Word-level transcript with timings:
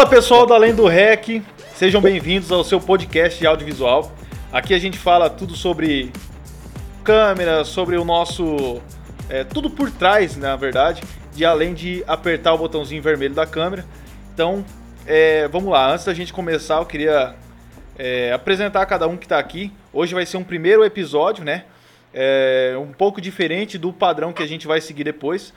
Fala 0.00 0.08
pessoal 0.08 0.46
do 0.46 0.54
Além 0.54 0.74
do 0.74 0.86
Rec, 0.86 1.42
sejam 1.74 2.00
bem-vindos 2.00 2.50
ao 2.50 2.64
seu 2.64 2.80
podcast 2.80 3.38
de 3.38 3.46
audiovisual. 3.46 4.10
Aqui 4.50 4.72
a 4.72 4.78
gente 4.78 4.96
fala 4.96 5.28
tudo 5.28 5.54
sobre 5.54 6.10
câmera, 7.04 7.66
sobre 7.66 7.98
o 7.98 8.04
nosso. 8.04 8.80
É, 9.28 9.44
tudo 9.44 9.68
por 9.68 9.90
trás, 9.90 10.38
na 10.38 10.56
verdade, 10.56 11.02
de 11.34 11.44
além 11.44 11.74
de 11.74 12.02
apertar 12.06 12.54
o 12.54 12.56
botãozinho 12.56 13.02
vermelho 13.02 13.34
da 13.34 13.44
câmera. 13.44 13.84
Então, 14.32 14.64
é, 15.06 15.46
vamos 15.48 15.70
lá, 15.70 15.92
antes 15.92 16.06
da 16.06 16.14
gente 16.14 16.32
começar, 16.32 16.78
eu 16.78 16.86
queria 16.86 17.34
é, 17.98 18.32
apresentar 18.32 18.86
cada 18.86 19.06
um 19.06 19.18
que 19.18 19.26
está 19.26 19.38
aqui. 19.38 19.70
Hoje 19.92 20.14
vai 20.14 20.24
ser 20.24 20.38
um 20.38 20.44
primeiro 20.44 20.82
episódio, 20.82 21.44
né? 21.44 21.64
É, 22.14 22.74
um 22.80 22.90
pouco 22.90 23.20
diferente 23.20 23.76
do 23.76 23.92
padrão 23.92 24.32
que 24.32 24.42
a 24.42 24.48
gente 24.48 24.66
vai 24.66 24.80
seguir 24.80 25.04
depois. 25.04 25.52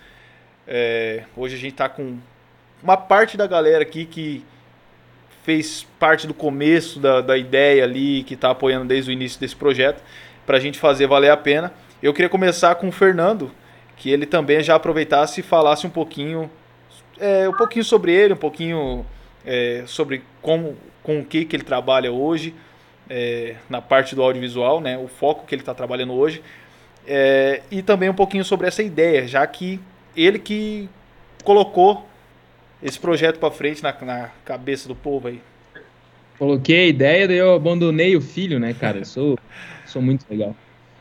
É, 0.67 1.23
hoje 1.33 1.55
a 1.55 1.57
gente 1.57 1.71
está 1.71 1.87
com 1.87 2.17
uma 2.83 2.97
parte 2.97 3.37
da 3.37 3.47
galera 3.47 3.81
aqui 3.81 4.05
que 4.05 4.43
fez 5.43 5.87
parte 5.97 6.27
do 6.27 6.33
começo 6.33 6.99
da, 6.99 7.21
da 7.21 7.37
ideia 7.37 7.83
ali, 7.83 8.23
que 8.23 8.33
está 8.33 8.51
apoiando 8.51 8.85
desde 8.85 9.09
o 9.09 9.13
início 9.13 9.39
desse 9.39 9.55
projeto, 9.55 10.03
para 10.45 10.57
a 10.57 10.59
gente 10.59 10.77
fazer 10.77 11.07
valer 11.07 11.31
a 11.31 11.37
pena. 11.37 11.73
Eu 12.01 12.13
queria 12.13 12.29
começar 12.29 12.75
com 12.75 12.89
o 12.89 12.91
Fernando, 12.91 13.51
que 13.95 14.09
ele 14.09 14.25
também 14.25 14.61
já 14.61 14.75
aproveitasse 14.75 15.39
e 15.39 15.43
falasse 15.43 15.87
um 15.87 15.89
pouquinho, 15.89 16.51
é, 17.17 17.47
um 17.47 17.53
pouquinho 17.53 17.85
sobre 17.85 18.13
ele, 18.13 18.33
um 18.33 18.37
pouquinho 18.37 19.05
é, 19.45 19.83
sobre 19.85 20.23
como, 20.41 20.77
com 21.01 21.19
o 21.19 21.25
que, 21.25 21.45
que 21.45 21.55
ele 21.55 21.63
trabalha 21.63 22.11
hoje 22.11 22.53
é, 23.09 23.55
na 23.69 23.81
parte 23.81 24.15
do 24.15 24.21
audiovisual, 24.21 24.81
né, 24.81 24.97
o 24.97 25.07
foco 25.07 25.45
que 25.45 25.55
ele 25.55 25.61
está 25.61 25.73
trabalhando 25.73 26.13
hoje, 26.13 26.41
é, 27.07 27.61
e 27.71 27.81
também 27.81 28.09
um 28.09 28.13
pouquinho 28.13 28.43
sobre 28.43 28.67
essa 28.67 28.83
ideia, 28.83 29.27
já 29.27 29.45
que 29.47 29.79
ele 30.15 30.39
que 30.39 30.89
colocou 31.43 32.07
esse 32.83 32.99
projeto 32.99 33.39
para 33.39 33.49
frente 33.49 33.81
na, 33.81 33.95
na, 34.01 34.29
cabeça 34.43 34.87
do 34.87 34.95
povo 34.95 35.29
aí? 35.29 35.39
Coloquei 36.37 36.85
a 36.85 36.87
ideia, 36.87 37.27
daí 37.27 37.37
eu 37.37 37.55
abandonei 37.55 38.15
o 38.15 38.21
filho, 38.21 38.59
né, 38.59 38.73
cara? 38.73 38.99
Eu 38.99 39.05
sou, 39.05 39.39
sou 39.87 40.01
muito 40.01 40.25
legal. 40.29 40.55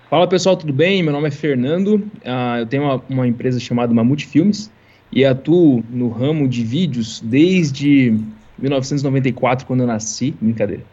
Fala 0.09 0.29
pessoal, 0.29 0.57
tudo 0.57 0.73
bem? 0.73 1.03
Meu 1.03 1.13
nome 1.13 1.29
é 1.29 1.31
Fernando. 1.31 1.95
Uh, 1.97 2.59
eu 2.61 2.67
tenho 2.67 2.85
uma, 2.85 3.03
uma, 3.09 3.27
empresa 3.27 3.59
chamada 3.59 3.93
Mamute 3.93 4.27
Filmes 4.27 4.71
e 5.11 5.25
atuo 5.25 5.83
no 5.91 6.09
ramo 6.09 6.47
de 6.47 6.63
vídeos 6.63 7.21
desde 7.21 8.15
1994, 8.59 9.67
quando 9.67 9.81
eu 9.81 9.87
nasci. 9.87 10.35
Brincadeira. 10.41 10.85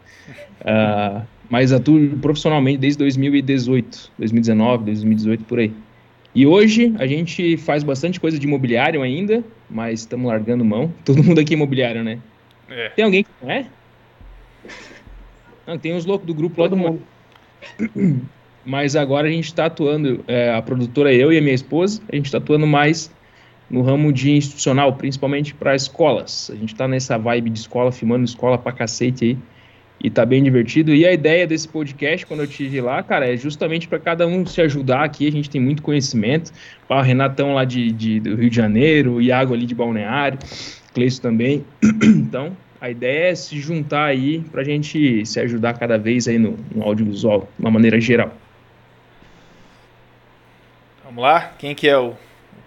Uh, 0.62 1.22
mas 1.50 1.72
atuo 1.72 2.16
profissionalmente 2.22 2.78
desde 2.78 2.98
2018, 2.98 4.12
2019, 4.18 4.84
2018, 4.84 5.44
por 5.44 5.58
aí. 5.58 5.72
E 6.34 6.46
hoje 6.46 6.94
a 6.98 7.06
gente 7.06 7.56
faz 7.56 7.82
bastante 7.82 8.20
coisa 8.20 8.38
de 8.38 8.46
imobiliário 8.46 9.02
ainda, 9.02 9.42
mas 9.68 10.00
estamos 10.00 10.28
largando 10.28 10.64
mão. 10.64 10.92
Todo 11.04 11.22
mundo 11.22 11.40
aqui 11.40 11.54
é 11.54 11.56
imobiliário, 11.56 12.04
né? 12.04 12.18
É. 12.68 12.88
Tem 12.90 13.04
alguém 13.04 13.24
que 13.24 13.30
não 13.42 13.50
é? 13.50 13.66
Não, 15.66 15.78
tem 15.78 15.94
uns 15.94 16.04
loucos 16.04 16.26
do 16.26 16.34
grupo 16.34 16.56
Todo 16.56 16.62
lá 16.62 16.68
do 16.68 16.76
mundo. 16.76 17.02
Mas 18.64 18.94
agora 18.94 19.26
a 19.26 19.30
gente 19.30 19.46
está 19.46 19.66
atuando, 19.66 20.22
é, 20.28 20.52
a 20.52 20.60
produtora 20.60 21.12
eu 21.12 21.32
e 21.32 21.38
a 21.38 21.40
minha 21.40 21.54
esposa, 21.54 22.02
a 22.12 22.14
gente 22.14 22.26
está 22.26 22.38
atuando 22.38 22.66
mais 22.66 23.10
no 23.70 23.80
ramo 23.80 24.12
de 24.12 24.32
institucional, 24.32 24.92
principalmente 24.94 25.54
para 25.54 25.74
escolas. 25.74 26.50
A 26.52 26.56
gente 26.56 26.74
está 26.74 26.86
nessa 26.86 27.16
vibe 27.16 27.50
de 27.50 27.58
escola, 27.58 27.90
filmando 27.90 28.24
escola 28.24 28.58
pra 28.58 28.70
cacete 28.70 29.24
aí 29.24 29.38
e 30.02 30.10
tá 30.10 30.24
bem 30.24 30.42
divertido. 30.42 30.94
E 30.94 31.06
a 31.06 31.12
ideia 31.12 31.46
desse 31.46 31.68
podcast, 31.68 32.24
quando 32.26 32.40
eu 32.40 32.46
tive 32.46 32.80
lá, 32.80 33.02
cara, 33.02 33.32
é 33.32 33.36
justamente 33.36 33.86
para 33.86 33.98
cada 33.98 34.26
um 34.26 34.46
se 34.46 34.60
ajudar 34.62 35.04
aqui. 35.04 35.28
A 35.28 35.32
gente 35.32 35.50
tem 35.50 35.60
muito 35.60 35.82
conhecimento. 35.82 36.52
O 36.88 37.00
Renatão 37.00 37.54
lá 37.54 37.64
de, 37.64 37.92
de, 37.92 38.20
do 38.20 38.36
Rio 38.36 38.50
de 38.50 38.56
Janeiro, 38.56 39.14
o 39.14 39.22
Iago 39.22 39.52
ali 39.52 39.66
de 39.66 39.74
Balneário, 39.74 40.38
Cleiton 40.94 41.20
também. 41.20 41.64
então, 42.02 42.56
a 42.80 42.88
ideia 42.88 43.30
é 43.30 43.34
se 43.34 43.60
juntar 43.60 44.06
aí 44.06 44.40
para 44.40 44.62
a 44.62 44.64
gente 44.64 45.24
se 45.26 45.38
ajudar 45.38 45.74
cada 45.78 45.98
vez 45.98 46.26
aí 46.26 46.38
no, 46.38 46.58
no 46.74 46.82
audiovisual, 46.82 47.48
de 47.58 47.64
uma 47.64 47.70
maneira 47.70 48.00
geral. 48.00 48.32
Vamos 51.04 51.22
lá, 51.22 51.52
quem 51.58 51.74
que 51.74 51.88
é 51.88 51.98
o, 51.98 52.14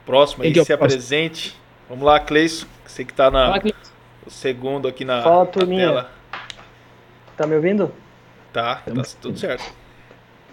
próximo 0.06 0.44
aí, 0.44 0.58
é 0.58 0.64
se 0.64 0.74
apresente. 0.74 1.56
Vamos 1.90 2.06
lá, 2.06 2.20
Cleison, 2.20 2.66
você 2.86 3.04
que 3.04 3.12
está 3.12 3.30
na 3.32 3.60
o 4.26 4.32
segundo 4.32 4.88
aqui 4.88 5.04
na, 5.04 5.22
Fala, 5.22 5.44
na 5.44 5.66
tela. 5.66 6.12
Tá 7.38 7.48
me 7.48 7.56
ouvindo? 7.56 7.92
Tá, 8.52 8.82
tá 8.86 9.04
tudo 9.22 9.38
certo. 9.38 9.74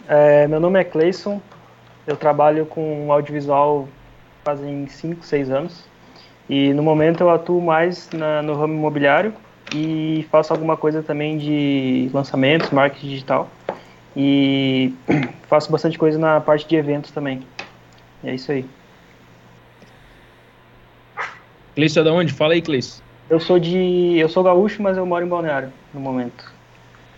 É, 0.09 0.47
meu 0.49 0.59
nome 0.59 0.81
é 0.81 0.85
Cleison, 0.85 1.41
eu 2.07 2.17
trabalho 2.17 2.67
com 2.67 3.13
audiovisual 3.13 3.87
fazem 4.45 4.87
5, 4.89 5.25
6 5.25 5.51
anos. 5.51 5.85
E 6.49 6.73
no 6.75 6.83
momento 6.83 7.21
eu 7.21 7.31
atuo 7.31 7.61
mais 7.61 8.11
na, 8.11 8.43
no 8.43 8.55
ramo 8.55 8.75
imobiliário 8.75 9.33
e 9.75 10.27
faço 10.31 10.53
alguma 10.53 10.77
coisa 10.77 11.03
também 11.03 11.39
de 11.39 12.11
lançamentos, 12.13 12.71
marketing 12.71 13.09
digital. 13.09 13.49
E 14.17 14.93
faço 15.49 15.71
bastante 15.71 15.97
coisa 15.97 16.19
na 16.19 16.41
parte 16.41 16.67
de 16.67 16.75
eventos 16.75 17.11
também. 17.13 17.47
E 18.25 18.31
é 18.31 18.35
isso 18.35 18.51
aí. 18.51 18.65
Cleison 21.77 22.01
é 22.01 22.05
da 22.05 22.13
onde? 22.13 22.33
Fala 22.33 22.55
aí, 22.55 22.63
Cleison. 22.63 23.01
Eu 23.29 23.39
sou 23.39 23.61
de. 23.61 24.17
Eu 24.19 24.29
sou 24.29 24.43
gaúcho, 24.43 24.83
mas 24.83 24.97
eu 24.97 25.07
moro 25.07 25.25
em 25.25 25.29
Balneário 25.29 25.73
no 25.95 26.01
momento. 26.01 26.60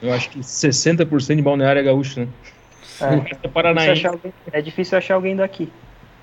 Eu 0.02 0.12
acho 0.12 0.30
que 0.30 0.40
60% 0.40 1.36
de 1.36 1.42
balneário 1.42 1.78
é 1.78 1.82
gaúcho, 1.82 2.20
né? 2.20 2.28
É, 3.00 3.46
é, 3.46 3.48
paranaense. 3.48 4.06
Alguém, 4.06 4.32
é 4.52 4.60
difícil 4.60 4.98
achar 4.98 5.14
alguém 5.14 5.36
daqui. 5.36 5.72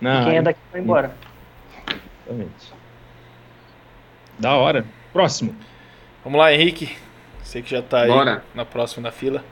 Não, 0.01 0.22
e 0.22 0.25
quem 0.25 0.38
é 0.38 0.41
daqui 0.41 0.59
vai 0.72 0.81
embora. 0.81 1.16
Exatamente. 2.28 2.73
Da 4.38 4.56
hora. 4.56 4.85
Próximo. 5.12 5.56
Vamos 6.23 6.40
lá, 6.40 6.53
Henrique. 6.53 6.95
Você 7.41 7.62
que 7.62 7.72
já 7.72 7.81
tá 7.81 8.01
aí 8.01 8.09
Bora. 8.09 8.44
na 8.53 8.66
próxima 8.66 9.03
na 9.03 9.12
fila. 9.12 9.44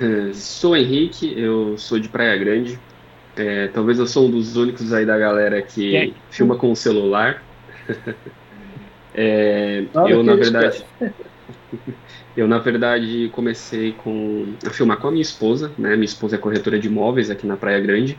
É, 0.00 0.32
sou 0.32 0.76
Henrique, 0.76 1.38
eu 1.38 1.76
sou 1.76 1.98
de 1.98 2.08
Praia 2.08 2.36
Grande. 2.36 2.78
É, 3.36 3.68
talvez 3.68 3.98
eu 3.98 4.06
sou 4.06 4.26
um 4.26 4.30
dos 4.30 4.56
únicos 4.56 4.92
aí 4.92 5.04
da 5.04 5.18
galera 5.18 5.60
que 5.60 5.96
é. 5.96 6.10
filma 6.30 6.56
com 6.56 6.72
o 6.72 6.76
celular. 6.76 7.42
é, 9.14 9.84
eu, 10.08 10.22
na 10.22 10.34
verdade. 10.34 10.84
Eu, 12.36 12.46
na 12.46 12.58
verdade, 12.58 13.30
comecei 13.32 13.92
com, 13.92 14.54
a 14.66 14.70
filmar 14.70 14.98
com 14.98 15.08
a 15.08 15.10
minha 15.10 15.22
esposa, 15.22 15.72
né? 15.78 15.96
Minha 15.96 16.04
esposa 16.04 16.36
é 16.36 16.38
corretora 16.38 16.78
de 16.78 16.86
imóveis 16.88 17.30
aqui 17.30 17.46
na 17.46 17.56
Praia 17.56 17.80
Grande. 17.80 18.18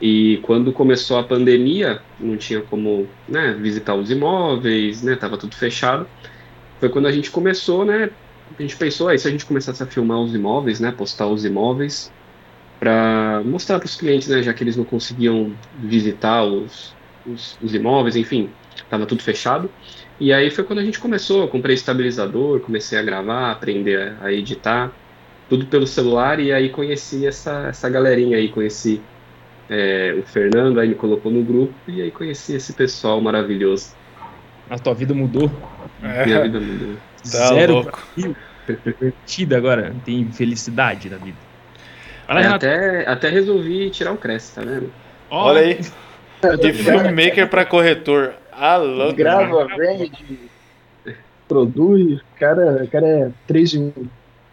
E 0.00 0.38
quando 0.42 0.72
começou 0.72 1.18
a 1.18 1.22
pandemia, 1.24 2.02
não 2.18 2.36
tinha 2.36 2.60
como 2.60 3.08
né, 3.28 3.54
visitar 3.54 3.94
os 3.94 4.10
imóveis, 4.10 5.02
né? 5.02 5.14
Tava 5.16 5.38
tudo 5.38 5.54
fechado. 5.54 6.08
Foi 6.80 6.88
quando 6.88 7.06
a 7.06 7.12
gente 7.12 7.30
começou, 7.30 7.84
né? 7.84 8.10
A 8.58 8.62
gente 8.62 8.76
pensou, 8.76 9.08
aí 9.08 9.18
se 9.18 9.28
a 9.28 9.30
gente 9.30 9.46
começasse 9.46 9.82
a 9.82 9.86
filmar 9.86 10.18
os 10.18 10.34
imóveis, 10.34 10.80
né? 10.80 10.90
Postar 10.90 11.28
os 11.28 11.44
imóveis, 11.44 12.12
para 12.80 13.42
mostrar 13.44 13.78
para 13.78 13.86
os 13.86 13.94
clientes, 13.94 14.26
né? 14.26 14.42
Já 14.42 14.52
que 14.52 14.64
eles 14.64 14.76
não 14.76 14.84
conseguiam 14.84 15.56
visitar 15.72 16.42
os, 16.44 16.96
os, 17.24 17.56
os 17.62 17.74
imóveis, 17.74 18.16
enfim, 18.16 18.50
tava 18.90 19.06
tudo 19.06 19.22
fechado. 19.22 19.70
E 20.22 20.32
aí 20.32 20.52
foi 20.52 20.62
quando 20.62 20.78
a 20.78 20.84
gente 20.84 21.00
começou, 21.00 21.40
eu 21.42 21.48
comprei 21.48 21.74
estabilizador, 21.74 22.60
comecei 22.60 22.96
a 22.96 23.02
gravar, 23.02 23.50
aprender 23.50 24.14
a 24.20 24.30
editar, 24.30 24.92
tudo 25.48 25.66
pelo 25.66 25.84
celular, 25.84 26.38
e 26.38 26.52
aí 26.52 26.68
conheci 26.68 27.26
essa, 27.26 27.66
essa 27.70 27.90
galerinha 27.90 28.36
aí, 28.36 28.48
conheci 28.48 29.02
é, 29.68 30.14
o 30.16 30.22
Fernando, 30.22 30.78
aí 30.78 30.86
me 30.86 30.94
colocou 30.94 31.32
no 31.32 31.42
grupo, 31.42 31.74
e 31.88 32.00
aí 32.00 32.12
conheci 32.12 32.54
esse 32.54 32.72
pessoal 32.72 33.20
maravilhoso. 33.20 33.96
A 34.70 34.78
tua 34.78 34.94
vida 34.94 35.12
mudou? 35.12 35.50
É. 36.00 36.24
Minha 36.24 36.42
vida 36.42 36.60
mudou. 36.60 36.94
Tá 37.18 37.48
Zero 37.48 37.72
louco. 37.74 38.06
Divertida 38.64 39.56
agora, 39.56 39.92
tem 40.04 40.30
felicidade 40.30 41.10
na 41.10 41.16
vida. 41.16 41.38
É, 42.28 42.46
até, 42.46 43.08
até 43.08 43.28
resolvi 43.28 43.90
tirar 43.90 44.12
o 44.12 44.16
Cresce, 44.16 44.54
tá 44.54 44.60
vendo? 44.60 44.88
Olha 45.28 45.62
aí. 45.62 45.80
De 46.60 46.72
filmmaker 46.72 47.48
para 47.48 47.64
corretor. 47.64 48.34
Alô, 48.52 49.12
Grava, 49.12 49.66
vende, 49.76 50.38
produz. 51.48 52.20
O 52.20 52.24
cara, 52.38 52.86
cara 52.86 53.06
é 53.06 53.30
3 53.46 53.74
em 53.74 53.92
1. 53.96 54.06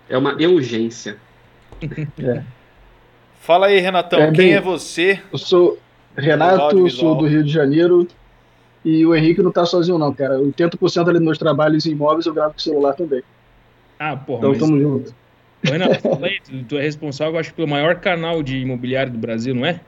É 0.09 0.17
uma 0.17 0.33
urgência. 0.33 1.17
É. 2.17 2.41
Fala 3.39 3.67
aí, 3.67 3.79
Renatão, 3.79 4.19
é, 4.19 4.31
quem 4.31 4.53
é 4.53 4.61
você? 4.61 5.21
Eu 5.31 5.37
sou 5.37 5.77
Renato, 6.15 6.89
sou 6.89 7.15
do 7.15 7.25
Rio 7.25 7.43
de 7.43 7.51
Janeiro. 7.51 8.07
E 8.83 9.05
o 9.05 9.13
Henrique 9.13 9.41
não 9.41 9.51
tá 9.51 9.65
sozinho, 9.65 9.97
não, 9.97 10.13
cara. 10.13 10.37
80% 10.37 11.01
ali 11.01 11.13
dos 11.13 11.21
meus 11.21 11.37
trabalhos 11.37 11.85
em 11.85 11.91
imóveis 11.91 12.25
eu 12.25 12.33
gravo 12.33 12.53
com 12.53 12.59
celular 12.59 12.93
também. 12.93 13.21
Ah, 13.97 14.15
porra. 14.15 14.39
Então 14.39 14.49
mas... 14.51 14.59
tamo 14.59 14.79
junto. 14.79 15.15
Renato, 15.61 16.01
tu 16.67 16.77
é 16.77 16.81
responsável, 16.81 17.37
acho, 17.37 17.53
pelo 17.53 17.67
maior 17.67 17.95
canal 17.95 18.41
de 18.41 18.57
imobiliário 18.57 19.11
do 19.11 19.17
Brasil, 19.17 19.53
não 19.53 19.65
é? 19.65 19.81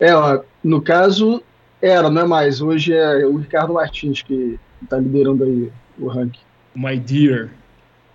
É, 0.00 0.14
ó, 0.14 0.40
no 0.64 0.82
caso, 0.82 1.42
era, 1.80 2.10
não 2.10 2.22
é 2.22 2.26
mais. 2.26 2.60
Hoje 2.60 2.92
é 2.92 3.26
o 3.26 3.36
Ricardo 3.36 3.74
Martins 3.74 4.22
que 4.22 4.58
está 4.82 4.98
liderando 4.98 5.44
aí 5.44 5.72
o 5.98 6.08
ranking. 6.08 6.40
My 6.74 6.98
dear. 6.98 7.50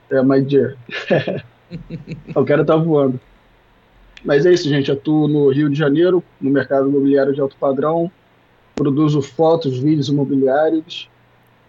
É, 0.10 0.22
my 0.22 0.42
dear. 0.42 0.76
o 2.36 2.46
cara 2.46 2.64
tá 2.64 2.76
voando. 2.76 3.20
Mas 4.24 4.46
é 4.46 4.54
isso, 4.54 4.70
gente. 4.70 4.92
Atuo 4.92 5.28
no 5.28 5.50
Rio 5.50 5.70
de 5.70 5.78
Janeiro, 5.78 6.24
no 6.40 6.50
mercado 6.50 6.90
imobiliário 6.90 7.34
de 7.34 7.42
alto 7.42 7.56
padrão. 7.58 8.12
Produzo 8.76 9.22
fotos, 9.22 9.78
vídeos 9.80 10.10
imobiliários. 10.10 11.10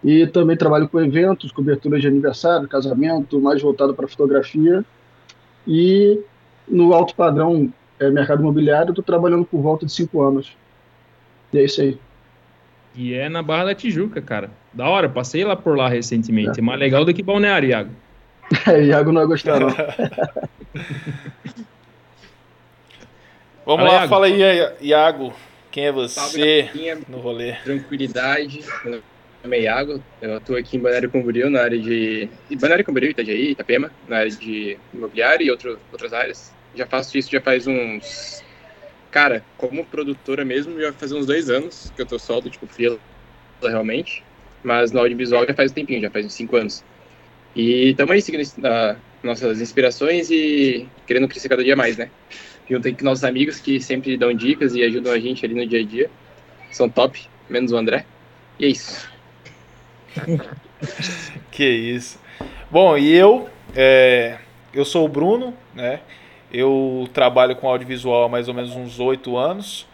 E 0.03 0.27
também 0.27 0.55
trabalho 0.55 0.87
com 0.87 1.01
eventos, 1.01 1.51
cobertura 1.51 1.99
de 1.99 2.07
aniversário, 2.07 2.67
casamento, 2.67 3.39
mais 3.41 3.61
voltado 3.61 3.93
para 3.93 4.07
fotografia. 4.07 4.85
E 5.67 6.19
no 6.67 6.93
alto 6.93 7.15
padrão 7.15 7.71
é, 7.99 8.09
mercado 8.09 8.41
imobiliário, 8.41 8.91
estou 8.91 9.03
trabalhando 9.03 9.45
por 9.45 9.61
volta 9.61 9.85
de 9.85 9.91
cinco 9.91 10.21
anos. 10.21 10.55
E 11.53 11.59
é 11.59 11.63
isso 11.63 11.81
aí. 11.81 11.97
E 12.95 13.13
é 13.13 13.29
na 13.29 13.43
Barra 13.43 13.65
da 13.65 13.75
Tijuca, 13.75 14.21
cara. 14.21 14.49
Da 14.73 14.89
hora, 14.89 15.07
passei 15.07 15.43
lá 15.43 15.55
por 15.55 15.77
lá 15.77 15.87
recentemente. 15.87 16.59
É, 16.59 16.61
é 16.61 16.63
mais 16.63 16.79
legal 16.79 17.05
do 17.05 17.13
que 17.13 17.21
Balneário, 17.21 17.69
Iago. 17.69 17.91
É, 18.65 18.81
Iago 18.85 19.11
não 19.11 19.21
vai 19.21 19.27
gostar, 19.27 19.59
não. 19.59 19.67
Vamos 23.65 23.81
fala, 23.81 23.83
lá, 23.83 23.93
Iago. 23.95 24.07
fala 24.07 24.25
aí, 24.27 24.39
Iago. 24.81 25.33
Quem 25.69 25.87
é 25.87 25.91
você 25.91 26.15
Salve, 26.15 27.03
no 27.09 27.19
rolê? 27.19 27.53
Tranquilidade. 27.63 28.61
Meu 28.85 29.03
nome 29.43 29.57
é 29.57 29.61
Iago. 29.63 30.01
Eu 30.21 30.37
atuo 30.37 30.55
aqui 30.55 30.77
em 30.77 30.79
Balneário 30.79 31.11
Camboriú, 31.11 31.49
na 31.49 31.61
área 31.61 31.77
de... 31.77 32.29
Balneário 32.51 32.85
Camboriú, 32.85 33.11
Itajaí, 33.11 33.51
Itapema, 33.51 33.91
na 34.07 34.19
área 34.19 34.31
de 34.31 34.77
imobiliário 34.93 35.45
e 35.45 35.51
outro, 35.51 35.77
outras 35.91 36.13
áreas. 36.13 36.53
Já 36.73 36.87
faço 36.87 37.17
isso 37.17 37.29
já 37.29 37.41
faz 37.41 37.67
uns... 37.67 38.41
Cara, 39.11 39.43
como 39.57 39.85
produtora 39.85 40.43
mesmo, 40.43 40.79
já 40.79 40.91
faz 40.93 41.11
uns 41.11 41.25
dois 41.25 41.49
anos 41.49 41.91
que 41.95 42.01
eu 42.01 42.05
tô 42.05 42.19
solto, 42.19 42.49
tipo, 42.49 42.67
fila 42.67 42.99
realmente. 43.61 44.23
Mas 44.63 44.91
no 44.91 44.99
audiovisual 44.99 45.45
já 45.47 45.53
faz 45.53 45.71
um 45.71 45.75
tempinho, 45.75 46.01
já 46.01 46.09
faz 46.09 46.25
uns 46.25 46.33
cinco 46.33 46.55
anos. 46.55 46.83
E 47.55 47.89
estamos 47.89 48.11
aí 48.11 48.21
seguindo 48.21 48.43
uh, 48.43 48.97
nossas 49.23 49.61
inspirações 49.61 50.29
e 50.29 50.87
querendo 51.05 51.27
crescer 51.27 51.49
cada 51.49 51.63
dia 51.63 51.75
mais, 51.75 51.97
né? 51.97 52.09
Junto 52.69 52.93
com 52.95 53.05
nossos 53.05 53.23
amigos 53.23 53.59
que 53.59 53.79
sempre 53.79 54.17
dão 54.17 54.33
dicas 54.33 54.75
e 54.75 54.83
ajudam 54.83 55.13
a 55.13 55.19
gente 55.19 55.45
ali 55.45 55.55
no 55.55 55.65
dia 55.65 55.79
a 55.79 55.83
dia. 55.83 56.09
São 56.71 56.89
top, 56.89 57.27
menos 57.49 57.71
o 57.71 57.77
André. 57.77 58.05
E 58.59 58.65
é 58.65 58.69
isso. 58.69 59.09
que 61.51 61.63
isso. 61.63 62.19
Bom, 62.69 62.97
e 62.97 63.13
eu, 63.13 63.49
é, 63.75 64.37
eu 64.73 64.83
sou 64.83 65.05
o 65.05 65.09
Bruno, 65.09 65.55
né? 65.73 66.01
Eu 66.51 67.09
trabalho 67.13 67.55
com 67.55 67.67
audiovisual 67.67 68.23
há 68.23 68.29
mais 68.29 68.47
ou 68.47 68.53
menos 68.53 68.75
uns 68.75 68.99
oito 68.99 69.35
anos. 69.37 69.85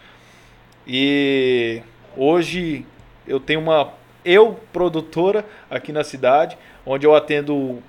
E 0.86 1.82
hoje 2.16 2.86
eu 3.26 3.40
tenho 3.40 3.60
uma 3.60 3.92
eu 4.24 4.58
produtora 4.72 5.44
aqui 5.70 5.92
na 5.92 6.02
cidade 6.02 6.56
onde 6.86 7.06
eu 7.06 7.14
atendo 7.14 7.82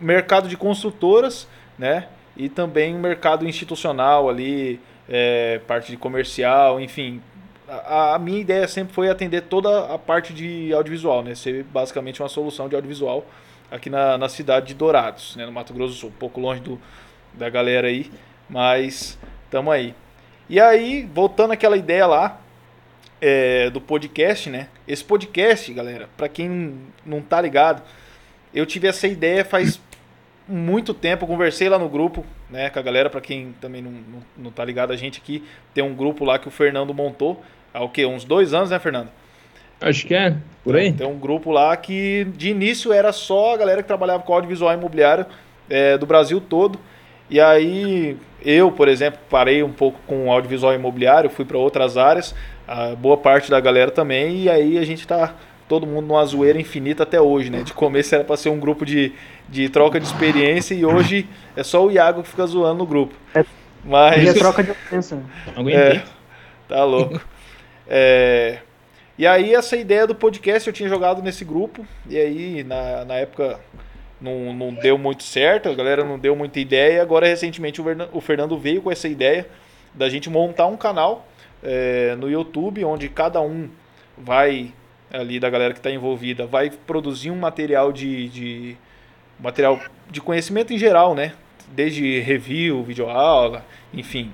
mercado 0.00 0.48
de 0.48 0.56
construtoras, 0.56 1.48
né? 1.78 2.08
E 2.36 2.48
também 2.48 2.94
mercado 2.94 3.46
institucional 3.46 4.28
ali, 4.28 4.80
é, 5.08 5.60
parte 5.66 5.90
de 5.90 5.96
comercial, 5.96 6.80
enfim. 6.80 7.20
A, 7.66 8.14
a, 8.14 8.18
minha 8.18 8.40
ideia 8.40 8.66
sempre 8.68 8.94
foi 8.94 9.10
atender 9.10 9.42
toda 9.42 9.92
a 9.92 9.98
parte 9.98 10.32
de 10.32 10.72
audiovisual, 10.72 11.22
né? 11.22 11.34
Ser 11.34 11.64
basicamente 11.64 12.22
uma 12.22 12.28
solução 12.28 12.68
de 12.68 12.74
audiovisual 12.74 13.26
aqui 13.70 13.90
na, 13.90 14.16
na 14.16 14.28
cidade 14.28 14.68
de 14.68 14.74
Dourados, 14.74 15.36
né? 15.36 15.44
No 15.44 15.52
Mato 15.52 15.74
Grosso 15.74 15.94
do 15.94 15.98
Sul, 15.98 16.08
um 16.10 16.12
pouco 16.12 16.40
longe 16.40 16.60
do, 16.60 16.80
da 17.38 17.48
galera 17.48 17.86
aí, 17.86 18.10
mas 18.50 19.16
estamos 19.44 19.72
aí. 19.72 19.94
E 20.48 20.58
aí, 20.58 21.08
voltando 21.14 21.52
àquela 21.52 21.76
ideia 21.76 22.06
lá 22.06 22.40
é, 23.20 23.70
do 23.70 23.80
podcast, 23.80 24.50
né? 24.50 24.68
Esse 24.86 25.04
podcast, 25.04 25.72
galera, 25.72 26.08
para 26.16 26.28
quem 26.28 26.78
não 27.06 27.22
tá 27.22 27.40
ligado, 27.40 27.82
eu 28.52 28.66
tive 28.66 28.88
essa 28.88 29.06
ideia 29.06 29.44
faz 29.44 29.80
muito 30.48 30.92
tempo, 30.92 31.26
conversei 31.26 31.68
lá 31.68 31.78
no 31.78 31.88
grupo, 31.88 32.24
né, 32.48 32.70
com 32.70 32.78
a 32.78 32.82
galera, 32.82 33.10
para 33.10 33.20
quem 33.20 33.54
também 33.60 33.82
não, 33.82 33.90
não, 33.90 34.22
não, 34.36 34.50
tá 34.50 34.64
ligado, 34.64 34.92
a 34.94 34.96
gente 34.96 35.20
aqui 35.20 35.44
tem 35.74 35.84
um 35.84 35.94
grupo 35.94 36.24
lá 36.24 36.38
que 36.38 36.48
o 36.48 36.50
Fernando 36.50 36.94
montou, 36.94 37.42
há 37.72 37.84
o 37.84 37.90
quê? 37.90 38.06
Uns 38.06 38.24
dois 38.24 38.54
anos, 38.54 38.70
né, 38.70 38.78
Fernando? 38.78 39.10
Acho 39.78 40.06
que 40.06 40.14
é, 40.14 40.34
por 40.64 40.74
aí. 40.74 40.90
Tem 40.90 41.06
um 41.06 41.18
grupo 41.18 41.50
lá 41.52 41.76
que 41.76 42.26
de 42.34 42.48
início 42.48 42.92
era 42.92 43.12
só 43.12 43.54
a 43.54 43.56
galera 43.58 43.82
que 43.82 43.86
trabalhava 43.86 44.22
com 44.22 44.32
audiovisual 44.32 44.72
imobiliário 44.72 45.26
é, 45.68 45.98
do 45.98 46.06
Brasil 46.06 46.40
todo. 46.40 46.80
E 47.30 47.40
aí 47.40 48.16
eu, 48.44 48.70
por 48.70 48.88
exemplo, 48.88 49.20
parei 49.28 49.62
um 49.62 49.72
pouco 49.72 49.98
com 50.06 50.32
audiovisual 50.32 50.74
imobiliário, 50.74 51.28
fui 51.28 51.44
para 51.44 51.58
outras 51.58 51.96
áreas, 51.96 52.34
a 52.66 52.94
boa 52.94 53.16
parte 53.16 53.50
da 53.50 53.60
galera 53.60 53.90
também, 53.90 54.42
e 54.42 54.50
aí 54.50 54.78
a 54.78 54.84
gente 54.84 55.00
está 55.00 55.34
todo 55.68 55.86
mundo 55.86 56.06
numa 56.06 56.24
zoeira 56.24 56.58
infinita 56.58 57.02
até 57.02 57.20
hoje, 57.20 57.50
né? 57.50 57.62
De 57.62 57.74
começo 57.74 58.14
era 58.14 58.24
para 58.24 58.36
ser 58.36 58.48
um 58.48 58.58
grupo 58.58 58.86
de, 58.86 59.12
de 59.48 59.68
troca 59.68 60.00
de 60.00 60.06
experiência 60.06 60.74
e 60.74 60.84
hoje 60.84 61.28
é 61.54 61.62
só 61.62 61.84
o 61.84 61.90
Iago 61.90 62.22
que 62.22 62.28
fica 62.28 62.46
zoando 62.46 62.78
no 62.78 62.86
grupo. 62.86 63.14
É, 63.34 63.44
Mas 63.84 64.26
é 64.26 64.32
troca 64.32 64.62
de 64.62 64.70
ofensa. 64.72 65.22
É, 65.70 66.02
tá 66.68 66.84
louco. 66.84 67.20
É, 67.90 68.58
e 69.16 69.26
aí 69.26 69.54
essa 69.54 69.74
ideia 69.74 70.06
do 70.06 70.14
podcast 70.14 70.68
eu 70.68 70.74
tinha 70.74 70.90
jogado 70.90 71.22
nesse 71.22 71.42
grupo 71.42 71.86
e 72.06 72.18
aí 72.18 72.62
na, 72.62 73.02
na 73.06 73.14
época 73.14 73.58
não, 74.20 74.52
não 74.52 74.72
deu 74.74 74.98
muito 74.98 75.22
certo, 75.22 75.68
a 75.68 75.74
galera 75.74 76.04
não 76.04 76.18
deu 76.18 76.34
muita 76.34 76.58
ideia. 76.60 77.02
Agora 77.02 77.26
recentemente 77.26 77.80
o 78.12 78.20
Fernando 78.20 78.58
veio 78.58 78.82
com 78.82 78.90
essa 78.90 79.08
ideia 79.08 79.46
da 79.94 80.08
gente 80.08 80.28
montar 80.28 80.66
um 80.66 80.76
canal 80.76 81.26
é, 81.62 82.14
no 82.16 82.30
YouTube 82.30 82.84
onde 82.84 83.08
cada 83.08 83.40
um 83.40 83.68
vai 84.16 84.72
ali 85.10 85.40
da 85.40 85.48
galera 85.48 85.72
que 85.72 85.80
está 85.80 85.90
envolvida 85.90 86.46
vai 86.46 86.70
produzir 86.70 87.30
um 87.30 87.36
material 87.36 87.90
de, 87.92 88.28
de 88.28 88.76
material 89.40 89.80
de 90.10 90.20
conhecimento 90.20 90.72
em 90.72 90.78
geral, 90.78 91.14
né? 91.14 91.32
Desde 91.68 92.20
review, 92.20 92.82
videoaula, 92.82 93.64
enfim. 93.92 94.32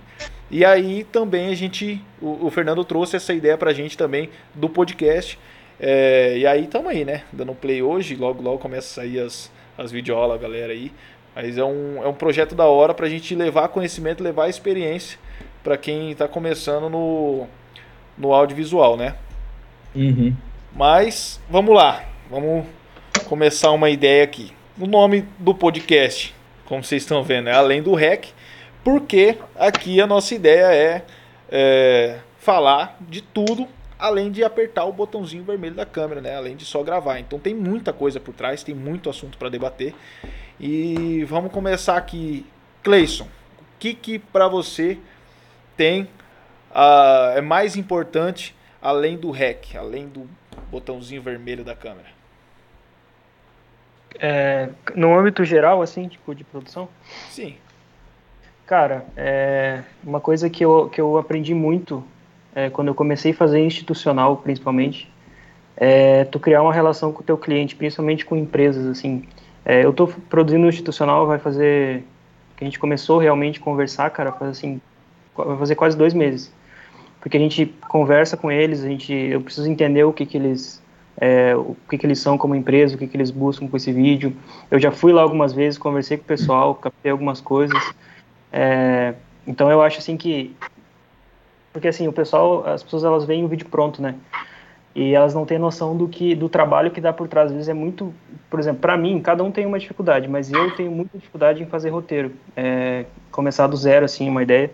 E 0.51 0.65
aí 0.65 1.05
também 1.05 1.49
a 1.49 1.55
gente, 1.55 2.01
o, 2.21 2.47
o 2.47 2.51
Fernando 2.51 2.85
trouxe 2.85 3.17
essa 3.17 3.33
ideia 3.33 3.59
para 3.59 3.71
a 3.71 3.75
gente 3.75 3.97
também 3.97 4.31
do 4.55 4.69
podcast. 4.69 5.39
É, 5.81 6.39
e 6.39 6.47
aí 6.47 6.65
estamos 6.65 6.91
aí, 6.91 7.05
né? 7.05 7.25
Dando 7.33 7.55
play 7.55 7.83
hoje, 7.83 8.15
logo 8.15 8.41
logo 8.43 8.59
começa 8.59 9.01
a 9.01 9.05
sair 9.05 9.19
as, 9.19 9.51
as 9.77 9.91
videoaulas, 9.91 10.41
galera 10.41 10.73
aí. 10.73 10.93
Mas 11.35 11.59
é 11.59 11.65
um, 11.65 12.03
é 12.03 12.09
um 12.09 12.15
projeto 12.15 12.55
da 12.55 12.67
hora 12.67 12.95
para 12.95 13.07
a 13.07 13.11
gente 13.11 13.35
levar 13.35 13.69
conhecimento, 13.69 14.23
levar 14.23 14.49
experiência 14.49 15.19
para 15.63 15.77
quem 15.77 16.13
está 16.13 16.29
começando 16.29 16.89
no, 16.89 17.47
no 18.17 18.33
audiovisual, 18.33 18.97
né? 18.97 19.17
Uhum. 19.95 20.35
Mas 20.75 21.41
vamos 21.49 21.75
lá, 21.75 22.05
vamos 22.31 22.67
começar 23.27 23.71
uma 23.73 23.91
ideia 23.91 24.23
aqui. 24.23 24.53
O 24.79 24.87
nome 24.87 25.25
do 25.39 25.55
podcast, 25.55 26.35
como 26.67 26.85
vocês 26.85 27.03
estão 27.03 27.23
vendo, 27.23 27.49
é 27.49 27.53
Além 27.53 27.83
do 27.83 27.95
REC, 27.95 28.29
porque 28.83 29.39
aqui 29.57 30.01
a 30.01 30.07
nossa 30.07 30.35
ideia 30.35 30.75
é, 30.75 31.03
é 31.51 32.19
falar 32.39 32.97
de 33.01 33.23
tudo 33.23 33.67
além 34.05 34.31
de 34.31 34.45
apertar 34.45 34.85
o 34.85 34.93
botãozinho 34.93 35.43
vermelho 35.43 35.75
da 35.75 35.87
câmera, 35.87 36.21
né? 36.21 36.37
Além 36.37 36.55
de 36.55 36.67
só 36.67 36.83
gravar. 36.83 37.21
Então 37.21 37.39
tem 37.39 37.55
muita 37.55 37.91
coisa 37.91 38.21
por 38.21 38.35
trás, 38.35 38.63
tem 38.63 38.75
muito 38.75 39.09
assunto 39.09 39.39
para 39.39 39.49
debater. 39.49 39.95
E 40.61 41.25
vamos 41.25 41.51
começar 41.51 41.97
aqui, 41.97 42.45
Cleison. 42.83 43.25
O 43.25 43.65
que 43.79 43.95
que 43.95 44.19
para 44.19 44.47
você 44.47 44.99
tem 45.75 46.03
uh, 46.71 47.35
é 47.35 47.41
mais 47.41 47.77
importante 47.77 48.55
além 48.83 49.17
do 49.17 49.31
REC, 49.31 49.75
além 49.75 50.07
do 50.07 50.29
botãozinho 50.71 51.23
vermelho 51.23 51.65
da 51.65 51.75
câmera? 51.75 52.09
É, 54.21 54.69
no 54.95 55.19
âmbito 55.19 55.47
geral, 55.47 55.81
assim, 55.81 56.09
tipo, 56.09 56.35
de 56.35 56.45
produção? 56.45 56.91
Sim. 57.31 57.57
Cara, 58.67 59.07
é 59.17 59.83
uma 60.05 60.21
coisa 60.21 60.51
que 60.51 60.63
eu, 60.63 60.91
que 60.91 61.01
eu 61.01 61.17
aprendi 61.17 61.55
muito 61.55 62.05
é, 62.55 62.71
quando 62.71 62.89
eu 62.89 62.95
comecei 62.95 63.33
a 63.33 63.35
fazer 63.35 63.65
institucional, 63.65 64.37
principalmente, 64.37 65.11
é 65.77 66.25
tu 66.25 66.39
criar 66.39 66.63
uma 66.63 66.73
relação 66.73 67.13
com 67.13 67.21
o 67.21 67.25
teu 67.25 67.37
cliente, 67.37 67.75
principalmente 67.75 68.25
com 68.25 68.37
empresas, 68.37 68.87
assim. 68.87 69.25
É, 69.65 69.85
eu 69.85 69.91
estou 69.91 70.07
produzindo 70.29 70.67
institucional, 70.67 71.27
vai 71.27 71.39
fazer... 71.39 72.05
que 72.57 72.65
a 72.65 72.67
gente 72.67 72.79
começou 72.79 73.19
realmente 73.19 73.59
a 73.59 73.63
conversar, 73.63 74.11
cara, 74.11 74.33
faz 74.33 74.51
assim... 74.53 74.81
vai 75.35 75.57
fazer 75.57 75.75
quase 75.75 75.97
dois 75.97 76.15
meses 76.15 76.53
porque 77.25 77.39
a 77.39 77.41
gente 77.41 77.75
conversa 77.89 78.37
com 78.37 78.53
eles, 78.53 78.85
a 78.85 78.87
gente, 78.87 79.11
eu 79.11 79.41
preciso 79.41 79.67
entender 79.67 80.05
o 80.05 80.13
que, 80.13 80.27
que 80.27 80.37
eles 80.37 80.83
é, 81.17 81.57
o 81.57 81.75
que, 81.89 81.97
que 81.97 82.05
eles 82.05 82.19
são 82.19 82.37
como 82.37 82.55
empresa, 82.55 82.95
o 82.97 82.99
que, 82.99 83.07
que 83.07 83.17
eles 83.17 83.31
buscam 83.31 83.67
com 83.67 83.79
esse 83.79 83.91
vídeo. 83.91 84.37
Eu 84.71 84.79
já 84.79 84.91
fui 84.91 85.11
lá 85.11 85.23
algumas 85.23 85.55
vezes, 85.55 85.79
conversei 85.79 86.19
com 86.19 86.25
o 86.25 86.27
pessoal, 86.27 86.75
captei 86.75 87.11
algumas 87.11 87.41
coisas. 87.41 87.83
É, 88.53 89.15
então 89.47 89.71
eu 89.71 89.81
acho 89.81 90.01
assim 90.01 90.19
que 90.19 90.55
porque 91.75 91.89
assim 91.89 92.07
o 92.07 92.13
pessoal, 92.13 92.65
as 92.65 92.85
pessoas 92.85 93.03
elas 93.03 93.25
veem 93.25 93.45
o 93.45 93.49
vídeo 93.49 93.67
pronto, 93.69 94.01
né? 94.01 94.15
E 94.95 95.13
elas 95.13 95.35
não 95.35 95.45
têm 95.45 95.59
noção 95.59 95.97
do 95.97 96.07
que 96.07 96.37
do 96.37 96.49
trabalho 96.49 96.93
que 96.93 97.01
dá 97.01 97.13
por 97.13 97.27
trás. 97.27 97.49
Às 97.49 97.53
vezes 97.53 97.69
é 97.69 97.75
muito, 97.75 98.15
por 98.49 98.61
exemplo, 98.61 98.81
para 98.81 98.97
mim, 98.97 99.21
cada 99.21 99.43
um 99.43 99.51
tem 99.51 99.67
uma 99.67 99.77
dificuldade, 99.77 100.29
mas 100.29 100.53
eu 100.53 100.71
tenho 100.77 100.93
muita 100.93 101.19
dificuldade 101.19 101.61
em 101.61 101.67
fazer 101.67 101.91
roteiro, 101.91 102.31
é, 102.57 103.05
começar 103.33 103.67
do 103.67 103.77
zero 103.77 104.05
assim 104.05 104.31
uma 104.31 104.41
ideia. 104.41 104.71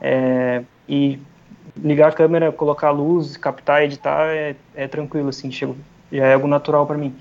É, 0.00 0.62
e 0.88 1.18
ligar 1.76 2.10
a 2.10 2.12
câmera, 2.12 2.52
colocar 2.52 2.88
a 2.88 2.92
luz, 2.92 3.36
captar, 3.36 3.82
editar 3.82 4.28
é, 4.28 4.54
é 4.76 4.86
tranquilo, 4.86 5.30
assim, 5.30 5.50
chego, 5.50 5.76
já 6.12 6.26
é 6.26 6.34
algo 6.34 6.46
natural 6.46 6.86
para 6.86 6.96
mim. 6.96 7.12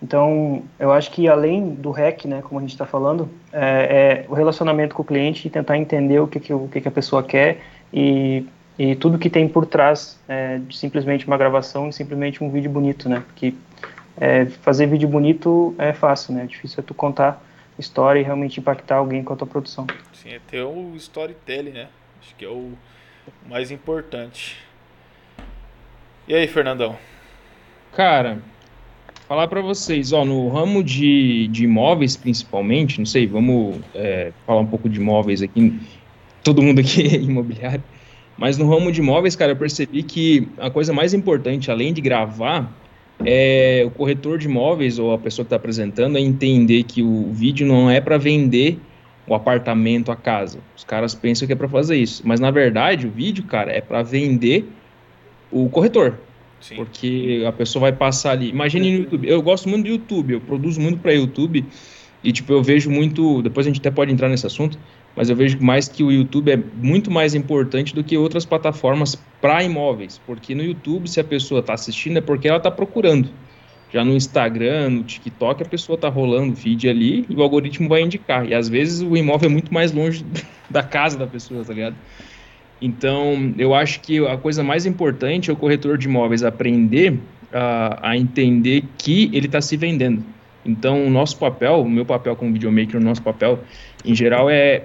Então, 0.00 0.62
eu 0.78 0.92
acho 0.92 1.10
que 1.10 1.26
além 1.26 1.70
do 1.70 1.90
REC, 1.90 2.26
né, 2.26 2.42
como 2.42 2.60
a 2.60 2.62
gente 2.62 2.70
está 2.70 2.86
falando, 2.86 3.28
é, 3.52 4.24
é, 4.24 4.26
o 4.28 4.34
relacionamento 4.34 4.94
com 4.94 5.02
o 5.02 5.04
cliente 5.04 5.48
e 5.48 5.50
tentar 5.50 5.76
entender 5.76 6.20
o 6.20 6.28
que, 6.28 6.38
que, 6.38 6.54
o 6.54 6.68
que, 6.68 6.80
que 6.80 6.86
a 6.86 6.92
pessoa 6.92 7.24
quer 7.24 7.60
e, 7.92 8.46
e 8.78 8.94
tudo 8.94 9.18
que 9.18 9.28
tem 9.28 9.48
por 9.48 9.66
trás 9.66 10.18
é, 10.28 10.58
de 10.58 10.76
simplesmente 10.76 11.26
uma 11.26 11.36
gravação 11.36 11.88
e 11.88 11.92
simplesmente 11.92 12.42
um 12.44 12.50
vídeo 12.50 12.70
bonito, 12.70 13.08
né? 13.08 13.22
Porque 13.26 13.52
é, 14.16 14.46
fazer 14.46 14.86
vídeo 14.86 15.08
bonito 15.08 15.74
é 15.78 15.92
fácil, 15.92 16.34
né? 16.34 16.44
É 16.44 16.46
difícil 16.46 16.80
é 16.80 16.82
tu 16.82 16.94
contar 16.94 17.42
história 17.78 18.20
e 18.20 18.22
realmente 18.22 18.60
impactar 18.60 18.96
alguém 18.96 19.22
com 19.22 19.32
a 19.32 19.36
tua 19.36 19.46
produção. 19.46 19.86
Sim, 20.12 20.30
é 20.30 20.40
ter 20.48 20.62
o 20.62 20.94
storytelling, 20.96 21.70
né? 21.70 21.88
Acho 22.20 22.34
que 22.36 22.44
é 22.44 22.48
o 22.48 22.72
mais 23.48 23.70
importante. 23.70 24.56
E 26.26 26.34
aí, 26.34 26.46
Fernandão? 26.46 26.96
Cara, 27.92 28.38
falar 29.26 29.48
para 29.48 29.60
vocês, 29.60 30.12
ó, 30.12 30.24
no 30.24 30.48
ramo 30.48 30.84
de, 30.84 31.48
de 31.48 31.64
imóveis 31.64 32.16
principalmente, 32.16 32.98
não 32.98 33.06
sei, 33.06 33.26
vamos 33.26 33.80
é, 33.94 34.32
falar 34.46 34.60
um 34.60 34.66
pouco 34.66 34.88
de 34.88 35.00
imóveis 35.00 35.42
aqui, 35.42 35.80
todo 36.42 36.62
mundo 36.62 36.80
aqui 36.80 37.06
é 37.06 37.18
imobiliário, 37.20 37.82
mas 38.38 38.56
no 38.56 38.70
ramo 38.70 38.92
de 38.92 39.00
imóveis, 39.00 39.34
cara, 39.34 39.52
eu 39.52 39.56
percebi 39.56 40.02
que 40.02 40.48
a 40.58 40.70
coisa 40.70 40.92
mais 40.92 41.12
importante, 41.12 41.70
além 41.70 41.92
de 41.92 42.00
gravar, 42.00 42.72
é 43.24 43.82
o 43.84 43.90
corretor 43.90 44.38
de 44.38 44.46
imóveis 44.46 44.98
ou 44.98 45.12
a 45.12 45.18
pessoa 45.18 45.44
que 45.44 45.48
está 45.48 45.56
apresentando 45.56 46.16
é 46.16 46.20
entender 46.20 46.84
que 46.84 47.02
o 47.02 47.32
vídeo 47.32 47.66
não 47.66 47.90
é 47.90 48.00
para 48.00 48.16
vender 48.16 48.78
o 49.26 49.34
apartamento, 49.34 50.12
a 50.12 50.16
casa. 50.16 50.60
Os 50.76 50.84
caras 50.84 51.14
pensam 51.14 51.46
que 51.46 51.52
é 51.52 51.56
para 51.56 51.68
fazer 51.68 51.96
isso, 51.96 52.22
mas 52.24 52.38
na 52.38 52.50
verdade 52.50 53.06
o 53.06 53.10
vídeo, 53.10 53.44
cara, 53.44 53.72
é 53.72 53.80
para 53.80 54.02
vender 54.02 54.70
o 55.50 55.68
corretor. 55.68 56.18
Sim. 56.60 56.76
Porque 56.76 57.44
a 57.46 57.52
pessoa 57.52 57.82
vai 57.82 57.92
passar 57.92 58.32
ali. 58.32 58.48
Imagine 58.50 58.90
no 58.90 58.98
YouTube. 59.04 59.28
Eu 59.28 59.42
gosto 59.42 59.68
muito 59.68 59.84
do 59.84 59.90
YouTube, 59.90 60.34
eu 60.34 60.40
produzo 60.40 60.80
muito 60.80 60.98
para 60.98 61.12
YouTube 61.12 61.64
e 62.22 62.32
tipo 62.32 62.52
eu 62.52 62.62
vejo 62.62 62.90
muito. 62.90 63.42
Depois 63.42 63.66
a 63.66 63.70
gente 63.70 63.80
até 63.80 63.90
pode 63.90 64.12
entrar 64.12 64.28
nesse 64.28 64.46
assunto, 64.46 64.78
mas 65.18 65.28
eu 65.28 65.34
vejo 65.34 65.58
mais 65.60 65.88
que 65.88 66.04
o 66.04 66.12
YouTube 66.12 66.52
é 66.52 66.56
muito 66.56 67.10
mais 67.10 67.34
importante 67.34 67.92
do 67.92 68.04
que 68.04 68.16
outras 68.16 68.44
plataformas 68.44 69.16
para 69.40 69.64
imóveis, 69.64 70.20
porque 70.24 70.54
no 70.54 70.62
YouTube 70.62 71.08
se 71.08 71.18
a 71.18 71.24
pessoa 71.24 71.58
está 71.58 71.74
assistindo 71.74 72.18
é 72.18 72.20
porque 72.20 72.46
ela 72.46 72.58
está 72.58 72.70
procurando. 72.70 73.28
Já 73.92 74.04
no 74.04 74.12
Instagram, 74.12 74.90
no 74.90 75.02
TikTok, 75.02 75.64
a 75.64 75.66
pessoa 75.66 75.96
está 75.96 76.08
rolando 76.08 76.54
feed 76.54 76.88
ali 76.88 77.26
e 77.28 77.34
o 77.34 77.42
algoritmo 77.42 77.88
vai 77.88 78.02
indicar. 78.02 78.48
E 78.48 78.54
às 78.54 78.68
vezes 78.68 79.00
o 79.00 79.16
imóvel 79.16 79.50
é 79.50 79.52
muito 79.52 79.74
mais 79.74 79.90
longe 79.90 80.24
da 80.70 80.84
casa 80.84 81.18
da 81.18 81.26
pessoa, 81.26 81.64
tá 81.64 81.74
ligado? 81.74 81.96
Então, 82.80 83.52
eu 83.58 83.74
acho 83.74 83.98
que 83.98 84.24
a 84.24 84.36
coisa 84.36 84.62
mais 84.62 84.86
importante 84.86 85.50
é 85.50 85.52
o 85.52 85.56
corretor 85.56 85.98
de 85.98 86.06
imóveis 86.06 86.44
aprender 86.44 87.14
uh, 87.14 87.98
a 88.00 88.16
entender 88.16 88.84
que 88.96 89.30
ele 89.32 89.46
está 89.46 89.60
se 89.60 89.76
vendendo. 89.76 90.22
Então, 90.64 91.04
o 91.04 91.10
nosso 91.10 91.36
papel, 91.38 91.80
o 91.80 91.90
meu 91.90 92.06
papel 92.06 92.36
como 92.36 92.52
videomaker, 92.52 93.00
o 93.00 93.02
nosso 93.02 93.20
papel 93.20 93.58
em 94.04 94.14
geral 94.14 94.48
é 94.48 94.84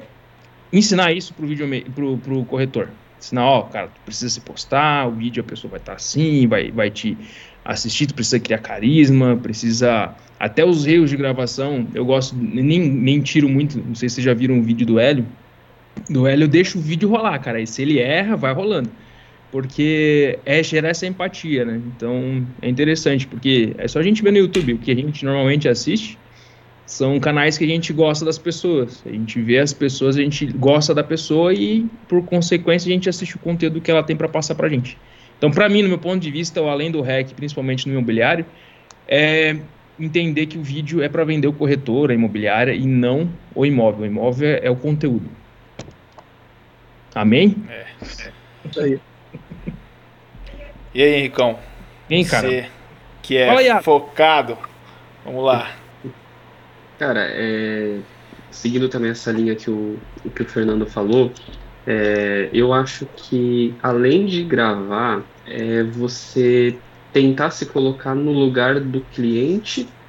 ensinar 0.74 1.14
isso 1.14 1.34
para 1.34 2.06
o 2.06 2.18
pro, 2.18 2.44
corretor. 2.46 2.90
Ensinar, 3.20 3.46
ó, 3.46 3.62
cara, 3.62 3.88
tu 3.88 4.02
precisa 4.04 4.30
se 4.30 4.42
postar, 4.42 5.08
o 5.08 5.12
vídeo 5.12 5.42
a 5.42 5.44
pessoa 5.46 5.72
vai 5.72 5.80
estar 5.80 5.94
tá 5.94 5.96
assim, 5.96 6.48
vai, 6.48 6.72
vai 6.72 6.90
te 6.90 7.16
assistir, 7.64 8.08
tu 8.08 8.16
precisa 8.16 8.40
criar 8.40 8.58
carisma, 8.58 9.38
precisa. 9.42 10.14
Até 10.40 10.66
os 10.66 10.86
erros 10.86 11.10
de 11.10 11.16
gravação, 11.16 11.88
eu 11.94 12.04
gosto, 12.04 12.36
nem, 12.36 12.80
nem 12.80 13.22
tiro 13.22 13.48
muito, 13.48 13.78
não 13.78 13.96
sei 13.96 14.10
se 14.10 14.16
vocês 14.16 14.26
já 14.26 14.34
viram 14.34 14.56
um 14.56 14.62
vídeo 14.62 14.86
do 14.86 15.00
Hélio. 15.00 15.26
Do 16.10 16.28
Hélio 16.28 16.46
eu 16.46 16.50
deixo 16.50 16.80
o 16.80 16.82
vídeo 16.82 17.08
rolar, 17.08 17.40
cara, 17.40 17.62
e 17.62 17.68
se 17.68 17.82
ele 17.82 18.00
erra, 18.00 18.36
vai 18.36 18.54
rolando. 18.54 18.90
Porque 19.52 20.40
é 20.46 20.62
gerar 20.64 20.90
essa 20.90 21.06
empatia, 21.06 21.64
né? 21.64 21.80
Então 21.96 22.46
é 22.62 22.68
interessante, 22.68 23.26
porque 23.28 23.74
é 23.78 23.88
só 23.88 24.00
a 24.00 24.04
gente 24.04 24.22
ver 24.22 24.32
no 24.32 24.40
YouTube 24.40 24.74
o 24.74 24.78
que 24.80 24.92
a 24.92 24.96
gente 24.96 25.24
normalmente 25.24 25.70
assiste 25.70 26.18
são 26.86 27.20
canais 27.20 27.58
que 27.58 27.64
a 27.64 27.68
gente 27.68 27.94
gosta 27.94 28.26
das 28.26 28.38
pessoas. 28.38 29.02
A 29.06 29.10
gente 29.10 29.42
vê 29.42 29.60
as 29.60 29.74
pessoas, 29.74 30.18
a 30.18 30.22
gente 30.22 30.46
gosta 30.46 30.94
da 30.94 31.04
pessoa 31.04 31.54
e, 31.54 31.86
por 32.08 32.24
consequência, 32.26 32.90
a 32.90 32.94
gente 32.94 33.10
assiste 33.10 33.36
o 33.36 33.40
conteúdo 33.40 33.82
que 33.82 33.90
ela 33.90 34.04
tem 34.04 34.16
para 34.16 34.28
passar 34.28 34.56
para 34.56 34.68
a 34.68 34.70
gente. 34.70 34.98
Então, 35.38 35.50
para 35.52 35.68
mim, 35.70 35.82
no 35.82 35.90
meu 35.90 35.98
ponto 35.98 36.20
de 36.20 36.32
vista, 36.32 36.60
além 36.62 36.92
do 36.92 37.02
REC, 37.02 37.34
principalmente 37.34 37.88
no 37.88 37.94
imobiliário, 37.94 38.46
é 39.08 39.58
entender 40.00 40.46
que 40.46 40.58
o 40.58 40.64
vídeo 40.64 41.02
é 41.02 41.10
para 41.10 41.24
vender 41.24 41.48
o 41.48 41.54
corretor, 41.54 42.12
a 42.12 42.14
imobiliária 42.14 42.74
e 42.74 42.86
não 42.86 43.30
o 43.56 43.66
imóvel. 43.66 44.04
O 44.04 44.06
imóvel 44.06 44.60
é 44.62 44.70
o 44.70 44.76
conteúdo. 44.76 45.30
Amém? 47.16 47.56
É. 47.70 47.74
é. 47.74 48.32
Isso 48.70 48.80
aí. 48.80 49.00
E 50.94 51.02
aí, 51.02 51.16
Henricão? 51.16 51.58
Hein, 52.10 52.24
cara? 52.26 52.48
Você 52.48 52.70
que 53.24 53.38
é 53.38 53.48
Fala, 53.48 53.82
focado. 53.82 54.58
Vamos 55.24 55.44
lá. 55.44 55.72
Cara, 57.04 57.28
é, 57.30 58.08
seguindo 58.50 58.88
também 58.88 59.12
essa 59.12 59.30
linha 59.30 59.58
que 59.58 59.70
o, 59.70 60.08
que 60.34 60.42
o 60.44 60.48
Fernando 60.50 60.88
falou, 60.88 61.38
é, 61.86 62.50
eu 62.54 62.72
acho 62.72 63.06
que 63.14 63.78
além 63.84 64.26
de 64.26 64.46
gravar, 64.46 65.30
é 65.46 65.84
você 65.84 66.82
tentar 67.12 67.52
se 67.52 67.66
colocar 67.66 68.16
no 68.16 68.32
lugar 68.32 68.80
do 68.80 69.06
cliente 69.06 70.00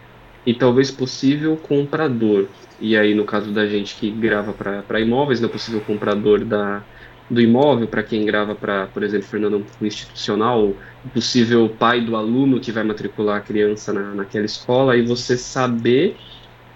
e 0.47 0.55
talvez 0.55 0.93
possível 0.93 1.57
comprador. 1.59 2.55
E 2.79 2.97
aí, 2.97 3.13
no 3.13 3.27
caso 3.27 3.53
da 3.53 3.67
gente 3.67 3.97
que 3.97 4.13
grava 4.13 4.55
para 4.55 5.01
imóveis, 5.01 5.41
não 5.41 5.49
é 5.49 5.53
possível 5.53 5.85
comprador 5.85 6.45
da, 6.45 6.87
do 7.29 7.41
imóvel, 7.41 7.89
para 7.89 8.05
quem 8.05 8.25
grava 8.25 8.55
para, 8.55 8.89
por 8.89 9.03
exemplo, 9.03 9.29
Fernando, 9.29 9.67
um 9.81 9.87
institucional, 9.87 10.79
possível 11.13 11.77
pai 11.77 12.05
do 12.05 12.15
aluno 12.17 12.61
que 12.61 12.71
vai 12.73 12.85
matricular 12.85 13.39
a 13.39 13.43
criança 13.43 13.93
na, 13.93 14.15
naquela 14.15 14.45
escola, 14.47 14.97
e 14.97 15.05
você 15.05 15.37
saber 15.37 16.23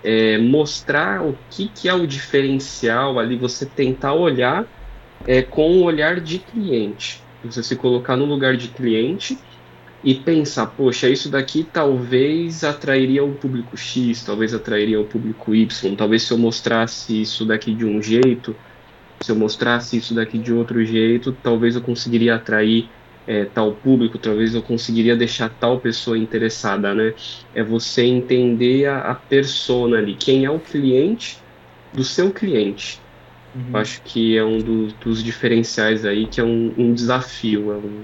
é, 0.03 0.39
mostrar 0.39 1.25
o 1.25 1.37
que, 1.51 1.69
que 1.69 1.89
é 1.89 1.95
o 1.95 2.07
diferencial 2.07 3.19
ali, 3.19 3.37
você 3.37 3.67
tentar 3.67 4.15
olhar 4.15 4.67
é, 5.27 5.43
com 5.43 5.79
o 5.79 5.83
olhar 5.83 6.21
de 6.21 6.39
cliente. 6.39 7.23
Você 7.45 7.63
se 7.63 7.77
colocar 7.77 8.17
no 8.17 8.25
lugar 8.25 8.57
de 8.57 8.69
cliente 8.69 9.39
e 10.03 10.15
pensar, 10.15 10.67
poxa, 10.67 11.09
isso 11.09 11.29
daqui 11.29 11.65
talvez 11.65 12.63
atrairia 12.63 13.25
o 13.25 13.35
público 13.35 13.77
X, 13.77 14.25
talvez 14.25 14.55
atrairia 14.55 15.01
o 15.01 15.05
público 15.05 15.55
Y, 15.55 15.97
talvez 15.97 16.23
se 16.23 16.33
eu 16.33 16.39
mostrasse 16.39 17.21
isso 17.21 17.45
daqui 17.45 17.75
de 17.75 17.85
um 17.85 18.01
jeito, 18.01 18.55
se 19.21 19.33
eu 19.33 19.37
mostrasse 19.37 19.97
isso 19.97 20.15
daqui 20.15 20.39
de 20.39 20.53
outro 20.53 20.85
jeito, 20.85 21.33
talvez 21.43 21.75
eu 21.75 21.83
conseguiria 21.83 22.37
atrair 22.37 22.89
é, 23.29 23.45
tal 23.45 23.73
público, 23.73 24.17
talvez 24.17 24.55
eu 24.55 24.63
conseguiria 24.63 25.15
deixar 25.15 25.51
tal 25.51 25.79
pessoa 25.79 26.17
interessada, 26.17 26.95
né? 26.95 27.13
É 27.55 27.63
você 27.63 28.03
entender 28.03 28.87
a, 28.87 29.11
a 29.11 29.15
persona 29.15 29.99
ali, 29.99 30.15
quem 30.15 30.47
é 30.47 30.51
o 30.51 30.59
cliente 30.59 31.37
do 31.93 32.03
seu 32.03 32.31
cliente. 32.31 32.99
Uhum. 33.55 33.77
Acho 33.77 34.01
que 34.03 34.39
é 34.39 34.43
um 34.43 34.57
do, 34.59 34.87
dos 34.95 35.23
diferenciais 35.23 36.07
aí, 36.07 36.27
que 36.27 36.41
é 36.41 36.45
um, 36.45 36.73
um 36.79 36.95
desafio, 36.95 37.71
é 37.71 37.77
um, 37.77 38.01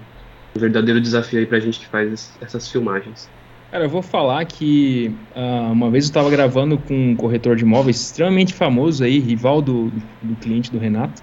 um, 0.57 0.61
verdadeiro 0.61 1.00
desafio 1.00 1.38
aí 1.38 1.47
pra 1.47 1.59
gente 1.59 1.81
que 1.81 1.87
faz 1.87 2.31
essas 2.43 2.71
filmagens. 2.71 3.26
Cara, 3.71 3.87
eu 3.87 3.88
vou 3.88 4.02
falar 4.02 4.45
que 4.45 5.11
uh, 5.35 5.73
uma 5.73 5.90
vez 5.90 6.04
eu 6.04 6.09
estava 6.09 6.28
gravando 6.28 6.76
com 6.76 7.12
um 7.12 7.16
corretor 7.16 7.57
de 7.57 7.64
imóveis 7.64 7.99
extremamente 7.99 8.52
famoso 8.52 9.02
aí, 9.02 9.19
rival 9.19 9.62
do, 9.62 9.90
do 10.23 10.37
cliente 10.37 10.71
do 10.71 10.78
Renato, 10.78 11.23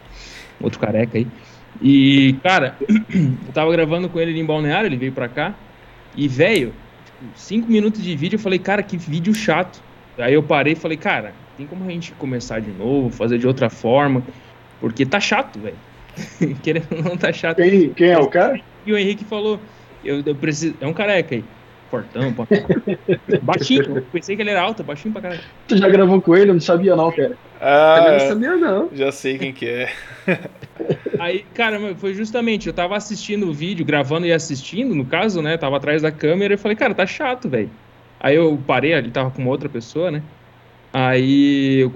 outro 0.60 0.80
careca 0.80 1.20
aí. 1.20 1.28
E, 1.80 2.34
cara, 2.44 2.78
eu 2.88 3.54
tava 3.54 3.72
gravando 3.72 4.10
com 4.10 4.20
ele 4.20 4.38
em 4.38 4.46
Balneário, 4.46 4.88
ele 4.88 4.98
veio 4.98 5.12
pra 5.12 5.30
cá. 5.30 5.56
E, 6.16 6.28
velho, 6.28 6.74
cinco 7.36 7.68
minutos 7.70 8.02
de 8.02 8.16
vídeo, 8.16 8.36
eu 8.36 8.42
falei, 8.42 8.60
cara, 8.60 8.84
que 8.84 8.98
vídeo 8.98 9.34
chato. 9.34 9.82
Aí 10.18 10.34
eu 10.34 10.44
parei 10.44 10.74
e 10.74 10.76
falei, 10.76 10.98
cara, 10.98 11.34
tem 11.58 11.66
como 11.66 11.84
a 11.88 11.90
gente 11.90 12.12
começar 12.14 12.60
de 12.60 12.72
novo, 12.72 13.16
fazer 13.16 13.38
de 13.38 13.48
outra 13.48 13.70
forma? 13.70 14.24
Porque 14.80 15.06
tá 15.06 15.20
chato, 15.20 15.60
velho. 15.60 15.78
Querendo 16.62 16.88
ou 16.92 17.04
não, 17.04 17.18
tá 17.18 17.32
chato. 17.32 17.58
Quem, 17.58 17.94
quem 17.94 18.10
é 18.10 18.18
o 18.18 18.28
cara? 18.28 18.60
E 18.86 18.92
o 18.92 18.98
Henrique 18.98 19.24
falou, 19.26 19.60
eu, 20.04 20.22
eu 20.26 20.36
preciso. 20.36 20.76
É 20.82 20.88
um 20.88 20.94
careca 20.94 21.36
aí. 21.36 21.44
Fortão, 21.92 22.34
baixinho. 23.44 24.02
Pensei 24.14 24.38
que 24.38 24.42
ele 24.42 24.52
era 24.52 24.62
alto, 24.62 24.82
baixinho 24.82 25.12
pra 25.12 25.24
caralho. 25.24 25.42
Tu 25.68 25.76
já 25.76 25.90
gravou 25.90 26.22
com 26.22 26.34
ele? 26.38 26.52
Eu 26.52 26.54
não 26.54 26.62
sabia 26.62 26.96
não, 26.96 27.12
cara. 27.12 27.38
Ah, 27.60 27.96
Também 27.98 28.12
não 28.14 28.28
sabia 28.30 28.56
não. 28.56 28.90
Já 28.94 29.12
sei 29.12 29.38
quem 29.38 29.52
que 29.52 29.68
é. 29.68 29.92
Aí, 31.20 31.46
cara, 31.54 31.94
foi 31.98 32.14
justamente, 32.14 32.68
eu 32.68 32.74
tava 32.74 32.96
assistindo 32.96 33.48
o 33.50 33.54
vídeo, 33.54 33.86
gravando 33.86 34.26
e 34.26 34.32
assistindo, 34.32 34.96
no 34.96 35.06
caso, 35.06 35.42
né? 35.42 35.58
Tava 35.58 35.76
atrás 35.76 36.02
da 36.02 36.12
câmera 36.12 36.54
e 36.54 36.58
falei, 36.58 36.78
cara, 36.78 36.96
tá 36.96 37.06
chato, 37.06 37.50
velho. 37.50 37.70
Aí 38.20 38.36
eu 38.36 38.58
parei, 38.66 38.94
ele 38.94 39.12
tava 39.12 39.30
com 39.30 39.42
uma 39.42 39.52
outra 39.52 39.68
pessoa, 39.68 40.10
né? 40.10 40.24
Aí 40.94 41.80
eu, 41.80 41.92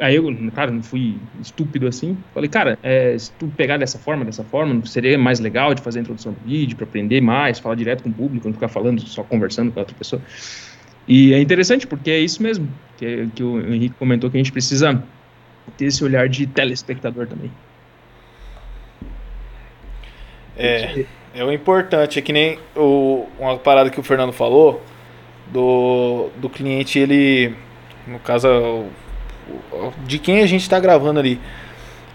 aí 0.00 0.16
eu, 0.16 0.24
cara, 0.52 0.70
não 0.72 0.82
fui 0.82 1.16
estúpido 1.40 1.86
assim. 1.86 2.18
Falei, 2.32 2.50
cara, 2.50 2.76
é, 2.82 3.16
se 3.16 3.30
tu 3.32 3.46
pegar 3.56 3.76
dessa 3.76 3.96
forma, 3.96 4.24
dessa 4.24 4.42
forma, 4.42 4.84
seria 4.86 5.16
mais 5.16 5.38
legal 5.38 5.72
de 5.72 5.80
fazer 5.80 6.00
a 6.00 6.02
introdução 6.02 6.32
do 6.32 6.40
vídeo, 6.44 6.76
para 6.76 6.84
aprender 6.84 7.20
mais, 7.20 7.60
falar 7.60 7.76
direto 7.76 8.02
com 8.02 8.08
o 8.08 8.12
público, 8.12 8.48
não 8.48 8.54
ficar 8.54 8.68
falando, 8.68 9.00
só 9.02 9.22
conversando 9.22 9.70
com 9.70 9.78
a 9.78 9.82
outra 9.82 9.96
pessoa. 9.96 10.20
E 11.06 11.32
é 11.32 11.40
interessante 11.40 11.86
porque 11.86 12.10
é 12.10 12.18
isso 12.18 12.42
mesmo, 12.42 12.68
que, 12.96 13.28
que 13.36 13.42
o 13.42 13.60
Henrique 13.72 13.94
comentou 13.96 14.28
que 14.28 14.36
a 14.36 14.40
gente 14.42 14.52
precisa 14.52 15.00
ter 15.76 15.86
esse 15.86 16.02
olhar 16.02 16.28
de 16.28 16.44
telespectador 16.46 17.28
também. 17.28 17.52
É, 20.56 21.04
é 21.34 21.44
o 21.44 21.52
importante, 21.52 22.18
é 22.18 22.22
que 22.22 22.32
nem 22.32 22.58
o, 22.74 23.26
uma 23.38 23.58
parada 23.58 23.90
que 23.90 24.00
o 24.00 24.02
Fernando 24.02 24.32
falou, 24.32 24.82
do, 25.52 26.30
do 26.38 26.48
cliente 26.48 26.98
ele 26.98 27.54
no 28.06 28.18
caso 28.18 28.86
de 30.06 30.18
quem 30.18 30.42
a 30.42 30.46
gente 30.46 30.62
está 30.62 30.78
gravando 30.80 31.20
ali, 31.20 31.40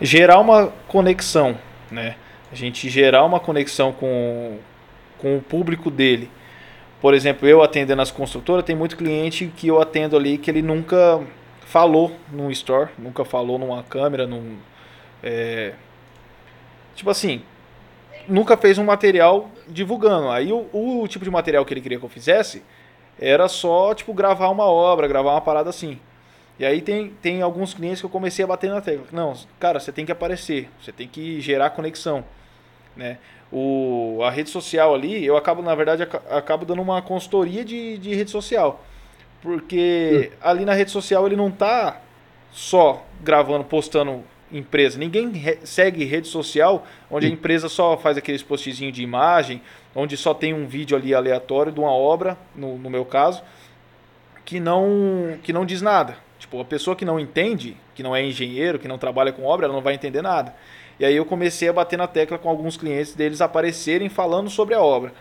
gerar 0.01 0.39
uma 0.39 0.67
conexão, 0.87 1.57
né? 1.91 2.15
A 2.51 2.55
gente 2.55 2.89
gerar 2.89 3.23
uma 3.25 3.39
conexão 3.39 3.91
com, 3.91 4.57
com 5.19 5.37
o 5.37 5.41
público 5.41 5.91
dele, 5.91 6.29
por 7.01 7.13
exemplo, 7.13 7.47
eu 7.47 7.63
atendendo 7.63 8.01
as 8.01 8.11
construtoras, 8.11 8.65
tem 8.65 8.75
muito 8.75 8.97
cliente 8.97 9.51
que 9.55 9.67
eu 9.67 9.81
atendo 9.81 10.17
ali 10.17 10.37
que 10.37 10.51
ele 10.51 10.61
nunca 10.61 11.21
falou 11.65 12.11
num 12.31 12.51
store, 12.51 12.89
nunca 12.97 13.23
falou 13.23 13.57
numa 13.57 13.83
câmera, 13.83 14.27
num. 14.27 14.57
É, 15.23 15.73
tipo 16.95 17.09
assim, 17.09 17.41
nunca 18.27 18.57
fez 18.57 18.77
um 18.77 18.83
material 18.83 19.49
divulgando. 19.67 20.29
Aí 20.29 20.51
o, 20.51 20.67
o, 20.73 21.07
tipo 21.07 21.23
de 21.23 21.31
material 21.31 21.63
que 21.63 21.73
ele 21.73 21.81
queria 21.81 21.99
que 21.99 22.03
eu 22.03 22.09
fizesse 22.09 22.63
era 23.19 23.47
só, 23.47 23.93
tipo, 23.93 24.13
gravar 24.13 24.49
uma 24.49 24.65
obra, 24.65 25.07
gravar 25.07 25.31
uma 25.31 25.41
parada 25.41 25.69
assim. 25.69 25.99
E 26.57 26.65
aí 26.65 26.81
tem, 26.81 27.09
tem 27.21 27.41
alguns 27.41 27.73
clientes 27.73 27.99
que 28.01 28.05
eu 28.05 28.09
comecei 28.09 28.43
a 28.43 28.47
bater 28.47 28.69
na 28.69 28.81
tecla. 28.81 29.05
Não, 29.11 29.33
cara, 29.59 29.79
você 29.79 29.91
tem 29.91 30.05
que 30.05 30.11
aparecer, 30.11 30.69
você 30.81 30.91
tem 30.91 31.07
que 31.07 31.39
gerar 31.39 31.69
conexão, 31.69 32.23
né? 32.95 33.17
O, 33.51 34.19
a 34.23 34.29
rede 34.29 34.49
social 34.49 34.93
ali, 34.93 35.25
eu 35.25 35.35
acabo, 35.35 35.61
na 35.61 35.73
verdade, 35.73 36.03
acabo 36.29 36.65
dando 36.65 36.81
uma 36.81 37.01
consultoria 37.01 37.63
de, 37.65 37.97
de 37.97 38.13
rede 38.13 38.29
social. 38.29 38.83
Porque 39.41 40.31
hum. 40.31 40.37
ali 40.41 40.65
na 40.65 40.73
rede 40.73 40.91
social 40.91 41.25
ele 41.25 41.35
não 41.35 41.49
tá 41.49 42.01
só 42.51 43.03
gravando, 43.21 43.63
postando 43.63 44.23
empresa. 44.51 44.97
Ninguém 44.97 45.29
re 45.31 45.59
segue 45.63 46.03
rede 46.05 46.27
social 46.27 46.85
onde 47.09 47.27
a 47.27 47.29
empresa 47.29 47.69
só 47.69 47.97
faz 47.97 48.17
aqueles 48.17 48.43
postzinhos 48.43 48.93
de 48.93 49.03
imagem, 49.03 49.61
onde 49.95 50.15
só 50.17 50.33
tem 50.33 50.53
um 50.53 50.65
vídeo 50.65 50.97
ali 50.97 51.13
aleatório 51.13 51.71
de 51.71 51.79
uma 51.79 51.91
obra, 51.91 52.37
no, 52.55 52.77
no 52.77 52.89
meu 52.89 53.05
caso, 53.05 53.43
que 54.45 54.59
não, 54.59 55.37
que 55.43 55.53
não 55.53 55.65
diz 55.65 55.81
nada. 55.81 56.17
Tipo, 56.39 56.61
a 56.61 56.65
pessoa 56.65 56.95
que 56.95 57.05
não 57.05 57.19
entende, 57.19 57.75
que 57.93 58.01
não 58.01 58.15
é 58.15 58.23
engenheiro, 58.23 58.79
que 58.79 58.87
não 58.87 58.97
trabalha 58.97 59.31
com 59.31 59.43
obra, 59.43 59.65
ela 59.65 59.73
não 59.73 59.81
vai 59.81 59.93
entender 59.93 60.21
nada. 60.21 60.55
E 60.99 61.05
aí 61.05 61.15
eu 61.15 61.25
comecei 61.25 61.69
a 61.69 61.73
bater 61.73 61.97
na 61.97 62.07
tecla 62.07 62.37
com 62.37 62.49
alguns 62.49 62.75
clientes 62.75 63.13
deles 63.13 63.41
aparecerem 63.41 64.09
falando 64.09 64.49
sobre 64.49 64.73
a 64.73 64.81
obra. 64.81 65.13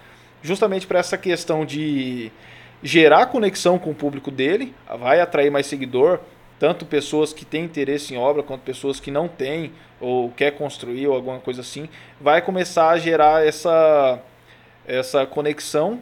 Justamente 0.43 0.87
para 0.87 0.99
essa 0.99 1.19
questão 1.19 1.65
de 1.65 2.33
gerar 2.83 3.27
conexão 3.27 3.79
com 3.79 3.91
o 3.91 3.95
público 3.95 4.31
dele, 4.31 4.75
vai 5.01 5.21
atrair 5.21 5.51
mais 5.51 5.67
seguidor, 5.67 6.21
tanto 6.59 6.85
pessoas 6.85 7.33
que 7.33 7.45
têm 7.45 7.65
interesse 7.65 8.15
em 8.15 8.19
obra 8.19 8.43
quanto 8.43 8.63
pessoas 8.63 8.99
que 8.99 9.11
não 9.11 9.29
têm 9.29 9.73
ou 10.01 10.31
quer 10.31 10.53
construir 10.53 11.07
ou 11.07 11.15
alguma 11.15 11.39
coisa 11.39 11.61
assim, 11.61 11.89
vai 12.21 12.43
começar 12.43 12.91
a 12.91 12.99
gerar 12.99 13.47
essa 13.47 14.21
essa 14.87 15.27
conexão 15.27 16.01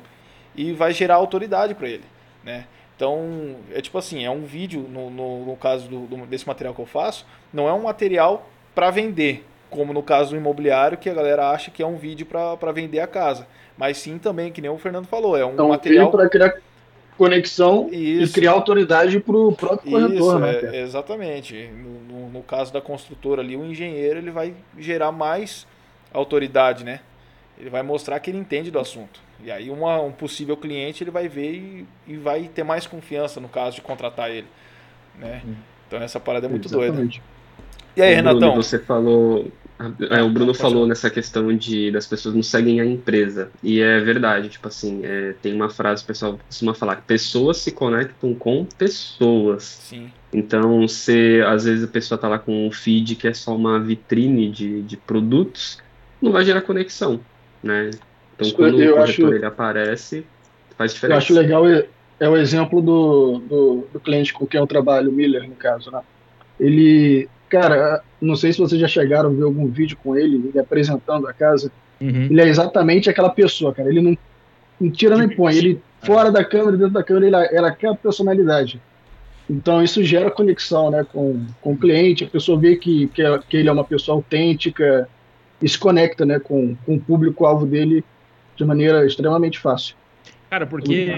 e 0.55 0.73
vai 0.73 0.93
gerar 0.93 1.17
autoridade 1.17 1.75
para 1.75 1.89
ele, 1.89 2.05
né? 2.45 2.65
Então, 2.95 3.57
é 3.75 3.83
tipo 3.83 3.99
assim, 3.99 4.25
é 4.25 4.31
um 4.31 4.45
vídeo, 4.45 4.87
no, 4.89 5.11
no, 5.11 5.45
no 5.45 5.57
caso 5.57 5.87
do, 5.87 6.07
do, 6.07 6.27
desse 6.27 6.47
material 6.47 6.75
que 6.75 6.81
eu 6.81 6.87
faço, 6.87 7.27
não 7.53 7.69
é 7.69 7.73
um 7.73 7.83
material 7.83 8.49
para 8.75 8.91
vender, 8.91 9.45
como 9.69 9.93
no 9.93 10.03
caso 10.03 10.31
do 10.31 10.37
imobiliário, 10.37 10.97
que 10.97 11.11
a 11.11 11.15
galera 11.15 11.51
acha 11.51 11.71
que 11.71 11.83
é 11.83 11.87
um 11.87 11.97
vídeo 11.97 12.25
para 12.25 12.73
vender 12.73 13.01
a 13.01 13.07
casa. 13.07 13.47
Mas 13.77 13.99
sim 13.99 14.17
também, 14.17 14.51
que 14.51 14.63
nem 14.63 14.71
o 14.71 14.79
Fernando 14.79 15.07
falou, 15.07 15.37
é 15.37 15.45
um 15.45 15.53
então, 15.53 15.69
material... 15.69 16.11
para 16.11 16.29
criar 16.31 16.55
conexão 17.17 17.89
Isso. 17.91 18.31
e 18.31 18.35
criar 18.35 18.53
autoridade 18.53 19.19
para 19.21 19.37
o 19.37 19.53
próprio 19.53 19.91
corretor, 19.91 20.41
né? 20.41 20.61
É, 20.73 20.83
exatamente. 20.83 21.69
No, 22.09 22.31
no, 22.31 22.43
caso 22.43 22.73
da 22.73 22.81
construtora 22.81 23.43
ali, 23.43 23.57
o 23.57 23.65
engenheiro 23.65 24.19
ele 24.19 24.31
vai 24.31 24.55
gerar 24.79 25.13
mais 25.13 25.67
autoridade, 26.13 26.85
né? 26.85 27.01
Ele 27.59 27.71
vai 27.71 27.83
mostrar 27.83 28.21
que 28.21 28.31
ele 28.31 28.39
entende 28.39 28.71
do 28.71 28.79
assunto. 28.79 29.21
E 29.43 29.51
aí 29.51 29.71
uma, 29.71 30.01
um 30.01 30.13
possível 30.13 30.57
cliente 30.57 31.03
ele 31.03 31.11
vai 31.11 31.29
ver 31.29 31.53
e, 31.53 31.87
e 32.07 32.17
vai 32.17 32.51
ter 32.55 32.63
mais 32.63 32.87
confiança 32.87 33.41
no 33.41 33.49
caso 33.49 33.77
de 33.77 33.83
contratar 33.83 34.31
ele. 34.31 34.47
Né? 35.19 35.43
Hum. 35.47 35.55
Então 35.87 36.01
essa 36.01 36.21
parada 36.21 36.47
é 36.47 36.49
muito 36.51 36.69
Exatamente. 36.69 37.21
doida. 37.21 37.37
E 37.97 38.03
aí, 38.03 38.15
Bruno, 38.15 38.31
Renatão? 38.31 38.63
Você 38.63 38.79
falou. 38.79 39.51
É, 40.11 40.23
o 40.23 40.31
Bruno 40.31 40.55
falou 40.55 40.87
nessa 40.87 41.11
questão 41.11 41.55
de 41.55 41.91
das 41.91 42.07
pessoas 42.07 42.35
não 42.35 42.43
seguem 42.43 42.81
a 42.81 42.85
empresa. 42.85 43.51
E 43.63 43.81
é 43.81 44.01
verdade, 44.01 44.49
tipo 44.49 44.67
assim, 44.69 45.01
é, 45.05 45.35
tem 45.43 45.55
uma 45.55 45.69
frase 45.69 46.03
que 46.03 46.07
o 46.07 46.13
pessoal 46.15 46.41
costuma 46.47 46.73
falar, 46.73 47.03
pessoas 47.07 47.59
se 47.59 47.73
conectam 47.73 48.35
com 48.35 48.65
pessoas. 48.65 49.63
Sim. 49.63 50.11
Então, 50.33 50.89
se 50.89 51.43
às 51.43 51.65
vezes 51.65 51.85
a 51.85 51.89
pessoa 51.89 52.19
tá 52.19 52.29
lá 52.29 52.39
com 52.39 52.67
um 52.67 52.71
feed 52.71 53.17
que 53.17 53.29
é 53.29 53.35
só 53.35 53.55
uma 53.55 53.79
vitrine 53.79 54.51
de, 54.51 54.83
de 54.83 54.97
produtos, 54.97 55.79
não 56.21 56.33
vai 56.33 56.45
gerar 56.45 56.63
conexão, 56.63 57.21
né? 57.63 57.91
Então, 58.35 58.51
quando 58.53 58.81
eu 58.81 58.93
o 58.93 58.97
corretor 58.97 59.27
acho, 59.27 59.35
ele 59.35 59.47
aparece, 59.47 60.27
faz 60.77 60.95
diferença. 60.95 61.15
Eu 61.15 61.19
acho 61.19 61.35
legal 61.35 61.69
é, 61.69 61.87
é 62.19 62.29
o 62.29 62.37
exemplo 62.37 62.81
do, 62.81 63.39
do, 63.41 63.89
do, 63.93 64.01
cliente 64.01 64.33
com 64.33 64.47
quem 64.47 64.61
eu 64.61 64.67
trabalho, 64.67 65.11
o 65.11 65.13
Miller, 65.13 65.49
no 65.49 65.55
caso, 65.55 65.91
né? 65.91 66.01
Ele, 66.59 67.29
cara, 67.49 68.03
não 68.21 68.37
sei 68.37 68.53
se 68.53 68.59
vocês 68.59 68.81
já 68.81 68.89
chegaram 68.89 69.31
a 69.31 69.33
ver 69.33 69.43
algum 69.43 69.67
vídeo 69.67 69.97
com 70.03 70.17
ele, 70.17 70.49
ele 70.49 70.59
apresentando 70.59 71.27
a 71.27 71.33
casa. 71.33 71.71
Uhum. 72.01 72.29
Ele 72.31 72.41
é 72.41 72.49
exatamente 72.49 73.09
aquela 73.09 73.31
pessoa, 73.31 73.73
cara. 73.73 73.89
Ele 73.89 74.01
não, 74.01 74.19
não 74.81 74.91
tira 74.91 75.17
nem 75.17 75.29
põe. 75.29 75.55
Ele, 75.55 75.81
fora 76.03 76.31
da 76.31 76.45
câmera, 76.45 76.77
dentro 76.77 76.93
da 76.93 77.03
câmera, 77.03 77.27
ele, 77.27 77.57
ela 77.57 77.71
quer 77.71 77.89
a 77.89 77.95
personalidade. 77.95 78.81
Então, 79.49 79.83
isso 79.83 80.03
gera 80.03 80.31
conexão 80.31 80.91
né, 80.91 81.07
com, 81.11 81.45
com 81.61 81.73
o 81.73 81.77
cliente. 81.77 82.25
A 82.25 82.29
pessoa 82.29 82.59
vê 82.59 82.77
que, 82.77 83.07
que, 83.09 83.23
é, 83.23 83.39
que 83.39 83.57
ele 83.57 83.69
é 83.69 83.73
uma 83.73 83.85
pessoa 83.85 84.17
autêntica 84.17 85.09
e 85.63 85.69
se 85.69 85.79
conecta 85.79 86.27
né, 86.27 86.39
com, 86.39 86.77
com 86.85 86.97
o 86.97 87.01
público-alvo 87.01 87.65
dele 87.65 88.05
de 88.57 88.65
maneira 88.65 89.07
extremamente 89.07 89.59
fácil. 89.59 89.95
Cara, 90.51 90.67
porque 90.67 91.09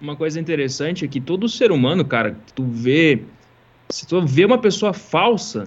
uma 0.00 0.16
coisa 0.16 0.40
interessante 0.40 1.04
é 1.04 1.08
que 1.08 1.20
todo 1.20 1.48
ser 1.48 1.70
humano, 1.70 2.04
cara, 2.04 2.36
tu 2.54 2.64
vê. 2.64 3.22
Se 3.90 4.06
tu 4.06 4.24
vê 4.24 4.44
uma 4.44 4.58
pessoa 4.58 4.92
falsa, 4.92 5.66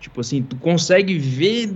tipo 0.00 0.20
assim, 0.20 0.42
tu 0.42 0.56
consegue 0.56 1.18
ver 1.18 1.72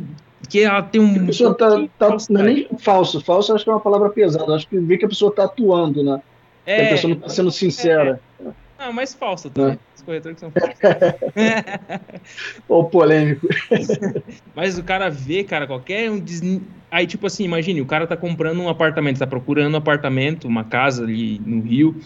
que 0.49 0.61
ela 0.61 0.83
tem 0.83 1.01
um. 1.01 1.23
A 1.23 1.27
pessoa 1.27 1.55
tá, 1.55 1.87
tá 1.99 2.17
não 2.29 2.41
é 2.41 2.45
nem 2.45 2.69
falso, 2.79 3.21
falso 3.21 3.55
acho 3.55 3.65
que 3.65 3.71
é 3.71 3.73
uma 3.73 3.81
palavra 3.81 4.11
pesada, 4.11 4.55
acho 4.55 4.69
que 4.69 4.79
vê 4.79 4.99
que 4.99 5.05
a 5.05 5.09
pessoa 5.09 5.33
tá 5.33 5.45
atuando, 5.45 6.03
né? 6.03 6.21
É, 6.65 6.87
a 6.87 6.89
pessoa 6.91 7.15
não 7.15 7.21
tá 7.21 7.29
sendo 7.29 7.51
sincera. 7.51 8.21
É, 8.41 8.49
não, 8.79 8.93
mas 8.93 9.15
falsa 9.15 9.49
também. 9.49 9.75
É. 9.75 9.79
Os 9.95 10.03
corretores 10.03 10.35
que 10.35 10.41
são 10.41 10.51
falsos. 10.51 10.77
Ou 12.69 12.85
polêmico. 12.85 13.49
mas 14.55 14.79
o 14.79 14.83
cara 14.83 15.09
vê, 15.09 15.45
cara, 15.45 15.67
qualquer 15.67 16.11
um. 16.11 16.19
Des... 16.19 16.43
Aí, 16.91 17.07
tipo 17.07 17.27
assim, 17.27 17.45
imagine, 17.45 17.81
o 17.81 17.87
cara 17.87 18.07
tá 18.07 18.17
comprando 18.17 18.61
um 18.61 18.69
apartamento, 18.69 19.19
tá 19.19 19.27
procurando 19.27 19.75
um 19.75 19.79
apartamento, 19.79 20.47
uma 20.47 20.65
casa 20.65 21.05
ali 21.05 21.41
no 21.45 21.63
Rio, 21.63 21.97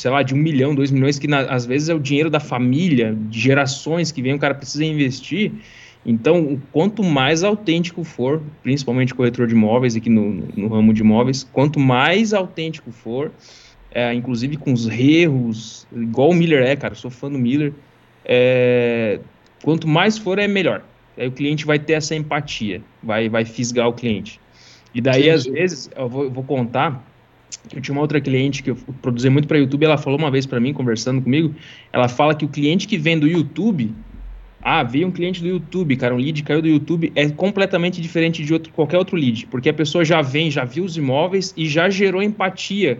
sei 0.00 0.10
lá, 0.10 0.22
de 0.22 0.34
um 0.34 0.38
milhão, 0.38 0.74
dois 0.74 0.90
milhões, 0.90 1.18
que 1.18 1.26
na, 1.26 1.40
às 1.40 1.66
vezes 1.66 1.88
é 1.88 1.94
o 1.94 1.98
dinheiro 1.98 2.30
da 2.30 2.40
família, 2.40 3.16
de 3.28 3.40
gerações 3.40 4.12
que 4.12 4.22
vem, 4.22 4.34
o 4.34 4.38
cara 4.38 4.54
precisa 4.54 4.84
investir. 4.84 5.52
Então, 6.06 6.60
quanto 6.72 7.02
mais 7.02 7.42
autêntico 7.42 8.04
for, 8.04 8.40
principalmente 8.62 9.14
corretor 9.14 9.46
de 9.46 9.54
imóveis 9.54 9.96
aqui 9.96 10.08
no, 10.08 10.30
no, 10.30 10.46
no 10.56 10.68
ramo 10.68 10.94
de 10.94 11.02
imóveis, 11.02 11.42
quanto 11.52 11.80
mais 11.80 12.32
autêntico 12.32 12.92
for, 12.92 13.32
é, 13.90 14.14
inclusive 14.14 14.56
com 14.56 14.72
os 14.72 14.86
erros, 14.88 15.86
igual 15.92 16.30
o 16.30 16.34
Miller 16.34 16.62
é, 16.62 16.76
cara, 16.76 16.94
sou 16.94 17.10
fã 17.10 17.30
do 17.30 17.38
Miller, 17.38 17.72
é, 18.24 19.18
quanto 19.62 19.88
mais 19.88 20.16
for 20.16 20.38
é 20.38 20.46
melhor. 20.46 20.82
Aí 21.16 21.26
o 21.26 21.32
cliente 21.32 21.66
vai 21.66 21.78
ter 21.78 21.94
essa 21.94 22.14
empatia, 22.14 22.80
vai, 23.02 23.28
vai 23.28 23.44
fisgar 23.44 23.88
o 23.88 23.92
cliente. 23.92 24.40
E 24.94 25.00
daí, 25.00 25.24
sim, 25.24 25.30
às 25.30 25.44
vezes, 25.44 25.90
eu 25.96 26.08
vou, 26.08 26.24
eu 26.24 26.30
vou, 26.30 26.44
contar 26.44 27.04
eu 27.74 27.80
tinha 27.80 27.92
uma 27.92 28.00
outra 28.00 28.20
cliente 28.20 28.62
que 28.62 28.70
eu 28.70 28.76
produzi 29.02 29.28
muito 29.28 29.46
para 29.46 29.58
YouTube, 29.58 29.84
ela 29.84 29.98
falou 29.98 30.18
uma 30.18 30.30
vez 30.30 30.46
para 30.46 30.60
mim, 30.60 30.72
conversando 30.72 31.20
comigo, 31.20 31.54
ela 31.92 32.08
fala 32.08 32.34
que 32.34 32.44
o 32.44 32.48
cliente 32.48 32.86
que 32.86 32.96
vem 32.96 33.18
do 33.18 33.26
YouTube, 33.26 33.94
ah, 34.62 34.82
veio 34.82 35.06
um 35.06 35.10
cliente 35.10 35.40
do 35.40 35.48
YouTube, 35.48 35.96
cara, 35.96 36.14
um 36.14 36.18
lead 36.18 36.42
caiu 36.42 36.62
do 36.62 36.68
YouTube, 36.68 37.12
é 37.14 37.28
completamente 37.28 38.00
diferente 38.00 38.44
de 38.44 38.52
outro, 38.52 38.72
qualquer 38.72 38.98
outro 38.98 39.16
lead, 39.16 39.46
porque 39.46 39.68
a 39.68 39.74
pessoa 39.74 40.04
já 40.04 40.22
vem, 40.22 40.50
já 40.50 40.64
viu 40.64 40.84
os 40.84 40.96
imóveis 40.96 41.54
e 41.56 41.68
já 41.68 41.88
gerou 41.88 42.22
empatia 42.22 42.98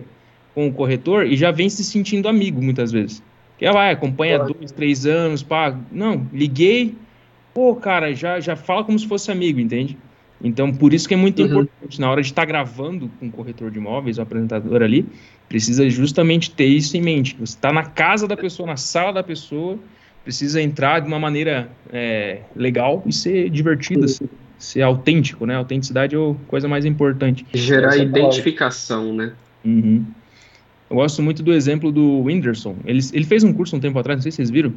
com 0.53 0.67
o 0.67 0.73
corretor 0.73 1.25
e 1.25 1.35
já 1.35 1.51
vem 1.51 1.69
se 1.69 1.83
sentindo 1.83 2.27
amigo 2.27 2.61
muitas 2.61 2.91
vezes. 2.91 3.23
Que 3.57 3.65
ela 3.65 3.73
vai, 3.73 3.91
acompanha 3.91 4.39
Pode. 4.39 4.53
dois, 4.53 4.71
três 4.71 5.05
anos, 5.05 5.43
pá. 5.43 5.77
Não, 5.91 6.25
liguei, 6.33 6.95
pô, 7.53 7.75
cara, 7.75 8.13
já, 8.13 8.39
já 8.39 8.55
fala 8.55 8.85
como 8.85 8.97
se 8.97 9.05
fosse 9.05 9.31
amigo, 9.31 9.59
entende? 9.59 9.97
Então, 10.41 10.73
por 10.73 10.93
isso 10.93 11.07
que 11.07 11.13
é 11.13 11.17
muito 11.17 11.41
uhum. 11.41 11.47
importante, 11.47 11.99
na 11.99 12.09
hora 12.09 12.21
de 12.21 12.27
estar 12.27 12.43
tá 12.43 12.45
gravando 12.45 13.09
com 13.19 13.27
o 13.27 13.31
corretor 13.31 13.69
de 13.69 13.77
imóveis, 13.77 14.17
o 14.17 14.21
apresentador 14.21 14.81
ali, 14.81 15.05
precisa 15.49 15.89
justamente 15.89 16.51
ter 16.51 16.65
isso 16.65 16.95
em 16.95 17.01
mente. 17.01 17.35
Você 17.39 17.55
está 17.55 17.73
na 17.73 17.83
casa 17.83 18.27
da 18.27 18.37
pessoa, 18.37 18.67
na 18.67 18.77
sala 18.77 19.11
da 19.11 19.23
pessoa, 19.23 19.77
precisa 20.23 20.61
entrar 20.61 21.01
de 21.01 21.07
uma 21.07 21.19
maneira 21.19 21.69
é, 21.91 22.39
legal 22.55 23.03
e 23.05 23.11
ser 23.11 23.49
divertido, 23.49 24.05
uhum. 24.05 24.27
ser 24.57 24.81
autêntico, 24.81 25.45
né? 25.45 25.55
A 25.55 25.57
autenticidade 25.57 26.15
é 26.15 26.19
a 26.19 26.35
coisa 26.47 26.67
mais 26.67 26.85
importante. 26.85 27.45
Gerar 27.53 27.97
identificação, 27.97 29.13
né? 29.13 29.33
Uhum. 29.65 30.05
Eu 30.89 30.95
gosto 30.95 31.21
muito 31.21 31.43
do 31.43 31.53
exemplo 31.53 31.91
do 31.91 32.21
Whindersson. 32.21 32.75
Ele, 32.85 32.99
ele 33.13 33.25
fez 33.25 33.43
um 33.43 33.53
curso 33.53 33.75
um 33.75 33.79
tempo 33.79 33.99
atrás, 33.99 34.17
não 34.17 34.23
sei 34.23 34.31
se 34.31 34.37
vocês 34.37 34.49
viram, 34.49 34.73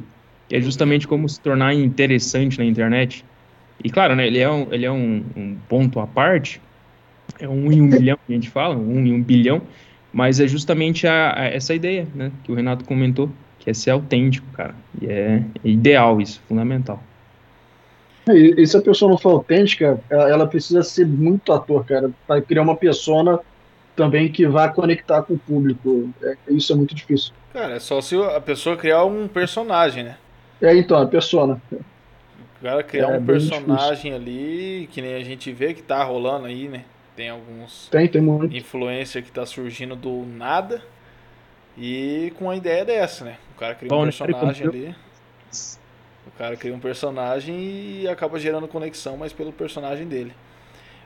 que 0.47 0.55
é 0.55 0.61
justamente 0.61 1.07
como 1.07 1.27
se 1.27 1.39
tornar 1.39 1.73
interessante 1.73 2.59
na 2.59 2.65
internet. 2.65 3.25
E 3.83 3.89
claro, 3.89 4.15
né, 4.15 4.25
ele 4.27 4.39
é 4.39 4.49
um, 4.49 4.67
ele 4.71 4.85
é 4.85 4.91
um, 4.91 5.23
um 5.35 5.57
ponto 5.67 5.99
à 5.99 6.07
parte, 6.07 6.61
é 7.39 7.47
um 7.47 7.71
em 7.71 7.81
um 7.81 7.89
bilhão 7.89 8.17
que 8.25 8.31
a 8.31 8.35
gente 8.35 8.49
fala, 8.49 8.75
um 8.75 9.05
em 9.05 9.13
um 9.13 9.21
bilhão, 9.21 9.61
mas 10.11 10.39
é 10.39 10.47
justamente 10.47 11.07
a, 11.07 11.33
a, 11.35 11.45
essa 11.45 11.73
ideia, 11.73 12.07
né, 12.13 12.31
que 12.43 12.51
o 12.51 12.55
Renato 12.55 12.85
comentou, 12.85 13.29
que 13.59 13.69
é 13.69 13.73
ser 13.73 13.91
autêntico, 13.91 14.45
cara. 14.53 14.75
E 15.01 15.07
é, 15.07 15.43
é 15.63 15.69
ideal 15.69 16.21
isso, 16.21 16.41
fundamental. 16.47 17.01
E, 18.29 18.61
e, 18.61 18.67
se 18.67 18.77
a 18.77 18.81
pessoa 18.81 19.11
não 19.11 19.17
for 19.17 19.31
autêntica, 19.31 19.99
ela, 20.09 20.29
ela, 20.29 20.47
precisa 20.47 20.81
ser 20.81 21.05
muito 21.05 21.51
ator, 21.51 21.85
cara, 21.85 22.09
para 22.25 22.41
criar 22.41 22.61
uma 22.61 22.75
persona 22.75 23.39
também 23.95 24.31
que 24.31 24.47
vá 24.47 24.69
conectar 24.69 25.21
com 25.23 25.33
o 25.33 25.39
público. 25.39 26.09
É, 26.21 26.35
isso 26.49 26.71
é 26.71 26.75
muito 26.75 26.95
difícil. 26.95 27.33
Cara, 27.51 27.75
é 27.75 27.79
só 27.79 27.99
se 27.99 28.15
a 28.15 28.39
pessoa 28.39 28.77
criar 28.77 29.03
um 29.03 29.27
personagem, 29.27 30.03
né? 30.03 30.17
É, 30.61 30.75
então, 30.75 30.97
a 30.97 31.05
persona. 31.05 31.61
O 32.63 32.65
cara 32.65 32.81
criar 32.81 33.11
é, 33.11 33.17
um 33.17 33.25
personagem 33.25 34.13
ali, 34.13 34.87
que 34.89 35.01
nem 35.01 35.15
a 35.15 35.21
gente 35.21 35.51
vê 35.51 35.73
que 35.73 35.81
tá 35.81 36.01
rolando 36.01 36.45
aí, 36.45 36.69
né? 36.69 36.85
Tem 37.13 37.27
alguns 37.27 37.89
tem, 37.89 38.07
tem 38.07 38.21
muito. 38.21 38.55
influencer 38.55 39.21
que 39.21 39.29
tá 39.29 39.45
surgindo 39.45 39.97
do 39.97 40.25
nada. 40.25 40.81
E 41.77 42.31
com 42.39 42.49
a 42.49 42.55
ideia 42.55 42.85
dessa, 42.85 43.25
né? 43.25 43.35
O 43.53 43.59
cara 43.59 43.75
cria 43.75 43.93
um 43.93 44.03
personagem 44.03 44.65
ali. 44.65 44.95
O 46.25 46.31
cara 46.37 46.55
cria 46.55 46.73
um 46.73 46.79
personagem 46.79 47.53
e 47.53 48.07
acaba 48.07 48.39
gerando 48.39 48.65
conexão, 48.65 49.17
mas 49.17 49.33
pelo 49.33 49.51
personagem 49.51 50.07
dele. 50.07 50.31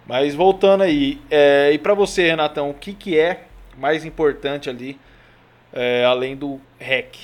Mas 0.06 0.36
voltando 0.36 0.84
aí, 0.84 1.20
é, 1.28 1.72
e 1.74 1.80
para 1.80 1.96
você, 1.96 2.28
Renatão, 2.28 2.70
o 2.70 2.74
que, 2.76 2.93
que 2.93 3.17
é 3.17 3.46
mais 3.76 4.06
importante 4.06 4.70
ali, 4.70 5.00
é, 5.74 6.06
além 6.06 6.36
do 6.36 6.62
rec, 6.78 7.17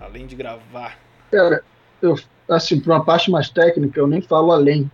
além 0.00 0.26
de 0.26 0.34
gravar? 0.34 0.98
Cara, 1.30 1.62
eu, 2.02 2.16
assim, 2.48 2.80
para 2.80 2.94
uma 2.94 3.04
parte 3.04 3.30
mais 3.30 3.48
técnica, 3.48 3.98
eu 3.98 4.06
nem 4.06 4.20
falo 4.20 4.52
além, 4.52 4.90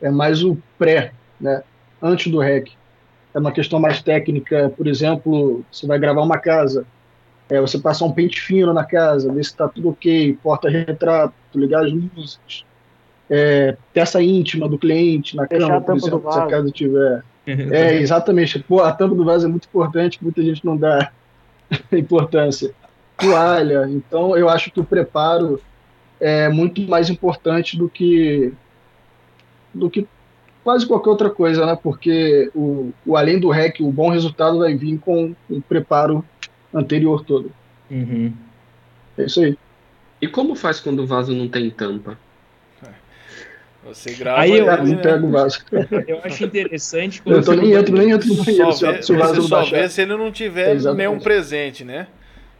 é 0.00 0.10
mais 0.10 0.42
o 0.42 0.58
pré, 0.78 1.12
né, 1.40 1.62
antes 2.02 2.30
do 2.30 2.38
rec. 2.38 2.70
É 3.34 3.38
uma 3.38 3.52
questão 3.52 3.78
mais 3.78 4.00
técnica, 4.00 4.72
por 4.76 4.86
exemplo, 4.86 5.64
você 5.70 5.86
vai 5.86 5.98
gravar 5.98 6.22
uma 6.22 6.38
casa, 6.38 6.86
é, 7.48 7.60
você 7.60 7.78
passar 7.78 8.06
um 8.06 8.12
pente 8.12 8.40
fino 8.40 8.72
na 8.72 8.84
casa, 8.84 9.32
ver 9.32 9.44
se 9.44 9.50
está 9.50 9.68
tudo 9.68 9.90
ok, 9.90 10.38
porta-retrato, 10.42 11.34
ligar 11.54 11.84
as 11.84 11.92
luzes, 11.92 12.64
é, 13.28 13.76
peça 13.92 14.22
íntima 14.22 14.68
do 14.68 14.78
cliente 14.78 15.36
na 15.36 15.46
Fechar 15.46 15.68
cama, 15.68 15.80
por 15.80 15.96
exemplo, 15.96 16.32
se 16.32 16.38
a 16.38 16.46
casa 16.46 16.70
tiver. 16.70 17.24
é, 17.46 17.94
exatamente. 17.96 18.58
Pô, 18.60 18.82
a 18.82 18.92
tampa 18.92 19.14
do 19.14 19.24
vaso 19.24 19.46
é 19.46 19.48
muito 19.48 19.66
importante, 19.66 20.18
muita 20.22 20.42
gente 20.42 20.64
não 20.64 20.76
dá 20.76 21.10
importância. 21.92 22.72
Toalha. 23.16 23.88
Então, 23.88 24.36
eu 24.36 24.48
acho 24.48 24.70
que 24.70 24.80
o 24.80 24.84
preparo 24.84 25.60
é 26.20 26.48
muito 26.48 26.80
mais 26.82 27.10
importante 27.10 27.76
do 27.76 27.88
que 27.88 28.52
do 29.72 29.90
que 29.90 30.06
quase 30.64 30.86
qualquer 30.86 31.10
outra 31.10 31.30
coisa, 31.30 31.64
né? 31.66 31.78
Porque 31.80 32.50
o, 32.54 32.92
o 33.04 33.16
além 33.16 33.38
do 33.38 33.50
REC, 33.50 33.80
o 33.80 33.92
bom 33.92 34.10
resultado 34.10 34.58
vai 34.58 34.74
vir 34.74 34.98
com 34.98 35.34
o 35.48 35.60
preparo 35.60 36.24
anterior 36.74 37.24
todo. 37.24 37.52
Uhum. 37.90 38.32
É 39.16 39.24
isso 39.24 39.42
aí. 39.42 39.56
E 40.20 40.26
como 40.26 40.54
faz 40.54 40.80
quando 40.80 41.00
o 41.00 41.06
vaso 41.06 41.34
não 41.34 41.48
tem 41.48 41.70
tampa? 41.70 42.18
Você 43.86 44.14
grava. 44.14 44.40
Aí 44.40 44.58
eu, 44.58 44.68
ele, 44.68 44.94
não 44.94 44.98
pego 45.00 45.28
o 45.28 45.30
vaso. 45.30 45.64
Eu 46.08 46.20
acho 46.24 46.44
interessante. 46.44 47.22
Eu 47.24 47.44
tô, 47.44 47.52
nem 47.52 47.72
entro, 47.72 47.96
nem 47.96 48.10
entro 48.10 48.28
no 48.28 48.42
banheiro 48.42 48.72
se, 48.72 48.84
vê, 48.84 49.02
se 49.02 49.12
o 49.12 49.18
vaso 49.18 49.34
não 49.34 49.42
só 49.42 49.64
vê 49.64 49.88
se 49.88 50.02
ele 50.02 50.16
não 50.16 50.32
tiver 50.32 50.76
é 50.76 50.94
nenhum 50.94 51.20
presente, 51.20 51.84
né? 51.84 52.08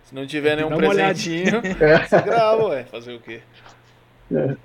Se 0.07 0.15
não 0.15 0.27
tiver 0.27 0.57
nenhum 0.57 0.75
presentinho, 0.77 1.61
é. 1.81 2.07
você 2.07 2.23
grava, 2.23 2.65
ué. 2.69 2.85
Fazer 2.85 3.15
o 3.15 3.21
quê? 3.21 3.41
É. 4.33 4.57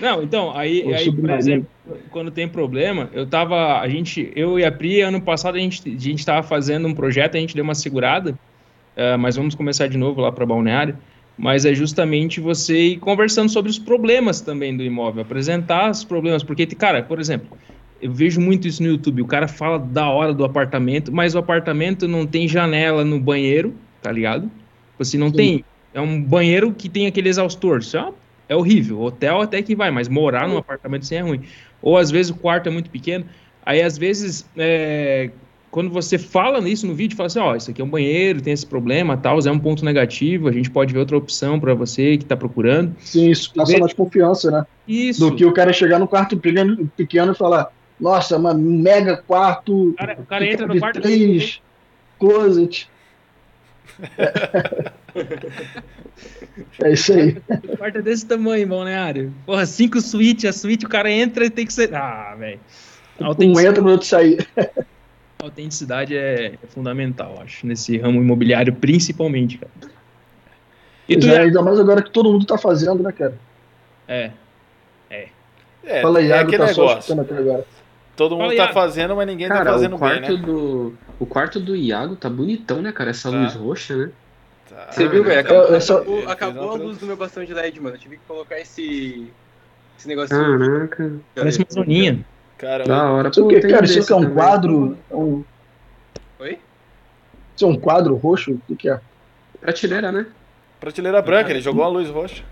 Não, 0.00 0.22
então, 0.22 0.56
aí, 0.56 0.94
aí 0.94 1.10
por 1.10 1.30
exemplo, 1.30 1.66
quando 2.10 2.30
tem 2.30 2.46
problema, 2.46 3.10
eu 3.12 3.26
tava. 3.26 3.80
A 3.80 3.88
gente, 3.88 4.30
eu 4.36 4.58
e 4.58 4.64
a 4.64 4.70
Pri, 4.70 5.00
ano 5.00 5.20
passado, 5.20 5.56
a 5.56 5.58
gente, 5.58 5.82
a 5.88 5.98
gente 5.98 6.24
tava 6.24 6.42
fazendo 6.42 6.86
um 6.86 6.94
projeto, 6.94 7.36
a 7.36 7.40
gente 7.40 7.54
deu 7.54 7.64
uma 7.64 7.74
segurada, 7.74 8.32
uh, 8.32 9.18
mas 9.18 9.34
vamos 9.36 9.54
começar 9.54 9.88
de 9.88 9.98
novo 9.98 10.20
lá 10.20 10.30
para 10.30 10.46
Balneário 10.46 10.96
mas 11.38 11.64
é 11.64 11.72
justamente 11.72 12.40
você 12.40 12.88
ir 12.88 12.96
conversando 12.98 13.48
sobre 13.48 13.70
os 13.70 13.78
problemas 13.78 14.40
também 14.40 14.76
do 14.76 14.82
imóvel, 14.82 15.22
apresentar 15.22 15.88
os 15.88 16.02
problemas, 16.02 16.42
porque, 16.42 16.66
cara, 16.66 17.00
por 17.00 17.20
exemplo, 17.20 17.56
eu 18.02 18.12
vejo 18.12 18.40
muito 18.40 18.66
isso 18.66 18.82
no 18.82 18.88
YouTube, 18.88 19.22
o 19.22 19.26
cara 19.26 19.46
fala 19.46 19.78
da 19.78 20.08
hora 20.08 20.34
do 20.34 20.44
apartamento, 20.44 21.12
mas 21.12 21.36
o 21.36 21.38
apartamento 21.38 22.08
não 22.08 22.26
tem 22.26 22.48
janela 22.48 23.04
no 23.04 23.20
banheiro, 23.20 23.72
tá 24.08 24.12
ligado? 24.12 24.50
Você 24.96 25.16
assim, 25.16 25.18
não 25.18 25.28
Sim. 25.28 25.36
tem, 25.36 25.64
é 25.92 26.00
um 26.00 26.22
banheiro 26.22 26.72
que 26.72 26.88
tem 26.88 27.06
aquele 27.06 27.28
exaustor, 27.28 27.80
isso 27.80 27.98
é, 27.98 28.10
é 28.48 28.56
horrível, 28.56 29.02
hotel 29.02 29.42
até 29.42 29.60
que 29.60 29.76
vai, 29.76 29.90
mas 29.90 30.08
morar 30.08 30.48
num 30.48 30.56
apartamento 30.56 31.02
assim 31.02 31.16
é 31.16 31.20
ruim. 31.20 31.42
Ou 31.82 31.98
às 31.98 32.10
vezes 32.10 32.32
o 32.32 32.34
quarto 32.34 32.68
é 32.68 32.72
muito 32.72 32.88
pequeno, 32.88 33.26
aí 33.66 33.82
às 33.82 33.98
vezes 33.98 34.48
é, 34.56 35.30
quando 35.70 35.90
você 35.90 36.16
fala 36.16 36.58
nisso 36.58 36.86
no 36.86 36.94
vídeo, 36.94 37.18
fala 37.18 37.26
assim, 37.26 37.38
ó, 37.38 37.52
oh, 37.52 37.56
isso 37.56 37.70
aqui 37.70 37.82
é 37.82 37.84
um 37.84 37.90
banheiro, 37.90 38.40
tem 38.40 38.54
esse 38.54 38.64
problema, 38.64 39.14
tal, 39.14 39.38
é 39.40 39.50
um 39.50 39.58
ponto 39.58 39.84
negativo, 39.84 40.48
a 40.48 40.52
gente 40.52 40.70
pode 40.70 40.94
ver 40.94 41.00
outra 41.00 41.18
opção 41.18 41.60
para 41.60 41.74
você 41.74 42.16
que 42.16 42.24
está 42.24 42.34
procurando. 42.34 42.96
Sim, 43.00 43.30
isso 43.30 43.52
passa 43.52 43.72
Vê... 43.74 43.78
mais 43.78 43.92
confiança, 43.92 44.50
né? 44.50 44.66
Isso. 44.88 45.20
Do 45.20 45.36
que 45.36 45.44
o 45.44 45.52
cara 45.52 45.70
chegar 45.70 45.98
no 45.98 46.08
quarto 46.08 46.34
pequeno, 46.38 46.90
pequeno 46.96 47.32
e 47.32 47.34
falar, 47.34 47.70
nossa, 48.00 48.38
uma 48.38 48.54
mega 48.54 49.18
quarto. 49.18 49.90
O 49.90 49.92
cara, 49.92 50.16
o 50.18 50.24
cara 50.24 50.46
entra 50.50 50.66
no 50.66 50.78
quarto 50.78 51.02
três, 51.02 51.60
closet. 52.18 52.88
é 56.82 56.92
isso 56.92 57.12
aí. 57.12 57.36
O 57.64 57.76
quarto 57.76 57.98
é 57.98 58.02
desse 58.02 58.26
tamanho, 58.26 58.66
balneário. 58.66 59.32
Porra, 59.44 59.66
cinco 59.66 60.00
suítes, 60.00 60.44
a 60.44 60.52
suíte, 60.52 60.86
o 60.86 60.88
cara 60.88 61.10
entra 61.10 61.44
e 61.44 61.50
tem 61.50 61.66
que 61.66 61.72
ser. 61.72 61.92
Ah, 61.94 62.34
velho. 62.38 62.60
Um 63.20 63.58
entra, 63.58 63.82
no 63.82 63.90
outro 63.90 64.06
sair. 64.06 64.46
A 64.56 64.68
autenticidade 65.44 66.16
é, 66.16 66.54
é, 66.54 66.66
fundamental, 66.68 67.40
acho, 67.42 67.66
nesse 67.66 67.98
ramo 67.98 68.20
imobiliário, 68.20 68.72
principalmente, 68.72 69.58
cara. 69.58 69.72
E 71.08 71.16
tu 71.16 71.26
é, 71.26 71.40
ainda 71.40 71.62
mais 71.62 71.80
agora 71.80 72.02
que 72.02 72.10
todo 72.10 72.30
mundo 72.30 72.44
tá 72.44 72.58
fazendo, 72.58 73.02
né, 73.02 73.10
cara? 73.10 73.34
É. 74.06 74.30
É. 75.10 75.28
é 75.84 76.02
Fala 76.02 76.20
aí, 76.20 76.30
é 76.30 76.38
aquele 76.38 76.58
tá 76.58 76.66
negócio. 76.66 77.12
agora. 77.12 77.64
Todo 78.18 78.32
mundo 78.32 78.46
Fala, 78.46 78.56
tá 78.56 78.62
Iago. 78.64 78.74
fazendo, 78.74 79.14
mas 79.14 79.26
ninguém 79.28 79.46
tá 79.46 79.54
cara, 79.54 79.66
tá 79.66 79.72
fazendo 79.74 79.94
o 79.94 79.98
quarto 80.00 80.26
bem, 80.26 80.36
né? 80.40 80.42
Do, 80.44 80.94
o 81.20 81.24
quarto 81.24 81.60
do 81.60 81.76
Iago 81.76 82.16
tá 82.16 82.28
bonitão, 82.28 82.82
né, 82.82 82.90
cara? 82.90 83.10
Essa 83.10 83.30
tá. 83.30 83.38
luz 83.38 83.54
roxa, 83.54 83.96
né? 83.96 84.10
Tá. 84.68 84.88
Você 84.90 85.06
viu, 85.06 85.22
velho? 85.22 85.38
Acabou, 85.38 85.76
acabou, 85.76 86.28
acabou 86.28 86.70
a 86.72 86.74
luz 86.74 86.98
do 86.98 87.06
meu 87.06 87.16
bastão 87.16 87.44
de 87.44 87.54
LED, 87.54 87.80
mano. 87.80 87.94
Eu 87.94 88.00
tive 88.00 88.16
que 88.16 88.22
colocar 88.26 88.58
esse, 88.58 89.30
esse 89.96 90.08
negocinho. 90.08 90.58
Caraca. 90.58 91.12
Parece 91.32 91.58
uma 91.58 91.66
zoninha. 91.70 92.26
Cara, 92.58 92.82
da 92.82 93.08
hora. 93.08 93.30
Pô, 93.30 93.46
que, 93.46 93.60
cara, 93.60 93.84
isso 93.84 94.00
aqui 94.00 94.12
é 94.12 94.16
um 94.16 94.34
quadro. 94.34 94.98
É 95.08 95.14
um... 95.14 95.44
Oi? 96.40 96.58
Isso 97.54 97.64
é 97.64 97.68
um 97.68 97.78
quadro 97.78 98.16
roxo? 98.16 98.60
O 98.68 98.74
que, 98.74 98.90
é? 98.90 99.00
Prateleira, 99.60 100.10
né? 100.10 100.26
Prateleira 100.80 101.22
branca, 101.22 101.50
ele 101.50 101.60
jogou 101.60 101.84
a 101.84 101.88
luz 101.88 102.10
roxa. 102.10 102.42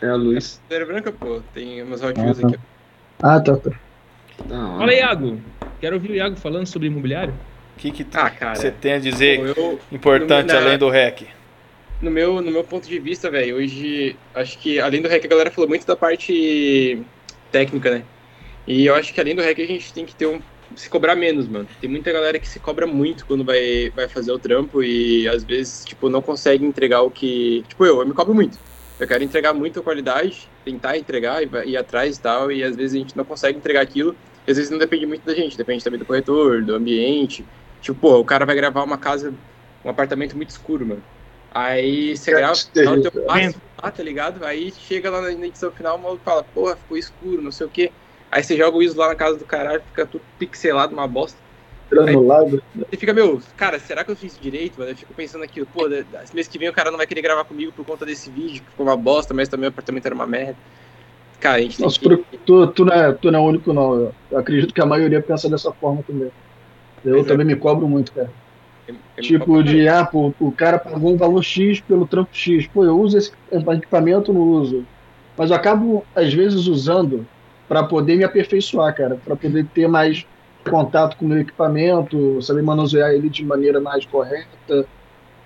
É 0.00 0.08
a 0.08 0.14
luz. 0.14 0.62
Prateleira 0.66 0.92
branca, 0.94 1.12
pô. 1.12 1.42
Tem 1.52 1.82
umas 1.82 2.02
Hot 2.02 2.18
Wheels 2.18 2.38
ah, 2.38 2.40
tá. 2.40 2.48
aqui. 2.48 2.58
Ah, 3.22 3.40
tá, 3.40 3.56
tá. 3.58 3.89
Fala, 4.48 4.94
Iago. 4.94 5.40
Quero 5.80 5.96
ouvir 5.96 6.10
o 6.10 6.14
Iago 6.14 6.36
falando 6.36 6.66
sobre 6.66 6.88
imobiliário. 6.88 7.34
O 7.76 7.80
que, 7.80 7.90
que 7.90 8.06
ah, 8.12 8.54
você 8.54 8.70
tem 8.70 8.92
a 8.92 8.98
dizer 8.98 9.54
pô, 9.54 9.60
eu, 9.60 9.80
importante 9.90 10.52
na, 10.52 10.58
além 10.58 10.76
do 10.76 10.90
REC? 10.90 11.26
No 12.02 12.10
meu, 12.10 12.42
no 12.42 12.50
meu 12.50 12.62
ponto 12.62 12.86
de 12.86 12.98
vista, 12.98 13.30
velho, 13.30 13.56
hoje 13.56 14.16
acho 14.34 14.58
que 14.58 14.78
além 14.78 15.00
do 15.00 15.08
REC 15.08 15.24
a 15.24 15.28
galera 15.28 15.50
falou 15.50 15.68
muito 15.68 15.86
da 15.86 15.96
parte 15.96 17.00
técnica, 17.50 17.90
né? 17.90 18.02
E 18.66 18.84
eu 18.84 18.94
acho 18.94 19.14
que 19.14 19.20
além 19.20 19.34
do 19.34 19.40
REC 19.40 19.60
a 19.60 19.66
gente 19.66 19.92
tem 19.94 20.04
que 20.04 20.14
ter 20.14 20.26
um. 20.26 20.40
se 20.76 20.90
cobrar 20.90 21.16
menos, 21.16 21.48
mano. 21.48 21.66
Tem 21.80 21.88
muita 21.88 22.12
galera 22.12 22.38
que 22.38 22.46
se 22.46 22.60
cobra 22.60 22.86
muito 22.86 23.24
quando 23.24 23.44
vai, 23.44 23.90
vai 23.96 24.08
fazer 24.08 24.32
o 24.32 24.38
trampo 24.38 24.82
e 24.82 25.26
às 25.26 25.42
vezes, 25.42 25.84
tipo, 25.84 26.10
não 26.10 26.20
consegue 26.20 26.64
entregar 26.64 27.00
o 27.00 27.10
que. 27.10 27.64
Tipo, 27.66 27.86
eu, 27.86 28.00
eu 28.00 28.06
me 28.06 28.12
cobro 28.12 28.34
muito. 28.34 28.58
Eu 28.98 29.08
quero 29.08 29.24
entregar 29.24 29.54
muita 29.54 29.80
qualidade, 29.80 30.46
tentar 30.62 30.98
entregar 30.98 31.42
e 31.42 31.70
ir 31.70 31.76
atrás 31.78 32.18
e 32.18 32.20
tal, 32.20 32.52
e 32.52 32.62
às 32.62 32.76
vezes 32.76 32.94
a 32.94 32.98
gente 32.98 33.16
não 33.16 33.24
consegue 33.24 33.56
entregar 33.56 33.80
aquilo. 33.80 34.14
Às 34.50 34.56
vezes 34.56 34.70
não 34.70 34.78
depende 34.78 35.06
muito 35.06 35.24
da 35.24 35.34
gente, 35.34 35.56
depende 35.56 35.84
também 35.84 35.98
do 35.98 36.06
corretor, 36.06 36.62
do 36.62 36.74
ambiente. 36.74 37.44
Tipo, 37.80 37.98
pô, 37.98 38.18
o 38.18 38.24
cara 38.24 38.44
vai 38.44 38.54
gravar 38.54 38.82
uma 38.82 38.98
casa, 38.98 39.32
um 39.84 39.90
apartamento 39.90 40.36
muito 40.36 40.50
escuro, 40.50 40.86
mano. 40.86 41.02
Aí 41.52 42.16
você 42.16 42.30
grava, 42.30 42.54
dá 42.74 42.92
o 42.92 43.02
teu 43.02 43.12
passo, 43.24 43.60
tá 43.76 44.02
ligado? 44.02 44.44
Aí 44.44 44.72
chega 44.72 45.10
lá 45.10 45.20
na 45.20 45.32
edição 45.32 45.70
final, 45.72 45.96
o 45.96 46.02
maluco 46.02 46.22
fala, 46.24 46.44
porra, 46.44 46.76
ficou 46.76 46.96
escuro, 46.96 47.42
não 47.42 47.50
sei 47.50 47.66
o 47.66 47.70
quê. 47.70 47.90
Aí 48.30 48.44
você 48.44 48.56
joga 48.56 48.76
o 48.76 48.82
ISO 48.82 48.96
lá 48.96 49.08
na 49.08 49.16
casa 49.16 49.36
do 49.36 49.44
caralho, 49.44 49.82
fica 49.88 50.06
tudo 50.06 50.22
pixelado, 50.38 50.92
uma 50.92 51.08
bosta. 51.08 51.38
Granulado. 51.90 52.62
Você 52.76 52.96
fica, 52.96 53.12
meu, 53.12 53.42
cara, 53.56 53.80
será 53.80 54.04
que 54.04 54.12
eu 54.12 54.16
fiz 54.16 54.38
direito, 54.38 54.78
mano? 54.78 54.92
Eu 54.92 54.96
fico 54.96 55.12
pensando 55.12 55.42
aqui, 55.42 55.64
pô, 55.64 55.88
esse 55.88 56.32
mês 56.32 56.46
que 56.46 56.56
vem 56.56 56.68
o 56.68 56.72
cara 56.72 56.92
não 56.92 56.98
vai 56.98 57.06
querer 57.06 57.22
gravar 57.22 57.44
comigo 57.44 57.72
por 57.72 57.84
conta 57.84 58.06
desse 58.06 58.30
vídeo, 58.30 58.62
que 58.62 58.70
ficou 58.70 58.86
uma 58.86 58.96
bosta, 58.96 59.34
mas 59.34 59.48
também 59.48 59.66
o 59.66 59.70
apartamento 59.70 60.06
era 60.06 60.14
uma 60.14 60.26
merda. 60.26 60.56
Cara, 61.40 61.56
a 61.56 61.62
gente 61.62 61.80
Nossa, 61.80 61.98
que... 61.98 62.38
tu, 62.44 62.66
tu, 62.66 62.84
não 62.84 62.92
é, 62.92 63.12
tu 63.12 63.30
não 63.30 63.38
é 63.38 63.42
único, 63.42 63.72
não. 63.72 64.12
Eu 64.30 64.38
acredito 64.38 64.74
que 64.74 64.80
a 64.80 64.86
maioria 64.86 65.22
pensa 65.22 65.48
dessa 65.48 65.72
forma 65.72 66.02
também. 66.06 66.30
Eu 67.04 67.16
Exato. 67.16 67.28
também 67.28 67.46
me 67.46 67.56
cobro 67.56 67.88
muito, 67.88 68.12
cara. 68.12 68.30
Eu, 68.86 68.94
eu 69.16 69.22
tipo, 69.22 69.62
de, 69.62 69.88
ah, 69.88 70.04
pô, 70.04 70.34
o 70.38 70.52
cara 70.52 70.78
pagou 70.78 71.12
um 71.12 71.16
valor 71.16 71.42
X 71.42 71.80
pelo 71.80 72.06
trampo 72.06 72.30
X. 72.32 72.66
Pô, 72.66 72.84
eu 72.84 73.00
uso 73.00 73.16
esse 73.16 73.32
equipamento, 73.50 74.32
não 74.32 74.42
uso. 74.42 74.84
Mas 75.36 75.50
eu 75.50 75.56
acabo, 75.56 76.04
às 76.14 76.32
vezes, 76.32 76.66
usando 76.66 77.26
para 77.66 77.84
poder 77.84 78.16
me 78.16 78.24
aperfeiçoar, 78.24 78.94
cara, 78.94 79.18
para 79.24 79.34
poder 79.34 79.64
ter 79.72 79.88
mais 79.88 80.26
contato 80.68 81.16
com 81.16 81.24
o 81.24 81.28
meu 81.28 81.38
equipamento, 81.38 82.42
saber 82.42 82.62
manusear 82.62 83.12
ele 83.12 83.30
de 83.30 83.44
maneira 83.44 83.80
mais 83.80 84.04
correta. 84.04 84.86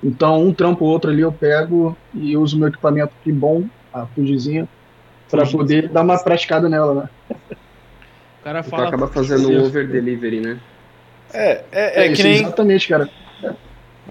Então, 0.02 0.42
um 0.42 0.52
trampo 0.52 0.84
ou 0.84 0.90
outro 0.90 1.10
ali 1.10 1.20
eu 1.20 1.30
pego 1.30 1.96
e 2.12 2.36
uso 2.36 2.58
meu 2.58 2.68
equipamento 2.68 3.12
aqui 3.20 3.30
bom, 3.30 3.64
a 3.92 4.06
Fujizinha, 4.06 4.68
para 5.36 5.46
poder 5.50 5.88
dar 5.88 6.02
uma 6.02 6.18
praticada 6.22 6.68
nela, 6.68 6.94
né? 6.94 7.08
O 8.40 8.44
cara 8.44 8.62
fala. 8.62 8.88
acaba 8.88 9.08
fazendo 9.08 9.50
o 9.50 9.64
over 9.64 9.88
delivery, 9.88 10.40
né? 10.40 10.60
É, 11.32 11.64
é, 11.72 12.02
é, 12.02 12.06
é 12.06 12.12
que 12.12 12.22
nem. 12.22 12.42
Exatamente, 12.42 12.88
cara. 12.88 13.08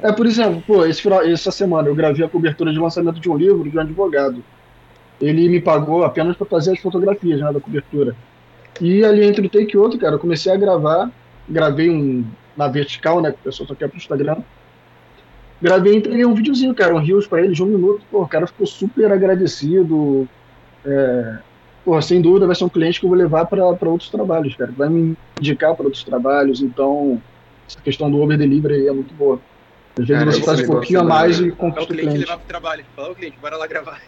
É, 0.02 0.12
por 0.12 0.26
exemplo, 0.26 0.62
pô, 0.66 0.86
esse 0.86 1.02
final, 1.02 1.22
essa 1.22 1.52
semana 1.52 1.88
eu 1.88 1.96
gravei 1.96 2.26
a 2.26 2.30
cobertura 2.30 2.72
de 2.72 2.80
lançamento 2.80 3.20
de 3.20 3.30
um 3.30 3.38
livro 3.38 3.70
de 3.70 3.78
um 3.78 3.82
advogado. 3.82 4.44
Ele 5.22 5.48
me 5.48 5.62
pagou 5.62 6.04
apenas 6.04 6.36
para 6.36 6.46
fazer 6.46 6.72
as 6.72 6.80
fotografias 6.80 7.40
né, 7.40 7.54
da 7.54 7.60
cobertura. 7.60 8.16
E 8.82 9.04
ali 9.06 9.24
entre 9.24 9.46
o 9.46 9.50
take 9.50 9.76
e 9.76 9.78
outro, 9.78 10.00
cara, 10.00 10.16
eu 10.16 10.20
comecei 10.20 10.52
a 10.52 10.58
gravar, 10.58 11.12
gravei 11.48 11.90
um 11.90 12.26
na 12.58 12.68
vertical, 12.68 13.22
né, 13.22 13.32
que 13.32 13.38
o 13.38 13.44
pessoal 13.44 13.68
só 13.68 13.76
quer 13.76 13.88
pro 13.88 13.98
Instagram. 13.98 14.38
Gravei 15.62 15.94
e 15.94 15.98
entreguei 15.98 16.26
um 16.26 16.34
videozinho, 16.34 16.76
cara, 16.76 16.94
um 16.94 17.00
Rios 17.00 17.26
para 17.26 17.42
ele 17.42 17.54
de 17.54 17.64
um 17.64 17.68
minuto. 17.68 18.04
Pô, 18.12 18.24
o 18.24 18.28
cara 18.28 18.46
ficou 18.46 18.68
super 18.68 19.12
agradecido. 19.12 20.28
É, 20.86 21.40
pô, 21.84 22.02
sem 22.02 22.22
dúvida 22.22 22.46
vai 22.48 22.56
ser 22.56 22.66
um 22.66 22.70
cliente 22.70 23.00
que 23.00 23.06
eu 23.06 23.10
vou 23.10 23.18
levar 23.18 23.46
para 23.46 23.66
outros 23.66 24.10
trabalhos, 24.10 24.56
cara. 24.56 24.72
Vai 24.76 24.90
me 24.90 25.14
indicar 25.40 25.76
para 25.76 25.86
outros 25.86 26.04
trabalhos. 26.04 26.62
Então, 26.62 27.22
essa 27.70 27.82
questão 27.82 28.10
do 28.12 28.18
over 28.18 28.38
delivery 28.38 28.88
é 28.88 28.92
muito 28.94 29.14
boa. 29.16 29.42
Às 29.98 30.08
vezes 30.08 30.24
Cara, 30.24 30.32
você 30.32 30.38
esse 30.38 30.46
faz 30.46 30.60
um 30.60 30.62
negócio 30.64 30.80
pouquinho 30.80 31.00
a 31.00 31.04
da- 31.04 31.10
mais 31.10 31.40
e 31.40 31.48
É 31.48 31.52
o 31.52 31.56
conquista 31.56 31.84
o 31.84 31.88
cliente 31.88 32.10
cliente. 32.10 32.20
levar 32.30 32.38
pro 32.38 32.48
trabalho. 32.48 32.86
Fala, 32.96 33.12
ô 33.12 33.16
cliente, 33.16 33.38
bora 33.40 33.58
lá 33.58 33.68
gravar. 33.68 34.02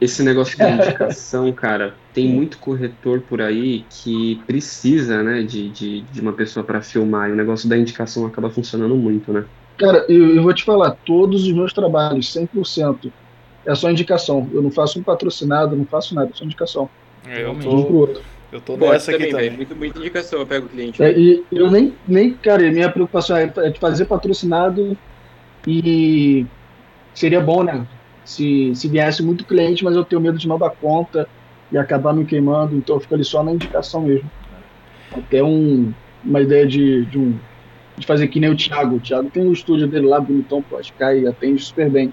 Esse 0.00 0.22
negócio 0.24 0.56
de 0.56 0.64
indicação, 0.66 1.52
cara, 1.52 1.96
tem 2.12 2.26
muito 2.28 2.58
corretor 2.58 3.20
por 3.22 3.40
aí 3.40 3.84
que 4.02 4.42
precisa, 4.46 5.22
né, 5.22 5.42
de, 5.44 5.70
de, 5.70 6.02
de 6.02 6.20
uma 6.20 6.32
pessoa 6.32 6.66
para 6.66 6.82
filmar, 6.82 7.30
e 7.30 7.32
o 7.32 7.36
negócio 7.36 7.68
da 7.68 7.78
indicação 7.78 8.26
acaba 8.26 8.50
funcionando 8.50 8.96
muito, 8.96 9.32
né? 9.32 9.44
Cara, 9.78 10.04
eu, 10.08 10.34
eu 10.34 10.42
vou 10.42 10.52
te 10.52 10.64
falar, 10.64 10.96
todos 11.04 11.44
os 11.44 11.52
meus 11.54 11.72
trabalhos, 11.72 12.32
100%, 12.32 13.12
é 13.64 13.74
só 13.74 13.90
indicação. 13.90 14.48
Eu 14.52 14.62
não 14.62 14.70
faço 14.70 14.98
um 14.98 15.02
patrocinado, 15.02 15.76
não 15.76 15.84
faço 15.84 16.14
nada, 16.14 16.30
é 16.32 16.36
só 16.36 16.44
indicação. 16.44 16.88
É, 17.26 17.44
eu 17.44 17.54
De 17.54 17.68
um 17.68 17.84
pro 17.84 17.96
outro. 17.96 18.22
eu 18.50 18.60
tô 18.60 18.76
nessa 18.76 19.12
aqui 19.12 19.26
também. 19.28 19.50
Muito, 19.50 19.76
muita 19.76 19.98
indicação, 19.98 20.40
eu 20.40 20.46
pego 20.46 20.66
o 20.66 20.68
cliente. 20.68 21.02
É, 21.02 21.16
e 21.16 21.44
eu 21.52 21.70
nem, 21.70 21.94
nem, 22.06 22.32
cara, 22.34 22.70
minha 22.70 22.90
preocupação 22.90 23.36
é 23.36 23.52
é 23.58 23.70
de 23.70 23.78
fazer 23.78 24.06
patrocinado 24.06 24.96
e 25.66 26.46
seria 27.14 27.40
bom, 27.40 27.62
né? 27.62 27.86
Se, 28.24 28.72
se 28.74 28.88
viesse 28.88 29.22
muito 29.22 29.44
cliente, 29.44 29.84
mas 29.84 29.96
eu 29.96 30.04
tenho 30.04 30.20
medo 30.20 30.38
de 30.38 30.48
não 30.48 30.58
dar 30.58 30.70
conta 30.70 31.28
e 31.70 31.78
acabar 31.78 32.12
me 32.12 32.24
queimando, 32.24 32.76
então 32.76 32.96
eu 32.96 33.00
fico 33.00 33.14
ali 33.14 33.24
só 33.24 33.42
na 33.42 33.52
indicação 33.52 34.02
mesmo. 34.02 34.30
Até 35.12 35.42
um, 35.42 35.92
uma 36.24 36.40
ideia 36.40 36.66
de, 36.66 37.04
de, 37.06 37.18
um, 37.18 37.38
de 37.96 38.06
fazer 38.06 38.28
que 38.28 38.38
nem 38.38 38.50
o 38.50 38.56
Thiago. 38.56 38.96
O 38.96 39.00
Thiago 39.00 39.30
tem 39.30 39.46
um 39.46 39.52
estúdio 39.52 39.86
dele 39.86 40.06
lá, 40.06 40.20
bonitão, 40.20 40.62
pô, 40.62 40.76
acho 40.76 40.92
que 40.92 41.02
e 41.02 41.26
atende 41.26 41.62
super 41.62 41.90
bem. 41.90 42.12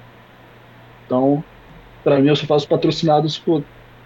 Então, 1.09 1.43
pra 2.03 2.19
mim, 2.19 2.27
eu 2.27 2.35
só 2.35 2.45
faço 2.45 2.67
patrocinado 2.67 3.27
se 3.27 3.39
for 3.39 3.63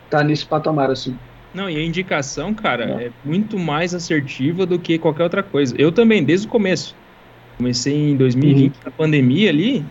tá 0.10 0.24
nesse 0.24 0.46
patamar, 0.46 0.90
assim. 0.90 1.14
Não, 1.54 1.70
e 1.70 1.76
a 1.76 1.84
indicação, 1.84 2.54
cara, 2.54 3.04
é 3.04 3.12
muito 3.26 3.60
mais 3.60 3.94
assertiva 3.94 4.66
do 4.66 4.80
que 4.80 4.98
qualquer 4.98 5.24
outra 5.24 5.44
coisa. 5.44 5.76
Eu 5.78 5.92
também, 5.92 6.24
desde 6.24 6.48
o 6.48 6.50
começo. 6.50 6.96
Comecei 7.58 7.94
em 7.94 8.16
2020, 8.16 8.78
na 8.86 8.92
pandemia 8.92 9.50
ali. 9.50 9.84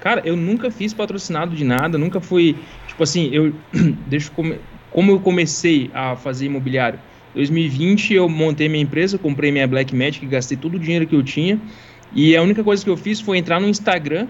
Cara, 0.00 0.22
eu 0.24 0.36
nunca 0.36 0.70
fiz 0.70 0.94
patrocinado 0.94 1.54
de 1.54 1.64
nada, 1.64 1.98
nunca 1.98 2.18
fui. 2.18 2.56
Tipo 2.88 3.02
assim, 3.02 3.28
eu. 3.30 3.52
deixa 4.08 4.30
eu 4.36 4.58
como 4.90 5.10
eu 5.10 5.20
comecei 5.20 5.90
a 5.92 6.16
fazer 6.16 6.46
imobiliário? 6.46 6.98
2020 7.34 8.14
eu 8.14 8.28
montei 8.28 8.68
minha 8.68 8.82
empresa, 8.82 9.18
comprei 9.18 9.52
minha 9.52 9.66
Black 9.66 9.94
Magic, 9.94 10.24
gastei 10.26 10.56
todo 10.56 10.76
o 10.76 10.78
dinheiro 10.78 11.06
que 11.06 11.14
eu 11.14 11.22
tinha. 11.22 11.60
E 12.14 12.36
a 12.36 12.42
única 12.42 12.62
coisa 12.62 12.82
que 12.82 12.88
eu 12.88 12.96
fiz 12.96 13.20
foi 13.20 13.38
entrar 13.38 13.60
no 13.60 13.68
Instagram. 13.68 14.28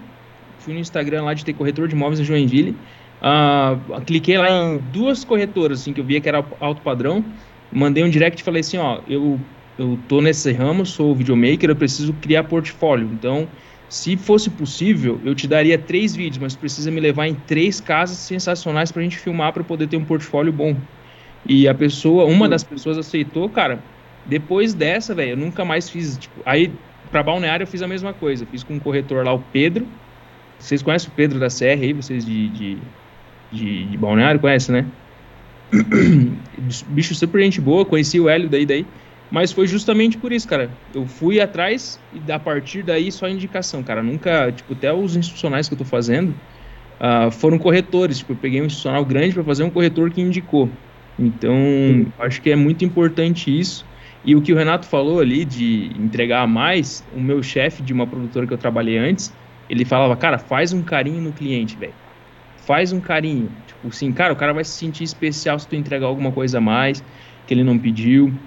Fui 0.65 0.73
no 0.73 0.79
Instagram 0.79 1.23
lá 1.23 1.33
de 1.35 1.45
ter 1.45 1.53
corretor 1.53 1.87
de 1.87 1.93
imóveis 1.95 2.19
em 2.19 2.23
Joinville. 2.23 2.75
Ah, 3.21 3.77
cliquei 4.05 4.35
lá 4.37 4.49
em 4.49 4.79
duas 4.91 5.23
corretoras, 5.23 5.81
assim, 5.81 5.93
que 5.93 6.01
eu 6.01 6.05
via 6.05 6.19
que 6.19 6.27
era 6.27 6.39
alto 6.59 6.81
padrão. 6.81 7.23
Mandei 7.71 8.03
um 8.03 8.09
direct 8.09 8.41
e 8.41 8.43
falei 8.43 8.61
assim, 8.61 8.77
ó, 8.77 8.99
eu, 9.07 9.39
eu 9.77 9.97
tô 10.07 10.21
nesse 10.21 10.51
ramo, 10.51 10.83
sou 10.83 11.15
videomaker, 11.15 11.69
eu 11.69 11.75
preciso 11.75 12.13
criar 12.15 12.45
portfólio. 12.45 13.07
Então, 13.13 13.47
se 13.87 14.17
fosse 14.17 14.49
possível, 14.49 15.21
eu 15.23 15.35
te 15.35 15.47
daria 15.47 15.77
três 15.77 16.15
vídeos, 16.15 16.39
mas 16.39 16.55
precisa 16.55 16.89
me 16.89 16.99
levar 16.99 17.27
em 17.27 17.35
três 17.35 17.79
casas 17.79 18.17
sensacionais 18.17 18.91
pra 18.91 19.03
gente 19.03 19.17
filmar 19.17 19.53
para 19.53 19.63
poder 19.63 19.87
ter 19.87 19.97
um 19.97 20.05
portfólio 20.05 20.51
bom. 20.51 20.75
E 21.47 21.67
a 21.67 21.75
pessoa, 21.75 22.25
uma 22.25 22.49
das 22.49 22.63
pessoas 22.63 22.97
aceitou, 22.97 23.49
cara. 23.51 23.83
Depois 24.25 24.73
dessa, 24.73 25.13
velho, 25.13 25.31
eu 25.31 25.37
nunca 25.37 25.63
mais 25.63 25.89
fiz, 25.89 26.17
tipo, 26.17 26.41
aí 26.43 26.73
para 27.11 27.21
balneário 27.21 27.63
eu 27.63 27.67
fiz 27.67 27.83
a 27.83 27.87
mesma 27.87 28.13
coisa. 28.13 28.45
Fiz 28.47 28.63
com 28.63 28.73
um 28.73 28.79
corretor 28.79 29.23
lá, 29.23 29.31
o 29.31 29.39
Pedro. 29.51 29.87
Vocês 30.59 30.81
conhecem 30.81 31.09
o 31.09 31.11
Pedro 31.11 31.39
da 31.39 31.47
CR 31.47 31.81
aí, 31.81 31.93
vocês 31.93 32.25
de, 32.25 32.47
de, 32.49 32.77
de, 33.51 33.85
de 33.85 33.97
balneário, 33.97 34.39
conhecem, 34.39 34.75
né? 34.75 34.85
Bicho 36.87 37.13
super 37.15 37.41
gente 37.41 37.59
boa, 37.59 37.85
conheci 37.85 38.19
o 38.19 38.29
Hélio 38.29 38.49
daí, 38.49 38.65
daí. 38.65 38.85
Mas 39.31 39.51
foi 39.51 39.67
justamente 39.67 40.17
por 40.17 40.31
isso, 40.31 40.47
cara. 40.47 40.69
Eu 40.93 41.05
fui 41.05 41.41
atrás 41.41 41.99
e 42.13 42.31
a 42.31 42.39
partir 42.39 42.83
daí 42.83 43.11
só 43.11 43.27
indicação, 43.27 43.83
cara. 43.83 44.01
Nunca, 44.03 44.51
tipo, 44.51 44.73
até 44.73 44.93
os 44.93 45.15
institucionais 45.15 45.67
que 45.67 45.73
eu 45.73 45.77
tô 45.77 45.85
fazendo 45.85 46.33
ah, 46.99 47.29
foram 47.31 47.57
corretores. 47.57 48.19
Tipo, 48.19 48.33
eu 48.33 48.37
peguei 48.37 48.61
um 48.61 48.65
institucional 48.65 49.03
grande 49.03 49.33
para 49.33 49.43
fazer 49.43 49.63
um 49.63 49.69
corretor 49.69 50.11
que 50.11 50.21
indicou. 50.21 50.69
Então, 51.17 51.55
acho 52.19 52.41
que 52.41 52.51
é 52.51 52.55
muito 52.55 52.85
importante 52.85 53.57
isso. 53.57 53.85
E 54.23 54.35
o 54.35 54.41
que 54.41 54.51
o 54.51 54.55
Renato 54.55 54.87
falou 54.87 55.19
ali 55.19 55.45
de 55.45 55.91
entregar 55.99 56.41
a 56.41 56.47
mais, 56.47 57.03
o 57.15 57.19
meu 57.19 57.43
chefe 57.43 57.83
de 57.83 57.93
uma 57.93 58.07
produtora 58.07 58.47
que 58.47 58.53
eu 58.53 58.57
trabalhei 58.57 58.97
antes, 58.97 59.33
ele 59.69 59.85
falava, 59.85 60.15
cara, 60.17 60.37
faz 60.39 60.73
um 60.73 60.83
carinho 60.83 61.21
no 61.21 61.33
cliente, 61.33 61.77
velho. 61.77 61.97
Faz 62.57 62.91
um 62.93 63.01
carinho. 63.01 63.61
Tipo 63.65 63.89
assim, 63.89 64.13
cara, 64.13 64.33
o 64.33 64.37
cara 64.37 64.53
vai 64.53 64.63
se 64.63 64.71
sentir 64.77 65.03
especial 65.03 65.59
se 65.59 65.67
tu 65.67 65.75
entregar 65.75 66.07
alguma 66.07 66.31
coisa 66.33 66.57
a 66.59 66.61
mais 66.61 67.03
que 67.45 67.53
ele 67.53 67.63
não 67.63 67.79
pediu. 67.79 68.41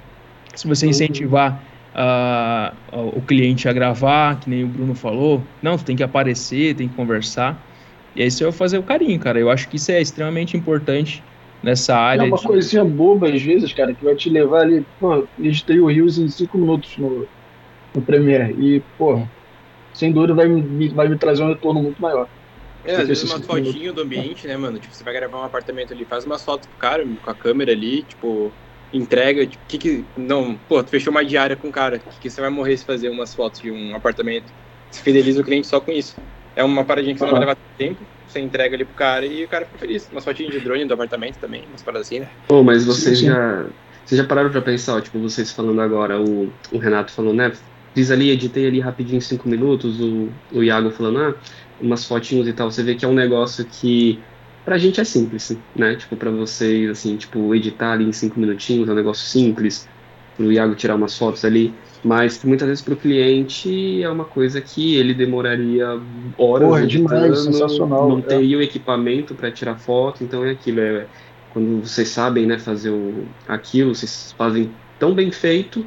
Se 0.55 0.67
você 0.67 0.87
incentivar 0.87 1.65
ah, 1.95 2.79
o 2.93 3.23
cliente 3.23 3.69
a 3.69 3.73
gravar, 3.73 4.41
que 4.41 4.49
nem 4.51 4.65
o 4.65 4.69
Bruno 4.69 4.95
falou, 4.95 5.57
não, 5.63 5.77
tu 5.77 5.85
tem 5.85 5.97
que 5.97 6.03
aparecer, 6.03 6.75
tem 6.77 6.89
que 6.89 6.97
conversar. 6.97 7.67
E 8.15 8.23
aí 8.23 8.31
você 8.31 8.45
vai 8.45 8.53
fazer 8.53 8.79
o 8.79 8.83
carinho, 8.83 9.19
cara. 9.21 9.39
Eu 9.39 9.51
acho 9.51 9.69
que 9.69 9.77
isso 9.77 9.91
é 9.93 10.01
extremamente 10.01 10.57
importante 10.57 11.25
nessa 11.63 11.97
área. 11.97 12.23
É 12.23 12.25
uma 12.25 12.39
de- 12.39 12.43
coisinha 12.43 12.85
boba, 12.85 13.29
às 13.33 13.43
vezes, 13.43 13.73
cara, 13.73 13.95
que 13.95 14.03
vai 14.05 14.15
te 14.15 14.29
levar 14.31 14.63
ali. 14.63 14.87
Pô, 14.99 15.29
editei 15.39 15.79
o 15.81 15.87
Rios 15.89 16.19
em 16.19 16.29
cinco 16.29 16.59
minutos 16.59 16.97
no, 16.99 17.29
no 17.95 18.05
Premiere. 18.05 18.55
E, 18.61 18.81
pô, 18.97 19.29
sem 19.99 20.13
dúvida 20.13 20.33
vai 20.33 20.47
me, 20.47 20.89
vai 20.91 21.09
me 21.09 21.19
trazer 21.19 21.43
um 21.43 21.49
retorno 21.49 21.83
muito 21.83 22.01
maior. 22.01 22.29
É, 22.85 22.95
às 22.95 23.09
vezes 23.09 23.25
umas 23.25 23.45
fotinhas 23.45 23.93
do 23.93 24.03
ambiente, 24.03 24.47
né, 24.47 24.57
mano? 24.57 24.79
Tipo, 24.79 24.95
você 24.95 25.03
vai 25.03 25.13
gravar 25.13 25.41
um 25.41 25.45
apartamento 25.45 25.93
ali, 25.93 26.05
faz 26.05 26.25
umas 26.25 26.45
fotos 26.45 26.69
pro 26.69 26.79
cara 26.79 27.05
com 27.05 27.31
a 27.31 27.35
câmera 27.35 27.73
ali, 27.73 28.05
tipo, 28.05 28.53
entrega, 28.93 29.45
tipo, 29.45 29.63
que 29.67 29.77
que. 29.77 30.05
Não, 30.17 30.57
pô, 30.69 30.83
tu 30.85 30.91
fechou 30.91 31.11
uma 31.11 31.25
diária 31.25 31.57
com 31.57 31.69
o 31.69 31.73
cara, 31.73 31.99
que, 31.99 32.21
que 32.21 32.31
você 32.31 32.41
vai 32.41 32.49
morrer 32.49 32.77
se 32.77 32.85
fazer 32.85 33.11
umas 33.11 33.35
fotos 33.35 33.61
de 33.61 33.73
um 33.73 33.97
apartamento? 33.97 34.47
Você 34.89 35.03
fideliza 35.03 35.41
o 35.41 35.45
cliente 35.45 35.67
só 35.67 35.81
com 35.81 35.91
isso. 35.91 36.15
É 36.55 36.63
uma 36.63 36.85
paradinha 36.85 37.15
que 37.15 37.19
você 37.19 37.25
não 37.25 37.33
vai 37.33 37.41
levar 37.41 37.57
tempo, 37.77 38.01
você 38.27 38.39
entrega 38.39 38.77
ali 38.77 38.85
pro 38.85 38.95
cara 38.95 39.27
e 39.27 39.45
o 39.45 39.49
cara 39.49 39.65
fica 39.65 39.79
feliz. 39.79 40.09
Umas 40.13 40.25
fotinhas 40.25 40.53
de 40.53 40.61
drone 40.61 40.85
do 40.85 40.95
apartamento 40.95 41.39
também, 41.39 41.65
umas 41.69 41.83
paradas 41.83 42.07
assim, 42.07 42.21
né? 42.21 42.29
Pô, 42.47 42.63
mas 42.63 42.85
vocês 42.85 43.19
já. 43.19 43.67
Vocês 44.05 44.19
já 44.19 44.27
pararam 44.27 44.51
pra 44.51 44.63
pensar, 44.63 44.97
ó, 44.97 45.01
tipo, 45.01 45.19
vocês 45.19 45.53
falando 45.53 45.83
agora, 45.83 46.19
o, 46.19 46.51
o 46.73 46.79
Renato 46.79 47.13
falou, 47.13 47.35
né? 47.35 47.53
Fiz 47.99 48.13
ali, 48.13 48.31
editei 48.31 48.69
ali 48.69 48.79
rapidinho 48.79 49.19
em 49.19 49.21
cinco 49.21 49.49
minutos, 49.49 50.01
o, 50.01 50.29
o 50.53 50.63
Iago 50.63 50.89
falando, 50.93 51.19
ah, 51.19 51.35
umas 51.81 52.05
fotinhos 52.05 52.47
e 52.47 52.53
tal. 52.53 52.71
Você 52.71 52.81
vê 52.81 52.95
que 52.95 53.05
é 53.05 53.09
um 53.09 53.13
negócio 53.13 53.65
que 53.65 54.21
pra 54.65 54.79
gente 54.79 55.01
é 55.01 55.05
simples, 55.05 55.59
né? 55.75 55.97
Tipo, 55.97 56.15
pra 56.15 56.31
vocês, 56.31 56.89
assim, 56.91 57.17
tipo, 57.17 57.53
editar 57.57 57.95
ali 57.95 58.05
em 58.05 58.13
cinco 58.13 58.39
minutinhos 58.39 58.89
é 58.89 58.93
um 58.93 58.95
negócio 58.95 59.27
simples, 59.27 59.89
pro 60.37 60.53
Iago 60.53 60.77
tirar 60.77 60.95
umas 60.95 61.19
fotos 61.19 61.45
ali. 61.45 61.75
Mas 62.05 62.45
muitas 62.45 62.69
vezes 62.69 62.85
pro 62.85 62.95
cliente 62.95 64.01
é 64.01 64.09
uma 64.09 64.25
coisa 64.25 64.61
que 64.61 64.95
ele 64.95 65.13
demoraria 65.13 66.01
horas 66.39 66.69
Porra, 66.69 66.87
demais, 66.87 67.25
editando, 67.25 67.37
sensacional, 67.37 68.09
não 68.11 68.19
é. 68.21 68.23
teria 68.23 68.59
o 68.59 68.63
equipamento 68.63 69.35
para 69.35 69.51
tirar 69.51 69.77
foto, 69.77 70.23
então 70.23 70.45
é 70.45 70.53
aquilo, 70.53 70.79
é 70.79 71.05
quando 71.53 71.85
vocês 71.85 72.07
sabem, 72.11 72.47
né, 72.47 72.61
fazer 72.61 72.91
o, 72.91 73.27
aquilo, 73.49 73.93
vocês 73.93 74.33
fazem 74.39 74.71
tão 75.01 75.13
bem 75.13 75.33
feito, 75.33 75.85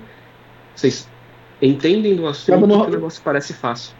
vocês 0.75 1.09
entendem 1.61 2.15
do 2.15 2.27
assunto 2.27 2.53
Acaba 2.53 2.67
no- 2.67 2.83
que 2.83 2.89
o 2.89 2.93
negócio 2.95 3.21
parece 3.23 3.53
fácil. 3.53 3.95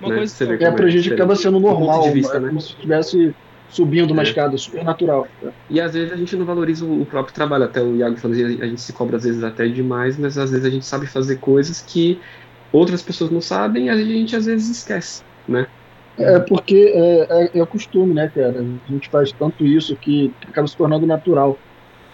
Uma 0.00 0.10
né? 0.10 0.16
coisa 0.16 0.34
Você 0.34 0.46
vê 0.46 0.64
É, 0.64 0.70
pra 0.70 0.88
gente 0.88 1.02
diferente. 1.02 1.22
acaba 1.22 1.36
sendo 1.36 1.60
normal, 1.60 2.02
de 2.02 2.10
vista, 2.10 2.36
é 2.36 2.40
né? 2.40 2.48
como 2.48 2.60
se 2.60 2.68
estivesse 2.68 3.34
subindo 3.66 4.12
uma 4.12 4.22
É. 4.22 4.24
escada, 4.24 4.56
super 4.56 4.84
natural. 4.84 5.26
E 5.68 5.80
às 5.80 5.94
vezes 5.94 6.12
a 6.12 6.16
gente 6.16 6.36
não 6.36 6.44
valoriza 6.46 6.84
o 6.84 7.02
o 7.02 7.06
próprio 7.06 7.34
trabalho, 7.34 7.64
até 7.64 7.82
o 7.82 7.96
Iago 7.96 8.16
falou, 8.16 8.36
a 8.36 8.66
gente 8.66 8.80
se 8.80 8.92
cobra 8.92 9.16
às 9.16 9.24
vezes 9.24 9.42
até 9.42 9.66
demais, 9.68 10.18
mas 10.18 10.36
às 10.38 10.50
vezes 10.50 10.64
a 10.66 10.70
gente 10.70 10.84
sabe 10.86 11.06
fazer 11.06 11.38
coisas 11.38 11.80
que 11.80 12.20
outras 12.72 13.02
pessoas 13.02 13.30
não 13.30 13.40
sabem 13.40 13.86
e 13.86 13.88
a 13.88 13.96
gente 13.96 14.36
às 14.36 14.46
vezes 14.46 14.68
esquece, 14.78 15.22
né? 15.48 15.66
É 16.16 16.38
porque 16.40 16.76
é, 16.94 17.58
é, 17.58 17.60
é 17.60 17.66
costume, 17.66 18.14
né, 18.14 18.30
cara? 18.30 18.60
A 18.60 18.92
gente 18.92 19.08
faz 19.10 19.32
tanto 19.32 19.66
isso 19.66 19.96
que 19.98 20.32
acaba 20.46 20.66
se 20.68 20.76
tornando 20.76 21.06
natural. 21.06 21.60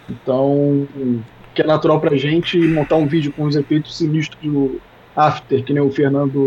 Então, 0.09 0.87
que 1.53 1.61
é 1.61 1.65
natural 1.65 2.01
pra 2.01 2.15
gente 2.17 2.57
montar 2.67 2.97
um 2.97 3.07
vídeo 3.07 3.33
com 3.33 3.45
os 3.45 3.55
efeitos 3.55 3.97
sinistros 3.97 4.39
do 4.41 4.81
After, 5.15 5.63
que 5.63 5.73
nem 5.73 5.81
o 5.83 5.91
Fernando 5.91 6.45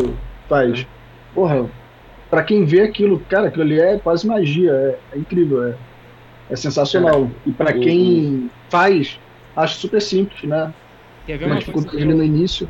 faz. 0.48 0.86
Porra, 1.32 1.70
pra 2.30 2.42
quem 2.42 2.64
vê 2.64 2.82
aquilo, 2.82 3.20
cara, 3.26 3.48
aquilo 3.48 3.64
ali 3.64 3.78
é 3.80 3.98
quase 3.98 4.26
magia, 4.26 4.70
é, 4.70 5.16
é 5.16 5.18
incrível, 5.18 5.62
é, 5.64 5.78
é 6.50 6.56
sensacional. 6.56 7.30
E 7.44 7.52
pra 7.52 7.76
o- 7.76 7.80
quem 7.80 8.50
faz, 8.70 9.18
acho 9.56 9.80
super 9.80 10.00
simples, 10.00 10.42
né? 10.48 10.72
Quer 11.26 11.38
ver 11.38 11.46
Uma 11.46 11.54
coisa 11.54 11.64
que 11.66 11.72
dificuldade 11.72 12.02
ali 12.02 12.14
no 12.14 12.22
eu, 12.22 12.26
início. 12.26 12.68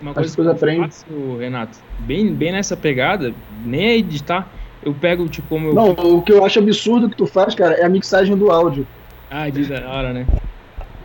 Uma 0.00 0.14
coisa 0.14 0.34
que 0.34 0.40
eu 0.40 0.56
faço, 0.56 1.36
Renato, 1.36 1.78
bem, 1.98 2.32
bem 2.32 2.52
nessa 2.52 2.76
pegada, 2.76 3.34
nem 3.50 3.86
é 3.88 3.96
editar, 3.96 4.52
eu 4.82 4.94
pego, 4.94 5.28
tipo, 5.28 5.48
como 5.48 5.68
eu... 5.68 5.74
Não, 5.74 5.90
o 5.90 6.22
que 6.22 6.32
eu 6.32 6.44
acho 6.44 6.60
absurdo 6.60 7.10
que 7.10 7.16
tu 7.16 7.26
faz, 7.26 7.54
cara, 7.54 7.74
é 7.74 7.84
a 7.84 7.88
mixagem 7.88 8.36
do 8.36 8.50
áudio. 8.50 8.86
Ah, 9.28 9.50
de 9.50 9.66
da 9.66 9.90
hora, 9.90 10.12
né? 10.12 10.24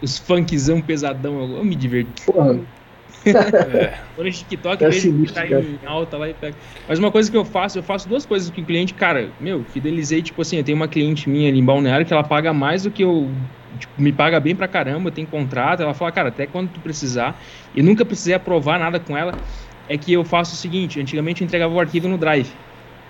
Os 0.02 0.18
funkzão 0.20 0.82
pesadão, 0.82 1.40
eu, 1.42 1.58
eu 1.58 1.66
me 1.66 1.76
diverto. 1.76 2.24
Porra. 2.26 2.64
É. 3.26 4.00
Quando 4.16 4.32
TikTok, 4.32 4.84
É 4.84 4.90
vejo 4.90 5.02
que 5.02 5.12
sinistro, 5.12 5.42
tá 5.42 5.48
em 5.48 5.80
alta 5.86 6.18
lá 6.18 6.30
e 6.30 6.34
pega. 6.34 6.58
Mas 6.88 7.00
uma 7.00 7.12
coisa 7.12 7.30
que 7.32 7.38
eu 7.38 7.46
faço, 7.46 7.80
eu 7.80 7.84
faço 7.84 8.08
duas 8.08 8.26
coisas 8.26 8.50
que 8.50 8.62
o 8.62 8.66
cliente, 8.66 8.94
cara, 8.94 9.34
meu, 9.40 9.64
fidelizei, 9.66 10.22
tipo 10.22 10.42
assim, 10.42 10.58
eu 10.58 10.64
tenho 10.64 10.76
uma 10.76 10.88
cliente 10.88 11.30
minha 11.30 11.50
ali 11.50 11.60
em 11.60 11.66
Balneário 11.66 12.06
que 12.06 12.14
ela 12.14 12.24
paga 12.24 12.54
mais 12.54 12.84
do 12.84 12.92
que 12.92 13.04
eu, 13.04 13.36
tipo, 13.78 14.02
me 14.02 14.12
paga 14.12 14.40
bem 14.40 14.56
pra 14.56 14.68
caramba, 14.68 15.12
tem 15.12 15.26
contrato, 15.26 15.82
ela 15.82 15.94
fala, 15.94 16.12
cara, 16.12 16.30
até 16.30 16.48
quando 16.48 16.72
tu 16.72 16.82
precisar, 16.82 17.42
e 17.74 17.82
nunca 17.82 18.06
precisei 18.06 18.34
aprovar 18.34 18.80
nada 18.80 19.00
com 19.00 19.18
ela, 19.18 19.38
é 19.88 19.98
que 19.98 20.12
eu 20.12 20.24
faço 20.26 20.56
o 20.56 20.58
seguinte, 20.58 21.00
antigamente 21.00 21.42
eu 21.42 21.46
entregava 21.46 21.74
o 21.74 21.80
arquivo 21.80 22.08
no 22.08 22.18
Drive. 22.18 22.60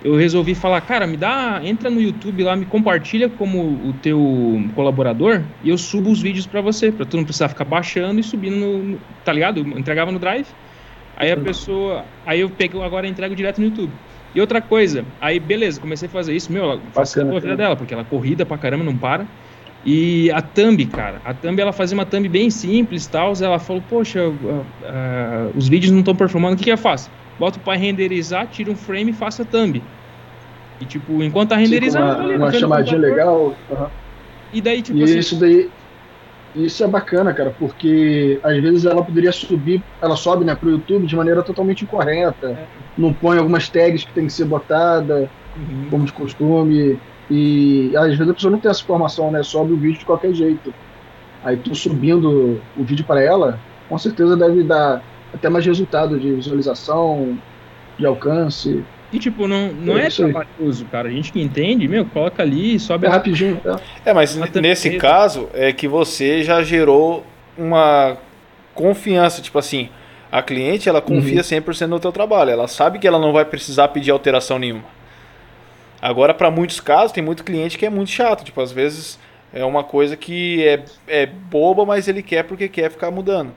Eu 0.00 0.16
resolvi 0.16 0.54
falar, 0.54 0.80
cara, 0.82 1.06
me 1.06 1.16
dá, 1.16 1.60
entra 1.64 1.88
no 1.88 2.00
YouTube 2.00 2.42
lá, 2.42 2.54
me 2.54 2.66
compartilha 2.66 3.28
como 3.28 3.88
o 3.88 3.92
teu 3.94 4.18
colaborador 4.74 5.42
e 5.62 5.70
eu 5.70 5.78
subo 5.78 6.10
os 6.10 6.20
vídeos 6.20 6.46
pra 6.46 6.60
você, 6.60 6.92
pra 6.92 7.06
tu 7.06 7.16
não 7.16 7.24
precisar 7.24 7.48
ficar 7.48 7.64
baixando 7.64 8.20
e 8.20 8.22
subindo 8.22 8.56
no, 8.56 8.98
tá 9.24 9.32
ligado? 9.32 9.60
Eu 9.60 9.78
entregava 9.78 10.12
no 10.12 10.18
Drive. 10.18 10.48
Aí 11.16 11.30
a 11.30 11.36
pessoa, 11.36 12.04
aí 12.26 12.40
eu 12.40 12.50
pego 12.50 12.82
agora 12.82 13.06
entrego 13.06 13.34
direto 13.36 13.58
no 13.58 13.66
YouTube. 13.66 13.92
E 14.34 14.40
outra 14.40 14.60
coisa, 14.60 15.06
aí 15.20 15.38
beleza, 15.38 15.80
comecei 15.80 16.08
a 16.08 16.10
fazer 16.10 16.34
isso, 16.34 16.52
meu, 16.52 16.64
ela 16.64 16.82
facilitou 16.92 17.36
a 17.36 17.40
vida 17.40 17.56
dela, 17.56 17.76
porque 17.76 17.94
ela 17.94 18.02
é 18.02 18.06
corrida 18.06 18.44
pra 18.44 18.58
caramba, 18.58 18.84
não 18.84 18.96
para. 18.98 19.26
E 19.84 20.30
a 20.32 20.42
thumb, 20.42 20.84
cara, 20.86 21.20
a 21.24 21.32
thumb 21.32 21.60
ela 21.60 21.72
fazia 21.72 21.96
uma 21.96 22.04
thumb 22.04 22.28
bem 22.28 22.50
simples, 22.50 23.06
tal, 23.06 23.32
ela 23.40 23.58
falou, 23.60 23.82
poxa, 23.82 24.20
ah, 24.22 24.66
ah, 24.82 25.50
os 25.54 25.68
vídeos 25.68 25.92
não 25.92 26.00
estão 26.00 26.16
performando, 26.16 26.54
o 26.54 26.58
que 26.58 26.64
que 26.64 26.72
eu 26.72 26.78
faço? 26.78 27.12
Boto 27.38 27.58
para 27.60 27.76
renderizar, 27.78 28.46
tira 28.46 28.70
um 28.70 28.76
frame 28.76 29.10
e 29.10 29.14
faço 29.14 29.42
a 29.42 29.44
thumb. 29.44 29.82
E 30.80 30.84
tipo, 30.84 31.22
enquanto 31.22 31.50
tá 31.50 31.56
renderizando, 31.56 32.04
uma, 32.04 32.24
ali, 32.24 32.36
uma 32.36 32.52
chamadinha 32.52 32.98
legal. 32.98 33.54
aham. 33.72 33.90
E 34.52 34.60
daí, 34.60 34.82
tipo 34.82 34.98
E 34.98 35.02
assim, 35.02 35.18
isso 35.18 35.36
daí. 35.36 35.70
Isso 36.54 36.84
é 36.84 36.86
bacana, 36.86 37.34
cara, 37.34 37.52
porque 37.58 38.38
às 38.40 38.62
vezes 38.62 38.84
ela 38.84 39.02
poderia 39.02 39.32
subir, 39.32 39.82
ela 40.00 40.14
sobe 40.14 40.44
né, 40.44 40.54
pro 40.54 40.70
YouTube 40.70 41.04
de 41.04 41.16
maneira 41.16 41.42
totalmente 41.42 41.82
incorreta, 41.82 42.50
É. 42.50 42.66
não 42.96 43.12
põe 43.12 43.38
algumas 43.38 43.68
tags 43.68 44.04
que 44.04 44.12
tem 44.12 44.26
que 44.26 44.32
ser 44.32 44.44
botada, 44.44 45.28
uhum. 45.56 45.88
como 45.90 46.04
de 46.04 46.12
costume, 46.12 46.96
e 47.28 47.90
às 47.96 48.16
vezes 48.16 48.30
a 48.30 48.34
pessoa 48.34 48.50
não 48.52 48.60
tem 48.60 48.70
essa 48.70 48.82
informação, 48.82 49.32
né? 49.32 49.42
Sobe 49.42 49.72
o 49.72 49.76
vídeo 49.76 49.98
de 49.98 50.04
qualquer 50.04 50.32
jeito. 50.32 50.72
Aí 51.42 51.56
tu 51.56 51.74
subindo 51.74 52.60
o 52.76 52.84
vídeo 52.84 53.04
para 53.04 53.20
ela, 53.20 53.58
com 53.88 53.98
certeza 53.98 54.36
deve 54.36 54.62
dar 54.62 55.02
até 55.34 55.48
mais 55.48 55.66
resultado 55.66 56.18
de 56.18 56.32
visualização, 56.32 57.38
de 57.98 58.06
alcance. 58.06 58.84
E 59.12 59.18
tipo, 59.18 59.46
não, 59.46 59.72
não 59.72 59.98
É 59.98 60.06
é 60.06 60.10
trabalhoso, 60.10 60.84
cara. 60.86 61.08
A 61.08 61.12
gente 61.12 61.32
que 61.32 61.40
entende, 61.40 61.86
meu, 61.86 62.04
coloca 62.04 62.42
ali, 62.42 62.78
sobe 62.78 63.06
É 63.06 63.10
rapidinho, 63.10 63.56
tá? 63.56 63.78
É, 64.04 64.12
mas 64.12 64.34
nesse 64.54 64.96
caso 64.96 65.48
é 65.52 65.72
que 65.72 65.86
você 65.86 66.42
já 66.42 66.62
gerou 66.62 67.24
uma 67.56 68.16
confiança, 68.74 69.40
tipo 69.40 69.58
assim, 69.58 69.88
a 70.32 70.42
cliente 70.42 70.88
ela 70.88 71.00
confia 71.00 71.42
100% 71.42 71.86
no 71.86 72.00
teu 72.00 72.10
trabalho, 72.10 72.50
ela 72.50 72.66
sabe 72.66 72.98
que 72.98 73.06
ela 73.06 73.18
não 73.18 73.32
vai 73.32 73.44
precisar 73.44 73.88
pedir 73.88 74.10
alteração 74.10 74.58
nenhuma. 74.58 74.84
Agora, 76.02 76.34
para 76.34 76.50
muitos 76.50 76.80
casos, 76.80 77.12
tem 77.12 77.22
muito 77.22 77.44
cliente 77.44 77.78
que 77.78 77.86
é 77.86 77.90
muito 77.90 78.10
chato, 78.10 78.44
tipo, 78.44 78.60
às 78.60 78.72
vezes 78.72 79.18
é 79.52 79.64
uma 79.64 79.84
coisa 79.84 80.16
que 80.16 80.66
é, 80.66 80.84
é 81.06 81.26
boba, 81.26 81.86
mas 81.86 82.08
ele 82.08 82.22
quer 82.22 82.42
porque 82.42 82.68
quer 82.68 82.90
ficar 82.90 83.12
mudando. 83.12 83.52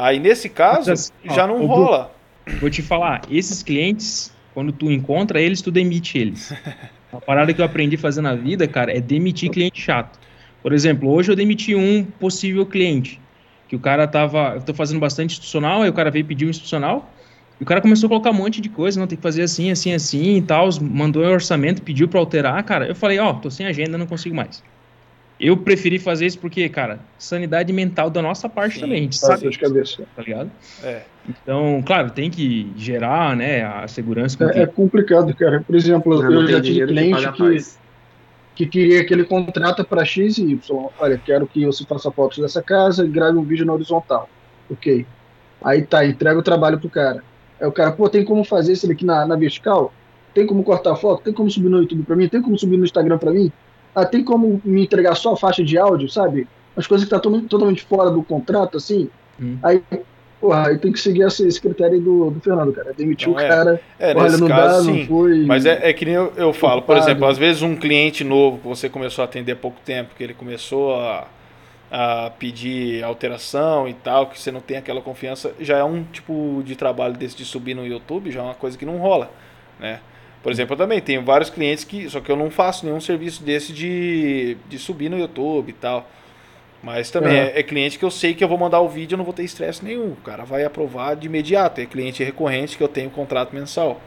Aí 0.00 0.20
nesse 0.20 0.48
caso, 0.48 0.90
Mas, 0.90 1.12
ó, 1.28 1.34
já 1.34 1.46
não 1.46 1.66
rola. 1.66 2.12
Vou 2.60 2.70
te 2.70 2.82
falar, 2.82 3.22
esses 3.28 3.64
clientes, 3.64 4.32
quando 4.54 4.70
tu 4.70 4.90
encontra 4.92 5.40
eles, 5.40 5.60
tu 5.60 5.72
demite 5.72 6.16
eles. 6.16 6.52
A 7.12 7.20
parada 7.20 7.52
que 7.54 7.60
eu 7.60 7.64
aprendi 7.64 7.96
a 7.96 7.98
fazer 7.98 8.20
na 8.20 8.34
vida, 8.34 8.68
cara, 8.68 8.94
é 8.94 9.00
demitir 9.00 9.50
cliente 9.50 9.80
chato. 9.80 10.20
Por 10.62 10.74
exemplo, 10.74 11.10
hoje 11.10 11.32
eu 11.32 11.36
demiti 11.36 11.74
um 11.74 12.04
possível 12.04 12.66
cliente, 12.66 13.18
que 13.66 13.74
o 13.74 13.78
cara 13.78 14.06
tava, 14.06 14.56
eu 14.56 14.60
tô 14.60 14.74
fazendo 14.74 15.00
bastante 15.00 15.30
institucional, 15.30 15.80
aí 15.80 15.88
o 15.88 15.92
cara 15.94 16.10
veio 16.10 16.26
pedir 16.26 16.44
um 16.44 16.50
institucional, 16.50 17.10
e 17.58 17.62
o 17.62 17.66
cara 17.66 17.80
começou 17.80 18.08
a 18.08 18.10
colocar 18.10 18.30
um 18.30 18.34
monte 18.34 18.60
de 18.60 18.68
coisa, 18.68 19.00
não, 19.00 19.06
tem 19.06 19.16
que 19.16 19.22
fazer 19.22 19.40
assim, 19.40 19.70
assim, 19.70 19.94
assim 19.94 20.36
e 20.36 20.42
tal, 20.42 20.68
mandou 20.82 21.24
o 21.24 21.26
orçamento, 21.26 21.80
pediu 21.80 22.08
pra 22.08 22.20
alterar, 22.20 22.62
cara, 22.62 22.86
eu 22.86 22.94
falei, 22.94 23.18
ó, 23.18 23.32
tô 23.32 23.50
sem 23.50 23.64
agenda, 23.64 23.96
não 23.96 24.06
consigo 24.06 24.36
mais. 24.36 24.62
Eu 25.40 25.56
preferi 25.56 25.98
fazer 26.00 26.26
isso 26.26 26.38
porque, 26.38 26.68
cara, 26.68 26.98
sanidade 27.16 27.72
mental 27.72 28.10
da 28.10 28.20
nossa 28.20 28.48
parte 28.48 28.74
Sim, 28.74 28.80
também, 28.80 28.98
a 28.98 29.02
gente 29.02 29.16
sabe, 29.16 29.40
suas 29.40 29.56
cabeças. 29.56 30.04
tá 30.16 30.22
ligado? 30.22 30.50
É. 30.82 31.02
Então, 31.28 31.82
claro, 31.86 32.10
tem 32.10 32.28
que 32.28 32.72
gerar, 32.76 33.36
né, 33.36 33.62
a 33.62 33.86
segurança 33.86 34.42
É, 34.52 34.62
é 34.62 34.66
que... 34.66 34.72
complicado, 34.72 35.32
cara. 35.36 35.62
Por 35.64 35.76
exemplo, 35.76 36.22
eu 36.22 36.44
tem 36.44 36.54
já 36.54 36.60
tive 36.60 36.86
cliente 36.86 37.32
que, 37.32 37.64
que 38.56 38.66
queria 38.66 39.04
que 39.06 39.14
ele 39.14 39.24
contrata 39.24 39.84
para 39.84 40.04
X 40.04 40.38
e 40.38 40.52
Y. 40.52 40.88
Olha, 40.98 41.20
quero 41.24 41.46
que 41.46 41.64
você 41.64 41.84
faça 41.84 42.10
fotos 42.10 42.38
dessa 42.38 42.60
casa 42.60 43.04
e 43.04 43.08
grave 43.08 43.38
um 43.38 43.44
vídeo 43.44 43.64
na 43.64 43.74
horizontal. 43.74 44.28
Ok. 44.68 45.06
Aí 45.62 45.82
tá, 45.82 46.04
entrega 46.04 46.38
o 46.38 46.42
trabalho 46.42 46.80
pro 46.80 46.90
cara. 46.90 47.22
Aí 47.60 47.66
o 47.66 47.72
cara, 47.72 47.92
pô, 47.92 48.08
tem 48.08 48.24
como 48.24 48.42
fazer 48.42 48.72
isso 48.72 48.88
daqui 48.88 49.04
na, 49.04 49.24
na 49.24 49.36
vertical? 49.36 49.92
Tem 50.34 50.46
como 50.46 50.64
cortar 50.64 50.96
foto? 50.96 51.22
Tem 51.22 51.32
como 51.32 51.50
subir 51.50 51.68
no 51.68 51.78
YouTube 51.78 52.02
pra 52.02 52.16
mim? 52.16 52.28
Tem 52.28 52.42
como 52.42 52.58
subir 52.58 52.76
no 52.76 52.84
Instagram 52.84 53.18
pra 53.18 53.30
mim? 53.30 53.52
Ah, 53.94 54.04
tem 54.06 54.22
como 54.24 54.60
me 54.64 54.82
entregar 54.84 55.14
só 55.14 55.32
a 55.32 55.36
faixa 55.36 55.64
de 55.64 55.76
áudio, 55.78 56.08
sabe? 56.08 56.46
As 56.76 56.86
coisas 56.86 57.04
que 57.04 57.10
tá 57.10 57.18
to- 57.18 57.40
totalmente 57.42 57.82
fora 57.82 58.10
do 58.10 58.22
contrato, 58.22 58.76
assim. 58.76 59.08
Hum. 59.40 59.58
Aí, 59.62 59.82
porra, 60.40 60.68
aí 60.68 60.78
tem 60.78 60.92
que 60.92 61.00
seguir 61.00 61.22
esse, 61.22 61.46
esse 61.46 61.60
critério 61.60 62.00
do, 62.00 62.30
do 62.30 62.40
Fernando, 62.40 62.72
cara. 62.72 62.92
Demitiu 62.96 63.30
Não, 63.30 63.36
o 63.36 63.40
é. 63.40 63.48
cara. 63.48 63.80
É, 63.98 64.10
olha, 64.10 64.22
nesse 64.24 64.40
não 64.40 64.48
caso, 64.48 64.86
dá, 64.86 64.92
sim. 64.92 64.98
não 65.00 65.06
foi. 65.06 65.44
Mas 65.44 65.66
é, 65.66 65.88
é 65.88 65.92
que 65.92 66.04
nem 66.04 66.14
eu, 66.14 66.32
eu 66.36 66.52
falo, 66.52 66.82
por 66.82 66.96
exemplo, 66.96 67.26
às 67.26 67.36
vezes 67.38 67.62
um 67.62 67.74
cliente 67.74 68.22
novo 68.22 68.58
que 68.58 68.68
você 68.68 68.88
começou 68.88 69.22
a 69.22 69.24
atender 69.24 69.52
há 69.52 69.56
pouco 69.56 69.80
tempo, 69.84 70.14
que 70.16 70.22
ele 70.22 70.34
começou 70.34 70.94
a, 70.94 71.26
a 71.90 72.30
pedir 72.38 73.02
alteração 73.02 73.88
e 73.88 73.94
tal, 73.94 74.26
que 74.28 74.40
você 74.40 74.52
não 74.52 74.60
tem 74.60 74.76
aquela 74.76 75.00
confiança, 75.00 75.52
já 75.58 75.78
é 75.78 75.84
um 75.84 76.04
tipo 76.04 76.62
de 76.64 76.76
trabalho 76.76 77.14
desse 77.14 77.36
de 77.36 77.44
subir 77.44 77.74
no 77.74 77.84
YouTube, 77.86 78.30
já 78.30 78.40
é 78.40 78.42
uma 78.44 78.54
coisa 78.54 78.78
que 78.78 78.86
não 78.86 78.98
rola, 78.98 79.30
né? 79.80 80.00
Por 80.42 80.52
exemplo, 80.52 80.74
eu 80.74 80.78
também 80.78 81.00
tenho 81.00 81.24
vários 81.24 81.50
clientes 81.50 81.84
que, 81.84 82.08
só 82.08 82.20
que 82.20 82.30
eu 82.30 82.36
não 82.36 82.50
faço 82.50 82.86
nenhum 82.86 83.00
serviço 83.00 83.42
desse 83.42 83.72
de, 83.72 84.56
de 84.68 84.78
subir 84.78 85.08
no 85.08 85.18
YouTube 85.18 85.70
e 85.70 85.72
tal. 85.72 86.08
Mas 86.82 87.10
também 87.10 87.32
Uhum. 87.32 87.38
é, 87.38 87.58
é 87.58 87.62
cliente 87.62 87.98
que 87.98 88.04
eu 88.04 88.10
sei 88.10 88.34
que 88.34 88.44
eu 88.44 88.48
vou 88.48 88.56
mandar 88.56 88.80
o 88.80 88.88
vídeo, 88.88 89.14
eu 89.14 89.18
não 89.18 89.24
vou 89.24 89.34
ter 89.34 89.42
estresse 89.42 89.84
nenhum. 89.84 90.12
O 90.12 90.16
cara 90.16 90.44
vai 90.44 90.64
aprovar 90.64 91.16
de 91.16 91.26
imediato. 91.26 91.80
É 91.80 91.86
cliente 91.86 92.22
recorrente 92.22 92.76
que 92.76 92.82
eu 92.82 92.88
tenho 92.88 93.10
contrato 93.10 93.52
mensal, 93.54 94.00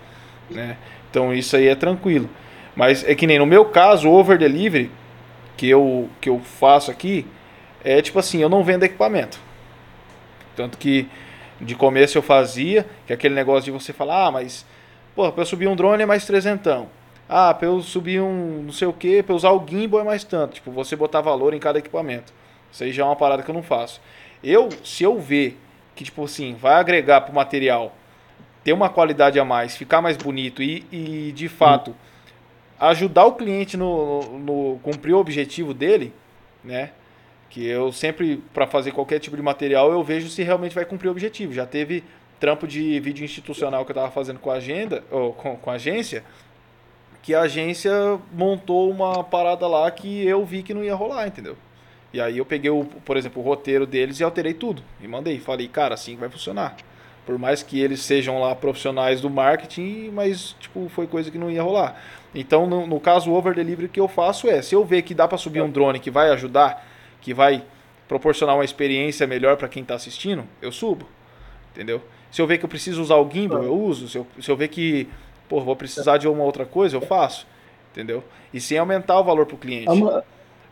né? 0.50 0.78
Então 1.10 1.34
isso 1.34 1.56
aí 1.58 1.68
é 1.68 1.76
tranquilo. 1.76 2.30
Mas 2.76 3.04
é 3.08 3.14
que 3.14 3.28
nem 3.28 3.38
no 3.38 3.46
meu 3.46 3.66
caso, 3.66 4.10
o 4.10 4.14
over 4.14 4.38
delivery 4.38 4.90
que 5.58 5.68
eu 5.70 6.10
que 6.22 6.30
eu 6.30 6.40
faço 6.40 6.90
aqui 6.90 7.26
é 7.84 8.02
tipo 8.02 8.18
assim, 8.20 8.42
eu 8.42 8.48
não 8.48 8.64
vendo 8.64 8.84
equipamento. 8.84 9.38
Tanto 10.56 10.78
que 10.78 11.08
de 11.60 11.76
começo 11.76 12.18
eu 12.18 12.22
fazia, 12.22 12.86
que 13.06 13.12
é 13.14 13.16
aquele 13.16 13.36
negócio 13.36 13.66
de 13.66 13.72
você 13.72 13.92
falar, 13.94 14.28
ah, 14.28 14.32
mas 14.32 14.66
pô, 15.16 15.32
para 15.32 15.42
eu 15.42 15.46
subir 15.46 15.68
um 15.68 15.76
drone 15.76 16.04
é 16.04 16.06
mais 16.06 16.26
trezentão. 16.26 16.90
Ah, 17.28 17.54
para 17.54 17.68
eu 17.68 17.82
subir 17.82 18.22
um 18.22 18.64
não 18.64 18.74
sei 18.74 18.88
o 18.88 18.94
que, 18.94 19.24
para 19.24 19.34
eu 19.34 19.38
usar 19.38 19.52
o 19.52 19.66
gimbal 19.68 20.02
é 20.02 20.04
mais 20.04 20.24
tanto. 20.24 20.56
Tipo, 20.56 20.72
você 20.72 20.96
botar 20.96 21.22
valor 21.22 21.54
em 21.54 21.60
cada 21.60 21.80
equipamento. 21.80 22.34
Isso 22.72 22.84
aí 22.84 22.92
já 22.92 23.04
é 23.04 23.06
uma 23.06 23.16
parada 23.16 23.44
que 23.44 23.50
eu 23.50 23.56
não 23.56 23.64
faço. 23.64 24.02
Eu, 24.44 24.70
se 24.84 25.04
eu 25.04 25.20
ver 25.20 25.58
que, 25.96 26.04
tipo 26.04 26.24
assim, 26.24 26.56
vai 26.56 26.76
agregar 26.76 27.22
pro 27.22 27.34
material, 27.34 27.96
ter 28.64 28.74
uma 28.74 28.90
qualidade 28.90 29.40
a 29.40 29.46
mais, 29.46 29.76
ficar 29.76 30.02
mais 30.02 30.18
bonito 30.18 30.62
e, 30.62 30.86
e 30.92 31.32
de 31.32 31.48
fato, 31.48 31.96
ajudar 32.80 33.26
o 33.26 33.34
cliente 33.34 33.78
no, 33.78 34.22
no, 34.22 34.40
no 34.40 34.80
cumprir 34.80 35.14
o 35.14 35.20
objetivo 35.20 35.74
dele, 35.74 36.14
né? 36.64 36.92
Que 37.50 37.66
eu 37.66 37.92
sempre, 37.92 38.38
para 38.54 38.66
fazer 38.66 38.92
qualquer 38.92 39.20
tipo 39.20 39.36
de 39.36 39.42
material, 39.42 39.92
eu 39.92 40.04
vejo 40.04 40.30
se 40.30 40.42
realmente 40.42 40.74
vai 40.74 40.86
cumprir 40.86 41.10
o 41.10 41.12
objetivo. 41.12 41.54
Já 41.54 41.66
teve 41.66 42.04
trampo 42.42 42.68
de 42.68 43.00
vídeo 43.00 43.24
institucional 43.24 43.86
que 43.86 43.92
eu 43.92 43.96
tava 43.96 44.10
fazendo 44.10 44.40
com 44.40 44.50
a 44.50 44.56
agenda, 44.56 45.04
ou 45.12 45.32
com, 45.32 45.56
com 45.56 45.70
a 45.70 45.76
agência, 45.76 46.24
que 47.22 47.36
a 47.36 47.42
agência 47.42 47.92
montou 48.34 48.90
uma 48.90 49.24
parada 49.24 49.68
lá 49.68 49.90
que 49.92 50.26
eu 50.26 50.44
vi 50.44 50.64
que 50.64 50.74
não 50.74 50.84
ia 50.84 50.96
rolar, 50.96 51.28
entendeu? 51.28 51.56
E 52.12 52.20
aí 52.20 52.40
eu 52.40 52.46
peguei, 52.46 52.72
o, 52.72 52.84
por 52.84 53.16
exemplo, 53.16 53.42
o 53.42 53.46
roteiro 53.46 53.86
deles 53.86 54.20
e 54.20 54.24
alterei 54.24 54.56
tudo. 54.56 54.84
E 55.00 55.08
mandei. 55.08 55.40
Falei, 55.40 55.68
cara, 55.68 55.94
assim 55.94 56.16
vai 56.18 56.30
funcionar. 56.30 56.76
Por 57.28 57.38
mais 57.38 57.62
que 57.62 57.80
eles 57.80 58.02
sejam 58.02 58.42
lá 58.42 58.56
profissionais 58.56 59.22
do 59.22 59.30
marketing, 59.30 60.10
mas 60.12 60.56
tipo, 60.60 60.90
foi 60.90 61.06
coisa 61.06 61.30
que 61.30 61.38
não 61.38 61.50
ia 61.50 61.62
rolar. 61.62 62.02
Então, 62.34 62.66
no, 62.66 62.88
no 62.88 63.00
caso, 63.00 63.30
o 63.30 63.36
over 63.36 63.54
delivery 63.54 63.88
que 63.88 64.00
eu 64.00 64.08
faço 64.08 64.50
é, 64.50 64.62
se 64.64 64.74
eu 64.74 64.84
ver 64.84 65.04
que 65.04 65.14
dá 65.14 65.28
para 65.28 65.38
subir 65.38 65.62
um 65.62 65.70
drone 65.70 66.00
que 66.00 66.10
vai 66.10 66.32
ajudar, 66.32 66.86
que 67.22 67.34
vai 67.36 67.64
proporcionar 68.08 68.56
uma 68.56 68.66
experiência 68.66 69.28
melhor 69.28 69.58
para 69.58 69.70
quem 69.70 69.84
está 69.84 69.94
assistindo, 69.94 70.44
eu 70.60 70.72
subo. 70.72 71.08
Entendeu? 71.72 72.02
Se 72.32 72.42
eu 72.42 72.48
ver 72.48 72.58
que 72.58 72.66
eu 72.66 72.70
preciso 72.70 73.02
usar 73.02 73.16
o 73.18 73.30
gimbal, 73.30 73.62
eu 73.64 73.76
uso. 73.78 74.08
Se 74.08 74.18
eu, 74.18 74.26
se 74.40 74.50
eu 74.50 74.56
ver 74.56 74.70
que, 74.70 75.08
pô, 75.50 75.60
vou 75.62 75.76
precisar 75.76 76.18
de 76.18 76.28
uma 76.28 76.44
outra 76.44 76.66
coisa, 76.66 76.96
eu 76.96 77.02
faço. 77.02 77.46
Entendeu? 77.92 78.24
E 78.54 78.60
sem 78.62 78.78
aumentar 78.78 79.20
o 79.20 79.24
valor 79.24 79.46
pro 79.46 79.58
cliente. 79.58 79.90
A, 79.90 79.96
ma- 79.96 80.24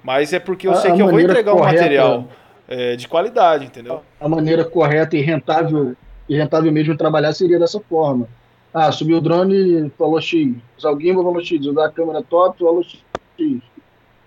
Mas 0.02 0.32
é 0.32 0.40
porque 0.40 0.68
eu 0.68 0.72
A- 0.72 0.76
sei 0.76 0.94
que 0.94 1.02
eu 1.02 1.08
vou 1.10 1.20
entregar 1.20 1.54
um 1.54 1.58
correta- 1.58 1.82
material 1.82 2.28
é, 2.68 2.96
de 2.96 3.08
qualidade, 3.08 3.66
entendeu? 3.66 4.02
a 4.22 4.30
maneira 4.30 4.64
correta 4.64 5.18
e 5.18 5.22
rentável 5.22 5.96
e 6.30 6.38
rentável 6.38 6.72
mesmo 6.72 6.96
trabalhar 6.96 7.34
seria 7.34 7.60
dessa 7.60 7.80
forma. 7.82 8.28
Ah, 8.74 8.92
subiu 8.92 9.18
o 9.18 9.22
drone, 9.22 9.90
falou 9.98 10.22
X. 10.22 10.56
Usar 10.78 10.92
o 10.92 11.00
gimbal, 11.00 11.24
falou 11.24 11.44
X. 11.44 11.66
Usar 11.66 11.86
a 11.88 11.92
câmera 11.92 12.22
top, 12.22 12.60
falou 12.60 12.84
X. 12.84 13.02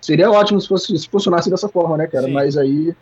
Seria 0.01 0.29
ótimo 0.29 0.59
se, 0.59 0.67
fosse, 0.67 0.97
se 0.97 1.07
funcionasse 1.07 1.49
dessa 1.49 1.69
forma, 1.69 1.95
né, 1.97 2.07
cara? 2.07 2.25
Sim. 2.25 2.33
Mas 2.33 2.57
aí 2.57 2.93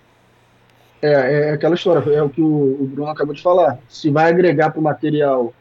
é, 1.02 1.50
é, 1.50 1.52
aquela 1.52 1.76
história, 1.76 2.08
é 2.14 2.22
o 2.22 2.30
que 2.30 2.42
o, 2.42 2.78
o 2.82 2.86
Bruno 2.86 3.10
acabou 3.10 3.34
de 3.34 3.42
falar. 3.42 3.80
Se 3.90 4.10
vai 4.10 4.30
agregar 4.30 4.70
para 4.70 4.80
o 4.80 4.84
material 4.84 5.54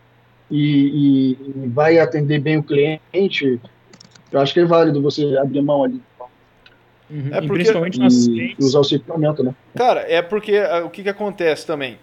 e, 0.51 0.59
e, 0.59 1.65
e, 1.65 1.69
vai 1.69 1.99
atender 1.99 2.41
bem 2.41 2.59
o 2.59 2.63
cliente, 2.63 3.61
eu 4.31 4.41
acho 4.41 4.53
que 4.53 4.61
é 4.61 4.65
válido 4.65 5.01
você 5.01 5.37
abrir 5.39 5.63
mão 5.63 5.85
ali. 5.85 6.01
Uhum. 7.09 7.29
É 7.33 7.41
porque, 7.41 7.55
principalmente 7.55 7.99
nas 7.99 8.27
e, 8.27 8.55
usar 8.59 8.81
o 8.81 8.85
seu 8.85 8.99
equipamento, 8.99 9.43
né? 9.43 9.55
Cara, 9.75 10.01
é 10.03 10.23
porque 10.23 10.59
ah, 10.59 10.85
o 10.85 10.91
que, 10.91 11.03
que 11.03 11.09
acontece 11.09 11.67
também? 11.67 11.99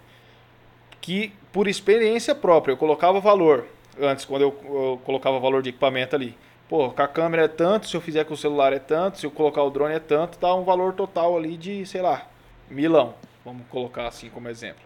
Que 1.00 1.32
por 1.54 1.68
experiência 1.68 2.36
própria, 2.36 2.74
eu 2.74 2.78
colocava 2.78 3.20
valor 3.20 3.66
antes, 4.00 4.26
quando 4.26 4.42
eu, 4.42 4.56
eu 4.66 5.02
colocava 5.06 5.40
valor 5.40 5.62
de 5.62 5.70
equipamento 5.70 6.16
ali. 6.16 6.36
Pô, 6.68 6.90
com 6.90 7.02
a 7.02 7.08
câmera 7.08 7.44
é 7.46 7.48
tanto, 7.48 7.88
se 7.88 7.96
eu 7.96 8.02
fizer 8.02 8.26
com 8.26 8.34
o 8.34 8.38
celular 8.38 8.74
é 8.74 8.80
tanto, 8.80 9.18
se 9.18 9.26
eu 9.26 9.32
colocar 9.32 9.64
o 9.64 9.70
drone 9.70 9.96
é 9.96 10.00
tanto, 10.00 10.38
dá 10.38 10.54
um 10.54 10.66
valor 10.66 10.94
total 10.94 11.38
ali 11.38 11.56
de, 11.56 11.86
sei 11.86 12.02
lá, 12.02 12.28
milão. 12.70 13.14
Vamos 13.48 13.66
colocar 13.70 14.06
assim 14.06 14.30
como 14.30 14.50
exemplo. 14.50 14.84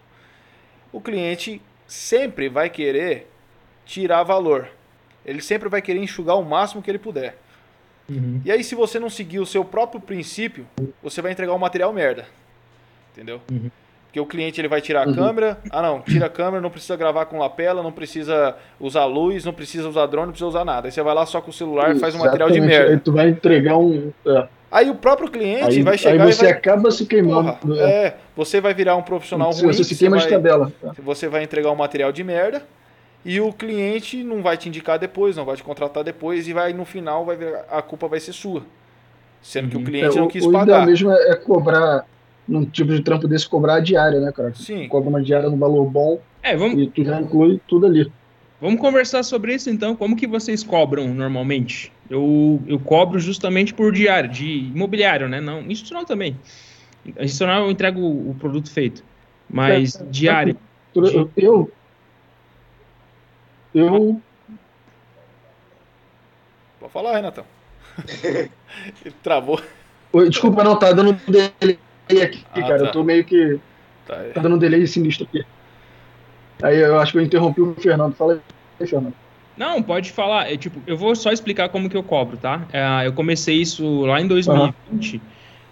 O 0.92 1.00
cliente 1.00 1.60
sempre 1.84 2.48
vai 2.48 2.70
querer 2.70 3.28
tirar 3.84 4.22
valor. 4.22 4.68
Ele 5.26 5.40
sempre 5.40 5.68
vai 5.68 5.82
querer 5.82 5.98
enxugar 5.98 6.38
o 6.38 6.44
máximo 6.44 6.80
que 6.80 6.88
ele 6.88 6.98
puder. 7.00 7.36
Uhum. 8.08 8.40
E 8.44 8.52
aí, 8.52 8.62
se 8.62 8.76
você 8.76 9.00
não 9.00 9.10
seguir 9.10 9.40
o 9.40 9.46
seu 9.46 9.64
próprio 9.64 10.00
princípio, 10.00 10.64
você 11.02 11.20
vai 11.20 11.32
entregar 11.32 11.52
um 11.52 11.58
material 11.58 11.92
merda. 11.92 12.24
Entendeu? 13.10 13.40
Uhum. 13.50 13.68
Porque 14.06 14.20
o 14.20 14.26
cliente 14.26 14.60
ele 14.60 14.68
vai 14.68 14.80
tirar 14.80 15.06
a 15.06 15.08
uhum. 15.08 15.14
câmera. 15.16 15.58
Ah, 15.68 15.82
não, 15.82 16.00
tira 16.00 16.26
a 16.26 16.30
câmera, 16.30 16.60
não 16.60 16.70
precisa 16.70 16.94
gravar 16.94 17.26
com 17.26 17.40
lapela, 17.40 17.82
não 17.82 17.90
precisa 17.90 18.56
usar 18.78 19.06
luz, 19.06 19.44
não 19.44 19.52
precisa 19.52 19.88
usar 19.88 20.06
drone, 20.06 20.26
não 20.26 20.32
precisa 20.32 20.48
usar 20.48 20.64
nada. 20.64 20.86
Aí 20.86 20.92
você 20.92 21.02
vai 21.02 21.16
lá 21.16 21.26
só 21.26 21.40
com 21.40 21.50
o 21.50 21.52
celular 21.52 21.96
e 21.96 21.98
faz 21.98 22.14
um 22.14 22.18
material 22.18 22.48
de 22.48 22.60
merda. 22.60 22.92
Aí 22.92 23.00
tu 23.00 23.10
vai 23.10 23.28
entregar 23.28 23.76
um. 23.76 24.12
É. 24.24 24.46
Aí 24.72 24.88
o 24.88 24.94
próprio 24.94 25.30
cliente 25.30 25.64
aí, 25.64 25.82
vai 25.82 25.98
chegar 25.98 26.24
aí 26.24 26.32
você 26.32 26.46
e 26.46 26.48
vai... 26.48 26.56
acaba 26.56 26.90
se 26.90 27.04
queimando. 27.04 27.52
Porra, 27.52 27.78
é. 27.78 28.06
é, 28.06 28.16
você 28.34 28.58
vai 28.58 28.72
virar 28.72 28.96
um 28.96 29.02
profissional 29.02 29.50
ruim. 29.50 29.66
Você 29.66 29.84
se 29.84 29.94
queima 29.94 30.16
vai, 30.16 30.24
de 30.24 30.32
tabela. 30.32 30.72
Você 31.04 31.28
vai 31.28 31.44
entregar 31.44 31.70
um 31.70 31.76
material 31.76 32.10
de 32.10 32.24
merda 32.24 32.62
e 33.22 33.38
o 33.38 33.52
cliente 33.52 34.24
não 34.24 34.42
vai 34.42 34.56
te 34.56 34.70
indicar 34.70 34.98
depois, 34.98 35.36
não 35.36 35.44
vai 35.44 35.56
te 35.56 35.62
contratar 35.62 36.02
depois 36.02 36.48
e 36.48 36.54
vai 36.54 36.72
no 36.72 36.86
final 36.86 37.22
vai 37.26 37.36
virar, 37.36 37.66
a 37.70 37.82
culpa 37.82 38.08
vai 38.08 38.18
ser 38.18 38.32
sua. 38.32 38.62
Sendo 39.42 39.68
que 39.68 39.76
o 39.76 39.80
uhum. 39.80 39.84
cliente 39.84 40.16
é, 40.16 40.20
não 40.20 40.28
quis 40.28 40.42
o, 40.42 40.50
pagar. 40.50 40.84
O 40.84 40.86
mesmo 40.86 41.12
é 41.12 41.36
cobrar 41.36 42.06
num 42.48 42.64
tipo 42.64 42.92
de 42.92 43.02
trampo 43.02 43.28
desse 43.28 43.46
cobrar 43.46 43.74
a 43.74 43.80
diária, 43.80 44.20
né, 44.20 44.32
cara? 44.32 44.54
Sim. 44.54 44.88
Cobra 44.88 45.10
uma 45.10 45.22
diária 45.22 45.50
no 45.50 45.56
valor 45.58 45.84
bom. 45.84 46.18
É, 46.42 46.56
vamos 46.56 46.80
e 46.80 46.86
tu 46.86 47.04
já 47.04 47.20
inclui 47.20 47.60
tudo 47.68 47.84
ali. 47.84 48.10
Vamos 48.62 48.80
conversar 48.80 49.24
sobre 49.24 49.56
isso 49.56 49.68
então. 49.68 49.96
Como 49.96 50.14
que 50.14 50.24
vocês 50.24 50.62
cobram 50.62 51.12
normalmente? 51.12 51.92
Eu, 52.08 52.62
eu 52.64 52.78
cobro 52.78 53.18
justamente 53.18 53.74
por 53.74 53.92
diário, 53.92 54.30
de 54.30 54.46
imobiliário, 54.46 55.28
né? 55.28 55.40
Não, 55.40 55.62
institucional 55.62 56.04
também. 56.06 56.38
Institucional 57.04 57.64
eu 57.64 57.72
entrego 57.72 58.00
o, 58.00 58.36
produto 58.38 58.70
feito. 58.70 59.02
Mas 59.50 59.96
é, 59.96 60.04
diário. 60.04 60.56
Eu, 60.94 61.28
eu. 61.36 61.72
Eu. 63.74 64.22
Pode 66.78 66.92
falar, 66.92 67.16
Renatão. 67.16 67.44
Ele 68.22 69.14
travou. 69.24 69.60
Desculpa, 70.28 70.62
não, 70.62 70.78
tá 70.78 70.92
dando 70.92 71.14
delay 71.26 71.78
aqui, 72.22 72.44
ah, 72.52 72.60
cara. 72.60 72.78
Tá. 72.78 72.84
Eu 72.84 72.92
tô 72.92 73.02
meio 73.02 73.24
que. 73.24 73.58
Tá, 74.06 74.22
tá 74.34 74.40
dando 74.40 74.54
um 74.54 74.58
delay 74.58 74.86
sinistro 74.86 75.26
aqui. 75.26 75.44
Aí 76.62 76.78
eu 76.78 76.98
acho 76.98 77.12
que 77.12 77.18
eu 77.18 77.22
interrompi 77.22 77.60
o 77.60 77.74
Fernando. 77.74 78.14
Fala 78.14 78.40
aí, 78.80 78.86
Fernando. 78.86 79.14
Não, 79.56 79.82
pode 79.82 80.10
falar. 80.10 80.50
É, 80.50 80.56
tipo, 80.56 80.80
eu 80.86 80.96
vou 80.96 81.14
só 81.14 81.30
explicar 81.30 81.68
como 81.68 81.90
que 81.90 81.96
eu 81.96 82.02
cobro, 82.02 82.36
tá? 82.36 82.66
É, 82.72 83.06
eu 83.06 83.12
comecei 83.12 83.56
isso 83.56 84.02
lá 84.02 84.20
em 84.20 84.26
2020. 84.26 85.14
Uhum. 85.14 85.20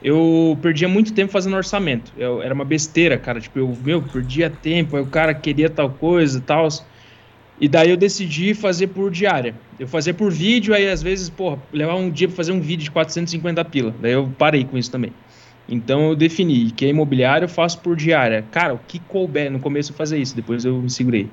Eu 0.03 0.59
perdia 0.63 0.89
muito 0.89 1.13
tempo 1.13 1.31
fazendo 1.31 1.57
orçamento. 1.57 2.13
Eu, 2.17 2.43
era 2.43 2.55
uma 2.55 2.65
besteira, 2.65 3.19
cara. 3.19 3.41
Tipo, 3.41 3.59
eu, 3.59 3.77
meu, 3.83 4.03
perdia 4.03 4.51
tempo. 4.51 4.97
Aí 4.97 5.03
o 5.03 5.07
cara 5.07 5.35
queria 5.35 5.69
tal 5.69 5.91
coisa 5.91 6.39
e 6.39 6.41
tal. 6.41 6.69
E 7.61 7.69
daí 7.69 7.91
eu 7.91 7.97
decidi 7.97 8.55
fazer 8.55 8.89
por 8.89 9.11
diária. 9.11 9.55
Eu 9.79 9.87
fazia 9.87 10.15
por 10.15 10.33
vídeo, 10.33 10.75
aí 10.75 10.89
às 10.89 11.03
vezes, 11.03 11.29
porra, 11.29 11.59
levar 11.71 11.95
um 11.95 12.11
dia 12.11 12.27
para 12.27 12.37
fazer 12.37 12.53
um 12.53 12.61
vídeo 12.61 12.85
de 12.85 12.91
450 12.91 13.63
pila. 13.67 13.95
Daí 14.01 14.13
eu 14.13 14.33
parei 14.39 14.65
com 14.65 14.79
isso 14.79 14.91
também. 14.91 15.13
Então 15.71 16.09
eu 16.11 16.17
defini 16.17 16.71
que 16.71 16.85
é 16.85 16.89
imobiliário 16.89 17.45
eu 17.45 17.49
faço 17.49 17.81
por 17.81 17.97
diária. 17.97 18.45
Cara, 18.51 18.75
o 18.75 18.79
que 18.79 18.99
couber, 18.99 19.51
no 19.51 19.61
começo 19.61 19.93
eu 19.93 19.97
fazia 19.97 20.19
isso, 20.19 20.35
depois 20.35 20.65
eu 20.65 20.83
me 20.83 20.91
segurei. 20.91 21.31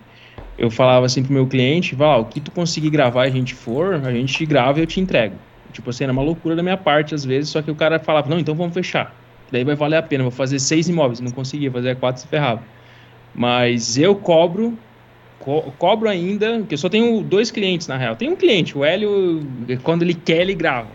Eu 0.57 0.69
falava 0.69 1.05
assim 1.05 1.23
pro 1.23 1.33
meu 1.33 1.47
cliente, 1.47 1.95
vai 1.95 2.07
lá, 2.07 2.17
o 2.17 2.25
que 2.25 2.39
tu 2.39 2.51
conseguir 2.51 2.89
gravar 2.89 3.23
a 3.23 3.29
gente 3.29 3.53
for, 3.53 3.95
a 3.95 4.11
gente 4.11 4.45
grava 4.45 4.79
e 4.79 4.83
eu 4.83 4.87
te 4.87 4.99
entrego. 4.99 5.35
Tipo 5.71 5.89
assim, 5.89 6.03
era 6.03 6.13
uma 6.13 6.21
loucura 6.21 6.55
da 6.55 6.63
minha 6.63 6.77
parte 6.77 7.13
às 7.13 7.23
vezes, 7.25 7.49
só 7.49 7.61
que 7.61 7.69
o 7.69 7.75
cara 7.75 7.99
falava, 7.99 8.29
não, 8.29 8.39
então 8.39 8.55
vamos 8.55 8.73
fechar. 8.73 9.13
Daí 9.51 9.63
vai 9.63 9.75
valer 9.75 9.97
a 9.97 10.01
pena, 10.01 10.23
vou 10.23 10.31
fazer 10.31 10.59
seis 10.59 10.87
imóveis. 10.89 11.19
Não 11.19 11.31
conseguia 11.31 11.71
fazer 11.71 11.95
quatro, 11.95 12.21
se 12.21 12.27
ferrava. 12.27 12.63
Mas 13.33 13.97
eu 13.97 14.15
cobro, 14.15 14.77
co 15.39 15.71
cobro 15.77 16.09
ainda, 16.09 16.59
porque 16.59 16.73
eu 16.73 16.77
só 16.77 16.89
tenho 16.89 17.21
dois 17.21 17.51
clientes 17.51 17.87
na 17.87 17.97
real. 17.97 18.15
Tem 18.15 18.29
um 18.29 18.35
cliente, 18.35 18.77
o 18.77 18.83
Hélio, 18.83 19.41
quando 19.83 20.01
ele 20.03 20.13
quer, 20.13 20.41
ele 20.41 20.55
grava. 20.55 20.89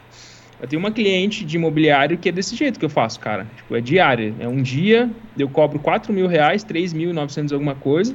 Eu 0.63 0.69
tenho 0.69 0.79
uma 0.79 0.93
cliente 0.93 1.45
de 1.45 1.57
imobiliário 1.57 2.17
que 2.17 2.29
é 2.29 2.33
desse 2.33 2.55
jeito 2.55 2.79
que 2.79 2.85
eu 2.85 2.89
faço, 2.89 3.19
cara. 3.19 3.49
Tipo, 3.57 3.75
é 3.75 3.81
diária. 3.81 4.33
É 4.39 4.47
um 4.47 4.63
dia, 4.63 5.11
eu 5.37 5.49
cobro 5.49 5.81
4 5.81 6.13
mil 6.13 6.29
reais, 6.29 6.65
3.900 6.65 7.53
alguma 7.53 7.75
coisa. 7.75 8.15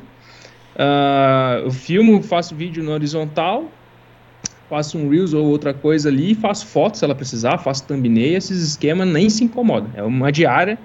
Uh, 0.78 1.66
eu 1.66 1.72
filmo, 1.72 2.24
faço 2.24 2.56
vídeo 2.56 2.82
no 2.82 2.92
horizontal, 2.92 3.70
faço 4.70 4.98
um 4.98 5.10
Reels 5.10 5.34
ou 5.34 5.46
outra 5.46 5.74
coisa 5.74 6.08
ali, 6.08 6.34
faço 6.36 6.68
fotos 6.68 7.00
se 7.00 7.06
ela 7.06 7.16
precisar, 7.16 7.58
faço 7.58 7.86
thumbnail, 7.86 8.38
esses 8.38 8.62
esquemas 8.62 9.08
nem 9.10 9.30
se 9.30 9.44
incomodam. 9.44 9.90
É 9.94 10.04
uma 10.04 10.32
diária 10.32 10.78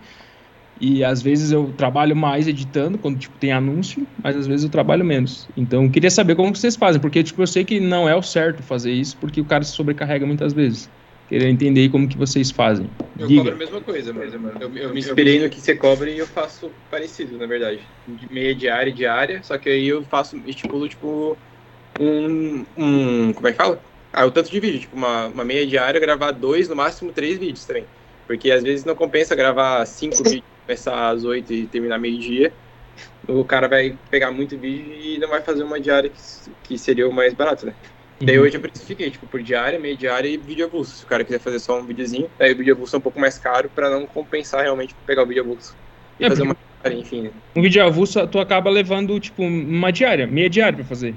e 0.81 1.05
às 1.05 1.23
vezes 1.23 1.53
eu 1.53 1.73
trabalho 1.77 2.17
mais 2.17 2.49
editando, 2.49 2.99
quando 2.99 3.19
tipo, 3.19 3.39
tem 3.39 3.53
anúncio, 3.53 4.05
mas 4.21 4.35
às 4.35 4.49
vezes 4.49 4.65
eu 4.65 4.71
trabalho 4.71 5.05
menos. 5.05 5.47
Então 5.57 5.89
queria 5.89 6.11
saber 6.11 6.35
como 6.35 6.53
vocês 6.57 6.75
fazem, 6.75 7.01
porque 7.01 7.23
tipo, 7.23 7.41
eu 7.41 7.47
sei 7.47 7.65
que 7.65 7.79
não 7.79 8.09
é 8.09 8.17
o 8.17 8.23
certo 8.23 8.65
fazer 8.65 8.93
isso, 8.93 9.17
porque 9.19 9.41
o 9.41 9.45
cara 9.45 9.63
se 9.63 9.71
sobrecarrega 9.73 10.27
muitas 10.27 10.53
vezes. 10.53 10.91
Queria 11.29 11.49
entender 11.49 11.89
como 11.89 12.09
que 12.09 12.17
vocês 12.17 12.51
fazem. 12.51 12.91
Eu 13.19 13.27
Diga. 13.27 13.43
cobro 13.43 13.55
a 13.55 13.59
mesma 13.59 13.81
coisa, 13.81 14.13
mas 14.13 14.35
eu, 14.35 14.77
eu 14.77 14.93
me 14.93 15.01
inspirei 15.01 15.41
no 15.41 15.49
que 15.49 15.61
você 15.61 15.75
cobra 15.75 16.11
e 16.11 16.19
eu 16.19 16.27
faço 16.27 16.71
parecido, 16.91 17.39
na 17.39 17.47
verdade. 17.47 17.81
De 18.07 18.33
meia 18.33 18.55
diária 18.55 18.91
e 18.91 18.93
diária, 18.93 19.43
só 19.43 19.57
que 19.57 19.69
aí 19.69 19.89
eu 19.89 20.03
faço, 20.05 20.37
estipulo, 20.47 20.89
tipo, 20.89 21.37
um, 21.99 22.65
um 22.77 23.33
como 23.33 23.49
é 23.49 23.53
que 23.53 23.57
fala? 23.57 23.83
Ah, 24.13 24.27
o 24.27 24.31
tanto 24.31 24.51
de 24.51 24.61
vídeo, 24.61 24.81
tipo, 24.81 24.95
uma, 24.95 25.29
uma 25.29 25.45
meia 25.45 25.67
diária, 25.67 25.99
gravar 25.99 26.33
dois, 26.33 26.69
no 26.69 26.77
máximo 26.77 27.13
três 27.13 27.39
vídeos 27.39 27.65
também. 27.65 27.85
Porque 28.27 28.51
às 28.51 28.63
vezes 28.63 28.85
não 28.85 28.95
compensa 28.95 29.35
gravar 29.35 29.87
cinco 29.87 30.17
vídeos, 30.25 30.45
começar 30.67 31.11
às 31.11 31.25
oito 31.25 31.53
e 31.53 31.67
terminar 31.67 31.99
meio-dia. 31.99 32.53
O 33.27 33.45
cara 33.45 33.69
vai 33.69 33.97
pegar 34.11 34.31
muito 34.31 34.59
vídeo 34.59 34.93
e 34.93 35.19
não 35.19 35.29
vai 35.29 35.41
fazer 35.41 35.63
uma 35.63 35.81
diária 35.81 36.11
que, 36.11 36.21
que 36.63 36.79
seria 36.79 37.09
o 37.09 37.13
mais 37.13 37.33
barato, 37.33 37.65
né? 37.67 37.75
Uhum. 38.23 38.27
Daí 38.27 38.39
hoje 38.39 38.57
eu 38.57 38.61
precifiquei, 38.61 39.11
tipo, 39.11 39.27
por 39.27 39.43
diária, 39.43 39.81
meia 39.81 39.97
diária 39.97 40.29
e 40.29 40.37
vídeo 40.37 40.65
avulso. 40.65 40.95
Se 40.95 41.05
o 41.05 41.09
cara 41.09 41.25
quiser 41.25 41.41
fazer 41.41 41.59
só 41.59 41.81
um 41.81 41.85
videozinho, 41.85 42.31
aí 42.39 42.53
o 42.53 42.57
vídeo 42.57 42.73
avulso 42.73 42.95
é 42.95 42.99
um 42.99 43.03
pouco 43.03 43.19
mais 43.19 43.37
caro 43.37 43.69
pra 43.69 43.91
não 43.91 44.07
compensar 44.07 44.63
realmente 44.63 44.95
pegar 45.05 45.25
o 45.25 45.27
vídeo 45.27 45.43
avulso. 45.43 45.77
E 46.21 46.25
é, 46.25 46.29
fazer 46.29 46.43
uma 46.43 46.57
diária, 46.81 47.01
enfim. 47.01 47.23
Né? 47.23 47.31
Um 47.57 47.63
vídeo 47.63 47.85
avulso, 47.85 48.25
tu 48.29 48.39
acaba 48.39 48.71
levando, 48.71 49.19
tipo, 49.19 49.43
uma 49.43 49.91
diária, 49.91 50.25
meia 50.25 50.49
diária 50.49 50.77
pra 50.77 50.85
fazer. 50.85 51.17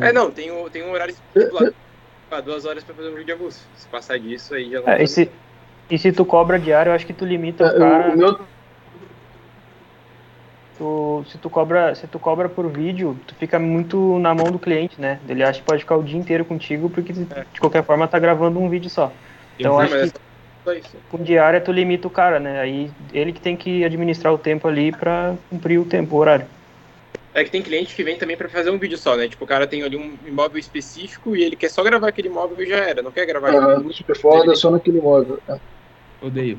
É, 0.00 0.10
não, 0.10 0.30
tem, 0.30 0.50
o, 0.50 0.70
tem 0.70 0.82
um 0.82 0.90
horário 0.90 1.14
estipulado. 1.14 1.74
Ah, 2.30 2.40
duas 2.40 2.64
horas 2.64 2.82
pra 2.82 2.94
fazer 2.94 3.10
um 3.10 3.14
vídeo 3.14 3.34
avulso. 3.34 3.68
Se 3.76 3.86
passar 3.86 4.18
disso, 4.18 4.54
aí 4.54 4.70
já 4.70 4.80
não. 4.80 4.88
É, 4.88 5.02
e, 5.02 5.06
se, 5.06 5.30
e 5.90 5.98
se 5.98 6.12
tu 6.12 6.24
cobra 6.24 6.58
diário, 6.58 6.90
eu 6.90 6.94
acho 6.94 7.06
que 7.06 7.12
tu 7.12 7.26
limita 7.26 7.62
o 7.62 7.66
é, 7.66 7.78
cara. 7.78 8.14
O 8.14 8.16
meu 8.16 8.40
tu, 10.76 11.24
se 11.30 11.38
tu 11.38 11.50
cobra 11.50 11.94
se 11.94 12.06
tu 12.06 12.18
cobra 12.18 12.48
por 12.48 12.68
vídeo, 12.68 13.18
tu 13.26 13.34
fica 13.34 13.58
muito 13.58 14.18
na 14.18 14.34
mão 14.34 14.50
do 14.50 14.58
cliente, 14.58 15.00
né? 15.00 15.18
Ele 15.28 15.42
acha 15.42 15.60
que 15.60 15.66
pode 15.66 15.80
ficar 15.80 15.96
o 15.96 16.02
dia 16.02 16.18
inteiro 16.18 16.44
contigo 16.44 16.88
porque 16.90 17.12
é. 17.12 17.44
de 17.52 17.60
qualquer 17.60 17.84
forma 17.84 18.06
tá 18.06 18.18
gravando 18.18 18.58
um 18.58 18.68
vídeo 18.68 18.90
só. 18.90 19.12
Então 19.58 19.78
acho 19.78 19.94
que 19.94 20.26
com 21.10 21.22
diária 21.22 21.60
tu 21.60 21.70
limita 21.70 22.08
o 22.08 22.10
cara, 22.10 22.40
né? 22.40 22.60
Aí 22.60 22.90
ele 23.12 23.32
que 23.32 23.40
tem 23.40 23.56
que 23.56 23.84
administrar 23.84 24.32
o 24.32 24.38
tempo 24.38 24.66
ali 24.66 24.92
para 24.92 25.34
cumprir 25.48 25.78
o 25.78 25.84
tempo, 25.84 26.16
o 26.16 26.18
horário. 26.18 26.46
É 27.32 27.44
que 27.44 27.50
tem 27.50 27.62
cliente 27.62 27.94
que 27.94 28.02
vem 28.02 28.16
também 28.16 28.36
para 28.36 28.48
fazer 28.48 28.70
um 28.70 28.78
vídeo 28.78 28.96
só, 28.96 29.14
né? 29.14 29.28
Tipo, 29.28 29.44
o 29.44 29.46
cara 29.46 29.66
tem 29.66 29.82
ali 29.82 29.96
um 29.96 30.14
imóvel 30.26 30.58
específico 30.58 31.36
e 31.36 31.44
ele 31.44 31.54
quer 31.54 31.68
só 31.68 31.82
gravar 31.84 32.08
aquele 32.08 32.28
imóvel 32.28 32.64
e 32.64 32.66
já 32.66 32.76
era, 32.76 33.02
não 33.02 33.12
quer 33.12 33.26
gravar. 33.26 33.50
Ah, 33.54 33.82
super 33.92 34.16
foda, 34.16 34.54
só 34.54 34.70
naquele 34.70 34.98
imóvel. 34.98 35.38
É. 35.46 35.58
Odeio. 36.22 36.58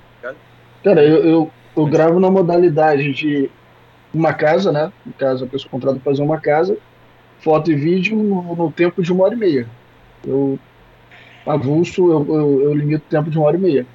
Cara, 0.84 1.04
eu, 1.04 1.24
eu, 1.24 1.52
eu 1.76 1.86
gravo 1.88 2.20
na 2.20 2.30
modalidade 2.30 3.12
de 3.12 3.50
uma 4.18 4.34
casa, 4.34 4.72
né? 4.72 4.92
No 5.06 5.14
caso, 5.14 5.46
a 5.46 5.48
pessoa 5.48 5.70
contrata 5.72 6.00
para 6.00 6.12
fazer 6.12 6.24
uma 6.24 6.40
casa, 6.40 6.78
foto 7.40 7.72
e 7.72 7.76
vídeo 7.76 8.16
no, 8.18 8.56
no, 8.56 8.72
tempo 8.72 9.02
de 9.02 9.12
uma 9.12 9.26
hora 9.26 9.34
e 9.34 9.38
meia. 9.38 9.68
Eu 10.26 10.60
avulso, 11.46 12.12
eu, 12.12 12.36
eu, 12.36 12.62
eu, 12.64 12.74
limito 12.74 13.06
o 13.06 13.10
tempo 13.10 13.30
de 13.30 13.38
uma 13.38 13.48
hora 13.48 13.58
e 13.58 13.60
meia. 13.60 13.86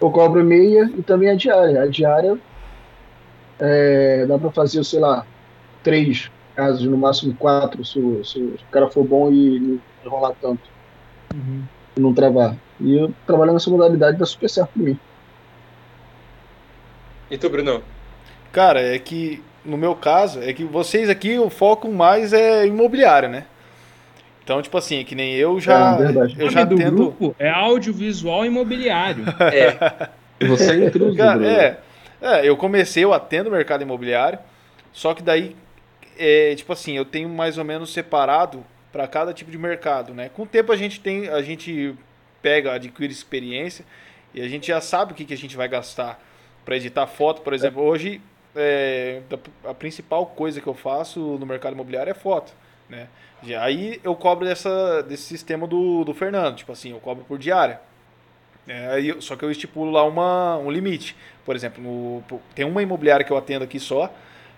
Eu 0.00 0.10
cobro 0.10 0.44
meia 0.44 0.90
e 0.96 1.02
também 1.02 1.30
a 1.30 1.34
diária. 1.34 1.82
A 1.82 1.86
diária 1.86 2.38
é, 3.58 4.26
dá 4.26 4.38
para 4.38 4.50
fazer, 4.50 4.84
sei 4.84 5.00
lá, 5.00 5.26
três 5.82 6.30
casas, 6.54 6.82
no 6.84 6.96
máximo 6.96 7.34
quatro, 7.34 7.84
se, 7.84 7.98
o- 7.98 8.24
se 8.24 8.38
o 8.38 8.56
cara 8.70 8.88
for 8.88 9.04
bom 9.04 9.30
e 9.32 9.58
não 9.58 9.80
enrolar 10.04 10.34
tanto, 10.40 10.62
Uhum. 11.34 11.62
e 11.96 12.00
não 12.00 12.12
travar. 12.14 12.56
E 12.80 12.96
eu 12.96 13.12
trabalho 13.26 13.52
nessa 13.52 13.70
modalidade 13.70 14.18
dá 14.18 14.26
super 14.26 14.48
certo 14.48 14.70
pra 14.74 14.82
mim. 14.82 14.98
E 17.30 17.38
tu, 17.38 17.48
Bruno? 17.48 17.82
Cara, 18.52 18.80
é 18.80 18.98
que 18.98 19.42
no 19.64 19.76
meu 19.76 19.94
caso, 19.94 20.42
é 20.42 20.52
que 20.52 20.64
vocês 20.64 21.08
aqui 21.08 21.38
o 21.38 21.48
foco 21.48 21.88
mais 21.88 22.32
é 22.32 22.66
imobiliário, 22.66 23.28
né? 23.28 23.44
Então, 24.42 24.60
tipo 24.60 24.76
assim, 24.76 25.00
é 25.00 25.04
que 25.04 25.14
nem 25.14 25.34
eu 25.34 25.58
já. 25.58 25.94
É, 25.94 25.96
verdade. 25.96 26.36
eu 26.38 26.50
já 26.50 26.64
do 26.64 26.76
tento. 26.76 26.94
grupo 26.94 27.34
é 27.38 27.48
audiovisual 27.48 28.44
imobiliário. 28.44 29.24
É, 30.40 30.46
Você 30.46 30.72
é 30.72 30.86
intruso, 30.86 31.16
Cara, 31.16 31.46
é, 31.46 31.78
é, 32.20 32.48
eu 32.48 32.56
comecei, 32.56 33.04
eu 33.04 33.14
atendo 33.14 33.48
o 33.48 33.52
mercado 33.52 33.82
imobiliário, 33.82 34.38
só 34.92 35.14
que 35.14 35.22
daí, 35.22 35.54
é, 36.18 36.54
tipo 36.56 36.72
assim, 36.72 36.96
eu 36.96 37.04
tenho 37.04 37.28
mais 37.28 37.56
ou 37.56 37.64
menos 37.64 37.92
separado 37.92 38.64
para 38.92 39.06
cada 39.06 39.32
tipo 39.32 39.50
de 39.50 39.56
mercado, 39.56 40.12
né? 40.12 40.28
Com 40.28 40.42
o 40.42 40.46
tempo 40.46 40.72
a 40.72 40.76
gente 40.76 41.00
tem, 41.00 41.28
a 41.28 41.40
gente 41.40 41.94
pega, 42.42 42.72
adquire 42.72 43.12
experiência 43.12 43.84
e 44.34 44.42
a 44.42 44.48
gente 44.48 44.66
já 44.66 44.80
sabe 44.80 45.12
o 45.12 45.14
que, 45.14 45.24
que 45.24 45.32
a 45.32 45.36
gente 45.36 45.56
vai 45.56 45.68
gastar 45.68 46.20
para 46.64 46.76
editar 46.76 47.06
foto, 47.06 47.42
por 47.42 47.52
exemplo. 47.52 47.82
Hoje, 47.82 48.20
é, 48.56 49.22
a 49.64 49.74
principal 49.74 50.26
coisa 50.26 50.60
que 50.60 50.66
eu 50.66 50.74
faço 50.74 51.20
no 51.38 51.46
mercado 51.46 51.74
imobiliário 51.74 52.10
é 52.10 52.14
foto, 52.14 52.52
né? 52.88 53.08
Aí 53.60 54.00
eu 54.02 54.14
cobro 54.16 54.46
dessa, 54.46 55.02
desse 55.02 55.24
sistema 55.24 55.66
do, 55.66 56.02
do 56.04 56.14
Fernando, 56.14 56.56
tipo 56.56 56.72
assim, 56.72 56.92
eu 56.92 56.98
cobro 57.00 57.24
por 57.24 57.38
diária. 57.38 57.80
É, 58.66 58.96
só 59.20 59.36
que 59.36 59.44
eu 59.44 59.50
estipulo 59.50 59.90
lá 59.90 60.04
uma, 60.04 60.56
um 60.58 60.70
limite. 60.70 61.14
Por 61.44 61.54
exemplo, 61.54 61.82
no- 61.82 62.22
tem 62.54 62.64
uma 62.64 62.82
imobiliária 62.82 63.24
que 63.24 63.30
eu 63.32 63.36
atendo 63.36 63.64
aqui 63.64 63.78
só, 63.78 64.12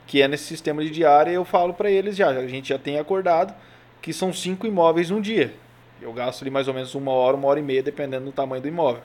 que 0.07 0.23
é 0.23 0.29
nesse 0.29 0.45
sistema 0.45 0.83
de 0.85 0.91
diária, 0.91 1.31
eu 1.33 1.45
falo 1.45 1.75
para 1.75 1.91
eles 1.91 2.17
já, 2.17 2.29
a 2.29 2.47
gente 2.47 2.69
já 2.69 2.79
tem 2.79 2.99
acordado 2.99 3.53
que 4.01 4.13
são 4.13 4.33
cinco 4.33 4.67
imóveis 4.67 5.11
num 5.11 5.21
dia. 5.21 5.53
Eu 6.01 6.13
gasto 6.13 6.43
ali 6.43 6.51
mais 6.51 6.69
ou 6.69 6.75
menos 6.75 6.95
uma 6.95 7.11
hora, 7.11 7.37
uma 7.37 7.49
hora 7.49 7.59
e 7.59 7.63
meia, 7.63 7.83
dependendo 7.83 8.27
do 8.27 8.33
tamanho 8.33 8.63
do 8.63 8.69
imóvel. 8.69 9.03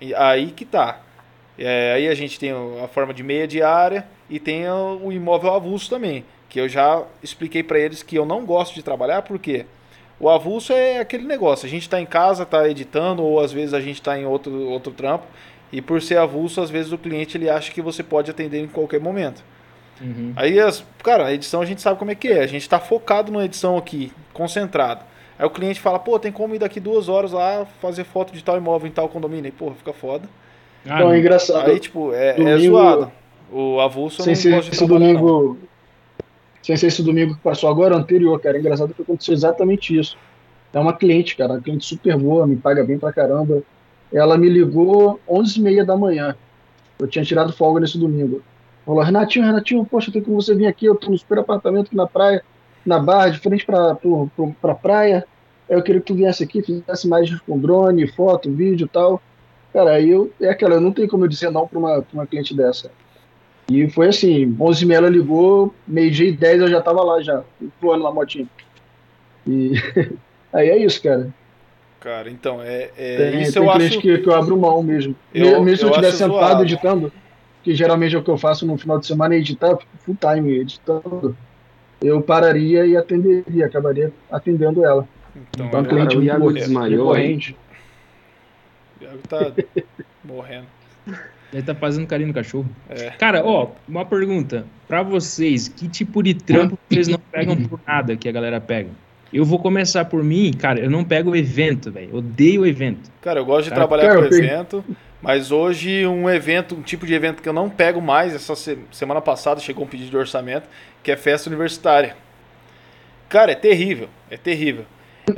E 0.00 0.14
aí 0.14 0.50
que 0.50 0.64
tá. 0.64 1.00
É, 1.58 1.94
aí 1.94 2.08
a 2.08 2.14
gente 2.14 2.38
tem 2.38 2.52
a 2.82 2.88
forma 2.88 3.12
de 3.12 3.22
meia 3.22 3.46
diária 3.46 4.06
e 4.28 4.40
tem 4.40 4.68
o 4.68 5.12
imóvel 5.12 5.52
avulso 5.52 5.90
também, 5.90 6.24
que 6.48 6.60
eu 6.60 6.68
já 6.68 7.02
expliquei 7.22 7.62
para 7.62 7.78
eles 7.78 8.02
que 8.02 8.16
eu 8.16 8.24
não 8.24 8.44
gosto 8.44 8.74
de 8.74 8.82
trabalhar 8.82 9.22
porque 9.22 9.66
o 10.18 10.30
avulso 10.30 10.72
é 10.72 10.98
aquele 10.98 11.24
negócio, 11.24 11.66
a 11.66 11.68
gente 11.68 11.82
está 11.82 12.00
em 12.00 12.06
casa, 12.06 12.44
está 12.44 12.68
editando 12.68 13.22
ou 13.22 13.40
às 13.40 13.52
vezes 13.52 13.74
a 13.74 13.80
gente 13.80 13.96
está 13.96 14.18
em 14.18 14.24
outro, 14.24 14.68
outro 14.68 14.92
trampo 14.92 15.26
e 15.72 15.80
por 15.80 16.00
ser 16.02 16.18
avulso, 16.18 16.60
às 16.60 16.70
vezes 16.70 16.92
o 16.92 16.98
cliente 16.98 17.36
ele 17.36 17.48
acha 17.48 17.72
que 17.72 17.80
você 17.80 18.02
pode 18.02 18.30
atender 18.30 18.60
em 18.60 18.68
qualquer 18.68 19.00
momento. 19.00 19.42
Uhum. 20.00 20.32
Aí, 20.36 20.60
as, 20.60 20.84
cara, 21.02 21.26
a 21.26 21.32
edição 21.32 21.62
a 21.62 21.66
gente 21.66 21.80
sabe 21.80 21.98
como 21.98 22.10
é 22.10 22.14
que 22.14 22.28
é. 22.28 22.42
A 22.42 22.46
gente 22.46 22.68
tá 22.68 22.78
focado 22.78 23.32
na 23.32 23.44
edição 23.44 23.76
aqui, 23.76 24.12
concentrado. 24.32 25.04
Aí 25.38 25.46
o 25.46 25.50
cliente 25.50 25.80
fala, 25.80 25.98
pô, 25.98 26.18
tem 26.18 26.30
como 26.30 26.54
ir 26.54 26.58
daqui 26.58 26.78
duas 26.78 27.08
horas 27.08 27.32
lá 27.32 27.66
fazer 27.80 28.04
foto 28.04 28.32
de 28.32 28.44
tal 28.44 28.56
imóvel 28.58 28.88
em 28.88 28.92
tal 28.92 29.08
condomínio. 29.08 29.46
Aí, 29.46 29.52
porra, 29.52 29.74
fica 29.74 29.92
foda. 29.92 30.28
Ah, 30.86 30.96
Então 30.96 31.12
é 31.12 31.18
engraçado. 31.18 31.70
Aí, 31.70 31.78
tipo, 31.78 32.12
é, 32.12 32.30
é 32.30 32.34
Domingo- 32.34 32.76
zoado. 32.76 33.12
O 33.52 33.80
avulso 33.80 34.20
eu 34.22 34.24
sem 34.24 34.50
não 34.52 34.62
ser 34.62 34.70
esse 34.70 34.78
trabalhar, 34.86 35.12
não. 35.12 35.20
domingo. 35.20 35.58
Sem 36.62 36.76
ser 36.76 36.86
esse 36.86 37.02
domingo 37.02 37.34
que 37.34 37.40
passou 37.40 37.68
agora, 37.68 37.94
o 37.94 37.98
anterior, 37.98 38.38
cara. 38.40 38.58
Engraçado 38.58 38.94
que 38.94 39.02
aconteceu 39.02 39.34
exatamente 39.34 39.98
isso. 39.98 40.16
É 40.72 40.78
uma 40.78 40.92
cliente, 40.94 41.36
cara, 41.36 41.52
uma 41.54 41.60
cliente 41.60 41.84
super 41.84 42.16
boa, 42.16 42.46
me 42.46 42.56
paga 42.56 42.82
bem 42.82 42.98
pra 42.98 43.12
caramba. 43.12 43.62
Ela 44.12 44.38
me 44.38 44.48
ligou 44.48 45.20
11h30 45.28 45.84
da 45.84 45.96
manhã. 45.96 46.34
Eu 46.98 47.06
tinha 47.06 47.24
tirado 47.24 47.52
folga 47.52 47.80
nesse 47.80 47.98
domingo. 47.98 48.42
Falou, 48.86 49.02
Renatinho, 49.02 49.44
Renatinho, 49.44 49.84
poxa, 49.84 50.10
tem 50.10 50.22
como 50.22 50.40
você 50.40 50.54
vir 50.54 50.66
aqui? 50.66 50.86
Eu 50.86 50.94
tô 50.94 51.10
no 51.10 51.18
super 51.18 51.38
apartamento 51.40 51.86
aqui 51.86 51.96
na 51.96 52.06
praia, 52.06 52.42
na 52.86 52.98
barra, 52.98 53.28
de 53.30 53.38
frente 53.38 53.66
pra, 53.66 53.94
pro, 53.94 54.30
pro, 54.34 54.54
pra 54.60 54.74
praia. 54.74 55.24
Eu 55.68 55.82
queria 55.82 56.00
que 56.00 56.06
tu 56.06 56.14
viesse 56.14 56.42
aqui, 56.42 56.62
fizesse 56.62 57.06
mais 57.06 57.30
com 57.40 57.58
drone, 57.58 58.06
foto, 58.08 58.50
vídeo 58.50 58.86
e 58.86 58.88
tal. 58.88 59.20
Cara, 59.72 59.92
aí 59.92 60.10
eu, 60.10 60.30
é 60.40 60.50
aquela, 60.50 60.74
eu 60.74 60.80
não 60.80 60.92
tenho 60.92 61.08
como 61.08 61.24
eu 61.24 61.28
dizer 61.28 61.50
não 61.50 61.66
pra 61.66 61.78
uma, 61.78 62.02
pra 62.02 62.12
uma 62.12 62.26
cliente 62.26 62.54
dessa. 62.54 62.90
E 63.70 63.88
foi 63.88 64.08
assim, 64.08 64.54
11 64.60 64.84
h 64.84 64.94
ela 64.94 65.08
ligou, 65.08 65.74
meio-dia 65.86 66.28
e 66.28 66.32
10 66.32 66.62
eu 66.62 66.68
já 66.68 66.80
tava 66.80 67.02
lá 67.02 67.22
já, 67.22 67.42
voando 67.80 68.04
lá 68.04 68.12
motinho. 68.12 68.48
E 69.46 69.72
aí 70.52 70.68
é 70.68 70.76
isso, 70.84 71.02
cara. 71.02 71.32
Cara, 72.00 72.28
então, 72.28 72.60
é, 72.60 72.90
é 72.96 73.16
Tem, 73.30 73.42
isso 73.42 73.52
tem 73.54 73.62
eu 73.62 73.70
cliente 73.72 73.92
acho... 73.94 74.00
que, 74.00 74.18
que 74.18 74.28
eu 74.28 74.34
abro 74.34 74.56
mão 74.58 74.82
mesmo. 74.82 75.14
Eu- 75.32 75.62
mesmo 75.62 75.76
se 75.78 75.84
eu 75.84 75.90
estiver 75.90 76.10
sentado 76.12 76.32
zoado. 76.32 76.62
editando, 76.64 77.12
que 77.62 77.74
geralmente 77.74 78.14
é 78.16 78.18
o 78.18 78.22
que 78.22 78.30
eu 78.30 78.36
faço 78.36 78.66
no 78.66 78.76
final 78.76 78.98
de 78.98 79.06
semana, 79.06 79.34
é 79.34 79.38
editar, 79.38 79.68
eu 79.68 79.78
fico 79.78 79.90
full 80.00 80.16
time 80.20 80.58
editando. 80.58 81.36
Eu 82.02 82.20
pararia 82.20 82.84
e 82.84 82.96
atenderia, 82.96 83.66
acabaria 83.66 84.12
atendendo 84.30 84.84
ela. 84.84 85.08
Então, 85.34 85.66
Então, 85.66 85.80
é, 85.80 85.82
a 85.82 85.86
cliente 85.86 86.26
Cara, 86.26 86.38
muito 86.40 86.54
desmaiou 86.54 87.12
aí. 87.12 87.38
Iago 89.02 89.18
tá 89.28 89.52
morrendo. 90.24 90.66
Ele 91.52 91.62
tá 91.62 91.74
fazendo 91.74 92.06
carinho 92.06 92.28
no 92.28 92.34
cachorro. 92.34 92.66
É. 92.88 93.10
Cara, 93.10 93.44
ó, 93.44 93.68
uma 93.86 94.04
pergunta. 94.06 94.64
Pra 94.88 95.02
vocês, 95.02 95.68
que 95.68 95.86
tipo 95.88 96.22
de 96.22 96.32
trampo 96.34 96.78
vocês 96.88 97.08
não 97.08 97.18
pegam 97.18 97.56
por 97.64 97.78
nada 97.86 98.16
que 98.16 98.28
a 98.28 98.32
galera 98.32 98.60
pega? 98.60 98.88
Eu 99.32 99.44
vou 99.44 99.58
começar 99.58 100.04
por 100.06 100.22
mim, 100.22 100.52
cara, 100.52 100.78
eu 100.80 100.90
não 100.90 101.02
pego 101.04 101.30
o 101.30 101.36
evento, 101.36 101.90
velho. 101.90 102.16
Odeio 102.16 102.62
o 102.62 102.66
evento. 102.66 103.10
Cara, 103.20 103.40
eu 103.40 103.44
gosto 103.44 103.64
de 103.64 103.70
Cara, 103.70 103.80
trabalhar 103.80 104.14
com 104.14 104.24
evento, 104.34 104.84
mas 105.22 105.50
hoje 105.50 106.06
um 106.06 106.28
evento, 106.28 106.74
um 106.74 106.82
tipo 106.82 107.06
de 107.06 107.14
evento 107.14 107.42
que 107.42 107.48
eu 107.48 107.52
não 107.52 107.68
pego 107.70 108.00
mais, 108.00 108.34
essa 108.34 108.54
se- 108.54 108.78
semana 108.90 109.20
passada 109.22 109.58
chegou 109.60 109.84
um 109.84 109.88
pedido 109.88 110.10
de 110.10 110.16
orçamento, 110.16 110.68
que 111.02 111.10
é 111.10 111.16
festa 111.16 111.48
universitária. 111.48 112.14
Cara, 113.28 113.52
é 113.52 113.54
terrível, 113.54 114.08
é 114.30 114.36
terrível. 114.36 114.84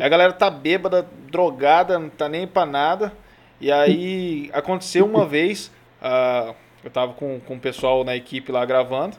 A 0.00 0.08
galera 0.08 0.32
tá 0.32 0.50
bêbada, 0.50 1.06
drogada, 1.30 1.96
não 1.98 2.08
tá 2.08 2.28
nem 2.28 2.46
pra 2.46 2.66
nada. 2.66 3.12
E 3.64 3.72
aí 3.72 4.50
aconteceu 4.52 5.06
uma 5.06 5.24
vez, 5.24 5.72
ah, 6.02 6.52
eu 6.84 6.90
tava 6.90 7.14
com, 7.14 7.40
com 7.40 7.54
o 7.54 7.58
pessoal 7.58 8.04
na 8.04 8.14
equipe 8.14 8.52
lá 8.52 8.62
gravando, 8.66 9.16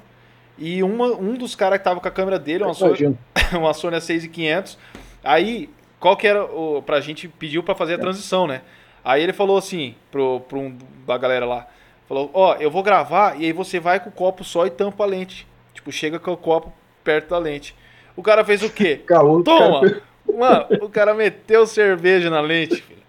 e 0.55 0.83
uma, 0.83 1.07
um 1.07 1.33
dos 1.33 1.55
caras 1.55 1.79
que 1.79 1.83
tava 1.83 1.99
com 1.99 2.07
a 2.07 2.11
câmera 2.11 2.37
dele, 2.37 2.63
uma 2.63 2.75
Sony, 2.75 3.17
uma 3.57 3.73
Sony 3.73 3.97
A6500. 3.97 4.77
Aí, 5.23 5.67
qual 5.99 6.15
que 6.15 6.27
era 6.27 6.45
o. 6.45 6.83
Pra 6.83 7.01
gente 7.01 7.27
pediu 7.27 7.63
pra 7.63 7.73
fazer 7.73 7.95
a 7.95 7.97
transição, 7.97 8.45
né? 8.45 8.61
Aí 9.03 9.23
ele 9.23 9.33
falou 9.33 9.57
assim, 9.57 9.95
pro, 10.11 10.41
pro 10.41 10.59
um 10.59 10.77
da 11.07 11.17
galera 11.17 11.47
lá: 11.47 11.65
falou, 12.07 12.29
ó, 12.31 12.53
eu 12.59 12.69
vou 12.69 12.83
gravar 12.83 13.41
e 13.41 13.45
aí 13.45 13.51
você 13.51 13.79
vai 13.79 13.99
com 13.99 14.09
o 14.09 14.13
copo 14.13 14.43
só 14.43 14.67
e 14.67 14.69
tampa 14.69 15.05
a 15.05 15.07
lente. 15.07 15.47
Tipo, 15.73 15.91
chega 15.91 16.19
com 16.19 16.31
o 16.31 16.37
copo 16.37 16.71
perto 17.03 17.31
da 17.31 17.39
lente. 17.39 17.75
O 18.15 18.21
cara 18.21 18.45
fez 18.45 18.61
o 18.61 18.69
quê? 18.69 18.97
Caô, 19.07 19.41
Toma! 19.41 19.81
cara. 19.81 20.01
Mano, 20.31 20.67
o 20.85 20.89
cara 20.89 21.15
meteu 21.15 21.65
cerveja 21.65 22.29
na 22.29 22.41
lente, 22.41 22.75
filho. 22.75 23.03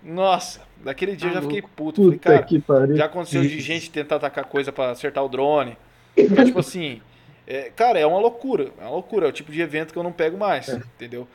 Nossa, 0.00 0.67
daquele 0.84 1.16
dia 1.16 1.30
eu 1.30 1.34
já 1.34 1.42
fiquei 1.42 1.62
puto. 1.62 2.02
Falei, 2.02 2.18
cara, 2.18 2.96
já 2.96 3.04
aconteceu 3.06 3.42
de 3.42 3.60
gente 3.60 3.90
tentar 3.90 4.16
atacar 4.16 4.44
coisa 4.44 4.72
pra 4.72 4.90
acertar 4.90 5.24
o 5.24 5.28
drone. 5.28 5.76
Então, 6.16 6.44
tipo 6.44 6.60
assim, 6.60 7.00
é, 7.46 7.70
cara, 7.74 7.98
é 7.98 8.06
uma 8.06 8.18
loucura. 8.18 8.70
É 8.78 8.82
uma 8.82 8.90
loucura. 8.90 9.26
É 9.26 9.28
o 9.28 9.32
tipo 9.32 9.50
de 9.50 9.60
evento 9.60 9.92
que 9.92 9.98
eu 9.98 10.02
não 10.02 10.12
pego 10.12 10.36
mais, 10.36 10.68
entendeu? 10.68 11.26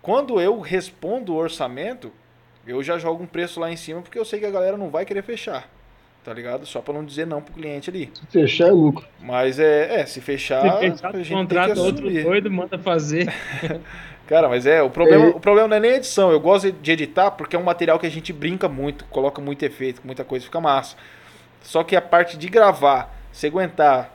Quando 0.00 0.40
eu 0.40 0.60
respondo 0.60 1.34
o 1.34 1.36
orçamento, 1.36 2.10
eu 2.66 2.82
já 2.82 2.98
jogo 2.98 3.22
um 3.22 3.26
preço 3.26 3.60
lá 3.60 3.70
em 3.70 3.76
cima 3.76 4.00
porque 4.00 4.18
eu 4.18 4.24
sei 4.24 4.38
que 4.40 4.46
a 4.46 4.50
galera 4.50 4.76
não 4.76 4.90
vai 4.90 5.04
querer 5.04 5.22
fechar. 5.22 5.68
Tá 6.24 6.34
ligado? 6.34 6.66
Só 6.66 6.80
pra 6.80 6.92
não 6.92 7.04
dizer 7.04 7.26
não 7.26 7.40
pro 7.40 7.54
cliente 7.54 7.88
ali. 7.88 8.10
Se 8.14 8.26
fechar 8.26 8.68
é 8.68 8.72
lucro. 8.72 9.06
Mas 9.20 9.58
é, 9.58 10.00
é 10.00 10.06
se 10.06 10.20
fechar, 10.20 10.58
a 10.58 10.78
fechar, 10.78 10.82
gente 10.82 11.00
tem 11.00 11.22
que 11.22 11.30
contrata 11.30 11.80
outro 11.80 12.10
doido, 12.10 12.50
manda 12.50 12.78
fazer. 12.78 13.32
Cara, 14.28 14.48
mas 14.48 14.66
é, 14.66 14.82
o 14.82 14.90
problema, 14.90 15.24
É. 15.24 15.28
o 15.30 15.40
problema 15.40 15.66
não 15.68 15.76
é 15.76 15.80
nem 15.80 15.90
a 15.92 15.96
edição. 15.96 16.30
Eu 16.30 16.38
gosto 16.38 16.70
de 16.70 16.92
editar 16.92 17.30
porque 17.32 17.56
é 17.56 17.58
um 17.58 17.62
material 17.62 17.98
que 17.98 18.06
a 18.06 18.10
gente 18.10 18.32
brinca 18.32 18.68
muito, 18.68 19.04
coloca 19.06 19.40
muito 19.40 19.64
efeito, 19.64 20.02
muita 20.04 20.22
coisa, 20.22 20.44
fica 20.44 20.60
massa. 20.60 20.96
Só 21.62 21.82
que 21.82 21.96
a 21.96 22.00
parte 22.02 22.36
de 22.36 22.48
gravar, 22.48 23.12
se 23.32 23.46
aguentar 23.46 24.14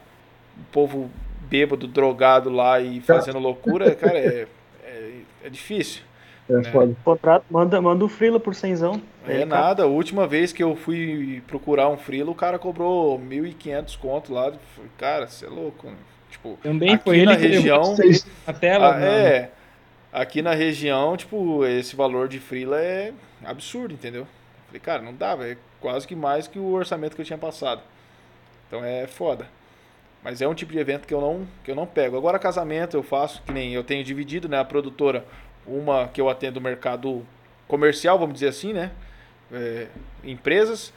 o 0.57 0.63
povo 0.71 1.09
bêbado, 1.49 1.87
drogado 1.87 2.49
lá 2.49 2.79
e 2.79 3.01
fazendo 3.01 3.39
loucura, 3.39 3.93
cara, 3.95 4.17
é, 4.19 4.47
é, 4.85 5.11
é 5.45 5.49
difícil. 5.49 6.03
É 6.49 6.61
foda. 6.65 6.95
Contrato, 7.03 7.45
manda, 7.49 7.81
manda 7.81 8.03
o 8.05 8.09
freela 8.09 8.39
por 8.39 8.53
cenzão. 8.53 9.01
É 9.27 9.45
nada, 9.45 9.83
a 9.83 9.87
última 9.87 10.27
vez 10.27 10.51
que 10.53 10.61
eu 10.61 10.75
fui 10.75 11.41
procurar 11.47 11.89
um 11.89 11.97
freelo, 11.97 12.31
o 12.33 12.35
cara 12.35 12.59
cobrou 12.59 13.17
1.500 13.17 13.95
conto 13.97 14.33
lá. 14.33 14.51
Cara, 14.97 15.25
você 15.27 15.45
é 15.45 15.49
louco. 15.49 15.87
né? 15.87 15.95
Tipo, 16.29 16.57
Também 16.61 16.93
aqui 16.95 17.03
foi 17.05 17.17
ele 17.17 17.25
na 17.27 17.35
que 17.37 17.47
região, 17.47 17.83
Vocês- 17.83 18.27
a 18.45 18.51
tela. 18.53 18.89
Ah, 18.89 18.93
mano. 18.93 19.05
é. 19.05 19.49
Aqui 20.13 20.43
na 20.43 20.53
região, 20.53 21.17
tipo, 21.17 21.65
esse 21.65 21.95
valor 21.95 22.27
de 22.27 22.39
freela 22.39 22.79
é 22.79 23.11
absurdo, 23.43 23.95
entendeu? 23.95 24.27
Falei, 24.67 24.79
cara, 24.79 25.01
não 25.01 25.13
velho. 25.35 25.53
É 25.53 25.57
quase 25.81 26.07
que 26.07 26.15
mais 26.15 26.47
que 26.47 26.59
o 26.59 26.71
orçamento 26.71 27.15
que 27.15 27.21
eu 27.21 27.25
tinha 27.25 27.37
passado. 27.37 27.81
Então 28.67 28.85
é 28.85 29.07
foda. 29.07 29.47
Mas 30.23 30.39
é 30.39 30.47
um 30.47 30.53
tipo 30.53 30.71
de 30.71 30.77
evento 30.77 31.07
que 31.07 31.13
eu 31.13 31.19
não, 31.19 31.47
que 31.63 31.71
eu 31.71 31.75
não 31.75 31.87
pego. 31.87 32.15
Agora 32.15 32.37
casamento 32.37 32.95
eu 32.95 33.01
faço, 33.01 33.41
que 33.41 33.51
nem 33.51 33.73
eu 33.73 33.83
tenho 33.83 34.03
dividido, 34.03 34.47
né, 34.47 34.59
a 34.59 34.63
produtora, 34.63 35.25
uma 35.65 36.07
que 36.07 36.21
eu 36.21 36.29
atendo 36.29 36.59
o 36.59 36.63
mercado 36.63 37.25
comercial, 37.67 38.19
vamos 38.19 38.35
dizer 38.35 38.49
assim, 38.49 38.71
né? 38.71 38.91
É, 39.51 39.87
empresas. 40.23 40.93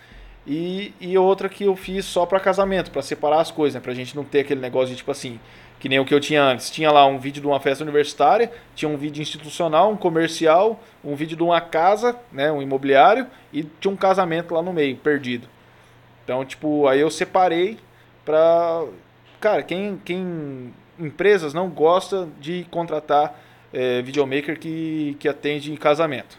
E, 0.46 0.94
e 1.00 1.16
outra 1.16 1.48
que 1.48 1.64
eu 1.64 1.74
fiz 1.74 2.04
só 2.04 2.26
para 2.26 2.38
casamento, 2.38 2.90
para 2.90 3.02
separar 3.02 3.40
as 3.40 3.50
coisas, 3.50 3.74
né? 3.74 3.80
Pra 3.80 3.94
gente 3.94 4.14
não 4.14 4.24
ter 4.24 4.40
aquele 4.40 4.60
negócio 4.60 4.90
de 4.90 4.96
tipo 4.96 5.10
assim, 5.10 5.40
que 5.86 5.88
nem 5.88 6.00
o 6.00 6.04
que 6.04 6.12
eu 6.12 6.18
tinha 6.18 6.42
antes. 6.42 6.68
Tinha 6.68 6.90
lá 6.90 7.06
um 7.06 7.16
vídeo 7.16 7.40
de 7.40 7.46
uma 7.46 7.60
festa 7.60 7.84
universitária, 7.84 8.50
tinha 8.74 8.88
um 8.88 8.96
vídeo 8.96 9.22
institucional, 9.22 9.92
um 9.92 9.96
comercial, 9.96 10.80
um 11.04 11.14
vídeo 11.14 11.36
de 11.36 11.44
uma 11.44 11.60
casa, 11.60 12.18
né, 12.32 12.50
um 12.50 12.60
imobiliário 12.60 13.28
e 13.52 13.62
tinha 13.62 13.94
um 13.94 13.96
casamento 13.96 14.52
lá 14.52 14.60
no 14.60 14.72
meio, 14.72 14.96
perdido. 14.96 15.48
Então, 16.24 16.44
tipo, 16.44 16.88
aí 16.88 16.98
eu 16.98 17.08
separei 17.08 17.78
pra 18.24 18.84
cara, 19.38 19.62
quem 19.62 20.02
quem 20.04 20.74
empresas 20.98 21.54
não 21.54 21.68
gosta 21.68 22.28
de 22.40 22.66
contratar 22.68 23.38
é, 23.72 24.02
videomaker 24.02 24.58
que 24.58 25.16
que 25.20 25.28
atende 25.28 25.70
em 25.70 25.76
casamento. 25.76 26.36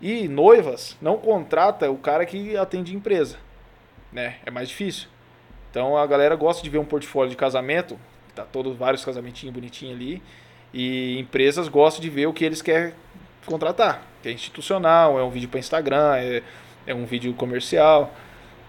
E 0.00 0.28
noivas 0.28 0.96
não 1.02 1.18
contrata 1.18 1.90
o 1.90 1.98
cara 1.98 2.24
que 2.24 2.56
atende 2.56 2.94
empresa, 2.94 3.36
né? 4.12 4.36
É 4.46 4.50
mais 4.52 4.68
difícil. 4.68 5.08
Então 5.72 5.96
a 5.96 6.06
galera 6.06 6.36
gosta 6.36 6.62
de 6.62 6.70
ver 6.70 6.78
um 6.78 6.84
portfólio 6.84 7.30
de 7.30 7.36
casamento, 7.36 7.98
tá 8.34 8.42
todos 8.44 8.76
vários 8.76 9.04
casamentinhos 9.04 9.54
bonitinhos 9.54 9.94
ali, 9.94 10.22
e 10.72 11.18
empresas 11.18 11.68
gostam 11.68 12.02
de 12.02 12.10
ver 12.10 12.26
o 12.26 12.32
que 12.32 12.44
eles 12.44 12.60
querem 12.60 12.92
contratar. 13.46 14.02
Que 14.22 14.28
é 14.28 14.32
institucional, 14.32 15.18
é 15.18 15.22
um 15.22 15.30
vídeo 15.30 15.48
para 15.48 15.60
Instagram, 15.60 16.16
é, 16.16 16.42
é 16.86 16.94
um 16.94 17.04
vídeo 17.04 17.32
comercial. 17.34 18.12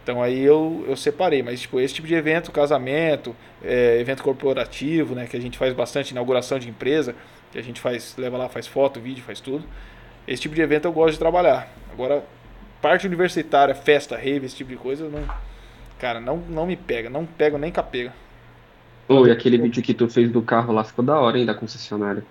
Então 0.04 0.22
aí 0.22 0.40
eu, 0.40 0.86
eu 0.88 0.96
separei, 0.96 1.42
mas 1.42 1.62
tipo, 1.62 1.80
esse 1.80 1.96
tipo 1.96 2.08
de 2.08 2.14
evento, 2.14 2.52
casamento, 2.52 3.36
é, 3.64 4.00
evento 4.00 4.22
corporativo, 4.22 5.16
né, 5.16 5.26
que 5.26 5.36
a 5.36 5.42
gente 5.42 5.58
faz 5.58 5.74
bastante 5.74 6.12
inauguração 6.12 6.60
de 6.60 6.70
empresa, 6.70 7.16
que 7.52 7.58
a 7.58 7.64
gente 7.64 7.82
faz, 7.82 8.16
leva 8.16 8.38
lá, 8.38 8.48
faz 8.48 8.68
foto, 8.68 9.00
vídeo, 9.00 9.24
faz 9.24 9.40
tudo. 9.40 9.66
Esse 10.28 10.44
tipo 10.44 10.54
de 10.54 10.62
evento 10.62 10.86
eu 10.86 10.94
gosto 10.94 11.14
de 11.14 11.20
trabalhar. 11.20 11.68
Agora, 11.92 12.24
parte 12.82 13.08
universitária, 13.08 13.74
festa, 13.74 14.16
rave, 14.16 14.46
esse 14.46 14.56
tipo 14.56 14.70
de 14.70 14.78
coisa, 14.78 15.10
não, 15.10 15.28
cara, 15.98 16.20
não, 16.20 16.38
não 16.38 16.68
me 16.68 16.76
pega, 16.76 17.10
não 17.10 17.26
pego 17.26 17.58
nem 17.58 17.72
capega. 17.72 18.14
Oi, 19.08 19.32
aquele 19.32 19.58
vídeo 19.60 19.84
que 19.84 19.94
tu 19.94 20.10
fez 20.10 20.32
do 20.32 20.42
carro 20.42 20.74
lá 20.74 20.84
ficou 20.84 21.06
da 21.06 21.20
hora, 21.20 21.38
hein, 21.38 21.46
da 21.46 21.54
concessionária. 21.54 22.24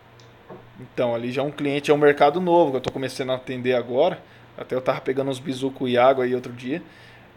Então, 0.81 1.15
ali 1.15 1.31
já 1.31 1.41
é 1.41 1.45
um 1.45 1.51
cliente, 1.51 1.91
é 1.91 1.95
um 1.95 1.99
mercado 1.99 2.41
novo 2.41 2.73
que 2.73 2.77
eu 2.79 2.81
tô 2.81 2.91
começando 2.91 3.31
a 3.31 3.37
atender 3.37 3.75
agora. 3.75 4.19
Até 4.59 4.75
eu 4.75 4.81
tava 4.81 5.01
pegando 5.01 5.31
uns 5.31 5.39
bizu 5.39 5.71
com 5.71 5.85
o 5.85 5.89
Iago 5.89 6.21
aí 6.21 6.35
outro 6.35 6.53
dia. 6.53 6.83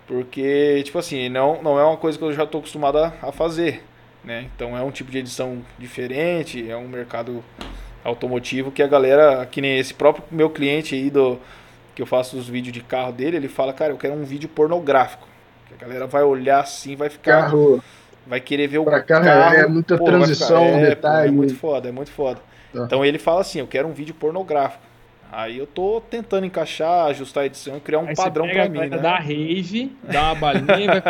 Porque, 0.07 0.81
tipo 0.83 0.97
assim, 0.97 1.29
não, 1.29 1.61
não 1.61 1.79
é 1.79 1.83
uma 1.83 1.97
coisa 1.97 2.17
que 2.17 2.23
eu 2.23 2.33
já 2.33 2.47
tô 2.47 2.57
acostumado 2.57 2.97
a, 2.97 3.13
a 3.21 3.31
fazer. 3.31 3.83
Né? 4.23 4.47
Então 4.55 4.75
é 4.75 4.81
um 4.81 4.89
tipo 4.89 5.11
de 5.11 5.19
edição 5.19 5.61
diferente, 5.77 6.69
é 6.69 6.75
um 6.75 6.87
mercado 6.87 7.43
automotivo 8.03 8.71
que 8.71 8.81
a 8.81 8.87
galera, 8.87 9.45
que 9.45 9.61
nem 9.61 9.77
esse 9.77 9.93
próprio 9.93 10.23
meu 10.31 10.49
cliente 10.49 10.95
aí 10.95 11.09
do 11.09 11.39
que 11.93 12.01
eu 12.01 12.05
faço 12.05 12.37
os 12.37 12.47
vídeos 12.47 12.73
de 12.73 12.81
carro 12.81 13.11
dele, 13.11 13.37
ele 13.37 13.47
fala, 13.47 13.71
cara, 13.71 13.93
eu 13.93 13.97
quero 13.97 14.13
um 14.13 14.23
vídeo 14.23 14.49
pornográfico. 14.49 15.27
Que 15.67 15.73
a 15.75 15.77
galera 15.77 16.07
vai 16.07 16.23
olhar 16.23 16.59
assim, 16.59 16.95
vai 16.95 17.09
ficar 17.09 17.43
Carro, 17.43 17.83
vai 18.27 18.39
querer 18.39 18.67
ver 18.67 18.79
o 18.79 18.83
pra 18.83 19.01
carro, 19.01 19.25
carro 19.25 19.55
é 19.55 19.67
muita 19.67 19.97
pô, 19.97 20.05
transição, 20.05 20.65
ficar- 20.65 20.77
é, 20.77 20.79
pô, 20.81 20.85
detalhe. 20.89 21.27
É 21.27 21.31
muito 21.31 21.55
foda, 21.55 21.89
é 21.89 21.91
muito 21.91 22.11
foda. 22.11 22.39
Tá. 22.73 22.83
Então 22.85 23.03
ele 23.05 23.17
fala 23.17 23.41
assim, 23.41 23.59
eu 23.59 23.67
quero 23.67 23.87
um 23.87 23.93
vídeo 23.93 24.13
pornográfico. 24.13 24.83
Aí 25.31 25.57
eu 25.57 25.67
tô 25.67 26.01
tentando 26.09 26.45
encaixar, 26.45 27.07
ajustar 27.07 27.43
a 27.43 27.45
edição 27.47 27.75
e 27.77 27.79
criar 27.81 27.99
um 27.99 28.07
Aí 28.07 28.15
padrão 28.15 28.45
você 28.45 28.53
pega 28.53 28.69
pra 28.69 28.81
a 28.81 28.83
mim, 28.85 28.89
né? 28.91 28.97
da 28.97 29.17
rave, 29.17 29.91
dá 30.03 30.23
uma 30.23 30.35
balinha 30.35 31.03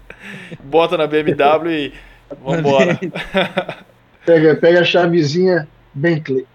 Bota 0.64 0.96
na 0.98 1.06
BMW 1.06 1.70
e 1.70 1.92
vambora. 2.42 2.98
Pega, 4.26 4.54
pega 4.56 4.80
a 4.80 4.84
chavezinha 4.84 5.66
Bentley. 5.94 6.46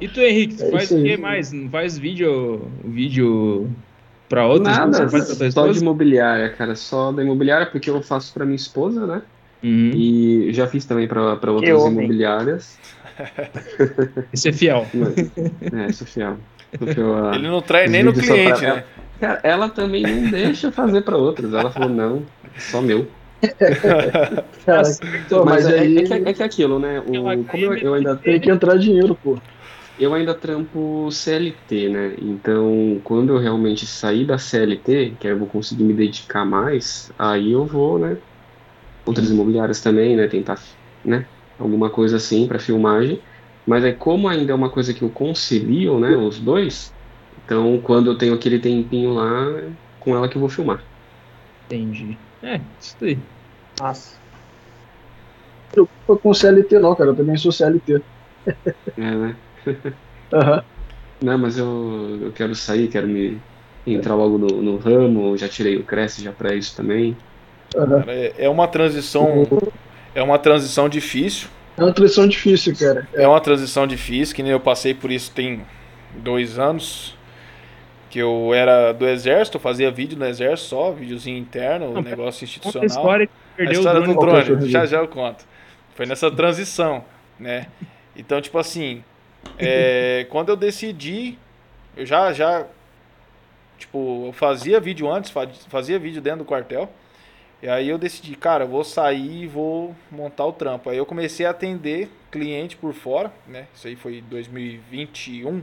E 0.00 0.08
tu, 0.08 0.20
Henrique, 0.20 0.56
tu 0.56 0.64
É 0.64 0.70
faz 0.70 0.90
o 0.90 1.02
que 1.02 1.16
mais? 1.16 1.52
Não 1.52 1.68
faz 1.70 1.98
vídeo, 1.98 2.70
vídeo 2.84 3.70
pra 4.30 4.46
outros? 4.46 4.74
Nada, 4.74 4.96
Você 4.96 5.08
faz 5.10 5.26
pra 5.26 5.36
tua 5.36 5.50
só 5.50 5.68
de 5.72 5.78
imobiliária, 5.80 6.48
cara. 6.50 6.74
Só 6.74 7.12
da 7.12 7.22
imobiliária, 7.22 7.66
porque 7.66 7.90
eu 7.90 8.00
faço 8.00 8.32
pra 8.32 8.46
minha 8.46 8.56
esposa, 8.56 9.06
né? 9.06 9.20
Uhum. 9.62 9.90
E 9.94 10.48
já 10.54 10.66
fiz 10.66 10.86
também 10.86 11.06
pra 11.06 11.36
pra 11.36 11.52
outras 11.52 11.78
homem. 11.82 11.98
imobiliárias. 11.98 12.78
Esse 14.32 14.48
é 14.48 14.52
fiel. 14.52 14.86
É, 15.86 15.92
sou 15.92 16.06
fiel. 16.06 16.38
Sou 16.78 16.88
fiel 16.88 17.26
a- 17.28 17.34
Ele 17.34 17.48
não 17.48 17.60
trai 17.60 17.86
nem 17.88 18.02
no 18.02 18.12
pra 18.14 18.22
cliente, 18.22 18.64
ela. 18.64 18.76
né? 18.76 18.84
Cara, 19.20 19.40
ela 19.42 19.68
também 19.68 20.02
não 20.02 20.30
deixa 20.30 20.72
fazer 20.72 21.02
pra 21.02 21.16
outras. 21.18 21.52
Ela 21.52 21.70
falou, 21.70 21.90
não, 21.90 22.22
só 22.56 22.80
meu. 22.80 23.06
Cara, 24.66 24.82
Mas, 24.82 25.00
mas 25.44 25.66
é, 25.66 25.78
aí 25.80 25.96
é 25.98 26.02
que, 26.04 26.12
é 26.12 26.32
que 26.34 26.42
aquilo, 26.42 26.78
né? 26.78 27.00
O, 27.00 27.44
como 27.44 27.64
eu, 27.64 27.74
eu 27.74 27.94
ainda 27.94 28.16
tem 28.16 28.38
que 28.40 28.50
entrar 28.50 28.76
dinheiro, 28.76 29.14
pô. 29.22 29.38
Eu 30.00 30.14
ainda 30.14 30.34
trampo 30.34 31.10
CLT, 31.10 31.88
né? 31.90 32.16
Então, 32.18 33.00
quando 33.04 33.34
eu 33.34 33.38
realmente 33.38 33.86
sair 33.86 34.26
da 34.26 34.38
CLT, 34.38 35.16
que 35.16 35.26
aí 35.26 35.34
eu 35.34 35.38
vou 35.38 35.46
conseguir 35.46 35.84
me 35.84 35.92
dedicar 35.92 36.44
mais, 36.44 37.12
aí 37.18 37.52
eu 37.52 37.66
vou, 37.66 37.98
né? 37.98 38.18
Outras 39.06 39.30
imobiliárias 39.30 39.82
também, 39.82 40.16
né? 40.16 40.26
Tentar, 40.26 40.58
né? 41.04 41.28
Alguma 41.58 41.90
coisa 41.90 42.16
assim 42.16 42.48
para 42.48 42.58
filmagem. 42.58 43.22
Mas 43.66 43.84
é 43.84 43.92
como 43.92 44.26
ainda 44.26 44.52
é 44.52 44.54
uma 44.54 44.70
coisa 44.70 44.94
que 44.94 45.02
eu 45.02 45.10
concilio, 45.10 46.00
né? 46.00 46.16
Os 46.16 46.40
dois. 46.40 46.94
Então, 47.44 47.80
quando 47.82 48.10
eu 48.10 48.16
tenho 48.16 48.34
aquele 48.34 48.58
tempinho 48.58 49.12
lá, 49.12 49.60
é 49.60 49.72
com 49.98 50.16
ela 50.16 50.28
que 50.28 50.36
eu 50.36 50.40
vou 50.40 50.48
filmar. 50.48 50.82
Entendi. 51.66 52.18
É, 52.42 52.58
isso 52.80 52.96
aí. 53.02 53.18
Massa. 53.78 54.18
Eu 55.76 55.88
tô 56.06 56.16
com 56.16 56.32
CLT 56.32 56.78
não, 56.78 56.96
cara. 56.96 57.10
Eu 57.10 57.16
também 57.16 57.36
sou 57.36 57.52
CLT. 57.52 58.02
É, 58.96 59.14
né? 59.14 59.36
Aham. 60.32 60.64
Não, 61.22 61.38
mas 61.38 61.58
eu, 61.58 62.18
eu 62.22 62.32
quero 62.32 62.54
sair, 62.54 62.88
quero 62.88 63.06
me 63.06 63.44
entrar 63.86 64.14
logo 64.14 64.38
no, 64.38 64.62
no 64.62 64.76
ramo. 64.78 65.36
Já 65.36 65.48
tirei 65.48 65.76
o 65.76 65.84
Cresce 65.84 66.22
já 66.22 66.32
para 66.32 66.54
isso 66.54 66.74
também. 66.76 67.16
aham. 67.74 68.04
Cara, 68.04 68.12
É 68.14 68.46
é 68.46 68.48
uma 68.48 68.68
transição, 68.68 69.54
é 70.14 70.22
uma 70.22 70.38
transição 70.38 70.88
difícil. 70.88 71.50
É 71.76 71.82
uma 71.82 71.92
transição 71.94 72.28
difícil, 72.28 72.76
cara. 72.76 73.08
É 73.12 73.26
uma 73.26 73.40
transição 73.40 73.86
difícil, 73.86 74.34
que 74.34 74.42
nem 74.42 74.52
eu 74.52 74.60
passei 74.60 74.94
por 74.94 75.10
isso 75.10 75.32
tem 75.32 75.66
dois 76.10 76.58
anos. 76.58 77.18
Que 78.10 78.18
eu 78.20 78.52
era 78.54 78.92
do 78.92 79.06
exército, 79.08 79.58
fazia 79.60 79.90
vídeo 79.90 80.18
no 80.18 80.26
exército 80.26 80.70
só, 80.70 80.92
videozinho 80.92 81.38
interno, 81.38 81.94
Não, 81.94 82.02
negócio 82.02 82.44
Conta 82.62 82.84
a 82.84 82.86
institucional. 82.86 82.86
história 82.86 83.26
que 83.26 83.32
A 83.64 83.70
perdeu 83.70 83.82
o 83.82 83.82
história 83.82 84.00
drone. 84.00 84.14
do 84.14 84.14
é 84.14 84.16
drone, 84.16 84.68
já 84.68 84.86
já 84.86 84.98
eu 84.98 85.08
conto. 85.08 85.44
Foi 85.94 86.06
nessa 86.06 86.30
transição, 86.30 87.04
né? 87.38 87.68
Então, 88.16 88.40
tipo 88.40 88.58
assim, 88.58 89.04
é, 89.58 90.26
quando 90.30 90.48
eu 90.50 90.56
decidi, 90.56 91.38
eu 91.96 92.04
já, 92.06 92.32
já, 92.32 92.66
tipo, 93.78 94.26
eu 94.28 94.32
fazia 94.32 94.80
vídeo 94.80 95.10
antes, 95.10 95.30
fa- 95.30 95.48
fazia 95.68 95.98
vídeo 95.98 96.20
dentro 96.20 96.40
do 96.40 96.44
quartel, 96.44 96.90
e 97.62 97.68
aí 97.68 97.88
eu 97.88 97.98
decidi, 97.98 98.34
cara, 98.36 98.64
eu 98.64 98.68
vou 98.68 98.82
sair 98.84 99.42
e 99.42 99.46
vou 99.46 99.94
montar 100.10 100.46
o 100.46 100.52
trampo. 100.52 100.88
Aí 100.88 100.96
eu 100.96 101.04
comecei 101.04 101.44
a 101.44 101.50
atender 101.50 102.08
cliente 102.30 102.74
por 102.76 102.94
fora, 102.94 103.30
né? 103.46 103.66
Isso 103.74 103.86
aí 103.86 103.96
foi 103.96 104.22
2021. 104.22 105.62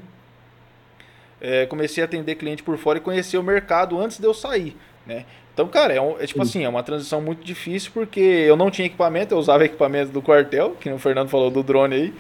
É, 1.40 1.66
comecei 1.68 2.04
a 2.04 2.06
atender 2.06 2.36
cliente 2.36 2.64
por 2.64 2.78
fora 2.78 2.98
e 2.98 3.02
conhecer 3.02 3.38
o 3.38 3.44
mercado 3.44 4.00
antes 4.00 4.18
de 4.20 4.26
eu 4.26 4.34
sair, 4.34 4.76
né? 5.06 5.26
Então, 5.54 5.68
cara, 5.68 5.94
é, 5.94 6.02
um- 6.02 6.20
é 6.20 6.26
tipo 6.28 6.42
assim, 6.42 6.64
é 6.64 6.70
uma 6.70 6.84
transição 6.84 7.20
muito 7.22 7.44
difícil 7.44 7.92
porque 7.94 8.20
eu 8.20 8.56
não 8.56 8.70
tinha 8.70 8.86
equipamento, 8.86 9.34
eu 9.34 9.40
usava 9.40 9.66
equipamento 9.66 10.12
do 10.12 10.22
quartel, 10.22 10.76
que 10.80 10.90
o 10.90 11.00
Fernando 11.00 11.30
falou 11.30 11.50
do 11.50 11.64
drone 11.64 11.96
aí. 11.96 12.14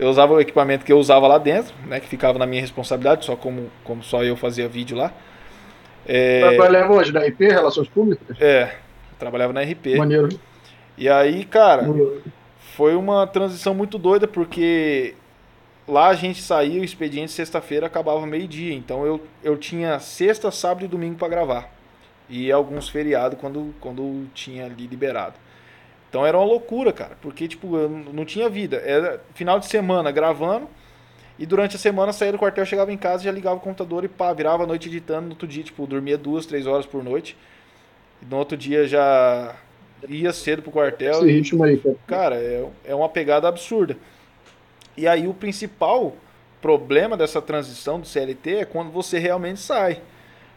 Eu 0.00 0.08
usava 0.08 0.32
o 0.32 0.40
equipamento 0.40 0.82
que 0.82 0.90
eu 0.90 0.98
usava 0.98 1.28
lá 1.28 1.36
dentro, 1.36 1.74
né? 1.86 2.00
Que 2.00 2.08
ficava 2.08 2.38
na 2.38 2.46
minha 2.46 2.62
responsabilidade, 2.62 3.26
só 3.26 3.36
como, 3.36 3.70
como 3.84 4.02
só 4.02 4.24
eu 4.24 4.34
fazia 4.34 4.66
vídeo 4.66 4.96
lá. 4.96 5.12
É, 6.06 6.40
Trabalhava 6.40 6.94
onde? 6.94 7.12
Da 7.12 7.26
IP, 7.26 7.44
Relações 7.46 7.86
Públicas? 7.86 8.40
é, 8.40 8.76
trabalhava 9.18 9.52
na 9.52 9.60
RP. 9.60 9.98
Maneiro. 9.98 10.30
E 10.96 11.06
aí, 11.06 11.44
cara, 11.44 11.84
foi 12.58 12.94
uma 12.94 13.26
transição 13.26 13.74
muito 13.74 13.98
doida, 13.98 14.26
porque 14.26 15.14
lá 15.86 16.08
a 16.08 16.14
gente 16.14 16.40
saía, 16.40 16.80
o 16.80 16.84
expediente 16.84 17.30
sexta-feira 17.32 17.86
acabava 17.86 18.24
meio-dia. 18.26 18.72
Então 18.72 19.04
eu, 19.04 19.20
eu 19.44 19.54
tinha 19.58 19.98
sexta, 19.98 20.50
sábado 20.50 20.86
e 20.86 20.88
domingo 20.88 21.16
para 21.16 21.28
gravar. 21.28 21.74
E 22.26 22.50
alguns 22.50 22.88
feriados 22.88 23.38
quando, 23.38 23.74
quando 23.82 24.26
tinha 24.32 24.64
ali 24.64 24.86
liberado. 24.86 25.34
Então 26.10 26.26
era 26.26 26.36
uma 26.36 26.44
loucura, 26.44 26.92
cara, 26.92 27.16
porque 27.22 27.46
tipo, 27.46 27.76
eu 27.76 27.88
não 27.88 28.24
tinha 28.24 28.48
vida. 28.48 28.76
Era 28.78 29.22
final 29.32 29.60
de 29.60 29.66
semana 29.66 30.10
gravando, 30.10 30.68
e 31.38 31.46
durante 31.46 31.76
a 31.76 31.78
semana 31.78 32.12
saía 32.12 32.32
do 32.32 32.38
quartel, 32.38 32.66
chegava 32.66 32.92
em 32.92 32.98
casa, 32.98 33.24
já 33.24 33.32
ligava 33.32 33.56
o 33.56 33.60
computador 33.60 34.04
e 34.04 34.08
pá, 34.08 34.30
virava 34.32 34.64
a 34.64 34.66
noite 34.66 34.88
editando. 34.88 35.22
No 35.22 35.30
outro 35.30 35.48
dia, 35.48 35.62
tipo, 35.62 35.86
dormia 35.86 36.18
duas, 36.18 36.44
três 36.44 36.66
horas 36.66 36.84
por 36.84 37.02
noite. 37.02 37.34
E 38.20 38.26
no 38.26 38.36
outro 38.36 38.58
dia 38.58 38.86
já 38.86 39.56
ia 40.06 40.32
cedo 40.34 40.60
pro 40.60 40.70
quartel. 40.70 41.12
Esse 41.12 41.28
e- 41.28 41.32
ritmo 41.32 41.64
aí, 41.64 41.78
cara. 41.78 41.96
Cara, 42.06 42.36
é, 42.36 42.68
é 42.84 42.94
uma 42.94 43.08
pegada 43.08 43.48
absurda. 43.48 43.96
E 44.96 45.08
aí 45.08 45.26
o 45.26 45.32
principal 45.32 46.14
problema 46.60 47.16
dessa 47.16 47.40
transição 47.40 47.98
do 47.98 48.06
CLT 48.06 48.56
é 48.56 48.64
quando 48.66 48.90
você 48.90 49.18
realmente 49.18 49.60
sai. 49.60 50.02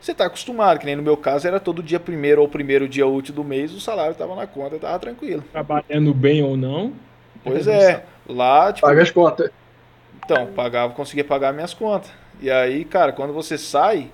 Você 0.03 0.11
está 0.11 0.25
acostumado, 0.25 0.79
que 0.79 0.85
nem 0.85 0.97
no 0.97 1.01
meu 1.01 1.15
caso 1.15 1.47
era 1.47 1.61
todo 1.61 1.81
dia 1.81 1.97
primeiro 1.97 2.41
ou 2.41 2.47
primeiro 2.49 2.89
dia 2.89 3.07
útil 3.07 3.33
do 3.33 3.41
mês, 3.41 3.71
o 3.71 3.79
salário 3.79 4.11
estava 4.11 4.35
na 4.35 4.45
conta, 4.45 4.75
estava 4.75 4.99
tranquilo. 4.99 5.41
Trabalhando 5.49 6.13
bem 6.13 6.43
ou 6.43 6.57
não. 6.57 6.91
Pois 7.41 7.69
é, 7.69 8.03
lá, 8.27 8.73
tipo, 8.73 8.85
Paga 8.85 9.01
as 9.01 9.11
contas. 9.11 9.49
Então, 10.21 10.47
pagava, 10.47 10.91
conseguia 10.93 11.23
pagar 11.23 11.53
minhas 11.53 11.73
contas. 11.73 12.11
E 12.41 12.51
aí, 12.51 12.83
cara, 12.83 13.13
quando 13.13 13.31
você 13.31 13.57
sai, 13.57 14.09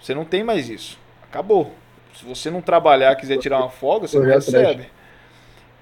você 0.00 0.12
não 0.12 0.24
tem 0.24 0.42
mais 0.42 0.68
isso. 0.68 0.98
Acabou. 1.22 1.72
Se 2.16 2.24
você 2.24 2.50
não 2.50 2.60
trabalhar, 2.60 3.14
quiser 3.14 3.38
tirar 3.38 3.58
uma 3.58 3.70
folga, 3.70 4.08
você 4.08 4.18
não 4.18 4.26
recebe. 4.26 4.88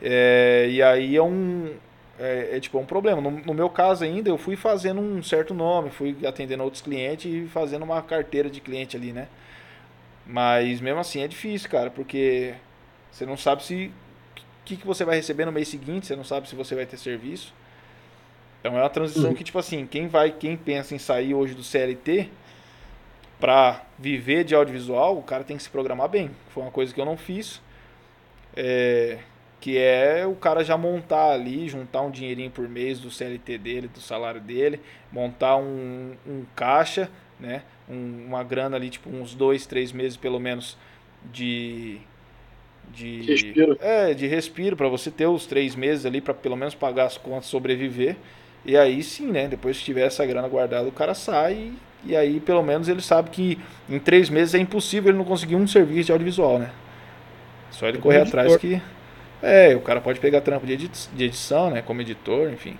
É, 0.02 0.66
e 0.68 0.82
aí 0.82 1.16
é 1.16 1.22
um. 1.22 1.72
É, 2.20 2.56
é 2.56 2.60
tipo 2.60 2.78
um 2.78 2.86
problema. 2.86 3.20
No, 3.22 3.30
no 3.30 3.54
meu 3.54 3.70
caso 3.70 4.04
ainda, 4.04 4.28
eu 4.30 4.38
fui 4.38 4.56
fazendo 4.56 5.00
um 5.00 5.22
certo 5.22 5.54
nome, 5.54 5.90
fui 5.90 6.16
atendendo 6.26 6.64
outros 6.64 6.82
clientes 6.82 7.26
e 7.32 7.48
fazendo 7.48 7.84
uma 7.84 8.02
carteira 8.02 8.50
de 8.50 8.60
cliente 8.60 8.96
ali, 8.96 9.12
né? 9.12 9.28
Mas 10.26 10.80
mesmo 10.80 11.00
assim 11.00 11.22
é 11.22 11.28
difícil, 11.28 11.68
cara, 11.70 11.90
porque 11.90 12.54
você 13.10 13.26
não 13.26 13.36
sabe 13.36 13.64
se 13.64 13.92
o 14.62 14.64
que, 14.64 14.76
que 14.76 14.86
você 14.86 15.04
vai 15.04 15.16
receber 15.16 15.44
no 15.46 15.52
mês 15.52 15.68
seguinte, 15.68 16.06
você 16.06 16.16
não 16.16 16.24
sabe 16.24 16.48
se 16.48 16.54
você 16.56 16.74
vai 16.74 16.86
ter 16.86 16.98
serviço. 16.98 17.54
Então 18.60 18.76
é 18.76 18.82
uma 18.82 18.90
transição 18.90 19.30
Uhum. 19.30 19.34
que, 19.34 19.42
tipo 19.44 19.58
assim, 19.58 19.86
quem 19.86 20.06
vai, 20.08 20.30
quem 20.32 20.56
pensa 20.56 20.94
em 20.94 20.98
sair 20.98 21.34
hoje 21.34 21.54
do 21.54 21.62
CLT 21.62 22.28
pra 23.40 23.82
viver 23.98 24.44
de 24.44 24.54
audiovisual, 24.54 25.18
o 25.18 25.22
cara 25.22 25.44
tem 25.44 25.56
que 25.56 25.62
se 25.62 25.70
programar 25.70 26.08
bem. 26.08 26.30
Foi 26.50 26.62
uma 26.62 26.72
coisa 26.72 26.92
que 26.92 27.00
eu 27.00 27.06
não 27.06 27.16
fiz. 27.16 27.60
É, 28.56 29.18
que 29.60 29.76
é 29.78 30.26
o 30.26 30.34
cara 30.34 30.64
já 30.64 30.76
montar 30.76 31.32
ali, 31.32 31.68
juntar 31.68 32.02
um 32.02 32.10
dinheirinho 32.10 32.50
por 32.50 32.68
mês 32.68 32.98
do 33.00 33.10
CLT 33.10 33.58
dele, 33.58 33.88
do 33.88 34.00
salário 34.00 34.40
dele, 34.40 34.80
montar 35.12 35.56
um, 35.56 36.14
um 36.26 36.44
caixa, 36.56 37.10
né? 37.38 37.62
Um- 37.88 38.26
uma 38.26 38.42
grana 38.42 38.76
ali, 38.76 38.90
tipo 38.90 39.10
uns 39.10 39.34
dois, 39.34 39.66
três 39.66 39.92
meses 39.92 40.16
pelo 40.16 40.40
menos 40.40 40.76
de. 41.32 42.00
De 42.92 43.22
Respiro. 43.22 43.78
É, 43.80 44.14
de 44.14 44.26
respiro, 44.26 44.76
para 44.76 44.88
você 44.88 45.10
ter 45.10 45.26
os 45.26 45.46
três 45.46 45.76
meses 45.76 46.04
ali, 46.04 46.20
para 46.20 46.34
pelo 46.34 46.56
menos 46.56 46.74
pagar 46.74 47.04
as 47.06 47.16
contas, 47.16 47.46
sobreviver. 47.46 48.16
E 48.64 48.76
aí 48.76 49.02
sim, 49.02 49.26
né? 49.30 49.46
Depois 49.48 49.78
que 49.78 49.84
tiver 49.84 50.06
essa 50.06 50.26
grana 50.26 50.48
guardada, 50.48 50.88
o 50.88 50.92
cara 50.92 51.14
sai 51.14 51.54
e, 52.04 52.10
e 52.10 52.16
aí 52.16 52.40
pelo 52.40 52.62
menos 52.62 52.88
ele 52.88 53.00
sabe 53.00 53.30
que 53.30 53.58
em 53.88 53.98
três 53.98 54.28
meses 54.28 54.54
é 54.54 54.58
impossível 54.58 55.10
ele 55.10 55.18
não 55.18 55.24
conseguir 55.24 55.56
um 55.56 55.66
serviço 55.66 56.06
de 56.06 56.12
audiovisual, 56.12 56.58
né? 56.58 56.70
Só 57.70 57.88
ele 57.88 57.98
correr 57.98 58.20
editor. 58.20 58.22
atrás 58.22 58.56
que. 58.56 58.82
É, 59.42 59.74
o 59.74 59.80
cara 59.80 60.00
pode 60.00 60.20
pegar 60.20 60.40
trampo 60.42 60.66
de, 60.66 60.74
edi- 60.74 60.90
de 61.12 61.24
edição, 61.24 61.70
né? 61.70 61.82
Como 61.82 62.00
editor, 62.00 62.50
enfim. 62.52 62.76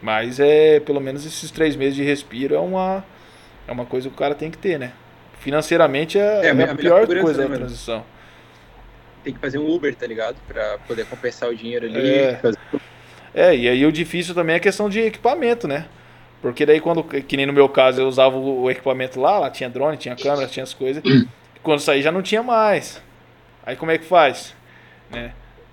Mas 0.00 0.40
é, 0.40 0.80
pelo 0.80 1.00
menos 1.00 1.24
esses 1.26 1.50
três 1.50 1.76
meses 1.76 1.94
de 1.94 2.02
respiro 2.02 2.54
é 2.54 2.58
uma, 2.58 3.04
é 3.68 3.72
uma 3.72 3.84
coisa 3.86 4.08
que 4.08 4.14
o 4.14 4.18
cara 4.18 4.34
tem 4.34 4.50
que 4.50 4.58
ter, 4.58 4.78
né? 4.78 4.92
Financeiramente 5.40 6.18
é, 6.18 6.40
É, 6.42 6.46
é 6.46 6.50
a 6.50 6.52
a, 6.52 6.54
melhor 6.54 6.76
pior 6.76 7.00
segurança, 7.00 7.22
coisa 7.24 7.42
né, 7.42 7.48
da 7.48 7.54
transição. 7.56 8.04
Tem 9.24 9.32
que 9.32 9.38
fazer 9.40 9.58
um 9.58 9.70
Uber, 9.70 9.94
tá 9.94 10.06
ligado? 10.06 10.36
Pra 10.48 10.78
poder 10.86 11.06
compensar 11.06 11.48
o 11.48 11.54
dinheiro 11.54 11.86
ali. 11.86 11.98
É. 11.98 12.36
fazer- 12.36 12.58
É, 13.34 13.54
e 13.56 13.68
aí 13.68 13.86
o 13.86 13.92
difícil 13.92 14.34
também 14.34 14.54
é 14.54 14.56
a 14.56 14.60
questão 14.60 14.88
de 14.88 15.00
equipamento, 15.00 15.68
né? 15.68 15.86
Porque 16.40 16.66
daí 16.66 16.80
quando, 16.80 17.04
que 17.04 17.36
nem 17.36 17.46
no 17.46 17.52
meu 17.52 17.68
caso, 17.68 18.00
eu 18.00 18.08
usava 18.08 18.36
o 18.36 18.62
o 18.62 18.70
equipamento 18.70 19.20
lá, 19.20 19.38
lá 19.38 19.50
tinha 19.50 19.70
drone, 19.70 19.96
tinha 19.96 20.16
câmera, 20.16 20.48
tinha 20.48 20.64
as 20.64 20.74
coisas. 20.74 21.02
Quando 21.62 21.78
saí 21.80 22.02
já 22.02 22.10
não 22.10 22.22
tinha 22.22 22.42
mais. 22.42 23.00
Aí 23.64 23.76
como 23.76 23.92
é 23.92 23.98
que 23.98 24.04
faz? 24.04 24.54
Né? 25.10 25.32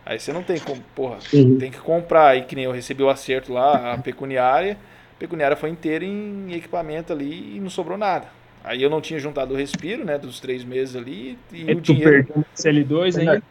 Aí 0.10 0.20
você 0.20 0.34
não 0.34 0.42
tem 0.42 0.58
como, 0.58 0.82
porra, 0.96 1.20
Uhum. 1.32 1.60
tem 1.60 1.70
que 1.70 1.78
comprar. 1.78 2.30
Aí 2.30 2.42
que 2.42 2.56
nem 2.56 2.66
eu 2.66 2.72
recebi 2.72 3.04
o 3.04 3.10
acerto 3.12 3.54
lá, 3.54 3.94
a 3.94 3.98
pecuniária. 4.00 4.76
A 5.16 5.20
pecuniária 5.20 5.56
foi 5.56 5.70
inteira 5.70 6.04
em 6.04 6.52
equipamento 6.52 7.14
ali 7.14 7.58
e 7.58 7.60
não 7.60 7.70
sobrou 7.70 7.96
nada. 7.96 8.26
Aí 8.64 8.82
eu 8.82 8.90
não 8.90 9.02
tinha 9.02 9.20
juntado 9.20 9.54
o 9.54 9.58
respiro, 9.58 10.04
né, 10.04 10.18
dos 10.18 10.40
três 10.40 10.64
meses 10.64 10.96
ali 10.96 11.38
e 11.54 11.70
Aí 11.70 11.76
o 11.76 11.80
dinheiro 11.80 12.26
perdeu 12.26 12.38
o 12.42 12.46
CL2 12.56 13.20
ainda. 13.20 13.44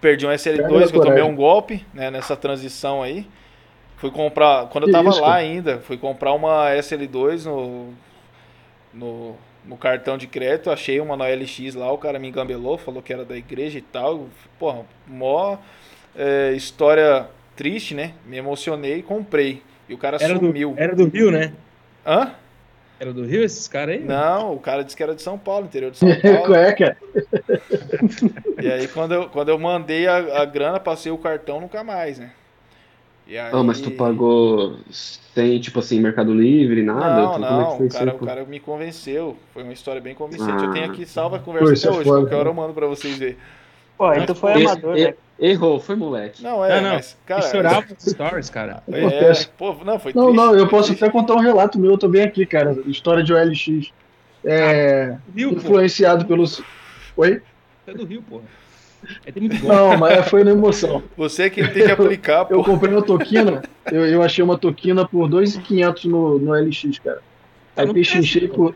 perdi 0.00 0.24
um 0.24 0.28
Pega 0.28 0.38
SL2 0.38 0.80
na 0.80 0.88
que 0.92 0.96
eu 0.96 1.00
tomei 1.02 1.22
um 1.24 1.34
golpe, 1.34 1.84
né, 1.92 2.12
nessa 2.12 2.36
transição 2.36 3.02
aí. 3.02 3.26
Fui 3.96 4.10
comprar, 4.12 4.68
quando 4.68 4.86
eu 4.86 4.92
tava 4.92 5.10
isso, 5.10 5.20
lá 5.20 5.34
ainda, 5.34 5.80
fui 5.80 5.96
comprar 5.96 6.32
uma 6.32 6.70
SL2 6.76 7.44
no, 7.44 7.92
no, 8.94 9.36
no 9.64 9.76
cartão 9.76 10.18
de 10.18 10.26
crédito, 10.26 10.70
achei 10.70 11.00
uma 11.00 11.16
na 11.16 11.26
LX 11.28 11.74
lá, 11.74 11.90
o 11.92 11.98
cara 11.98 12.18
me 12.18 12.28
engambelou, 12.28 12.76
falou 12.76 13.00
que 13.02 13.12
era 13.12 13.24
da 13.24 13.36
igreja 13.36 13.78
e 13.78 13.82
tal. 13.82 14.26
Porra, 14.58 14.82
mó 15.06 15.56
é, 16.16 16.52
história 16.52 17.28
triste, 17.56 17.94
né? 17.94 18.12
Me 18.26 18.36
emocionei 18.36 18.98
e 18.98 19.02
comprei. 19.02 19.62
E 19.88 19.94
o 19.94 19.98
cara 19.98 20.16
Era 20.20 20.34
do, 20.34 20.46
sumiu. 20.46 20.74
era 20.76 20.94
do 20.94 21.06
Rio, 21.06 21.30
né? 21.30 21.52
Hã? 22.06 22.32
Era 22.98 23.12
do 23.12 23.24
Rio 23.24 23.42
esses 23.42 23.66
caras 23.66 23.96
aí? 23.96 24.04
Não, 24.04 24.54
o 24.54 24.58
cara 24.60 24.82
disse 24.84 24.96
que 24.96 25.02
era 25.02 25.14
de 25.14 25.22
São 25.22 25.36
Paulo, 25.38 25.66
interior 25.66 25.90
de 25.90 25.98
São 25.98 26.08
Paulo. 26.20 26.54
é, 26.54 26.72
cara? 26.72 26.96
e 28.62 28.70
aí 28.70 28.86
quando 28.88 29.12
eu, 29.14 29.28
quando 29.28 29.48
eu 29.48 29.58
mandei 29.58 30.06
a, 30.06 30.42
a 30.42 30.44
grana, 30.44 30.78
passei 30.78 31.10
o 31.10 31.18
cartão, 31.18 31.60
nunca 31.60 31.82
mais, 31.82 32.18
né? 32.18 32.30
E 33.26 33.38
aí... 33.38 33.50
Ah, 33.52 33.62
mas 33.62 33.80
tu 33.80 33.90
pagou 33.90 34.76
sem, 34.90 35.58
tipo 35.60 35.78
assim, 35.78 36.00
Mercado 36.00 36.34
Livre, 36.34 36.82
nada? 36.82 37.22
Não, 37.22 37.30
é 37.30 37.34
que 37.34 37.40
não, 37.40 37.76
foi 37.78 37.86
o 37.86 37.90
cara, 37.90 38.14
o 38.14 38.26
cara 38.26 38.44
me 38.44 38.60
convenceu. 38.60 39.36
Foi 39.54 39.62
uma 39.62 39.72
história 39.72 40.00
bem 40.00 40.14
convincente. 40.14 40.62
Eu 40.64 40.70
tenho 40.72 40.86
aqui 40.86 41.06
salva 41.06 41.36
a 41.36 41.38
conversa 41.38 41.88
até 41.88 41.96
é 41.96 42.00
hoje. 42.00 42.08
Qualquer 42.10 42.34
hora 42.36 42.48
eu 42.48 42.54
mando 42.54 42.74
pra 42.74 42.86
vocês 42.86 43.16
verem. 43.16 43.36
Pô, 43.96 44.06
aí 44.06 44.26
tu 44.26 44.34
foi 44.34 44.52
Esse- 44.52 44.64
amador, 44.66 44.96
né? 44.96 45.14
Errou, 45.38 45.80
foi 45.80 45.96
moleque. 45.96 46.42
Não, 46.42 46.64
é, 46.64 46.76
Não, 46.76 46.82
não. 46.88 46.94
mas, 46.96 47.16
cara. 47.26 47.40
e 47.40 47.50
chorava 47.50 47.86
nos 47.88 48.04
stories, 48.04 48.50
cara. 48.50 48.82
É, 48.92 49.32
pô, 49.58 49.74
não, 49.84 49.98
foi 49.98 50.12
Não, 50.14 50.26
triste, 50.26 50.36
não, 50.36 50.52
eu 50.54 50.60
foi 50.60 50.68
posso 50.68 50.88
triste. 50.88 51.04
até 51.04 51.12
contar 51.12 51.34
um 51.34 51.40
relato 51.40 51.78
meu 51.80 51.98
também 51.98 52.22
aqui, 52.22 52.46
cara. 52.46 52.76
História 52.86 53.24
de 53.24 53.32
OLX. 53.32 53.92
É, 54.44 55.16
Rio, 55.34 55.50
pô. 55.50 55.56
influenciado 55.56 56.26
pelos. 56.26 56.62
Oi? 57.16 57.40
É 57.86 57.92
do 57.94 58.04
Rio, 58.04 58.22
porra. 58.22 58.42
É 59.26 59.40
muito. 59.40 59.64
Não, 59.66 59.96
mas 59.98 60.28
foi 60.28 60.44
na 60.44 60.50
emoção. 60.52 61.02
Você 61.16 61.50
que 61.50 61.66
tem 61.68 61.84
que 61.86 61.90
aplicar, 61.92 62.46
Eu 62.50 62.58
pô. 62.58 62.64
comprei 62.64 62.92
uma 62.94 63.02
toquina, 63.02 63.62
eu, 63.90 64.06
eu 64.06 64.22
achei 64.22 64.44
uma 64.44 64.56
toquina 64.58 65.06
por 65.06 65.28
2,500 65.28 66.04
no, 66.06 66.38
no 66.38 66.54
LX, 66.54 66.98
cara. 67.00 67.20
Tá 67.74 67.82
Aí 67.82 67.92
pechinchei 67.92 68.48
por. 68.48 68.74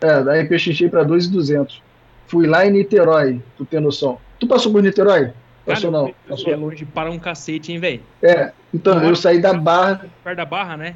É, 0.00 0.22
daí 0.22 0.44
pechinchei 0.46 0.88
pra 0.88 1.02
2,200. 1.02 1.82
Fui 2.26 2.46
lá 2.46 2.64
em 2.66 2.70
Niterói, 2.70 3.40
tu 3.56 3.64
tem 3.64 3.80
noção. 3.80 4.18
Tu 4.38 4.46
passou 4.46 4.70
por 4.72 4.82
Niterói? 4.82 5.32
Passou 5.66 5.90
Cara, 5.90 6.02
não. 6.04 6.08
É 6.10 6.14
Passou. 6.28 6.56
longe 6.56 6.84
para 6.84 7.10
um 7.10 7.18
cacete, 7.18 7.72
hein, 7.72 7.78
velho? 7.78 8.00
É, 8.22 8.52
então, 8.72 9.02
eu 9.02 9.14
saí 9.16 9.40
da 9.40 9.52
Barra, 9.52 10.06
Perto 10.24 10.36
da 10.36 10.44
barra, 10.44 10.76
né? 10.76 10.94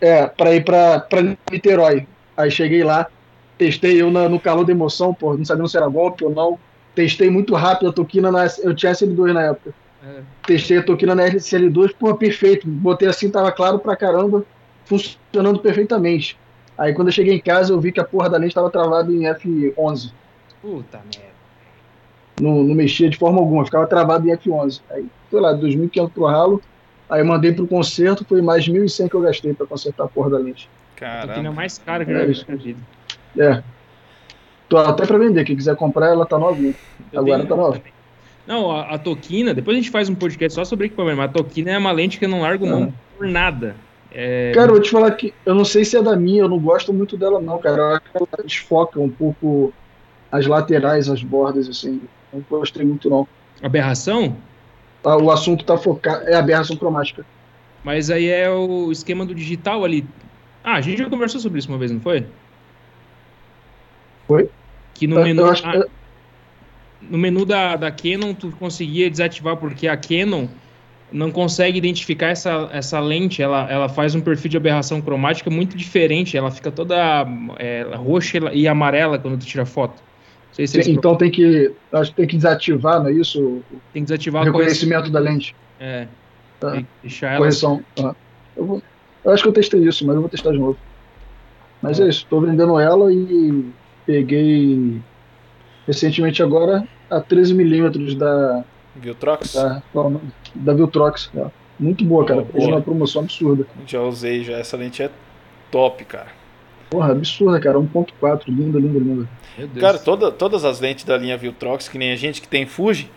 é, 0.00 0.26
pra 0.26 0.54
ir 0.54 0.64
pra, 0.64 1.00
pra 1.00 1.20
Niterói. 1.50 2.06
Aí 2.36 2.50
cheguei 2.50 2.82
lá, 2.84 3.06
testei 3.58 4.00
eu 4.00 4.10
na- 4.10 4.28
no 4.28 4.38
calor 4.40 4.64
da 4.64 4.72
emoção, 4.72 5.12
pô, 5.14 5.36
não 5.36 5.44
sabia 5.44 5.66
se 5.66 5.76
era 5.76 5.88
golpe 5.88 6.24
ou 6.24 6.30
não. 6.34 6.58
Testei 6.96 7.28
muito 7.30 7.54
rápido 7.54 7.90
a 7.90 7.92
toquina 7.92 8.32
na. 8.32 8.46
Eu 8.62 8.74
tinha 8.74 8.90
SL2 8.90 9.32
na 9.34 9.42
época. 9.42 9.74
É. 10.02 10.20
Testei 10.46 10.78
a 10.78 10.82
toquina 10.82 11.14
na 11.14 11.24
SL2, 11.26 11.94
pô, 11.96 12.14
perfeito. 12.16 12.66
Botei 12.66 13.06
assim, 13.06 13.30
tava 13.30 13.52
claro 13.52 13.78
pra 13.78 13.94
caramba, 13.94 14.44
funcionando 14.86 15.58
perfeitamente. 15.60 16.38
Aí 16.78 16.94
quando 16.94 17.08
eu 17.08 17.12
cheguei 17.12 17.34
em 17.34 17.40
casa, 17.40 17.72
eu 17.72 17.80
vi 17.80 17.92
que 17.92 18.00
a 18.00 18.04
porra 18.04 18.30
da 18.30 18.38
lente 18.38 18.54
tava 18.54 18.70
travada 18.70 19.12
em 19.12 19.20
F11. 19.24 20.10
Puta 20.62 20.98
merda. 20.98 21.36
Não, 22.40 22.62
não 22.64 22.74
mexia 22.74 23.08
de 23.10 23.16
forma 23.18 23.38
alguma, 23.38 23.64
ficava 23.64 23.86
travado 23.86 24.26
em 24.28 24.32
F11. 24.36 24.80
Aí, 24.90 25.06
sei 25.30 25.40
lá, 25.40 25.52
2.500 25.54 26.10
pro 26.10 26.24
ralo. 26.24 26.62
Aí 27.10 27.20
eu 27.20 27.26
mandei 27.26 27.52
pro 27.52 27.66
conserto, 27.66 28.24
foi 28.26 28.40
mais 28.42 28.66
1.100 28.66 29.08
que 29.08 29.14
eu 29.14 29.20
gastei 29.20 29.52
pra 29.54 29.66
consertar 29.66 30.04
a 30.04 30.08
porra 30.08 30.30
da 30.30 30.38
lente. 30.38 30.68
A 30.96 31.20
toquina 31.20 31.26
Caramba. 31.34 31.52
mais 31.52 31.76
cara 31.78 32.04
que 32.06 32.10
É 32.10 32.14
eu 32.14 32.18
já 32.20 32.24
vi 32.26 32.32
isso. 32.32 32.44
na 32.48 32.56
vida. 32.56 32.80
É. 33.38 33.62
Tô 34.68 34.76
até 34.78 35.06
pra 35.06 35.18
vender, 35.18 35.44
quem 35.44 35.56
quiser 35.56 35.76
comprar, 35.76 36.08
ela 36.08 36.26
tá 36.26 36.38
novinha. 36.38 36.74
Eu 37.12 37.20
Agora 37.20 37.36
tenho 37.38 37.48
tá 37.48 37.56
nova. 37.56 37.80
Não, 38.46 38.70
a, 38.70 38.94
a 38.94 38.98
Toquina, 38.98 39.52
depois 39.54 39.76
a 39.76 39.80
gente 39.80 39.90
faz 39.90 40.08
um 40.08 40.14
podcast 40.14 40.54
só 40.54 40.64
sobre 40.64 40.86
equipamento, 40.86 41.16
mas 41.18 41.30
a 41.30 41.32
Toquina 41.32 41.70
é 41.72 41.78
uma 41.78 41.92
lente 41.92 42.18
que 42.18 42.24
eu 42.24 42.28
não 42.28 42.42
largo 42.42 42.66
mão 42.66 42.92
por 43.16 43.26
nada. 43.26 43.76
É, 44.12 44.52
Cara, 44.54 44.68
eu 44.68 44.74
vou 44.74 44.80
te 44.82 44.90
falar 44.90 45.10
que 45.12 45.34
eu 45.44 45.54
não 45.54 45.64
sei 45.64 45.84
se 45.84 45.96
é 45.96 46.02
da 46.02 46.16
minha, 46.16 46.42
eu 46.42 46.48
não 46.48 46.58
gosto 46.58 46.92
muito 46.92 47.16
dela, 47.16 47.40
não, 47.40 47.58
cara. 47.58 47.76
Eu 47.82 47.86
acho 47.96 48.00
que 48.02 48.16
ela 48.16 48.28
desfoca 48.44 49.00
um 49.00 49.10
pouco 49.10 49.72
as 50.30 50.46
laterais, 50.46 51.08
as 51.08 51.22
bordas, 51.22 51.68
assim. 51.68 52.00
Não 52.32 52.42
gostei 52.48 52.84
muito, 52.84 53.10
não. 53.10 53.26
aberração, 53.62 54.36
Ah, 55.04 55.16
O 55.16 55.30
assunto 55.30 55.64
tá 55.64 55.76
focado. 55.76 56.24
É 56.28 56.34
aberração 56.34 56.76
cromática. 56.76 57.24
mas 57.84 58.10
aí 58.10 58.28
é 58.28 58.48
o 58.50 58.90
esquema 58.90 59.24
do 59.26 59.34
digital 59.34 59.84
ali. 59.84 60.06
Ah, 60.64 60.74
a 60.74 60.80
gente 60.80 60.98
já 60.98 61.08
conversou 61.10 61.40
sobre 61.40 61.58
isso 61.58 61.68
uma 61.68 61.78
vez, 61.78 61.90
não 61.92 62.00
foi? 62.00 62.26
Foi. 64.26 64.48
Que 64.94 65.06
no 65.06 65.18
Eu- 65.18 65.24
menu, 65.24 65.42
eu 65.42 65.46
acho 65.50 65.62
no 67.02 67.18
menu 67.18 67.44
da, 67.44 67.76
da 67.76 67.90
Canon 67.90 68.34
tu 68.34 68.50
conseguia 68.58 69.08
desativar 69.10 69.56
porque 69.56 69.86
a 69.86 69.96
Canon 69.96 70.46
não 71.12 71.30
consegue 71.30 71.78
identificar 71.78 72.28
essa, 72.28 72.68
essa 72.72 72.98
lente, 72.98 73.40
ela, 73.40 73.70
ela 73.70 73.88
faz 73.88 74.14
um 74.14 74.20
perfil 74.20 74.50
de 74.50 74.56
aberração 74.56 75.00
cromática 75.00 75.48
muito 75.48 75.76
diferente, 75.76 76.36
ela 76.36 76.50
fica 76.50 76.70
toda 76.72 76.96
é, 77.58 77.86
roxa 77.94 78.38
e 78.52 78.66
amarela 78.66 79.18
quando 79.18 79.38
tu 79.38 79.46
tira 79.46 79.64
foto. 79.64 79.94
Não 80.48 80.54
sei 80.54 80.66
se 80.66 80.76
eles 80.78 80.88
Então 80.88 81.14
tem 81.16 81.30
que. 81.30 81.70
Acho 81.92 82.10
que 82.10 82.16
tem 82.16 82.26
que 82.26 82.36
desativar, 82.36 82.98
não 83.00 83.08
é 83.08 83.12
isso? 83.12 83.40
O 83.40 83.62
tem 83.92 84.02
que 84.02 84.08
desativar 84.08 84.42
correção. 84.44 84.58
reconhecimento 84.60 85.10
da 85.10 85.20
lente. 85.20 85.54
É, 85.78 86.08
Tá. 86.58 86.70
tem 86.72 86.82
que 86.82 86.88
deixar 87.02 87.28
ela 87.28 87.38
Correção. 87.38 87.84
Ah. 88.02 88.14
Eu, 88.56 88.64
vou- 88.64 88.82
eu 89.24 89.30
acho 89.32 89.42
que 89.42 89.48
eu 89.50 89.52
testei 89.52 89.86
isso, 89.86 90.04
mas 90.06 90.14
eu 90.16 90.22
vou 90.22 90.30
testar 90.30 90.50
de 90.52 90.58
novo. 90.58 90.78
Mas 91.82 92.00
é 92.00 92.08
isso, 92.08 92.26
tô 92.28 92.40
vendendo 92.40 92.80
ela 92.80 93.12
e 93.12 93.66
peguei 94.06 95.00
recentemente 95.86 96.42
agora 96.42 96.86
a 97.10 97.20
13mm 97.20 98.16
da, 98.16 98.64
Viu, 98.94 99.14
Trox? 99.14 99.54
da, 99.54 99.82
é 99.94 100.10
da 100.54 100.72
Viltrox. 100.72 101.30
Muito 101.78 102.04
boa, 102.04 102.24
cara. 102.24 102.42
Boa. 102.42 102.68
Uma 102.68 102.80
promoção 102.80 103.22
absurda. 103.22 103.66
Já 103.86 104.00
usei, 104.00 104.42
já. 104.42 104.54
Essa 104.54 104.76
lente 104.76 105.02
é 105.02 105.10
top, 105.70 106.04
cara. 106.04 106.28
Porra, 106.88 107.12
absurda, 107.12 107.60
cara. 107.60 107.78
1.4, 107.78 108.42
linda, 108.48 108.78
linda, 108.78 108.98
linda. 108.98 109.28
Meu 109.58 109.68
Deus. 109.68 109.80
Cara, 109.80 109.98
toda, 109.98 110.32
todas 110.32 110.64
as 110.64 110.80
lentes 110.80 111.04
da 111.04 111.16
linha 111.16 111.36
Viltrox, 111.36 111.88
que 111.88 111.98
nem 111.98 112.12
a 112.12 112.16
gente 112.16 112.40
que 112.40 112.48
tem 112.48 112.64
Fuji, 112.66 113.10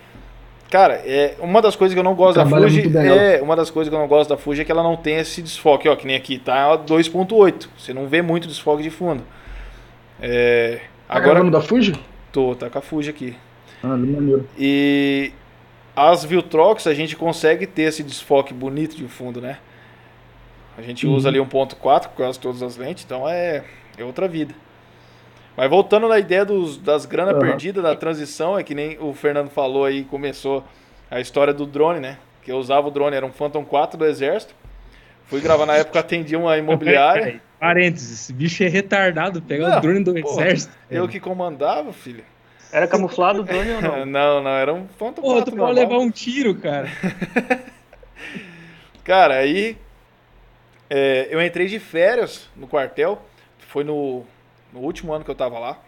cara, 0.70 0.96
é 0.96 1.36
uma 1.40 1.62
das 1.62 1.76
coisas 1.76 1.94
que 1.94 2.00
eu 2.00 2.04
não 2.04 2.16
gosto 2.16 2.36
da 2.36 2.42
Trabalha 2.44 2.68
Fuji 2.68 2.82
muito 2.82 2.94
bem, 2.94 3.08
é 3.08 3.42
uma 3.42 3.56
das 3.56 3.70
coisas 3.70 3.90
que 3.90 3.96
eu 3.96 4.00
não 4.00 4.08
gosto 4.08 4.30
da 4.30 4.38
Fuji 4.38 4.62
é 4.62 4.66
que 4.66 4.72
ela 4.72 4.84
não 4.84 4.96
tem 4.98 5.18
esse 5.18 5.42
desfoque, 5.42 5.88
ó, 5.88 5.96
que 5.96 6.06
nem 6.08 6.16
aqui 6.16 6.38
tá 6.38 6.78
2.8. 6.78 7.68
Você 7.78 7.94
não 7.94 8.08
vê 8.08 8.22
muito 8.22 8.48
desfoque 8.48 8.84
de 8.84 8.90
fundo. 8.90 9.24
É, 10.22 10.82
Tá 11.08 11.16
agora 11.16 11.44
da 11.50 11.62
Fuji? 11.62 11.94
tô, 12.32 12.56
tá 12.56 12.70
com 12.70 12.78
a 12.78 12.82
Fuji 12.82 13.10
aqui. 13.10 13.36
Ah, 13.82 13.88
maneiro. 13.88 14.48
E 14.58 15.32
as 15.96 16.24
Viltrox 16.24 16.86
a 16.88 16.94
gente 16.94 17.16
consegue 17.16 17.66
ter 17.66 17.84
esse 17.84 18.04
desfoque 18.04 18.54
bonito 18.54 18.96
de 18.96 19.08
fundo, 19.08 19.42
né? 19.42 19.58
A 20.78 20.82
gente 20.82 21.06
Uhum. 21.08 21.14
usa 21.16 21.30
ali 21.30 21.40
1.4 21.40 22.10
por 22.10 22.18
causa 22.18 22.34
de 22.34 22.40
todas 22.40 22.62
as 22.64 22.78
lentes, 22.78 23.04
então 23.06 23.28
é, 23.28 23.64
é 23.98 24.04
outra 24.04 24.28
vida. 24.28 24.54
Mas 25.58 25.70
voltando 25.70 26.08
na 26.08 26.18
ideia 26.20 26.46
dos, 26.46 26.78
das 26.78 27.06
grana 27.06 27.32
Aham. 27.32 27.40
perdida 27.40 27.82
da 27.82 27.96
transição, 27.96 28.58
é 28.58 28.64
que 28.64 28.74
nem 28.74 28.98
o 29.00 29.14
Fernando 29.14 29.50
falou 29.50 29.84
aí, 29.84 30.06
começou 30.06 30.64
a 31.12 31.20
história 31.20 31.54
do 31.54 31.66
drone, 31.66 32.00
né? 32.00 32.18
Que 32.44 32.52
eu 32.52 32.58
usava 32.58 32.88
o 32.88 32.92
drone, 32.92 33.16
era 33.16 33.26
um 33.26 33.32
Phantom 33.32 33.66
4 33.66 33.98
do 33.98 34.06
exército. 34.06 34.54
Fui 35.26 35.42
gravar 35.42 35.66
na 35.66 35.76
época, 35.76 36.00
atendia 36.00 36.40
uma 36.40 36.58
imobiliária. 36.58 37.42
Parênteses, 37.60 38.12
esse 38.22 38.34
bicho 38.34 38.64
é 38.64 38.68
retardado, 38.68 39.42
pegar 39.42 39.70
Não, 39.70 39.78
o 39.78 39.82
drone 39.82 40.04
do 40.04 40.14
porra. 40.14 40.46
exército. 40.46 40.74
Eu 40.90 41.08
que 41.08 41.20
comandava, 41.20 41.92
filho. 41.92 42.24
Era 42.72 42.88
camuflado 42.88 43.42
o 43.42 43.44
drone 43.44 43.72
ou 43.74 43.82
não? 43.82 44.06
Não, 44.06 44.44
não, 44.44 44.52
era 44.52 44.74
um 44.74 44.88
Phantom 44.88 45.22
Porra, 45.22 45.36
4 45.38 45.52
tu 45.52 45.58
pode 45.58 45.74
levar 45.74 45.98
um 45.98 46.10
tiro, 46.10 46.56
cara. 46.56 46.88
Cara, 49.04 49.38
aí 49.40 49.76
é, 50.88 51.28
eu 51.32 51.42
entrei 51.42 51.68
de 51.68 51.80
férias 51.80 52.48
no 52.56 52.68
quartel, 52.68 53.20
foi 53.58 53.84
no, 53.84 54.24
no 54.72 54.82
último 54.82 55.12
ano 55.12 55.26
que 55.26 55.32
eu 55.32 55.36
tava 55.36 55.58
lá. 55.58 55.80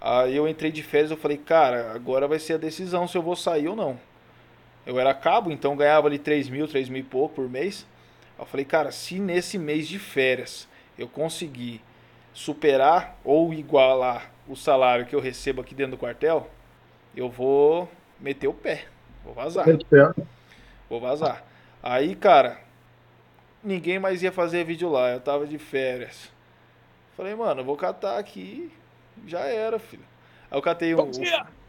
Aí 0.00 0.34
eu 0.34 0.48
entrei 0.48 0.72
de 0.72 0.82
férias, 0.82 1.10
eu 1.10 1.18
falei, 1.18 1.36
cara, 1.36 1.92
agora 1.94 2.26
vai 2.26 2.38
ser 2.38 2.54
a 2.54 2.56
decisão 2.56 3.06
se 3.06 3.16
eu 3.18 3.20
vou 3.20 3.36
sair 3.36 3.68
ou 3.68 3.76
não. 3.76 4.00
Eu 4.86 4.98
era 4.98 5.12
cabo, 5.12 5.52
então 5.52 5.76
ganhava 5.76 6.06
ali 6.08 6.18
3 6.18 6.48
mil, 6.48 6.66
3 6.66 6.88
mil 6.88 7.00
e 7.00 7.04
pouco 7.04 7.34
por 7.34 7.48
mês. 7.48 7.86
Eu 8.38 8.46
falei, 8.46 8.64
cara, 8.64 8.90
se 8.90 9.18
nesse 9.18 9.58
mês 9.58 9.86
de 9.86 9.98
férias 9.98 10.66
eu 11.00 11.08
conseguir 11.08 11.80
superar 12.32 13.16
ou 13.24 13.52
igualar 13.52 14.30
o 14.46 14.54
salário 14.54 15.06
que 15.06 15.14
eu 15.14 15.20
recebo 15.20 15.60
aqui 15.60 15.74
dentro 15.74 15.92
do 15.92 15.98
quartel, 15.98 16.48
eu 17.16 17.28
vou 17.28 17.88
meter 18.20 18.46
o 18.48 18.54
pé, 18.54 18.84
vou 19.24 19.34
vazar. 19.34 19.64
Vou 20.88 21.00
vazar. 21.00 21.44
Aí, 21.82 22.14
cara, 22.14 22.58
ninguém 23.62 23.98
mais 23.98 24.22
ia 24.22 24.30
fazer 24.30 24.64
vídeo 24.64 24.88
lá. 24.90 25.10
Eu 25.10 25.20
tava 25.20 25.46
de 25.46 25.56
férias. 25.58 26.30
Falei, 27.16 27.34
mano, 27.34 27.60
eu 27.60 27.64
vou 27.64 27.76
catar 27.76 28.18
aqui. 28.18 28.70
Já 29.26 29.40
era, 29.40 29.78
filho. 29.78 30.02
Aí 30.50 30.58
eu 30.58 30.62
catei 30.62 30.94
um. 30.94 30.98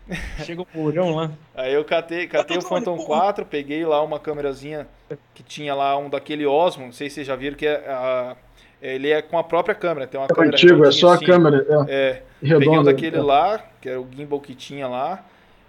Chega 0.43 0.61
o 0.61 0.65
porão 0.65 1.15
lá. 1.15 1.32
Aí 1.55 1.73
eu 1.73 1.86
catei, 1.86 2.27
catei 2.27 2.57
o 2.57 2.61
Phantom 2.61 2.97
4, 2.97 3.45
peguei 3.45 3.86
lá 3.86 4.01
uma 4.01 4.19
câmerazinha 4.19 4.88
que 5.34 5.43
tinha 5.43 5.73
lá 5.75 5.97
um 5.97 6.09
daquele 6.09 6.45
Osmo, 6.45 6.86
não 6.86 6.91
sei 6.91 7.09
se 7.09 7.15
vocês 7.15 7.27
já 7.27 7.36
viram, 7.36 7.55
que 7.55 7.67
é 7.67 7.75
a- 7.88 8.36
ele 8.82 9.09
é 9.09 9.21
com 9.21 9.38
a 9.38 9.43
própria 9.43 9.75
câmera. 9.75 10.07
Tem 10.07 10.19
uma 10.19 10.27
É 10.29 10.34
câmera 10.34 10.55
antigo, 10.55 10.86
é 10.86 10.91
só 10.91 11.11
a 11.11 11.15
assim. 11.15 11.25
câmera. 11.25 11.65
É, 11.88 12.21
É, 12.21 12.23
um 12.43 12.47
redonda. 12.59 12.91
daquele 12.91 13.17
é. 13.17 13.21
lá, 13.21 13.59
que 13.82 13.89
era 13.89 13.99
o 14.01 14.07
gimbal 14.15 14.39
que 14.39 14.55
tinha 14.55 14.88
lá. 14.88 15.23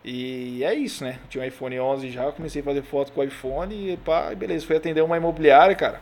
E 0.04 0.64
é 0.64 0.74
isso, 0.74 1.04
né? 1.04 1.18
Tinha 1.28 1.44
um 1.44 1.46
iPhone 1.46 1.78
11 1.78 2.10
já, 2.10 2.32
comecei 2.32 2.60
a 2.60 2.64
fazer 2.64 2.82
foto 2.82 3.12
com 3.12 3.20
o 3.20 3.24
iPhone 3.24 3.74
e 3.92 3.96
pá, 3.98 4.34
beleza. 4.34 4.66
Fui 4.66 4.76
atender 4.76 5.02
uma 5.02 5.16
imobiliária, 5.16 5.74
cara. 5.76 6.00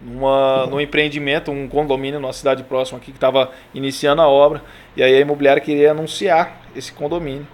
Numa, 0.00 0.66
num 0.66 0.80
empreendimento, 0.80 1.50
um 1.50 1.68
condomínio 1.68 2.18
numa 2.20 2.32
cidade 2.32 2.62
próxima 2.64 2.98
aqui 2.98 3.10
que 3.12 3.18
estava 3.18 3.50
iniciando 3.74 4.22
a 4.22 4.28
obra. 4.28 4.62
E 4.96 5.02
aí 5.02 5.14
a 5.14 5.20
imobiliária 5.20 5.60
queria 5.60 5.90
anunciar 5.90 6.62
esse 6.74 6.92
condomínio. 6.92 7.46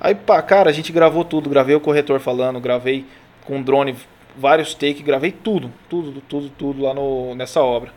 Aí, 0.00 0.14
pá, 0.14 0.40
cara, 0.42 0.68
a 0.68 0.72
gente 0.72 0.92
gravou 0.92 1.24
tudo. 1.24 1.48
Gravei 1.48 1.74
o 1.74 1.80
corretor 1.80 2.20
falando, 2.20 2.60
gravei 2.60 3.06
com 3.44 3.62
drone 3.62 3.96
vários 4.36 4.74
takes, 4.74 5.02
gravei 5.02 5.32
tudo, 5.32 5.72
tudo, 5.88 6.20
tudo, 6.22 6.50
tudo 6.50 6.82
lá 6.82 6.94
no, 6.94 7.34
nessa 7.34 7.62
obra. 7.62 7.92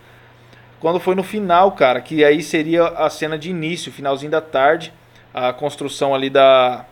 Quando 0.79 0.99
foi 0.99 1.15
no 1.15 1.23
final, 1.23 1.71
cara, 1.71 2.01
que 2.01 2.23
aí 2.25 2.43
seria 2.43 2.85
a 2.87 3.09
cena 3.09 3.37
de 3.37 3.49
início, 3.49 3.91
finalzinho 3.91 4.31
da 4.31 4.41
tarde, 4.41 4.91
a 5.33 5.53
construção 5.53 6.13
ali 6.13 6.29
da, 6.29 6.85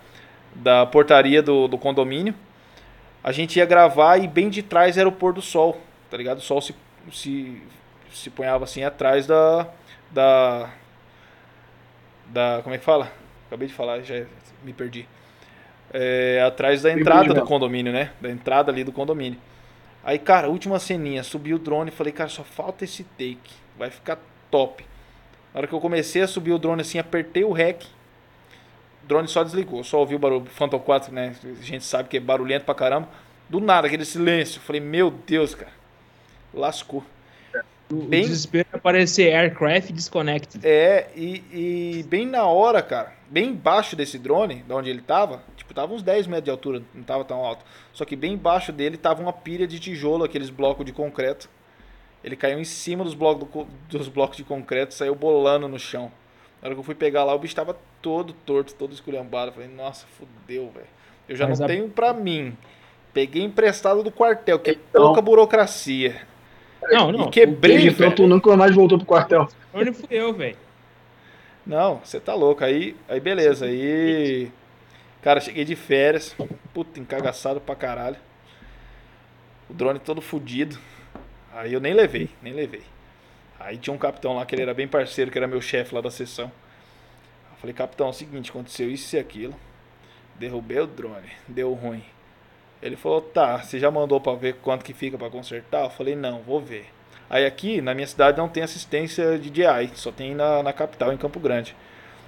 da 0.55 0.85
portaria 0.85 1.41
do, 1.41 1.67
do 1.67 1.77
condomínio. 1.77 2.33
A 3.23 3.31
gente 3.31 3.57
ia 3.57 3.65
gravar 3.65 4.17
e 4.17 4.27
bem 4.27 4.49
de 4.49 4.63
trás 4.63 4.97
era 4.97 5.07
o 5.07 5.11
pôr 5.11 5.33
do 5.33 5.41
sol, 5.41 5.79
tá 6.09 6.17
ligado? 6.17 6.39
O 6.39 6.41
sol 6.41 6.61
se, 6.61 6.73
se, 7.11 7.61
se 8.11 8.29
ponhava 8.29 8.63
assim 8.63 8.83
atrás 8.83 9.27
da, 9.27 9.67
da. 10.09 10.69
Da. 12.27 12.61
Como 12.63 12.73
é 12.73 12.77
que 12.77 12.83
fala? 12.85 13.11
Acabei 13.47 13.67
de 13.67 13.73
falar, 13.73 14.01
já 14.01 14.25
me 14.63 14.73
perdi. 14.73 15.07
É, 15.93 16.41
atrás 16.45 16.81
da 16.81 16.91
entrada 16.91 17.33
do 17.33 17.41
condomínio, 17.43 17.91
né? 17.91 18.11
Da 18.21 18.29
entrada 18.29 18.71
ali 18.71 18.83
do 18.83 18.91
condomínio. 18.91 19.39
Aí, 20.03 20.17
cara, 20.17 20.49
última 20.49 20.79
ceninha, 20.79 21.23
subi 21.23 21.53
o 21.53 21.59
drone 21.59 21.89
e 21.89 21.93
falei, 21.93 22.11
cara, 22.11 22.29
só 22.29 22.43
falta 22.43 22.83
esse 22.83 23.03
take. 23.03 23.51
Vai 23.77 23.89
ficar 23.89 24.19
top. 24.49 24.85
Na 25.53 25.59
hora 25.59 25.67
que 25.67 25.73
eu 25.73 25.79
comecei 25.79 26.21
a 26.21 26.27
subir 26.27 26.51
o 26.51 26.59
drone 26.59 26.81
assim, 26.81 26.97
apertei 26.97 27.43
o 27.43 27.51
REC. 27.51 27.83
O 29.03 29.07
drone 29.07 29.27
só 29.27 29.43
desligou, 29.43 29.83
só 29.83 29.99
ouvi 29.99 30.15
o 30.15 30.19
barulho. 30.19 30.45
Phantom 30.45 30.79
4, 30.79 31.13
né? 31.13 31.35
A 31.43 31.63
gente 31.63 31.83
sabe 31.83 32.09
que 32.09 32.17
é 32.17 32.19
barulhento 32.19 32.65
pra 32.65 32.73
caramba. 32.73 33.09
Do 33.49 33.59
nada, 33.59 33.87
aquele 33.87 34.05
silêncio. 34.05 34.61
Falei, 34.61 34.81
meu 34.81 35.11
Deus, 35.11 35.53
cara. 35.53 35.71
Lascou. 36.53 37.03
O 37.91 38.03
Bem- 38.05 38.21
desespero 38.21 38.67
é 38.71 38.77
aparecer 38.77 39.33
aircraft 39.33 39.91
disconnected. 39.91 40.65
É, 40.65 41.09
e, 41.15 41.43
e 41.99 42.03
bem 42.03 42.25
na 42.25 42.45
hora, 42.45 42.81
cara, 42.81 43.13
bem 43.29 43.49
embaixo 43.49 43.95
desse 43.95 44.17
drone, 44.17 44.63
de 44.65 44.73
onde 44.73 44.89
ele 44.89 45.01
tava, 45.01 45.43
tipo, 45.57 45.73
tava 45.73 45.93
uns 45.93 46.01
10 46.01 46.27
metros 46.27 46.45
de 46.45 46.51
altura, 46.51 46.81
não 46.93 47.03
tava 47.03 47.25
tão 47.25 47.43
alto. 47.43 47.65
Só 47.93 48.05
que 48.05 48.15
bem 48.15 48.33
embaixo 48.33 48.71
dele 48.71 48.95
tava 48.97 49.21
uma 49.21 49.33
pilha 49.33 49.67
de 49.67 49.79
tijolo, 49.79 50.23
aqueles 50.23 50.49
blocos 50.49 50.85
de 50.85 50.93
concreto. 50.93 51.49
Ele 52.23 52.35
caiu 52.35 52.59
em 52.59 52.63
cima 52.63 53.03
dos 53.03 53.13
blocos, 53.13 53.47
do 53.49 53.97
dos 53.97 54.07
blocos 54.07 54.37
de 54.37 54.43
concreto, 54.43 54.93
saiu 54.93 55.15
bolando 55.15 55.67
no 55.67 55.79
chão. 55.79 56.11
Na 56.61 56.67
hora 56.67 56.75
que 56.75 56.79
eu 56.79 56.83
fui 56.83 56.93
pegar 56.95 57.23
lá, 57.23 57.33
o 57.33 57.39
bicho 57.39 57.55
tava 57.55 57.75
todo 58.01 58.31
torto, 58.45 58.73
todo 58.75 58.93
esculhambado. 58.93 59.49
Eu 59.49 59.53
Falei, 59.55 59.69
nossa, 59.69 60.05
fudeu, 60.17 60.69
velho. 60.69 60.85
Eu 61.27 61.35
já 61.35 61.47
Mas 61.47 61.59
não 61.59 61.65
a- 61.65 61.67
tenho 61.67 61.89
pra 61.89 62.13
mim. 62.13 62.55
Peguei 63.11 63.43
emprestado 63.43 64.03
do 64.03 64.11
quartel, 64.11 64.59
que 64.59 64.69
é 64.69 64.73
Então- 64.73 65.05
pouca 65.07 65.21
burocracia. 65.21 66.21
Não, 66.89 67.11
não. 67.11 67.27
E 67.27 67.31
quebrei, 67.31 67.77
velho. 67.77 67.91
então 67.91 68.11
tu 68.11 68.27
nunca 68.27 68.55
mais 68.57 68.73
voltou 68.75 68.97
pro 68.97 69.07
quartel. 69.07 69.47
O 69.73 69.77
drone 69.77 69.93
fui 69.93 70.07
eu, 70.09 70.33
velho. 70.33 70.57
Não, 71.65 71.97
você 72.03 72.19
tá 72.19 72.33
louco. 72.33 72.63
Aí, 72.63 72.95
aí 73.07 73.19
beleza. 73.19 73.65
Aí. 73.65 74.51
Cara, 75.21 75.39
cheguei 75.39 75.63
de 75.63 75.75
férias. 75.75 76.35
Puta, 76.73 76.99
encagaçado 76.99 77.61
pra 77.61 77.75
caralho. 77.75 78.17
O 79.69 79.73
drone 79.73 79.99
todo 79.99 80.21
fudido. 80.21 80.77
Aí 81.53 81.73
eu 81.73 81.79
nem 81.79 81.93
levei, 81.93 82.29
nem 82.41 82.53
levei. 82.53 82.83
Aí 83.59 83.77
tinha 83.77 83.93
um 83.93 83.97
capitão 83.97 84.35
lá 84.35 84.45
que 84.45 84.55
ele 84.55 84.63
era 84.63 84.73
bem 84.73 84.87
parceiro, 84.87 85.29
que 85.29 85.37
era 85.37 85.47
meu 85.47 85.61
chefe 85.61 85.93
lá 85.93 86.01
da 86.01 86.09
sessão. 86.09 86.51
Eu 87.51 87.57
falei, 87.57 87.73
capitão, 87.73 88.07
é 88.07 88.09
o 88.09 88.13
seguinte, 88.13 88.49
aconteceu 88.49 88.89
isso 88.89 89.15
e 89.15 89.19
aquilo. 89.19 89.55
Derrubei 90.39 90.79
o 90.79 90.87
drone, 90.87 91.29
deu 91.47 91.71
ruim. 91.73 92.03
Ele 92.81 92.95
falou, 92.95 93.21
tá, 93.21 93.59
você 93.59 93.79
já 93.79 93.91
mandou 93.91 94.19
pra 94.19 94.33
ver 94.33 94.55
quanto 94.55 94.83
que 94.83 94.93
fica 94.93 95.17
pra 95.17 95.29
consertar? 95.29 95.83
Eu 95.85 95.89
falei, 95.89 96.15
não, 96.15 96.41
vou 96.41 96.59
ver. 96.59 96.87
Aí 97.29 97.45
aqui, 97.45 97.79
na 97.81 97.93
minha 97.93 98.07
cidade, 98.07 98.37
não 98.37 98.49
tem 98.49 98.63
assistência 98.63 99.37
de 99.37 99.49
DI, 99.49 99.91
só 99.95 100.11
tem 100.11 100.35
na, 100.35 100.63
na 100.63 100.73
capital, 100.73 101.13
em 101.13 101.17
Campo 101.17 101.39
Grande. 101.39 101.75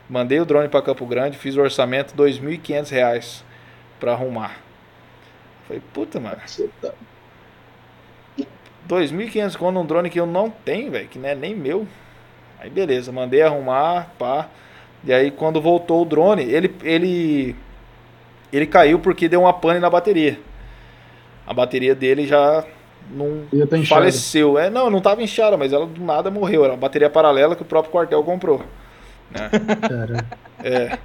Mandei 0.10 0.40
o 0.40 0.46
drone 0.46 0.70
pra 0.70 0.82
Campo 0.82 1.06
Grande, 1.06 1.38
fiz 1.38 1.56
o 1.58 1.62
orçamento, 1.62 2.16
2.500 2.16 2.90
reais 2.92 3.44
pra 4.00 4.14
arrumar. 4.14 4.58
Falei, 5.68 5.82
puta, 5.94 6.20
mano, 6.20 6.38
tá- 6.82 6.94
2.500 8.88 9.56
conto 9.56 9.74
num 9.74 9.86
drone 9.86 10.10
que 10.10 10.20
eu 10.20 10.26
não 10.26 10.50
tenho, 10.50 10.92
velho, 10.92 11.08
que 11.08 11.18
não 11.20 11.30
é 11.30 11.36
nem 11.36 11.56
meu. 11.56 11.88
Aí 12.60 12.70
beleza, 12.70 13.12
mandei 13.12 13.42
arrumar, 13.42 14.12
pá. 14.18 14.50
E 15.04 15.14
aí 15.14 15.32
quando 15.32 15.62
voltou 15.62 16.02
o 16.02 16.06
drone, 16.06 16.44
ele 16.44 16.74
ele 16.84 17.56
ele 18.54 18.68
caiu 18.68 19.00
porque 19.00 19.28
deu 19.28 19.42
uma 19.42 19.54
pane 19.54 19.80
na 19.80 19.90
bateria. 19.90 20.40
A 21.46 21.54
bateria 21.54 21.96
dele 21.96 22.26
já 22.28 22.64
não 23.10 23.46
tá 23.68 23.84
faleceu. 23.86 24.58
É, 24.58 24.70
não, 24.70 24.90
não 24.90 25.02
tava 25.02 25.22
inchada, 25.22 25.58
mas 25.58 25.74
ela 25.74 25.86
do 25.86 26.02
nada 26.02 26.32
morreu. 26.32 26.64
Era 26.64 26.74
uma 26.74 26.80
bateria 26.80 27.10
paralela 27.10 27.56
que 27.56 27.64
o 27.64 27.66
próprio 27.66 27.92
quartel 27.92 28.24
comprou. 28.24 28.62
Cara, 29.34 30.26
É. 30.64 30.98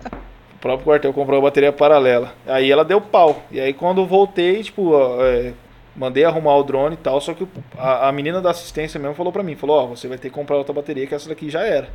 O 0.54 0.60
próprio 0.60 0.84
quartel 0.86 1.12
comprou 1.12 1.38
a 1.38 1.42
bateria 1.42 1.72
paralela. 1.72 2.34
Aí 2.46 2.70
ela 2.70 2.84
deu 2.84 3.00
pau. 3.00 3.42
E 3.50 3.60
aí 3.60 3.72
quando 3.72 4.04
voltei, 4.04 4.62
tipo, 4.62 4.92
é, 5.20 5.52
mandei 5.94 6.24
arrumar 6.24 6.56
o 6.56 6.62
drone 6.62 6.94
e 6.94 6.98
tal, 6.98 7.20
só 7.20 7.32
que 7.32 7.46
a, 7.76 8.08
a 8.08 8.12
menina 8.12 8.40
da 8.40 8.50
assistência 8.50 8.98
mesmo 8.98 9.14
falou 9.14 9.32
pra 9.32 9.42
mim, 9.42 9.54
falou, 9.54 9.84
ó, 9.84 9.86
você 9.86 10.08
vai 10.08 10.18
ter 10.18 10.28
que 10.30 10.34
comprar 10.34 10.56
outra 10.56 10.72
bateria 10.72 11.06
que 11.06 11.14
essa 11.14 11.28
daqui 11.28 11.48
já 11.48 11.62
era. 11.62 11.88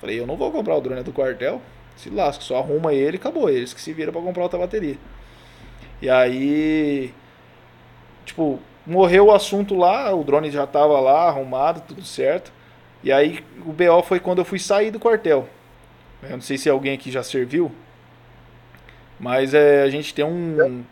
Falei, 0.00 0.20
eu 0.20 0.26
não 0.26 0.36
vou 0.36 0.50
comprar 0.52 0.76
o 0.76 0.80
drone 0.80 1.00
é 1.00 1.02
do 1.02 1.12
quartel. 1.12 1.60
Se 1.96 2.10
lasca, 2.10 2.42
só 2.42 2.58
arruma 2.58 2.92
ele 2.92 3.16
e 3.16 3.20
acabou. 3.20 3.48
Eles 3.48 3.72
que 3.72 3.80
se 3.80 3.92
viram 3.92 4.12
pra 4.12 4.22
comprar 4.22 4.42
outra 4.42 4.58
bateria. 4.58 4.96
E 6.00 6.10
aí 6.10 7.12
tipo, 8.26 8.60
morreu 8.86 9.26
o 9.26 9.32
assunto 9.32 9.74
lá, 9.74 10.14
o 10.14 10.22
drone 10.22 10.50
já 10.50 10.66
tava 10.66 11.00
lá, 11.00 11.28
arrumado, 11.28 11.82
tudo 11.86 12.02
certo. 12.02 12.52
E 13.02 13.10
aí 13.10 13.42
o 13.64 13.72
BO 13.72 14.02
foi 14.02 14.20
quando 14.20 14.38
eu 14.38 14.44
fui 14.44 14.58
sair 14.58 14.90
do 14.90 15.00
quartel. 15.00 15.48
Eu 16.22 16.30
não 16.30 16.40
sei 16.40 16.58
se 16.58 16.68
alguém 16.68 16.94
aqui 16.94 17.10
já 17.10 17.22
serviu, 17.22 17.70
mas 19.18 19.54
é, 19.54 19.82
a 19.82 19.88
gente 19.88 20.12
tem 20.12 20.24
um. 20.24 20.84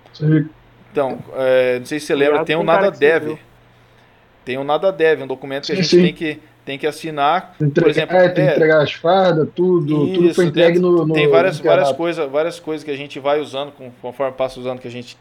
Então, 0.92 1.18
é, 1.34 1.78
não 1.80 1.86
sei 1.86 1.98
se 1.98 2.06
você 2.06 2.14
lembra, 2.14 2.44
tem 2.44 2.56
um 2.56 2.62
nada 2.62 2.90
deve. 2.90 3.38
Tem 4.44 4.58
um 4.58 4.64
nada 4.64 4.92
deve, 4.92 5.22
um 5.22 5.26
documento 5.26 5.66
que 5.66 5.72
a 5.72 5.76
gente 5.76 5.88
sim. 5.88 6.02
tem 6.02 6.14
que 6.14 6.40
tem 6.64 6.78
que 6.78 6.86
assinar, 6.86 7.54
Entregar, 7.60 7.82
por 7.82 7.90
exemplo, 7.90 8.16
é, 8.16 8.28
tem 8.30 8.46
que 8.46 8.52
entregar 8.52 8.82
as 8.82 8.92
fardas, 8.92 9.48
tudo, 9.54 10.06
isso, 10.06 10.14
tudo 10.14 10.34
foi 10.34 10.44
entregue 10.46 10.78
no, 10.78 11.06
no 11.06 11.12
Tem 11.12 11.28
várias, 11.28 11.58
no 11.58 11.64
várias 11.64 11.92
coisas, 11.92 12.30
várias 12.30 12.58
coisas 12.58 12.82
que 12.82 12.90
a 12.90 12.96
gente 12.96 13.20
vai 13.20 13.40
usando 13.40 13.72
conforme 14.00 14.32
passa 14.32 14.58
usando 14.58 14.80
que 14.80 14.88
a 14.88 14.90
gente 14.90 15.16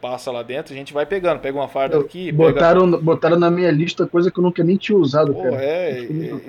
passa 0.00 0.30
lá 0.30 0.42
dentro, 0.42 0.72
a 0.72 0.76
gente 0.76 0.92
vai 0.92 1.06
pegando, 1.06 1.40
pega 1.40 1.58
uma 1.58 1.68
farda 1.68 1.98
aqui, 1.98 2.30
botaram, 2.30 2.90
pega... 2.90 3.02
botaram 3.02 3.38
na 3.38 3.50
minha 3.50 3.70
lista 3.70 4.06
coisa 4.06 4.30
que 4.30 4.38
eu 4.38 4.44
nunca 4.44 4.62
nem 4.62 4.76
tinha 4.76 4.96
usado, 4.96 5.32
Pô, 5.32 5.42
cara. 5.42 5.56
É, 5.56 6.06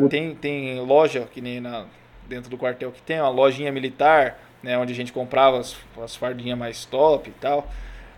tem 0.09 0.35
tem 0.35 0.79
loja 0.81 1.27
que 1.33 1.41
nem 1.41 1.59
na 1.59 1.85
dentro 2.27 2.49
do 2.49 2.57
quartel 2.57 2.91
que 2.91 3.01
tem 3.01 3.19
uma 3.19 3.29
lojinha 3.29 3.71
militar, 3.71 4.39
né, 4.61 4.77
onde 4.77 4.93
a 4.93 4.95
gente 4.95 5.11
comprava 5.11 5.59
as, 5.59 5.75
as 6.03 6.15
fardinhas 6.15 6.57
mais 6.57 6.85
top 6.85 7.29
e 7.29 7.33
tal. 7.41 7.67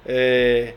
É, 0.05 0.73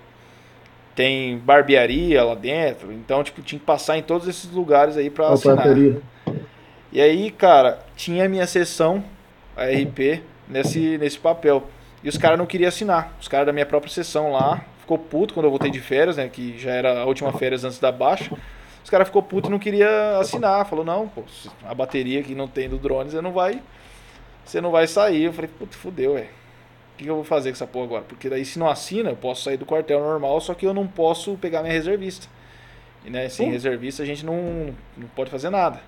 tem 0.94 1.38
barbearia 1.38 2.22
lá 2.24 2.34
dentro, 2.34 2.92
então 2.92 3.22
tipo 3.24 3.42
tinha 3.42 3.58
que 3.58 3.64
passar 3.66 3.98
em 3.98 4.02
todos 4.02 4.28
esses 4.28 4.50
lugares 4.50 4.96
aí 4.96 5.10
para 5.10 5.28
assinar. 5.28 5.64
E 6.92 7.00
aí, 7.00 7.30
cara, 7.30 7.80
tinha 7.96 8.24
a 8.26 8.28
minha 8.28 8.46
sessão 8.46 9.02
a 9.56 9.64
RP 9.64 10.22
nesse 10.48 10.96
nesse 10.98 11.18
papel. 11.18 11.64
E 12.02 12.08
os 12.08 12.16
caras 12.18 12.38
não 12.38 12.46
queriam 12.46 12.68
assinar. 12.68 13.12
Os 13.20 13.28
caras 13.28 13.46
da 13.46 13.52
minha 13.52 13.66
própria 13.66 13.92
sessão 13.92 14.30
lá 14.30 14.64
ficou 14.80 14.98
puto 14.98 15.34
quando 15.34 15.46
eu 15.46 15.50
voltei 15.50 15.70
de 15.70 15.80
férias, 15.80 16.16
né, 16.18 16.28
que 16.28 16.58
já 16.58 16.70
era 16.70 17.00
a 17.00 17.04
última 17.06 17.32
férias 17.32 17.64
antes 17.64 17.78
da 17.78 17.90
baixa. 17.90 18.30
Os 18.84 18.90
caras 18.90 19.08
ficou 19.08 19.22
puto 19.22 19.48
e 19.48 19.50
não 19.50 19.58
queria 19.58 20.18
assinar, 20.18 20.66
falou: 20.66 20.84
"Não, 20.84 21.08
pô, 21.08 21.22
a 21.64 21.74
bateria 21.74 22.22
que 22.22 22.34
não 22.34 22.46
tem 22.46 22.68
do 22.68 22.78
drone, 22.78 23.10
você 23.10 23.20
não 23.20 23.32
vai 23.32 23.60
você 24.44 24.60
não 24.60 24.70
vai 24.70 24.86
sair". 24.86 25.24
Eu 25.24 25.32
falei: 25.32 25.50
"Puta, 25.58 25.76
fudeu, 25.76 26.14
velho". 26.14 26.43
O 26.94 26.96
que 26.96 27.06
eu 27.06 27.16
vou 27.16 27.24
fazer 27.24 27.50
com 27.50 27.54
essa 27.54 27.66
porra 27.66 27.84
agora? 27.86 28.04
Porque 28.08 28.28
daí 28.28 28.44
se 28.44 28.58
não 28.58 28.68
assina, 28.68 29.10
eu 29.10 29.16
posso 29.16 29.42
sair 29.42 29.56
do 29.56 29.66
quartel 29.66 29.98
normal, 30.00 30.40
só 30.40 30.54
que 30.54 30.64
eu 30.64 30.72
não 30.72 30.86
posso 30.86 31.36
pegar 31.36 31.60
minha 31.60 31.72
reservista. 31.72 32.28
E 33.04 33.10
né, 33.10 33.28
sem 33.28 33.50
reservista 33.50 34.02
a 34.02 34.06
gente 34.06 34.24
não, 34.24 34.74
não 34.96 35.08
pode 35.08 35.30
fazer 35.30 35.50
nada. 35.50 35.80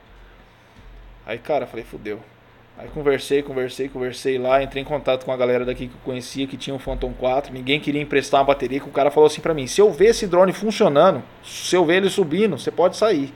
Aí, 1.25 1.39
cara, 1.39 1.67
falei, 1.67 1.85
fudeu. 1.85 2.21
Aí 2.79 2.89
conversei, 2.89 3.43
conversei, 3.43 3.89
conversei 3.89 4.37
lá, 4.37 4.63
entrei 4.63 4.83
em 4.83 4.87
contato 4.87 5.25
com 5.25 5.33
a 5.33 5.37
galera 5.37 5.65
daqui 5.65 5.89
que 5.89 5.95
eu 5.95 6.01
conhecia 6.05 6.47
que 6.47 6.59
tinha 6.59 6.77
um 6.77 6.79
Phantom 6.79 7.13
4, 7.15 7.51
ninguém 7.51 7.81
queria 7.81 8.03
emprestar 8.03 8.41
uma 8.41 8.47
bateria, 8.47 8.81
que 8.81 8.89
o 8.89 8.93
cara 8.93 9.11
falou 9.11 9.27
assim 9.29 9.41
para 9.41 9.55
mim, 9.55 9.67
se 9.67 9.81
eu 9.81 9.91
ver 9.91 10.09
esse 10.09 10.27
drone 10.27 10.53
funcionando, 10.53 11.23
se 11.43 11.75
eu 11.75 11.87
ver 11.87 11.97
ele 11.97 12.11
subindo, 12.11 12.59
você 12.59 12.71
pode 12.71 12.99
sair. 12.99 13.33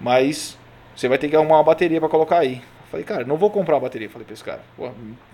Mas 0.00 0.58
você 0.96 1.06
vai 1.06 1.18
ter 1.18 1.28
que 1.28 1.36
arrumar 1.36 1.58
uma 1.58 1.62
bateria 1.62 2.00
para 2.00 2.08
colocar 2.08 2.38
aí. 2.38 2.60
Falei, 2.92 3.06
cara, 3.06 3.24
não 3.24 3.38
vou 3.38 3.48
comprar 3.48 3.78
a 3.78 3.80
bateria. 3.80 4.10
Falei 4.10 4.26
pra 4.26 4.34
esse 4.34 4.44
cara, 4.44 4.60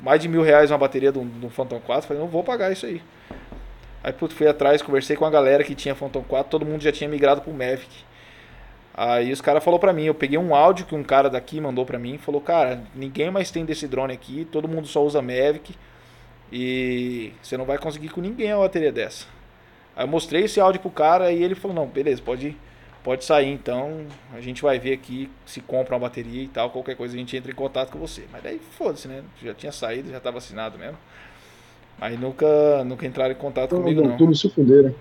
mais 0.00 0.22
de 0.22 0.28
mil 0.28 0.42
reais 0.42 0.70
uma 0.70 0.78
bateria 0.78 1.10
do, 1.10 1.50
Phantom 1.50 1.80
4. 1.80 2.06
Falei, 2.06 2.22
não 2.22 2.28
vou 2.28 2.44
pagar 2.44 2.70
isso 2.70 2.86
aí. 2.86 3.02
Aí, 4.00 4.12
putz, 4.12 4.32
fui 4.32 4.46
atrás, 4.46 4.80
conversei 4.80 5.16
com 5.16 5.24
a 5.24 5.30
galera 5.30 5.64
que 5.64 5.74
tinha 5.74 5.92
Phantom 5.92 6.22
4, 6.22 6.48
todo 6.48 6.64
mundo 6.64 6.80
já 6.80 6.92
tinha 6.92 7.10
migrado 7.10 7.40
pro 7.40 7.52
Mavic. 7.52 7.88
Aí 8.94 9.32
os 9.32 9.40
caras 9.40 9.64
falou 9.64 9.80
pra 9.80 9.92
mim, 9.92 10.04
eu 10.04 10.14
peguei 10.14 10.38
um 10.38 10.54
áudio 10.54 10.86
que 10.86 10.94
um 10.94 11.02
cara 11.02 11.28
daqui 11.28 11.60
mandou 11.60 11.84
pra 11.84 11.98
mim, 11.98 12.16
falou, 12.16 12.40
cara, 12.40 12.80
ninguém 12.94 13.28
mais 13.28 13.50
tem 13.50 13.64
desse 13.64 13.88
drone 13.88 14.12
aqui, 14.12 14.44
todo 14.44 14.68
mundo 14.68 14.86
só 14.86 15.04
usa 15.04 15.20
Mavic 15.20 15.74
e 16.52 17.32
você 17.42 17.56
não 17.56 17.64
vai 17.64 17.76
conseguir 17.76 18.10
com 18.10 18.20
ninguém 18.20 18.52
a 18.52 18.56
bateria 18.56 18.92
dessa. 18.92 19.26
Aí 19.96 20.04
eu 20.04 20.08
mostrei 20.08 20.44
esse 20.44 20.60
áudio 20.60 20.80
pro 20.80 20.90
cara 20.90 21.32
e 21.32 21.42
ele 21.42 21.56
falou, 21.56 21.74
não, 21.74 21.86
beleza, 21.86 22.22
pode 22.22 22.48
ir 22.48 22.67
pode 23.02 23.24
sair 23.24 23.48
então, 23.48 24.06
a 24.34 24.40
gente 24.40 24.62
vai 24.62 24.78
ver 24.78 24.92
aqui 24.92 25.30
se 25.46 25.60
compra 25.60 25.94
uma 25.94 26.00
bateria 26.00 26.42
e 26.42 26.48
tal, 26.48 26.70
qualquer 26.70 26.96
coisa 26.96 27.14
a 27.14 27.18
gente 27.18 27.36
entra 27.36 27.50
em 27.50 27.54
contato 27.54 27.90
com 27.90 27.98
você. 27.98 28.24
Mas 28.32 28.42
daí 28.42 28.60
foda-se, 28.76 29.08
né? 29.08 29.22
Já 29.42 29.54
tinha 29.54 29.72
saído, 29.72 30.10
já 30.10 30.18
estava 30.18 30.38
assinado 30.38 30.78
mesmo. 30.78 30.96
Aí 32.00 32.16
nunca, 32.16 32.84
nunca 32.84 33.06
entraram 33.06 33.32
em 33.32 33.36
contato 33.36 33.72
então, 33.72 33.82
comigo, 33.82 34.02
não. 34.02 34.16
Tudo 34.16 34.34
se 34.34 34.48
fuderam. 34.50 34.94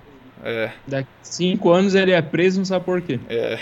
É. 0.44 0.72
Daqui 0.86 1.10
cinco 1.22 1.72
anos 1.72 1.96
ele 1.96 2.12
é 2.12 2.22
preso, 2.22 2.60
não 2.60 2.66
sabe 2.66 2.86
por 2.86 3.02
quê. 3.02 3.20
É. 3.30 3.60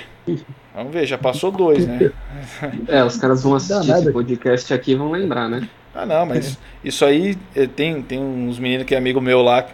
Vamos 0.74 0.94
ver, 0.94 1.06
já 1.06 1.18
passou 1.18 1.52
dois, 1.52 1.86
né? 1.88 2.12
É, 2.88 3.04
os 3.04 3.18
caras 3.18 3.44
vão 3.44 3.56
assistir 3.56 3.92
esse 3.92 4.12
podcast 4.12 4.74
aqui 4.74 4.92
e 4.92 4.96
vão 4.96 5.12
lembrar, 5.12 5.50
né? 5.50 5.68
Ah, 5.94 6.06
não, 6.06 6.26
mas 6.26 6.58
isso 6.84 7.06
aí 7.06 7.38
eh, 7.56 7.68
tem, 7.68 8.02
tem 8.02 8.20
uns 8.20 8.60
meninos 8.60 8.86
que 8.86 8.94
é 8.94 8.98
amigo 8.98 9.22
meu 9.22 9.42
lá, 9.42 9.66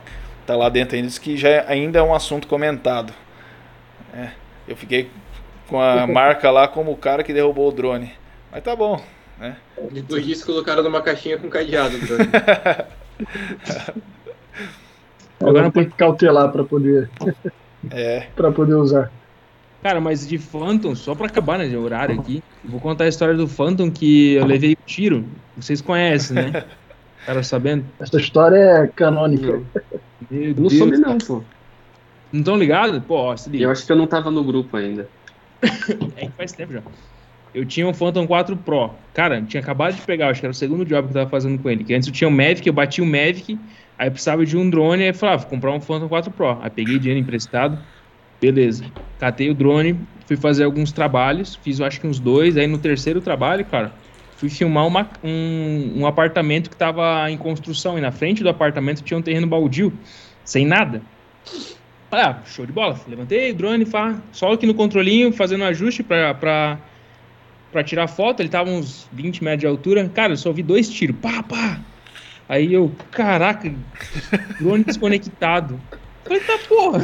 tá 0.45 0.55
lá 0.55 0.70
dentro 0.70 0.95
ainda, 0.95 1.07
diz 1.07 1.18
que 1.18 1.36
já 1.36 1.66
ainda 1.68 1.97
é 1.97 2.03
um 2.03 2.14
assunto 2.14 2.47
comentado. 2.47 3.12
É. 4.14 4.30
Eu 4.72 4.78
fiquei 4.78 5.10
com 5.68 5.80
a 5.82 6.08
marca 6.08 6.50
lá 6.50 6.68
como 6.68 6.92
o 6.92 6.98
cara 6.98 7.24
que 7.24 7.34
derrubou 7.34 7.70
o 7.70 7.72
drone. 7.72 8.12
Mas 8.52 8.64
tá 8.64 8.76
bom, 8.76 9.02
né? 9.38 9.58
Depois 9.92 10.26
disso 10.26 10.46
colocaram 10.46 10.82
numa 10.82 11.02
caixinha 11.02 11.38
com 11.38 11.50
cadeado 11.50 11.96
o 11.96 12.00
drone. 12.00 12.30
Agora 15.40 15.72
tem 15.72 15.86
que 15.86 15.96
cautelar 15.96 16.52
para 16.52 16.64
poder. 16.64 17.10
É. 17.90 18.28
para 18.36 18.52
poder 18.52 18.76
usar. 18.76 19.12
Cara, 19.82 20.00
mas 20.00 20.28
de 20.28 20.38
Phantom, 20.38 20.94
só 20.94 21.16
pra 21.16 21.26
acabar 21.26 21.58
né, 21.58 21.68
de 21.68 21.76
horário 21.76 22.20
aqui, 22.20 22.44
vou 22.64 22.80
contar 22.80 23.06
a 23.06 23.08
história 23.08 23.34
do 23.34 23.48
Phantom 23.48 23.90
que 23.90 24.34
eu 24.36 24.46
levei 24.46 24.74
o 24.74 24.78
tiro. 24.86 25.26
Vocês 25.58 25.82
conhecem, 25.82 26.36
né? 26.36 26.66
Cara 27.26 27.42
sabendo? 27.42 27.86
Essa 28.00 28.18
história 28.18 28.58
é 28.58 28.88
canônica. 28.88 29.62
Meu 30.30 30.56
não 30.56 30.70
soube 30.70 30.98
não, 30.98 31.18
pô. 31.18 31.44
Não 32.32 32.40
estão 32.40 32.58
ligados? 32.58 33.04
Pô, 33.06 33.16
ó, 33.16 33.38
se 33.38 33.50
liga. 33.50 33.66
Eu 33.66 33.72
acho 33.72 33.86
que 33.86 33.92
eu 33.92 33.96
não 33.96 34.08
tava 34.08 34.32
no 34.32 34.44
grupo 34.44 34.78
ainda. 34.78 35.08
é 36.16 36.26
que 36.26 36.32
faz 36.32 36.52
tempo 36.52 36.74
já. 36.74 36.82
Eu 37.54 37.66
tinha 37.66 37.86
um 37.86 37.94
Phantom 37.94 38.26
4 38.26 38.56
Pro. 38.56 38.92
Cara, 39.14 39.42
tinha 39.42 39.62
acabado 39.62 39.96
de 39.96 40.02
pegar, 40.02 40.30
acho 40.30 40.40
que 40.40 40.46
era 40.46 40.52
o 40.52 40.56
segundo 40.56 40.86
job 40.86 41.08
que 41.08 41.12
eu 41.12 41.22
tava 41.22 41.30
fazendo 41.30 41.62
com 41.62 41.70
ele. 41.70 41.84
Que 41.84 41.94
antes 41.94 42.08
eu 42.08 42.14
tinha 42.14 42.28
o 42.28 42.32
Mavic, 42.32 42.66
eu 42.66 42.74
bati 42.74 43.02
o 43.02 43.06
Mavic, 43.06 43.60
aí 43.98 44.08
eu 44.08 44.12
precisava 44.12 44.46
de 44.46 44.58
um 44.58 44.70
drone, 44.70 45.04
aí 45.04 45.10
eu 45.10 45.14
falava, 45.14 45.36
ah, 45.36 45.42
vou 45.42 45.50
comprar 45.50 45.72
um 45.72 45.82
Phantom 45.82 46.08
4 46.08 46.32
Pro. 46.32 46.58
Aí 46.62 46.70
peguei 46.70 46.98
dinheiro 46.98 47.20
emprestado, 47.20 47.78
beleza. 48.40 48.86
Catei 49.20 49.50
o 49.50 49.54
drone, 49.54 50.00
fui 50.26 50.38
fazer 50.38 50.64
alguns 50.64 50.94
trabalhos, 50.94 51.56
fiz 51.56 51.80
eu 51.80 51.86
acho 51.86 52.00
que 52.00 52.08
uns 52.08 52.20
dois, 52.20 52.56
aí 52.56 52.68
no 52.68 52.78
terceiro 52.78 53.20
trabalho, 53.20 53.66
cara, 53.66 53.92
fui 54.38 54.50
filmar 54.50 54.88
uma, 54.88 55.10
um, 55.22 56.02
um 56.02 56.08
apartamento 56.08 56.70
que 56.70 56.76
tava 56.78 57.30
em 57.30 57.38
construção, 57.38 57.98
e 57.98 58.02
na 58.02 58.12
frente 58.12 58.42
do 58.42 58.50
apartamento 58.50 59.04
tinha 59.04 59.18
um 59.18 59.22
terreno 59.22 59.46
baldio, 59.46 59.92
sem 60.46 60.66
nada. 60.66 61.02
Ah, 62.12 62.39
show 62.45 62.66
de 62.66 62.74
bola. 62.74 62.99
Levantei 63.07 63.51
o 63.51 63.55
drone, 63.55 63.86
fá, 63.86 64.20
só 64.32 64.51
aqui 64.51 64.66
no 64.66 64.74
controlinho, 64.74 65.32
fazendo 65.32 65.62
um 65.62 65.68
ajuste 65.68 66.03
pra, 66.03 66.34
pra, 66.34 66.78
pra 67.72 67.84
tirar 67.84 68.07
foto. 68.07 68.41
Ele 68.41 68.49
tava 68.49 68.70
uns 68.70 69.07
20 69.14 69.43
metros 69.43 69.62
de 69.62 69.68
altura. 69.68 70.09
Cara, 70.09 70.34
eu 70.34 70.38
só 70.38 70.49
ouvi 70.49 70.62
dois 70.62 70.89
tiros. 70.89 71.16
Pá, 71.22 71.41
pá. 71.41 71.80
Aí 72.49 72.74
eu, 72.74 72.91
caraca, 73.12 73.74
drone 74.59 74.84
desconectado. 74.84 75.80
Falei, 76.24 76.41
tá 76.41 76.59
porra. 76.68 76.99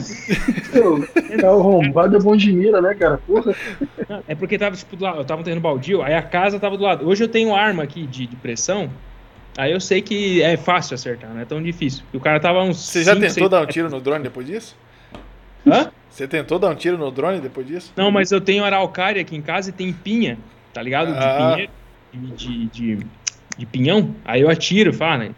Tá 1.40 1.48
arrombado 1.48 2.18
é 2.18 2.20
bom 2.20 2.36
de 2.36 2.52
mira, 2.52 2.82
né, 2.82 2.94
cara? 2.94 3.18
Porra. 3.26 3.56
É 4.28 4.36
porque 4.36 4.58
tava, 4.58 4.76
tipo, 4.76 4.96
do 4.96 5.04
lado, 5.04 5.20
eu 5.20 5.26
tava 5.26 5.44
tendo 5.44 5.62
baldio, 5.62 6.02
aí 6.02 6.14
a 6.14 6.22
casa 6.22 6.60
tava 6.60 6.78
do 6.78 6.84
lado. 6.84 7.08
Hoje 7.08 7.24
eu 7.24 7.28
tenho 7.28 7.56
arma 7.56 7.84
aqui 7.84 8.06
de, 8.06 8.28
de 8.28 8.36
pressão. 8.36 8.90
Aí 9.58 9.72
eu 9.72 9.80
sei 9.80 10.02
que 10.02 10.42
é 10.42 10.56
fácil 10.56 10.96
acertar, 10.96 11.34
não 11.34 11.42
é 11.42 11.46
tão 11.46 11.64
difícil. 11.64 12.04
o 12.14 12.20
cara 12.20 12.40
tava 12.40 12.62
uns. 12.62 12.78
Você 12.78 13.04
já 13.04 13.16
tentou 13.16 13.50
dar 13.50 13.62
um 13.64 13.66
tiro 13.66 13.90
no 13.90 14.00
drone 14.00 14.24
depois 14.24 14.46
disso? 14.46 14.76
Hã? 15.72 15.92
Você 16.10 16.28
tentou 16.28 16.58
dar 16.58 16.70
um 16.70 16.76
tiro 16.76 16.98
no 16.98 17.12
drone 17.12 17.40
depois 17.40 17.68
disso? 17.68 17.94
Não, 17.96 18.10
mas 18.10 18.32
eu 18.32 18.42
tenho 18.42 18.64
araucária 18.64 19.22
aqui 19.22 19.36
em 19.36 19.42
casa 19.42 19.70
e 19.70 19.74
tem 19.74 19.94
pinha, 19.94 20.38
tá 20.74 20.82
ligado? 20.82 21.14
De 21.14 21.20
ah. 21.20 21.52
pinheiro, 21.52 21.72
de, 22.36 22.66
de, 22.66 23.06
de, 23.58 23.66
pinhão. 23.68 24.16
Aí 24.26 24.42
eu 24.42 24.50
atiro, 24.50 24.92
fala, 24.94 25.18
né? 25.26 25.32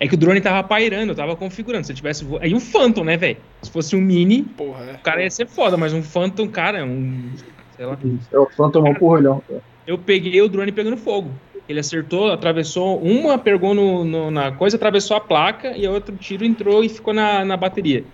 É 0.00 0.08
que 0.08 0.14
o 0.14 0.18
drone 0.18 0.40
tava 0.40 0.66
pairando, 0.66 1.12
eu 1.12 1.16
tava 1.16 1.36
configurando. 1.36 1.86
Se 1.86 1.92
eu 1.92 1.96
tivesse. 1.96 2.26
Aí 2.40 2.52
um 2.52 2.60
Phantom, 2.60 3.04
né, 3.04 3.16
velho? 3.16 3.36
Se 3.62 3.70
fosse 3.70 3.94
um 3.94 4.00
Mini, 4.00 4.42
Porra, 4.42 4.84
é. 4.84 4.94
o 4.94 4.98
cara 4.98 5.22
ia 5.22 5.30
ser 5.30 5.46
foda, 5.46 5.76
mas 5.76 5.92
um 5.92 6.02
Phantom, 6.02 6.48
cara, 6.48 6.78
é 6.78 6.84
um. 6.84 7.30
Sei 7.76 7.86
lá. 7.86 7.96
É 8.32 8.38
o 8.38 8.46
Phantom 8.46 8.86
é 8.86 8.90
um 8.90 8.94
porrolhão. 8.94 9.42
Eu 9.86 9.98
peguei 9.98 10.42
o 10.42 10.48
drone 10.48 10.72
pegando 10.72 10.96
fogo. 10.96 11.30
Ele 11.68 11.78
acertou, 11.78 12.32
atravessou. 12.32 12.98
Uma 12.98 13.38
pegou 13.38 13.74
no, 13.74 14.04
no, 14.04 14.30
na 14.30 14.50
coisa, 14.50 14.76
atravessou 14.76 15.16
a 15.16 15.20
placa 15.20 15.76
e 15.76 15.86
o 15.86 15.92
outro 15.92 16.16
tiro 16.16 16.44
entrou 16.44 16.82
e 16.82 16.88
ficou 16.88 17.12
na, 17.12 17.44
na 17.44 17.56
bateria. 17.56 18.04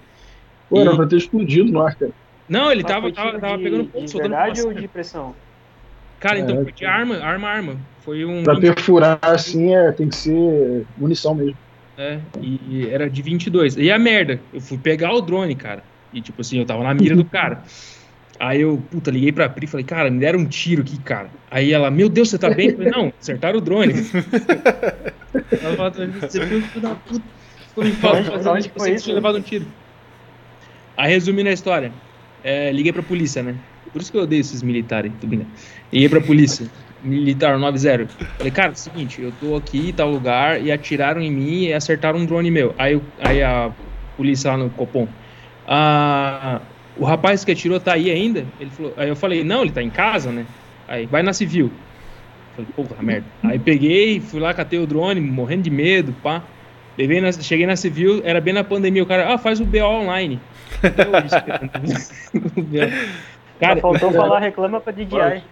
Pô, 0.69 0.81
era 0.81 0.95
pra 0.95 1.07
ter 1.07 1.17
explodido 1.17 1.71
no 1.71 1.83
ar, 1.83 1.95
cara. 1.95 2.13
Não, 2.49 2.71
ele 2.71 2.83
tava, 2.83 3.11
tava, 3.13 3.39
tava 3.39 3.57
de, 3.57 3.65
pegando 3.65 3.91
fogo, 3.91 4.09
soltando 4.09 4.31
verdade 4.31 4.63
ou 4.63 4.75
de 4.75 4.89
pressão? 4.89 5.35
Cara, 6.21 6.39
então 6.39 6.63
foi 6.63 6.73
de 6.73 6.85
arma, 6.85 7.17
arma, 7.19 7.49
arma. 7.49 7.77
Foi 8.01 8.25
um. 8.25 8.43
Pra 8.43 8.59
perfurar 8.59 9.19
assim 9.23 9.75
é, 9.75 9.93
tem 9.93 10.09
que 10.09 10.17
ser 10.17 10.87
munição 10.97 11.35
mesmo. 11.35 11.57
É, 11.97 12.19
e 12.41 12.89
era 12.89 13.09
de 13.09 13.23
22. 13.23 13.77
E 13.77 13.91
a 13.91 13.99
merda, 13.99 14.41
eu 14.53 14.61
fui 14.61 14.79
pegar 14.79 15.13
o 15.15 15.21
drone, 15.21 15.55
cara. 15.55 15.83
E 16.13 16.21
tipo 16.21 16.41
assim, 16.41 16.59
eu 16.59 16.67
tava 16.67 16.83
na 16.83 16.95
mira 16.95 17.17
do 17.17 17.25
cara. 17.25 17.63
Aí 18.39 18.61
eu, 18.61 18.83
puta, 18.91 19.11
liguei 19.11 19.31
pra 19.33 19.49
Pri 19.49 19.65
e 19.65 19.69
falei, 19.69 19.87
cara, 19.87 20.11
me 20.11 20.19
deram 20.19 20.41
um 20.41 20.47
tiro 20.47 20.83
aqui, 20.83 20.99
cara. 20.99 21.31
Aí 21.51 21.73
ela, 21.73 21.91
meu 21.91 22.09
Deus, 22.09 22.31
você 22.31 22.39
tá 22.39 22.51
bem? 22.51 22.71
Eu 22.71 22.77
falei, 22.77 22.91
não, 22.91 23.13
acertaram 23.21 23.59
o 23.59 23.61
drone. 23.61 23.95
ela 25.63 25.77
falou, 25.77 25.93
você 26.21 26.47
foi 26.47 26.61
filho 26.61 26.81
da 26.81 26.95
puta. 26.95 27.25
Ficou 27.69 27.85
me 27.85 27.93
falando, 27.93 28.71
você 28.77 28.97
tinha 28.97 29.15
levado 29.15 29.39
um 29.39 29.43
tiro. 29.43 29.67
Aí 30.97 31.11
resumindo 31.13 31.49
a 31.49 31.53
história, 31.53 32.01
é, 32.43 32.71
liguei 32.73 32.93
pra 32.93 33.03
polícia, 33.03 33.43
né? 33.43 33.61
Por 33.93 34.01
isso 34.01 34.11
que 34.11 34.17
eu 34.17 34.23
odeio 34.23 34.41
esses 34.41 34.63
militares, 34.63 35.13
tudo 35.13 35.29
bem. 35.29 35.53
Liguei 35.93 36.09
pra 36.09 36.21
polícia, 36.21 36.71
militar 37.01 37.59
90. 37.59 38.09
Falei, 38.37 38.53
cara, 38.53 38.73
é 38.73 38.75
seguinte, 38.75 39.21
eu 39.21 39.33
tô 39.33 39.55
aqui 39.57 39.91
em 39.91 39.95
tal 39.95 40.11
lugar 40.11 40.63
e 40.63 40.71
atiraram 40.73 41.21
em 41.21 41.31
mim 41.33 41.65
e 41.67 41.73
acertaram 41.73 42.19
um 42.19 42.27
drone 42.27 42.51
meu. 42.51 42.75
Aí, 42.79 43.01
aí 43.19 43.43
a 43.43 43.75
polícia 44.17 44.51
lá 44.51 44.57
no 44.57 44.71
Copom, 44.71 45.17
ah, 45.65 46.73
o 46.95 47.05
rapaz 47.05 47.45
que 47.45 47.51
atirou 47.53 47.81
tá 47.81 47.95
aí 47.95 48.11
ainda? 48.11 48.53
Ele 48.59 48.71
falou, 48.71 48.95
aí 48.97 49.09
eu 49.09 49.17
falei, 49.17 49.45
não, 49.45 49.63
ele 49.63 49.73
tá 49.73 49.83
em 49.83 49.91
casa, 49.91 50.33
né? 50.33 50.49
Aí, 50.87 51.07
vai 51.07 51.23
na 51.23 51.33
civil. 51.33 51.85
Falei, 52.55 52.71
porra, 52.75 53.03
merda. 53.03 53.33
Aí 53.43 53.59
peguei, 53.59 54.21
fui 54.21 54.41
lá, 54.41 54.55
catei 54.55 54.79
o 54.79 54.87
drone, 54.87 55.21
morrendo 55.21 55.63
de 55.63 55.71
medo, 55.71 56.15
pá. 56.15 56.53
Na- 56.97 57.33
cheguei 57.33 57.67
na 57.67 57.77
civil, 57.77 58.21
era 58.25 58.41
bem 58.41 58.55
na 58.55 58.63
pandemia, 58.63 59.03
o 59.03 59.07
cara, 59.07 59.35
ah, 59.35 59.39
faz 59.39 59.61
o 59.61 59.67
BO 59.67 59.85
online. 60.03 60.47
Cara, 63.61 63.81
faltou 63.81 64.13
falar 64.13 64.41
reclama 64.41 64.81
pra 64.81 64.93
DJI. 64.93 65.43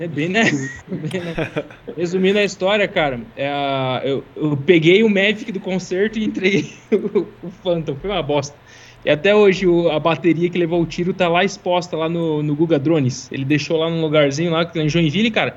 é 0.00 0.06
bem, 0.08 0.28
né? 0.28 0.42
Bem, 0.88 1.20
né? 1.20 1.34
Resumindo 1.96 2.38
a 2.38 2.44
história, 2.44 2.88
cara, 2.88 3.20
é, 3.36 3.50
eu, 4.04 4.24
eu 4.36 4.56
peguei 4.56 5.02
o 5.02 5.08
Mavic 5.08 5.52
do 5.52 5.60
concerto 5.60 6.18
e 6.18 6.24
entreguei 6.24 6.72
o, 6.90 7.26
o 7.46 7.50
Phantom. 7.62 7.94
Foi 7.96 8.10
uma 8.10 8.22
bosta. 8.22 8.56
E 9.04 9.10
até 9.10 9.34
hoje 9.34 9.66
o- 9.66 9.90
a 9.90 9.98
bateria 10.00 10.48
que 10.48 10.56
levou 10.58 10.80
o 10.80 10.86
tiro 10.86 11.12
tá 11.12 11.28
lá 11.28 11.44
exposta 11.44 11.96
lá 11.96 12.08
no, 12.08 12.42
no 12.42 12.54
Guga 12.54 12.78
Drones. 12.78 13.28
Ele 13.32 13.44
deixou 13.44 13.76
lá 13.76 13.90
num 13.90 14.00
lugarzinho 14.00 14.50
lá 14.52 14.68
em 14.76 14.88
Joinville, 14.88 15.30
cara. 15.30 15.56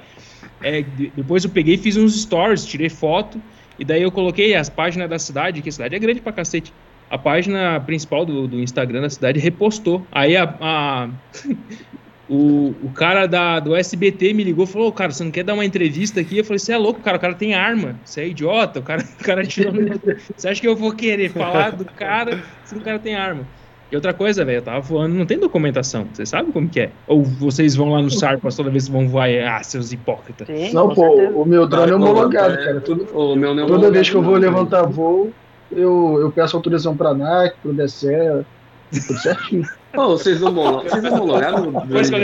É, 0.62 0.82
de- 0.82 1.12
depois 1.16 1.44
eu 1.44 1.50
peguei 1.52 1.76
e 1.76 1.78
fiz 1.78 1.96
uns 1.96 2.22
stories, 2.22 2.66
tirei 2.66 2.90
foto. 2.90 3.40
E 3.78 3.86
daí 3.86 4.02
eu 4.02 4.12
coloquei 4.12 4.56
as 4.56 4.70
páginas 4.70 5.10
da 5.10 5.20
cidade, 5.20 5.62
que 5.62 5.70
a 5.70 5.72
cidade 5.72 5.96
é 5.96 6.00
grande 6.00 6.22
pra 6.22 6.32
cacete. 6.32 6.74
A 7.10 7.18
página 7.18 7.80
principal 7.82 8.26
do, 8.26 8.48
do 8.48 8.60
Instagram 8.60 9.02
da 9.02 9.10
cidade 9.10 9.40
repostou. 9.40 10.08
Aí 10.12 10.36
a, 10.36 10.44
a- 10.60 11.10
o, 12.28 12.88
o 12.88 12.92
cara 12.94 13.28
da, 13.28 13.60
do 13.60 13.76
SBT 13.76 14.34
me 14.34 14.44
ligou 14.44 14.66
e 14.66 14.68
falou: 14.68 14.88
"Ô, 14.88 14.92
cara, 14.92 15.12
você 15.12 15.24
não 15.24 15.32
quer 15.32 15.44
dar 15.44 15.54
uma 15.54 15.66
entrevista 15.66 16.20
aqui? 16.22 16.38
Eu 16.40 16.44
falei: 16.46 16.60
você 16.60 16.74
é 16.74 16.78
louco, 16.78 17.02
cara, 17.02 17.18
o 17.18 17.20
cara 17.20 17.36
tem 17.36 17.54
arma, 17.54 18.00
você 18.04 18.22
é 18.22 18.28
idiota, 18.28 18.80
o 18.80 18.84
cara, 18.84 19.04
o 19.20 19.24
cara 19.24 19.44
tirou. 19.46 19.74
Você 20.36 20.48
acha 20.48 20.60
que 20.62 20.68
eu 20.68 20.76
vou 20.76 20.92
querer 20.96 21.30
falar 21.30 21.72
do 21.76 21.86
cara 21.86 22.44
se 22.64 22.76
o 22.76 22.82
cara 22.82 23.00
tem 23.00 23.16
arma? 23.16 23.46
E 23.92 23.96
outra 23.96 24.14
coisa, 24.14 24.44
velho, 24.44 24.58
eu 24.58 24.62
tava 24.64 24.80
voando, 24.82 25.14
não 25.16 25.26
tem 25.28 25.38
documentação, 25.40 26.10
você 26.12 26.26
sabe 26.26 26.52
como 26.52 26.68
que 26.68 26.80
é? 26.80 26.92
Ou 27.08 27.24
vocês 27.24 27.76
vão 27.76 27.90
lá 27.90 28.02
no 28.02 28.10
Sarpas 28.10 28.56
toda 28.56 28.72
vez 28.72 28.86
que 28.88 28.92
vão 28.92 29.08
voar, 29.08 29.30
e, 29.30 29.40
ah, 29.40 29.62
seus 29.64 29.92
hipócritas. 29.92 30.48
Sim, 30.48 30.74
Não, 30.74 30.90
pô, 30.90 31.16
certeza. 31.16 31.38
o 31.38 31.46
meu 31.46 31.68
drone 31.68 31.92
é 31.92 31.96
homologado, 31.96 32.56
é- 32.56 32.66
cara. 32.66 32.82
Tudo, 32.82 33.16
O 33.16 33.36
meu 33.36 33.54
não 33.54 33.64
é 33.64 33.68
toda 33.68 33.92
vez 33.92 34.10
que 34.10 34.16
eu 34.16 34.24
vou 34.24 34.34
não, 34.34 34.40
levantar 34.40 34.84
voo, 34.88 35.32
eu, 35.76 36.18
eu 36.22 36.32
peço 36.32 36.56
autorização 36.56 36.96
pra 36.96 37.10
ANAC, 37.10 37.56
pro 37.62 37.74
DCE, 37.74 38.46
tudo 38.92 39.20
certinho. 39.20 39.68
Ô, 39.96 40.08
vocês 40.10 40.42
não 40.42 40.50
homologam? 40.50 40.90
Vocês 40.90 41.04
não 41.04 41.14
o 41.14 41.18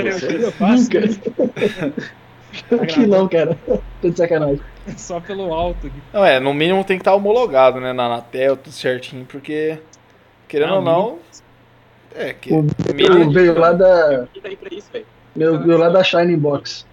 que 0.02 0.08
eu 0.10 0.16
o 0.16 0.20
tiro, 0.20 0.44
eu 0.44 0.52
faço 0.52 0.84
Nunca. 0.84 1.94
Aqui 2.84 3.08
não, 3.08 3.28
cara. 3.28 3.58
Tô 4.02 4.10
de 4.10 4.18
sacanagem. 4.18 4.60
só 4.98 5.20
pelo 5.22 5.54
alto. 5.54 5.88
aqui. 5.88 5.96
Não, 6.14 6.24
é, 6.26 6.40
no 6.40 6.54
mínimo 6.54 6.84
tem 6.84 6.98
que 6.98 7.02
estar 7.02 7.16
homologado, 7.16 7.80
né? 7.80 7.94
Na 7.94 8.06
Anatel, 8.06 8.58
tudo 8.58 8.74
certinho, 8.74 9.26
porque, 9.26 9.80
querendo 10.50 10.70
Não, 10.70 10.78
ou 10.78 10.82
não. 10.84 11.20
É, 12.14 12.34
que. 12.34 12.54
O 12.54 12.64
mínimo- 12.94 13.24
Eu 13.24 13.32
veio 13.32 13.58
lá 13.58 13.72
da, 13.72 14.26
meu, 15.34 15.60
veio 15.60 15.78
lá 15.78 15.88
da 15.90 16.04
Shining 16.04 16.38
Box. 16.38 16.86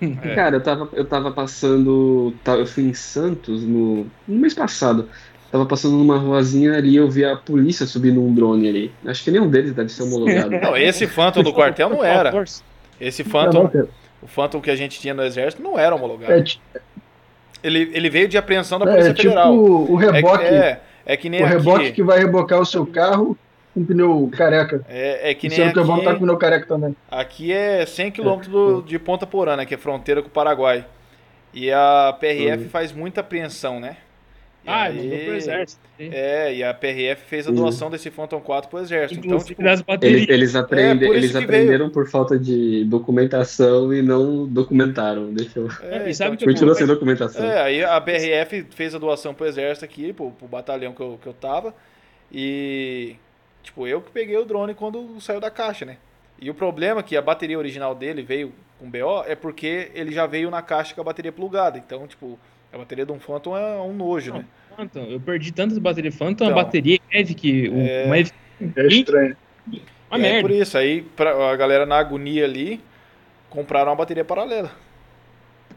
É. 0.00 0.34
Cara, 0.34 0.56
eu 0.56 0.60
tava, 0.60 0.88
eu 0.92 1.04
tava 1.04 1.30
passando. 1.30 2.34
tá, 2.42 2.56
Eu 2.56 2.66
fui 2.66 2.84
em 2.84 2.94
Santos 2.94 3.62
no, 3.62 4.06
no 4.26 4.40
mês 4.40 4.52
passado. 4.52 5.08
Tava 5.54 5.66
passando 5.66 5.96
numa 5.96 6.18
ruazinha 6.18 6.72
ali 6.76 6.96
eu 6.96 7.08
vi 7.08 7.24
a 7.24 7.36
polícia 7.36 7.86
subindo 7.86 8.20
um 8.20 8.34
drone 8.34 8.68
ali. 8.68 8.92
Acho 9.06 9.22
que 9.22 9.30
nenhum 9.30 9.48
deles 9.48 9.72
deve 9.72 9.88
ser 9.88 10.02
homologado. 10.02 10.50
Não, 10.60 10.76
esse 10.76 11.06
Phantom 11.06 11.44
do 11.44 11.52
quartel 11.52 11.88
não 11.88 12.02
era. 12.02 12.32
Esse 13.00 13.22
Phantom, 13.22 13.70
o 14.20 14.26
Phantom 14.26 14.60
que 14.60 14.68
a 14.68 14.74
gente 14.74 14.98
tinha 14.98 15.14
no 15.14 15.22
exército 15.22 15.62
não 15.62 15.78
era 15.78 15.94
homologado. 15.94 16.32
É, 16.32 16.42
Ele, 17.62 17.88
ele 17.94 18.10
veio 18.10 18.26
de 18.26 18.36
apreensão 18.36 18.80
da 18.80 18.84
é, 18.86 18.90
Polícia 18.90 19.14
tipo 19.14 19.28
Federal. 19.28 19.54
o 19.56 20.02
É, 20.02 20.10
reboque. 20.10 20.38
que- 20.44 20.54
é, 20.54 20.80
é 21.06 21.16
que 21.16 21.28
nem 21.28 21.40
o 21.40 21.46
reboque 21.46 21.84
aqui. 21.84 21.92
que 21.92 22.02
vai 22.02 22.18
rebocar 22.18 22.60
o 22.60 22.66
seu 22.66 22.84
carro 22.84 23.38
com 23.72 23.84
pneu 23.84 24.28
careca. 24.36 24.84
É, 24.88 25.30
é 25.30 25.34
que 25.34 25.48
nem 25.48 25.56
sendo 25.56 25.72
que 25.72 25.78
eu 25.78 25.84
vou 25.84 25.98
estar 25.98 26.10
com 26.10 26.16
aqui. 26.16 26.20
pneu 26.24 26.36
careca 26.36 26.66
também. 26.66 26.96
Aqui 27.08 27.52
é 27.52 27.86
100 27.86 28.10
km 28.10 28.40
do- 28.50 28.82
de 28.82 28.98
Ponta 28.98 29.24
Porã, 29.24 29.54
né? 29.54 29.64
Que 29.64 29.74
é 29.74 29.78
fronteira 29.78 30.20
com 30.20 30.26
o 30.26 30.32
Paraguai. 30.32 30.84
E 31.52 31.70
a 31.70 32.12
PRF 32.18 32.64
faz 32.70 32.90
muita 32.90 33.20
apreensão, 33.20 33.78
né? 33.78 33.98
E 34.64 34.68
Ah, 34.70 34.84
aí- 34.84 34.96
mandou 34.96 35.18
pro 35.18 35.34
exército. 35.34 35.80
É, 35.98 36.54
e 36.54 36.64
a 36.64 36.72
PRF 36.72 37.22
fez 37.26 37.46
a 37.46 37.50
Uhum. 37.50 37.56
doação 37.56 37.90
desse 37.90 38.10
Phantom 38.10 38.40
4 38.40 38.70
pro 38.70 38.78
exército. 38.80 39.20
Então, 39.26 39.38
tipo, 39.38 39.62
das 39.62 39.82
baterias. 39.82 40.22
Eles, 40.22 40.28
eles, 40.34 40.56
aprendem, 40.56 41.06
É, 41.06 41.10
por 41.10 41.16
isso 41.18 41.26
eles 41.26 41.36
aprenderam 41.36 41.90
por 41.90 42.08
falta 42.08 42.38
de 42.38 42.84
documentação 42.86 43.92
e 43.92 44.00
não 44.00 44.46
documentaram. 44.46 45.32
Deixa 45.34 45.58
eu. 45.58 45.68
é, 45.82 46.08
E 46.08 46.14
sabe 46.14 46.30
então, 46.30 46.30
que- 46.30 46.36
tipo, 46.38 46.50
Continua 46.52 46.74
sem 46.74 46.86
documentação. 46.86 47.44
É, 47.44 47.60
aí 47.62 47.84
a 47.84 48.00
BRF 48.00 48.66
fez 48.70 48.94
a 48.94 48.98
doação 48.98 49.34
pro 49.34 49.46
exército 49.46 49.84
aqui, 49.84 50.12
pro, 50.14 50.30
pro 50.30 50.48
batalhão 50.48 50.92
que 50.94 51.00
eu, 51.02 51.18
que 51.20 51.26
eu 51.28 51.34
tava. 51.34 51.74
E, 52.32 53.16
tipo, 53.62 53.86
eu 53.86 54.00
que 54.00 54.10
peguei 54.10 54.36
o 54.36 54.44
drone 54.44 54.74
quando 54.74 55.20
saiu 55.20 55.40
da 55.40 55.50
caixa, 55.50 55.84
né? 55.84 55.98
E 56.40 56.50
o 56.50 56.54
problema 56.54 57.00
é 57.00 57.02
que 57.02 57.16
a 57.16 57.22
bateria 57.22 57.58
original 57.58 57.94
dele 57.94 58.22
veio 58.22 58.52
com 58.78 58.90
BO 58.90 59.22
é 59.26 59.34
porque 59.36 59.90
ele 59.94 60.10
já 60.12 60.26
veio 60.26 60.50
na 60.50 60.60
caixa 60.62 60.94
com 60.94 61.00
a 61.00 61.04
bateria 61.04 61.30
plugada. 61.30 61.78
Então, 61.78 62.06
tipo, 62.08 62.38
a 62.74 62.78
bateria 62.78 63.06
de 63.06 63.12
um 63.12 63.18
Phantom 63.20 63.56
é 63.56 63.80
um 63.80 63.92
nojo, 63.92 64.32
né? 64.34 64.44
Phantom. 64.76 65.04
Eu 65.04 65.20
perdi 65.20 65.52
tantas 65.52 65.78
baterias 65.78 66.14
Phantom, 66.14 66.44
a 66.44 66.48
Então. 66.50 66.62
bateria 66.64 66.98
Mavic, 67.12 67.68
o 67.68 67.80
É. 67.80 68.06
Mavic, 68.08 68.32
É 68.76 68.86
estranho. 68.88 69.36
uma 70.10 70.18
E 70.18 70.20
é 70.20 70.32
merda. 70.32 70.40
por 70.40 70.50
isso, 70.50 70.76
aí 70.78 71.02
pra, 71.02 71.50
a 71.52 71.56
galera 71.56 71.86
na 71.86 71.96
agonia 71.98 72.44
ali 72.44 72.80
compraram 73.48 73.90
uma 73.90 73.96
bateria 73.96 74.24
paralela. 74.24 74.70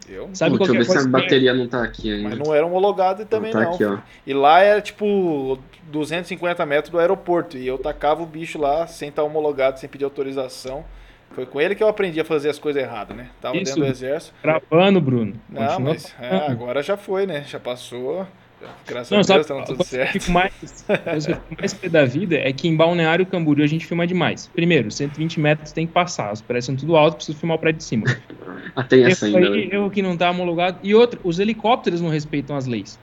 Eu, 0.08 0.30
Sabe 0.32 0.52
Pô, 0.56 0.58
deixa 0.58 0.72
eu 0.72 0.76
qualquer 0.76 0.92
ver 0.94 1.00
se 1.02 1.06
a 1.06 1.10
bateria 1.10 1.54
não 1.54 1.68
tá 1.68 1.82
aqui 1.82 2.10
ainda. 2.12 2.30
mas 2.30 2.38
não 2.38 2.54
era 2.54 2.64
homologado 2.64 3.24
também 3.26 3.52
tá 3.52 3.60
não. 3.60 3.72
aqui, 3.74 3.84
ó. 3.84 3.98
E 4.26 4.32
lá 4.32 4.60
era 4.62 4.80
tipo 4.80 5.58
250 5.84 6.64
metros 6.64 6.90
do 6.90 6.98
aeroporto. 6.98 7.58
E 7.58 7.66
eu 7.66 7.76
tacava 7.78 8.22
o 8.22 8.26
bicho 8.26 8.58
lá 8.58 8.86
sem 8.86 9.10
estar 9.10 9.22
homologado, 9.22 9.78
sem 9.78 9.88
pedir 9.88 10.04
autorização. 10.04 10.84
Foi 11.30 11.46
com 11.46 11.60
ele 11.60 11.74
que 11.74 11.82
eu 11.82 11.88
aprendi 11.88 12.20
a 12.20 12.24
fazer 12.24 12.48
as 12.48 12.58
coisas 12.58 12.82
erradas, 12.82 13.16
né? 13.16 13.28
Tava 13.40 13.56
Isso. 13.56 13.66
dentro 13.66 13.80
do 13.82 13.86
exército. 13.86 14.34
Gravando, 14.42 15.00
Bruno. 15.00 15.34
Não, 15.48 15.66
Continua 15.66 15.92
mas 15.92 16.14
é, 16.20 16.36
agora 16.50 16.82
já 16.82 16.96
foi, 16.96 17.26
né? 17.26 17.44
Já 17.46 17.60
passou. 17.60 18.26
Graças 18.86 19.10
Não, 19.10 19.20
a 19.20 19.24
sabe, 19.24 19.44
Deus, 19.44 19.46
tá 19.46 19.60
a 19.60 19.62
tudo 19.62 19.84
certo. 19.84 20.12
fico 20.12 20.32
mais, 20.32 20.52
a 20.88 20.98
coisa 21.10 21.26
que 21.28 21.32
eu 21.32 21.40
fico 21.48 21.60
mais 21.60 21.74
pé 21.74 21.88
da 21.88 22.04
vida 22.04 22.36
é 22.36 22.52
que 22.52 22.66
em 22.66 22.74
Balneário 22.74 23.24
Camboriú 23.24 23.62
a 23.64 23.68
gente 23.68 23.86
filma 23.86 24.06
demais. 24.06 24.48
Primeiro, 24.48 24.90
120 24.90 25.38
metros 25.38 25.70
tem 25.70 25.86
que 25.86 25.92
passar, 25.92 26.32
os 26.32 26.40
prédios 26.40 26.66
são 26.66 26.74
tudo 26.74 26.96
alto, 26.96 27.16
preciso 27.16 27.38
filmar 27.38 27.56
o 27.56 27.60
prédio 27.60 27.78
de 27.78 27.84
cima. 27.84 28.04
Ah, 28.74 28.82
tem 28.82 29.04
essa 29.04 29.26
ainda. 29.26 29.38
aí, 29.38 29.68
né? 29.68 29.76
eu 29.76 29.88
que 29.90 30.02
não 30.02 30.16
tá 30.16 30.30
homologado. 30.30 30.78
E 30.82 30.94
outra, 30.94 31.20
os 31.22 31.38
helicópteros 31.38 32.00
não 32.00 32.08
respeitam 32.08 32.56
as 32.56 32.66
leis. 32.66 32.98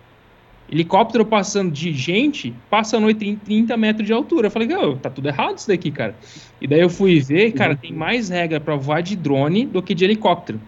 Helicóptero 0.71 1.23
passando 1.25 1.71
de 1.71 1.93
gente, 1.93 2.53
passa 2.69 2.97
a 2.97 2.99
noite 2.99 3.27
em 3.27 3.35
30 3.35 3.77
metros 3.77 4.05
de 4.07 4.11
altura. 4.13 4.47
Eu 4.47 4.51
falei, 4.51 4.73
"Ô, 4.75 4.95
tá 4.95 5.09
tudo 5.09 5.27
errado 5.27 5.57
isso 5.57 5.67
daqui, 5.67 5.91
cara. 5.91 6.15
E 6.59 6.67
daí 6.67 6.79
eu 6.79 6.89
fui 6.89 7.19
ver, 7.19 7.51
cara, 7.51 7.75
tem 7.75 7.93
mais 7.93 8.29
regra 8.29 8.59
pra 8.59 8.75
voar 8.75 9.01
de 9.01 9.15
drone 9.15 9.65
do 9.65 9.81
que 9.81 9.93
de 9.93 10.03
helicóptero. 10.05 10.59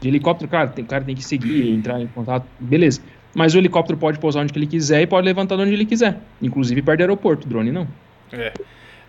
De 0.00 0.08
helicóptero, 0.08 0.48
claro, 0.48 0.70
tem, 0.70 0.84
o 0.84 0.88
cara 0.88 1.02
tem 1.02 1.14
que 1.14 1.24
seguir, 1.24 1.70
entrar 1.72 2.00
em 2.00 2.06
contato, 2.06 2.46
beleza. 2.60 3.00
Mas 3.34 3.54
o 3.54 3.58
helicóptero 3.58 3.98
pode 3.98 4.18
pousar 4.18 4.42
onde 4.42 4.52
que 4.52 4.58
ele 4.58 4.66
quiser 4.66 5.02
e 5.02 5.06
pode 5.06 5.24
levantar 5.26 5.56
de 5.56 5.62
onde 5.62 5.72
ele 5.72 5.84
quiser. 5.84 6.18
Inclusive 6.40 6.80
perto 6.80 6.98
do 6.98 7.02
aeroporto, 7.02 7.48
drone 7.48 7.72
não. 7.72 7.86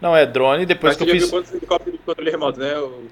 Não, 0.01 0.15
é 0.15 0.25
drone, 0.25 0.65
depois 0.65 0.95
Mas 0.95 0.97
que 0.97 1.09
eu 1.15 1.19
fiz. 1.21 1.29
quantos 1.29 1.51
helicópteros 1.53 1.99
de 1.99 2.05
controle 2.05 2.29
remoto, 2.31 2.59
né? 2.59 2.77
O? 2.77 3.03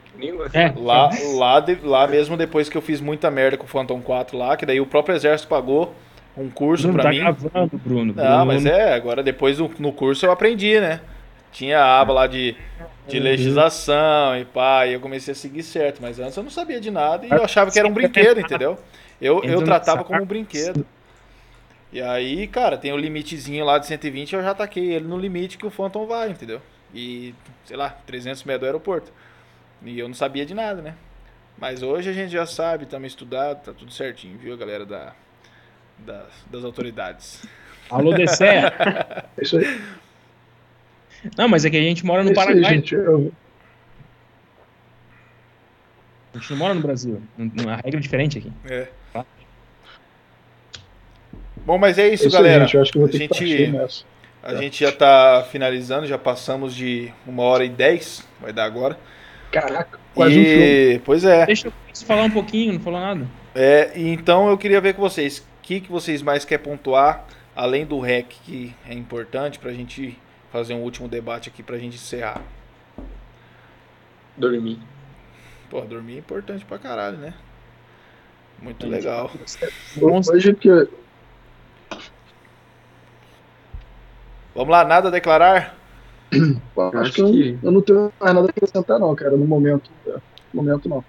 É, 0.53 0.73
Lá, 0.77 1.09
lá, 1.35 1.59
de- 1.59 1.77
lá 1.83 2.07
mesmo, 2.07 2.37
depois 2.37 2.69
que 2.69 2.77
eu 2.77 2.81
fiz 2.81 3.01
muita 3.01 3.29
merda 3.31 3.57
com 3.57 3.63
o 3.65 3.67
Phantom 3.67 3.99
4 4.01 4.37
lá, 4.37 4.55
que 4.55 4.65
daí 4.65 4.79
o 4.79 4.85
próprio 4.85 5.15
exército 5.15 5.47
pagou 5.49 5.93
um 6.37 6.49
curso 6.49 6.89
pra 6.89 7.03
tá 7.03 7.09
mim. 7.09 7.19
gravando, 7.19 7.77
Bruno. 7.77 8.13
Não, 8.13 8.13
Bruno, 8.13 8.45
mas 8.45 8.65
é, 8.65 8.93
agora 8.93 9.23
depois 9.23 9.57
do- 9.57 9.71
no 9.79 9.93
curso 9.93 10.25
eu 10.25 10.31
aprendi, 10.31 10.79
né? 10.79 11.01
Tinha 11.51 11.79
a 11.79 12.01
aba 12.01 12.13
lá 12.13 12.27
de, 12.27 12.55
de 13.07 13.19
legislação 13.19 14.37
e 14.37 14.43
pá, 14.45 14.85
e 14.85 14.93
eu 14.93 14.99
comecei 14.99 15.31
a 15.31 15.35
seguir 15.35 15.63
certo, 15.63 16.01
mas 16.01 16.19
antes 16.19 16.35
eu 16.35 16.43
não 16.43 16.49
sabia 16.49 16.81
de 16.81 16.91
nada 16.91 17.25
e 17.25 17.33
eu 17.33 17.43
achava 17.43 17.71
que 17.71 17.79
era 17.79 17.87
um 17.87 17.93
brinquedo, 17.93 18.39
entendeu? 18.41 18.77
Eu, 19.21 19.41
eu 19.45 19.61
no 19.61 19.65
tratava 19.65 20.03
como 20.03 20.21
um 20.21 20.25
brinquedo. 20.25 20.85
E 21.91 22.01
aí, 22.01 22.45
cara, 22.47 22.77
tem 22.77 22.91
o 22.91 22.97
limitezinho 22.97 23.63
lá 23.63 23.77
de 23.77 23.85
120, 23.87 24.35
eu 24.35 24.43
já 24.43 24.53
taquei 24.53 24.93
ele 24.93 25.07
no 25.07 25.17
limite 25.17 25.57
que 25.57 25.65
o 25.65 25.69
Phantom 25.69 26.05
vai, 26.05 26.29
entendeu? 26.29 26.61
E, 26.93 27.33
sei 27.63 27.77
lá, 27.77 27.89
300 28.05 28.43
metros 28.43 28.61
do 28.61 28.65
aeroporto. 28.65 29.13
E 29.83 29.97
eu 29.97 30.07
não 30.07 30.15
sabia 30.15 30.45
de 30.45 30.53
nada, 30.53 30.81
né? 30.81 30.95
Mas 31.57 31.81
hoje 31.81 32.09
a 32.09 32.13
gente 32.13 32.31
já 32.31 32.45
sabe, 32.45 32.83
estamos 32.83 33.07
estudados, 33.07 33.63
tá 33.63 33.73
tudo 33.73 33.91
certinho, 33.93 34.37
viu, 34.37 34.57
galera 34.57 34.85
da, 34.85 35.13
das, 35.99 36.27
das 36.51 36.63
autoridades. 36.63 37.43
Alô, 37.89 38.13
DCE. 38.13 38.43
É 38.45 39.23
isso 39.41 39.57
aí. 39.57 39.81
Não, 41.37 41.47
mas 41.47 41.65
é 41.65 41.69
que 41.69 41.77
a 41.77 41.81
gente 41.81 42.05
mora 42.05 42.21
É 42.21 42.25
no 42.25 42.31
isso 42.31 42.39
aí, 42.39 42.45
Paraguai. 42.47 42.73
gente. 42.75 42.95
Eu- 42.95 43.31
A 46.33 46.37
gente 46.37 46.51
não 46.51 46.57
mora 46.57 46.73
no 46.73 46.81
Brasil. 46.81 47.21
A 47.39 47.75
regra 47.77 47.97
é 47.97 48.01
diferente 48.01 48.37
aqui. 48.37 48.51
É. 48.65 48.87
Bom, 51.65 51.77
mas 51.77 51.97
é 51.97 52.07
isso, 52.09 52.25
é 52.25 52.27
isso 52.27 52.35
galera. 52.37 52.65
gente. 52.65 52.75
Eu 52.75 52.81
acho 52.81 52.91
que 52.91 52.97
eu 52.97 53.01
vou 53.01 53.09
ter 53.09 53.17
A 53.17 53.19
gente-. 53.21 54.05
A 54.43 54.53
gente 54.55 54.83
já 54.83 54.91
tá 54.91 55.47
finalizando, 55.51 56.05
já 56.05 56.17
passamos 56.19 56.75
de 56.75 57.11
uma 57.25 57.41
hora 57.41 57.65
e 57.65 57.69
dez, 57.69 58.27
vai 58.39 58.53
dar 58.53 58.65
agora. 58.65 58.99
Caraca, 59.51 59.97
quase 60.13 60.39
um 60.39 60.43
filme. 60.43 60.93
E, 60.95 60.99
pois 61.03 61.23
é. 61.23 61.45
Deixa 61.47 61.69
eu 61.69 61.73
falar 62.05 62.23
um 62.25 62.29
pouquinho, 62.29 62.73
não 62.73 62.79
falou 62.79 62.99
nada. 62.99 63.27
É, 63.55 63.91
e 63.95 64.09
então 64.09 64.47
eu 64.49 64.57
queria 64.57 64.79
ver 64.79 64.93
com 64.93 65.01
vocês, 65.01 65.43
que, 65.65 65.81
que 65.81 65.91
vocês 65.91 66.21
mais 66.21 66.45
querem 66.45 66.63
pontuar, 66.63 67.25
além 67.55 67.85
do 67.87 67.99
REC, 67.99 68.27
que 68.43 68.75
é 68.87 68.93
importante 68.93 69.57
pra 69.57 69.71
gente 69.73 70.17
fazer 70.51 70.75
um 70.75 70.81
último 70.83 71.07
debate 71.07 71.49
aqui 71.49 71.63
pra 71.63 71.77
gente 71.79 71.95
encerrar. 71.95 72.43
Dormir. 74.37 74.79
Pô, 75.67 75.81
dormir 75.81 76.17
é 76.17 76.19
importante 76.19 76.63
pra 76.63 76.77
caralho, 76.77 77.17
né? 77.17 77.33
Muito 78.61 78.87
legal. 78.87 79.31
Hoje 80.31 80.53
que 80.53 80.69
Vamos 84.53 84.69
lá, 84.69 84.85
nada 84.85 85.07
a 85.07 85.11
declarar? 85.11 85.75
acho, 86.31 86.97
acho 86.97 87.11
que, 87.13 87.21
eu- 87.21 87.31
que- 87.31 87.59
eu 87.63 87.71
não 87.71 87.81
tenho 87.81 88.13
mais 88.21 88.33
nada 88.35 88.47
a 88.47 88.49
acrescentar, 88.51 88.99
não, 88.99 89.15
cara, 89.15 89.31
no 89.35 89.45
momento. 89.45 89.89
é, 90.07 90.11
No 90.53 90.63
momento, 90.63 90.87
não. 90.87 91.03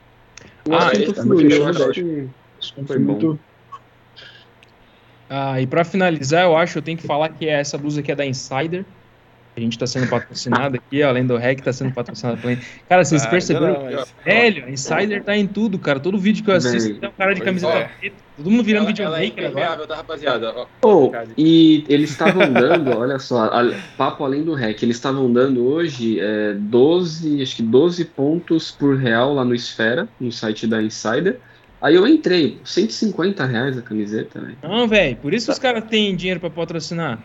O 0.67 0.75
Ah, 0.75 0.91
fluiu, 1.15 1.51
eu 1.51 1.71
esse- 1.71 1.83
acho 1.83 1.93
que 1.93 2.29
Isso 2.59 2.75
foi 2.75 2.85
Foi 2.87 2.99
bom. 2.99 3.39
Ah, 5.29 5.61
e 5.61 5.67
pra 5.67 5.85
finalizar, 5.85 6.45
eu 6.45 6.57
acho 6.57 6.75
que 6.75 6.79
eu 6.79 6.83
tenho 6.83 6.99
que 6.99 7.07
falar 7.07 7.29
que 7.31 7.49
essa 7.49 7.77
blusa 7.77 8.01
aqui 8.01 8.13
é 8.13 8.15
da 8.15 8.25
Insider. 8.27 8.85
A 9.57 9.61
gente 9.61 9.79
tá 9.79 9.87
sendo 9.87 10.07
patrocinado 10.11 10.77
aqui, 10.77 11.03
ó, 11.03 11.09
além 11.09 11.27
do 11.27 11.35
REC, 11.35 11.63
tá 11.63 11.73
sendo 11.73 11.91
patrocinado 11.95 12.39
pela. 12.43 12.59
Cara, 12.87 13.03
vocês 13.03 13.25
Ah, 13.25 13.29
perceberam? 13.31 13.73
não, 13.73 13.85
mas- 13.91 14.15
Velho, 14.23 14.67
a 14.67 14.71
Insider 14.71 15.25
tá 15.25 15.35
em 15.35 15.47
tudo, 15.47 15.79
cara. 15.79 15.99
Todo 15.99 16.19
vídeo 16.19 16.45
que 16.45 16.51
eu 16.51 16.55
assisto 16.55 17.01
tem 17.01 17.09
um 17.09 17.13
cara 17.13 17.35
de 17.35 17.41
camiseta 17.41 17.73
é. 17.73 17.85
preta. 17.99 18.17
Todo 18.37 18.51
mundo 18.51 18.63
virando 18.63 18.91
ela, 18.91 19.01
ela 19.01 19.19
é 19.19 19.23
videomaker 19.31 19.65
agora. 19.65 19.87
tá, 19.87 19.97
rapaziada? 19.97 20.67
Oh, 20.85 21.11
e 21.39 21.87
eles 21.89 22.11
estavam 22.11 22.53
dando, 22.53 22.91
olha 23.01 23.19
só, 23.19 23.45
a- 23.45 23.73
papo 23.97 24.25
além 24.25 24.45
do 24.45 24.53
REC, 24.53 24.83
eles 24.83 24.97
estavam 24.97 25.33
dando 25.33 25.65
hoje 25.67 26.21
é, 26.21 26.53
12, 26.53 27.41
acho 27.41 27.57
que 27.57 27.63
12 27.63 28.05
pontos 28.05 28.71
por 28.71 28.99
real 28.99 29.33
lá 29.33 29.43
no 29.43 29.55
Esfera, 29.55 30.07
no 30.21 30.31
site 30.31 30.67
da 30.67 30.83
Insider. 30.83 31.41
Aí 31.81 31.95
eu 31.95 32.07
entrei, 32.07 32.59
150 32.65 33.45
reais 33.45 33.77
a 33.77 33.83
camiseta, 33.83 34.41
velho. 34.41 34.57
Não, 34.63 34.89
velho, 34.89 35.17
por 35.17 35.35
isso 35.35 35.47
que 35.47 35.53
os 35.53 35.59
caras 35.59 35.85
têm 35.85 36.17
dinheiro 36.17 36.41
pra 36.41 36.49
patrocinar. 36.51 37.19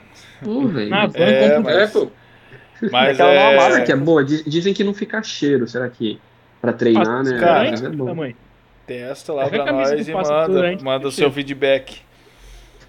Pô, 0.44 0.68
velho. 0.68 0.94
Ah, 0.94 1.10
É, 1.14 1.60
mas- 1.60 1.76
É, 1.76 1.88
pô. 1.88 2.08
Mas 2.92 3.12
Aquela 3.20 3.32
é... 3.32 3.56
massa 3.58 3.72
Será 3.74 3.86
que 3.86 3.92
é 3.92 3.96
boa? 3.96 4.24
Diz- 4.24 4.44
Dizem 4.44 4.74
que 4.74 4.84
não 4.84 4.94
fica 4.94 5.22
cheiro, 5.22 5.68
será 5.68 5.88
que 5.88 6.20
pra 6.60 6.74
treinar, 6.74 7.24
né? 7.24 7.40
cara, 7.40 7.70
Mas 7.72 7.82
é 7.84 7.90
bom. 7.90 8.06
tamanho. 8.08 8.36
Testa 8.88 9.34
lá 9.34 9.46
a 9.46 9.50
pra 9.50 9.64
camisa 9.66 9.96
nós 9.96 10.08
e 10.08 10.12
manda, 10.12 10.78
manda 10.84 11.08
o 11.08 11.12
seu 11.12 11.32
feedback. 11.32 12.02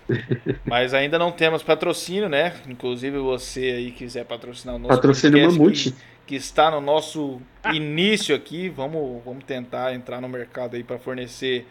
Mas 0.64 0.94
ainda 0.94 1.18
não 1.18 1.30
temos 1.32 1.62
patrocínio, 1.62 2.28
né? 2.28 2.54
Inclusive 2.68 3.18
você 3.18 3.60
aí 3.60 3.90
quiser 3.92 4.24
patrocinar 4.24 4.76
o 4.76 4.78
nosso 4.78 4.94
Patrocínio 4.94 5.38
podcast 5.38 5.58
Mamute. 5.58 5.90
que, 5.92 5.96
que 6.26 6.34
está 6.36 6.70
no 6.70 6.80
nosso 6.80 7.40
início 7.72 8.34
aqui, 8.34 8.68
vamos, 8.68 9.22
vamos 9.24 9.44
tentar 9.44 9.94
entrar 9.94 10.20
no 10.20 10.28
mercado 10.28 10.76
aí 10.76 10.82
para 10.84 10.98
fornecer 10.98 11.66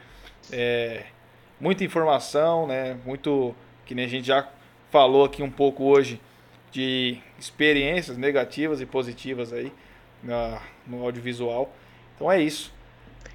é, 0.52 1.04
muita 1.60 1.84
informação, 1.84 2.68
né? 2.68 2.98
Muito 3.06 3.56
que 3.86 3.94
nem 3.96 4.06
a 4.06 4.10
gente 4.10 4.28
já 4.28 4.48
falou 4.90 5.26
aqui 5.26 5.42
um 5.44 5.52
pouco 5.52 5.84
hoje 5.86 6.20
de 6.72 7.18
experiências 7.40 8.18
negativas 8.18 8.80
e 8.82 8.86
positivas 8.86 9.52
aí 9.52 9.72
na- 10.24 10.62
no 10.88 11.04
audiovisual. 11.04 11.74
Então 12.16 12.32
é 12.32 12.42
isso. 12.42 12.74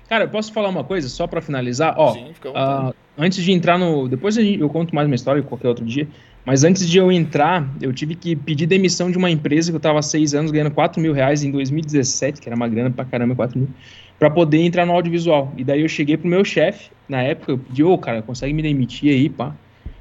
Cara, 0.09 0.25
eu 0.25 0.29
posso 0.29 0.53
falar 0.53 0.69
uma 0.69 0.85
coisa 0.85 1.09
só 1.09 1.27
pra 1.27 1.41
finalizar? 1.43 1.95
Ó, 1.99 2.13
Sim, 2.13 2.33
fica 2.33 2.49
à 2.49 2.53
vontade. 2.53 2.95
Ah, 2.97 3.06
antes 3.17 3.43
de 3.43 3.53
entrar 3.53 3.79
no. 3.79 4.09
Depois 4.09 4.37
eu 4.37 4.69
conto 4.69 4.95
mais 4.95 5.07
uma 5.07 5.15
história 5.15 5.43
qualquer 5.43 5.69
outro 5.69 5.85
dia. 5.85 6.09
Mas 6.45 6.63
antes 6.63 6.89
de 6.89 6.97
eu 6.99 7.11
entrar, 7.11 7.69
eu 7.81 7.93
tive 7.93 8.15
que 8.15 8.37
pedir 8.37 8.67
demissão 8.67 9.11
de 9.11 9.19
uma 9.19 9.29
empresa 9.29 9.73
que 9.73 9.75
eu 9.75 9.79
estava 9.79 9.99
há 9.99 10.03
seis 10.03 10.33
anos 10.33 10.53
ganhando 10.53 10.71
4 10.71 11.01
mil 11.01 11.13
reais 11.13 11.43
em 11.43 11.51
2017, 11.51 12.41
que 12.41 12.49
era 12.49 12.55
uma 12.55 12.69
grana 12.69 12.89
pra 12.89 13.05
caramba, 13.05 13.35
4 13.35 13.59
mil, 13.59 13.69
pra 14.17 14.31
poder 14.31 14.59
entrar 14.59 14.87
no 14.87 14.93
audiovisual. 14.93 15.53
E 15.57 15.65
daí 15.65 15.83
eu 15.83 15.89
cheguei 15.89 16.17
pro 16.17 16.29
meu 16.29 16.45
chefe, 16.45 16.93
na 17.09 17.21
época, 17.21 17.51
eu 17.53 17.59
pedi, 17.59 17.83
ô, 17.83 17.99
cara, 17.99 18.23
consegue 18.23 18.55
me 18.55 18.63
demitir 18.63 19.11
aí, 19.11 19.29
pá, 19.29 19.57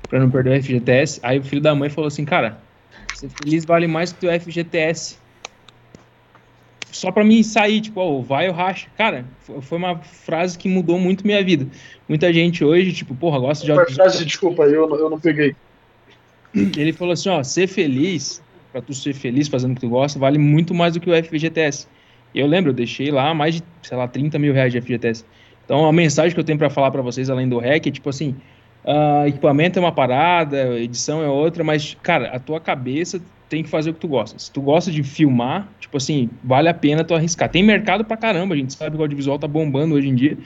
pra 0.08 0.20
não 0.20 0.30
perder 0.30 0.60
o 0.60 0.64
FGTS. 0.64 1.20
Aí 1.24 1.40
o 1.40 1.44
filho 1.44 1.62
da 1.62 1.74
mãe 1.74 1.90
falou 1.90 2.08
assim, 2.08 2.26
cara, 2.26 2.64
ser 3.12 3.30
feliz 3.30 3.66
vale 3.66 3.88
mais 3.88 4.14
que 4.14 4.28
o 4.28 4.30
FGTS. 4.30 5.25
Só 6.96 7.12
pra 7.12 7.26
mim 7.26 7.44
sair, 7.44 7.82
tipo, 7.82 8.00
ó, 8.00 8.22
vai 8.22 8.48
ou 8.48 8.54
racha. 8.56 8.88
Cara, 8.98 9.26
fo- 9.42 9.62
foi 9.62 9.78
uma 9.78 9.98
frase 10.00 10.58
que 10.58 10.70
mudou 10.70 10.98
muito 10.98 11.28
minha 11.28 11.44
vida. 11.44 11.68
Muita 12.08 12.32
gente 12.32 12.64
hoje, 12.64 12.94
tipo, 12.94 13.14
porra, 13.14 13.38
gosta 13.38 13.66
de 13.66 13.72
Uma 13.74 13.86
frase, 13.86 14.24
desculpa, 14.24 14.64
eu, 14.64 14.88
não- 14.88 14.98
eu 14.98 15.10
não 15.10 15.20
peguei. 15.20 15.54
Ele 16.78 16.94
falou 16.94 17.12
assim, 17.12 17.28
ó, 17.28 17.44
ser 17.44 17.68
feliz, 17.68 18.42
pra 18.72 18.82
tu 18.82 18.94
ser 18.94 19.14
feliz 19.14 19.50
fazendo 19.50 19.74
o 19.74 19.76
que 19.76 19.82
tu 19.82 19.90
gosta, 19.90 20.18
vale 20.18 20.38
muito 20.38 20.74
mais 20.74 20.94
do 20.94 21.02
que 21.02 21.10
o 21.10 21.14
FGTS. 21.14 21.86
Eu 22.34 22.48
lembro, 22.48 22.72
eu 22.72 22.74
deixei 22.74 23.12
lá 23.12 23.34
mais 23.34 23.56
de, 23.56 23.64
sei 23.84 23.98
lá, 23.98 24.08
30 24.08 24.40
mil 24.40 24.54
reais 24.54 24.72
de 24.72 24.80
FGTS. 24.80 25.26
Então 25.66 25.86
a 25.86 25.92
mensagem 25.92 26.34
que 26.34 26.40
eu 26.40 26.46
tenho 26.46 26.58
pra 26.58 26.70
falar 26.70 26.92
pra 26.92 27.02
vocês, 27.02 27.30
além 27.30 27.50
do 27.50 27.60
REC, 27.60 27.88
é 27.88 27.92
tipo 27.92 28.10
assim, 28.10 28.36
ah, 28.86 29.28
equipamento 29.28 29.78
é 29.78 29.82
uma 29.82 29.92
parada, 29.92 30.80
edição 30.80 31.22
é 31.22 31.28
outra, 31.28 31.62
mas, 31.62 31.94
cara, 32.02 32.30
a 32.30 32.40
tua 32.40 32.62
cabeça 32.62 33.22
tem 33.50 33.64
que 33.64 33.70
fazer 33.70 33.92
o 33.92 33.94
que 33.94 34.00
tu 34.00 34.08
gosta. 34.08 34.38
Se 34.40 34.52
tu 34.52 34.62
gosta 34.62 34.92
de 34.92 35.04
filmar, 35.04 35.70
tipo 35.80 35.98
assim, 35.98 36.30
vale 36.44 36.70
a 36.70 36.74
pena 36.74 37.04
tu 37.04 37.14
arriscar. 37.14 37.50
Tem 37.50 37.64
mercado 37.64 38.04
pra 38.04 38.18
caramba, 38.18 38.56
a 38.56 38.58
gente 38.58 38.74
sabe 38.74 38.96
que 38.96 39.02
o 39.02 39.04
audiovisual 39.04 39.38
tá 39.38 39.48
bombando 39.48 39.96
hoje 39.96 40.08
em 40.08 40.16
dia, 40.16 40.38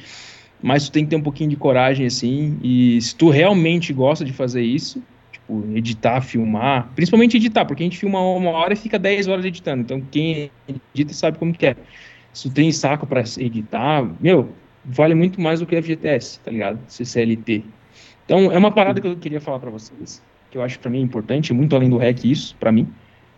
mas 0.61 0.85
tu 0.85 0.91
tem 0.91 1.03
que 1.03 1.09
ter 1.09 1.15
um 1.15 1.21
pouquinho 1.21 1.49
de 1.49 1.55
coragem, 1.55 2.05
assim, 2.05 2.59
e 2.61 3.01
se 3.01 3.15
tu 3.15 3.29
realmente 3.29 3.93
gosta 3.93 4.25
de 4.25 4.33
fazer 4.33 4.61
isso, 4.61 5.01
tipo, 5.31 5.65
editar, 5.73 6.21
filmar, 6.21 6.89
principalmente 6.95 7.37
editar, 7.37 7.65
porque 7.65 7.83
a 7.83 7.85
gente 7.85 7.97
filma 7.97 8.19
uma 8.19 8.51
hora 8.51 8.73
e 8.73 8.75
fica 8.75 8.99
10 8.99 9.27
horas 9.27 9.45
editando, 9.45 9.81
então 9.81 10.01
quem 10.11 10.51
edita 10.93 11.13
sabe 11.13 11.37
como 11.37 11.53
que 11.53 11.65
é. 11.65 11.75
Se 12.33 12.49
tu 12.49 12.53
tem 12.53 12.71
saco 12.71 13.07
pra 13.07 13.21
editar, 13.21 14.07
meu, 14.19 14.53
vale 14.83 15.15
muito 15.15 15.41
mais 15.41 15.59
do 15.59 15.65
que 15.65 15.81
FGTS, 15.81 16.39
tá 16.41 16.51
ligado? 16.51 16.79
CCLT. 16.87 17.63
Então, 18.25 18.51
é 18.51 18.57
uma 18.57 18.71
parada 18.71 19.01
que 19.01 19.07
eu 19.07 19.17
queria 19.17 19.41
falar 19.41 19.59
pra 19.59 19.71
vocês, 19.71 20.21
que 20.51 20.57
eu 20.57 20.61
acho 20.61 20.75
que 20.77 20.81
pra 20.81 20.91
mim 20.91 20.99
é 20.99 21.01
importante, 21.01 21.53
muito 21.53 21.75
além 21.75 21.89
do 21.89 21.97
REC 21.97 22.25
isso, 22.25 22.55
pra 22.59 22.71
mim, 22.71 22.87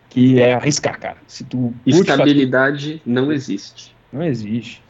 que 0.10 0.40
é 0.42 0.54
arriscar, 0.54 1.00
cara. 1.00 1.18
Se 1.28 1.44
tu 1.44 1.74
curte 1.84 1.92
fazer- 2.08 2.12
Estabilidade 2.24 3.02
não 3.06 3.32
existe. 3.32 3.96
não 4.12 4.24
existe. 4.24 4.82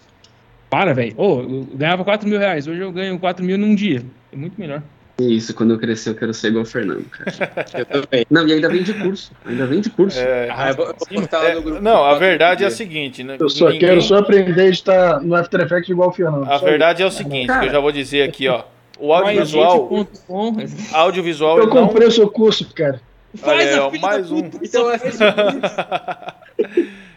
Para, 0.69 0.93
velho. 0.93 1.13
Ô, 1.17 1.41
eu 1.41 1.67
ganhava 1.75 2.03
4 2.03 2.27
mil 2.29 2.39
reais, 2.39 2.65
hoje 2.67 2.79
eu 2.79 2.91
ganho 2.91 3.19
4 3.19 3.43
mil 3.43 3.57
num 3.57 3.75
dia. 3.75 4.03
É 4.31 4.35
muito 4.35 4.59
melhor. 4.59 4.81
Isso, 5.19 5.53
quando 5.53 5.71
eu 5.73 5.77
crescer, 5.77 6.09
eu 6.11 6.15
quero 6.15 6.33
ser 6.33 6.47
igual 6.47 6.63
o 6.63 6.65
Fernando, 6.65 7.05
cara. 7.11 7.31
Eu 7.77 7.85
também. 7.85 8.25
Não, 8.31 8.47
e 8.47 8.53
ainda 8.53 8.67
vem 8.69 8.81
de 8.81 8.91
curso. 8.93 9.31
Ainda 9.45 9.67
vem 9.67 9.79
de 9.79 9.89
curso. 9.91 10.17
É, 10.19 10.49
Ah, 10.49 10.69
eu 10.69 10.75
vou, 10.75 10.85
eu 10.87 10.95
vou 10.97 11.07
postar 11.19 11.39
lá 11.39 11.49
é, 11.49 11.55
no 11.55 11.61
grupo. 11.61 11.79
não, 11.81 12.03
a 12.03 12.17
verdade 12.17 12.63
é 12.63 12.67
a 12.67 12.71
seguinte, 12.71 13.23
né? 13.23 13.35
Eu 13.39 13.47
só 13.49 13.65
ninguém- 13.65 13.81
quero 13.81 14.01
só 14.01 14.17
aprender 14.17 14.59
a 14.59 14.65
editar 14.65 15.19
no 15.21 15.35
After 15.35 15.59
Effects 15.61 15.89
igual 15.89 16.09
o 16.09 16.11
Fernando. 16.11 16.49
A 16.49 16.57
verdade 16.57 17.03
é 17.03 17.05
o 17.05 17.11
seguinte, 17.11 17.51
que 17.59 17.65
eu 17.67 17.71
já 17.71 17.79
vou 17.79 17.91
dizer 17.91 18.23
aqui, 18.23 18.47
ó. 18.47 18.63
O 19.01 19.11
audiovisual, 19.13 19.89
audiovisual 20.93 21.57
Eu 21.59 21.65
não 21.67 21.87
comprei 21.87 22.07
o 22.07 22.11
seu 22.11 22.29
curso, 22.29 22.71
cara. 22.73 23.01
Faz 23.35 23.73
a 23.77 23.89
filha 23.89 24.01
mais 24.01 24.29
da 24.29 24.35
um. 24.35 24.51
Então, 24.61 24.91
é 24.91 24.97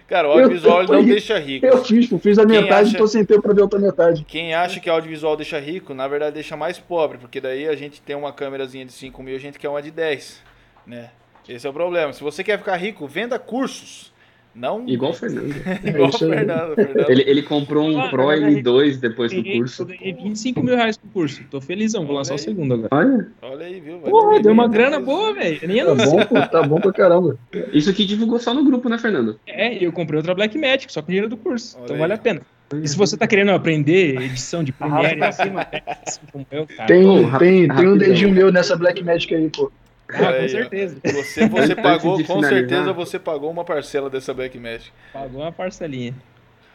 Cara, 0.07 0.29
o 0.29 0.33
audiovisual 0.33 0.83
ele 0.83 0.93
não 0.93 0.99
Eu- 1.01 1.05
deixa 1.07 1.39
rico. 1.39 1.65
Eu 1.67 1.83
fiz, 1.85 2.07
pô, 2.09 2.19
fiz 2.19 2.39
a 2.39 2.45
Quem 2.47 2.61
metade 2.61 2.89
acha- 2.89 2.97
e 2.97 2.99
tô 2.99 3.07
sem 3.07 3.25
tempo 3.25 3.43
pra 3.43 3.55
ver 3.55 3.63
outra 3.63 3.79
metade. 3.79 4.25
Quem 4.29 4.55
acha 4.55 4.79
que 4.79 4.89
audiovisual 4.89 5.35
deixa 5.37 5.59
rico, 5.59 5.95
na 5.95 6.07
verdade 6.07 6.35
deixa 6.35 6.57
mais 6.57 6.79
pobre, 6.79 7.17
porque 7.19 7.41
daí 7.41 7.67
a 7.67 7.75
gente 7.75 8.01
tem 8.03 8.15
uma 8.15 8.33
câmerazinha 8.33 8.85
de 8.85 8.93
5 8.93 9.23
mil, 9.23 9.35
a 9.35 9.41
gente 9.41 9.59
quer 9.59 9.69
uma 9.69 9.81
de 9.83 9.91
10, 9.91 10.41
né? 10.87 11.09
Esse 11.49 11.67
é 11.67 11.71
o 11.71 11.73
problema. 11.73 12.13
Se 12.13 12.23
você 12.23 12.45
quer 12.45 12.59
ficar 12.59 12.77
rico, 12.77 13.07
venda 13.07 13.39
cursos. 13.39 14.13
Não 14.55 14.89
Igual 14.89 15.11
o 15.11 15.15
Fernando. 15.15 15.55
igual 15.85 16.09
o. 16.11 16.13
Fernando. 16.19 16.75
Fernando. 16.75 17.11
Ele, 17.11 17.25
ele 17.27 17.43
comprou 17.43 17.89
um 17.89 18.01
Ah, 18.01 18.09
Pro 18.09 18.27
M2 18.29 18.99
depois 18.99 19.33
do 19.33 19.43
curso. 19.43 19.83
Eu 19.83 19.87
ganhei 19.87 20.13
25 20.13 20.63
mil 20.63 20.77
reais 20.77 20.97
pro 20.97 21.09
curso. 21.11 21.43
Tô 21.51 21.61
felizão, 21.61 22.07
vou 22.07 22.15
lançar 22.17 22.35
o 22.35 22.39
segundo 22.39 22.75
agora. 22.75 22.89
Olha, 22.93 23.29
Olha 23.43 23.67
aí, 23.67 23.81
viu? 23.81 23.99
Vai 23.99 24.11
Porra, 24.11 24.41
deu 24.41 24.53
uma 24.53 24.69
grana 24.69 24.99
mas- 24.99 25.07
boa, 25.07 25.35
velho. 25.35 25.59
Eu 25.63 25.69
Nem 25.69 25.85
Tá 25.85 25.95
bom, 25.95 26.25
pô, 26.27 26.47
tá 26.49 26.63
bom 26.63 26.81
pra 26.81 26.93
caramba. 26.93 27.39
isso 27.73 27.91
aqui 27.91 28.05
divulgou 28.05 28.39
só 28.39 28.55
no 28.55 28.65
grupo, 28.65 28.89
né, 28.89 28.97
Fernando? 28.99 29.39
É, 29.47 29.75
e 29.77 29.85
eu 29.85 29.93
comprei 29.93 30.19
outra 30.19 30.35
Blackmagic, 30.35 30.93
só 30.93 31.01
com 31.03 31.09
dinheiro 31.09 31.29
do 31.29 31.37
curso. 31.37 31.77
Olha 31.77 31.85
então 31.85 31.97
aí. 31.97 32.01
vale 32.01 32.13
a 32.13 32.19
pena. 32.19 32.41
E 32.83 32.89
se 32.89 32.97
você 32.97 33.17
tá 33.17 33.27
querendo 33.27 33.51
aprender 33.53 34.21
edição 34.21 34.65
de 34.65 34.73
Premiere, 34.73 35.23
assim 35.23 36.21
como 36.33 36.47
eu, 36.51 36.67
cara. 36.67 36.87
Tem, 36.87 37.05
Pô, 37.31 37.39
tem, 37.39 37.69
tem 37.69 37.89
um 37.89 37.97
dedinho 37.97 38.33
meu 38.33 38.51
nessa 38.51 38.75
Black 38.77 39.03
Magic 39.05 39.33
aí, 39.35 39.51
pô. 39.51 39.71
Ah, 40.13 40.19
Olha 40.19 40.27
com 40.33 40.39
aí, 40.39 40.45
ó. 40.45 40.49
certeza. 40.49 40.97
Você, 41.03 41.49
você 41.49 41.75
pagou, 41.75 42.19
com 42.19 42.25
finalizar. 42.25 42.51
certeza 42.51 42.93
você 42.93 43.19
pagou 43.19 43.51
uma 43.51 43.65
parcela 43.65 44.11
dessa 44.11 44.35
Black 44.35 44.59
Magic. 44.59 44.91
Pagou 45.13 45.41
uma 45.41 45.53
parcelinha. 45.53 46.15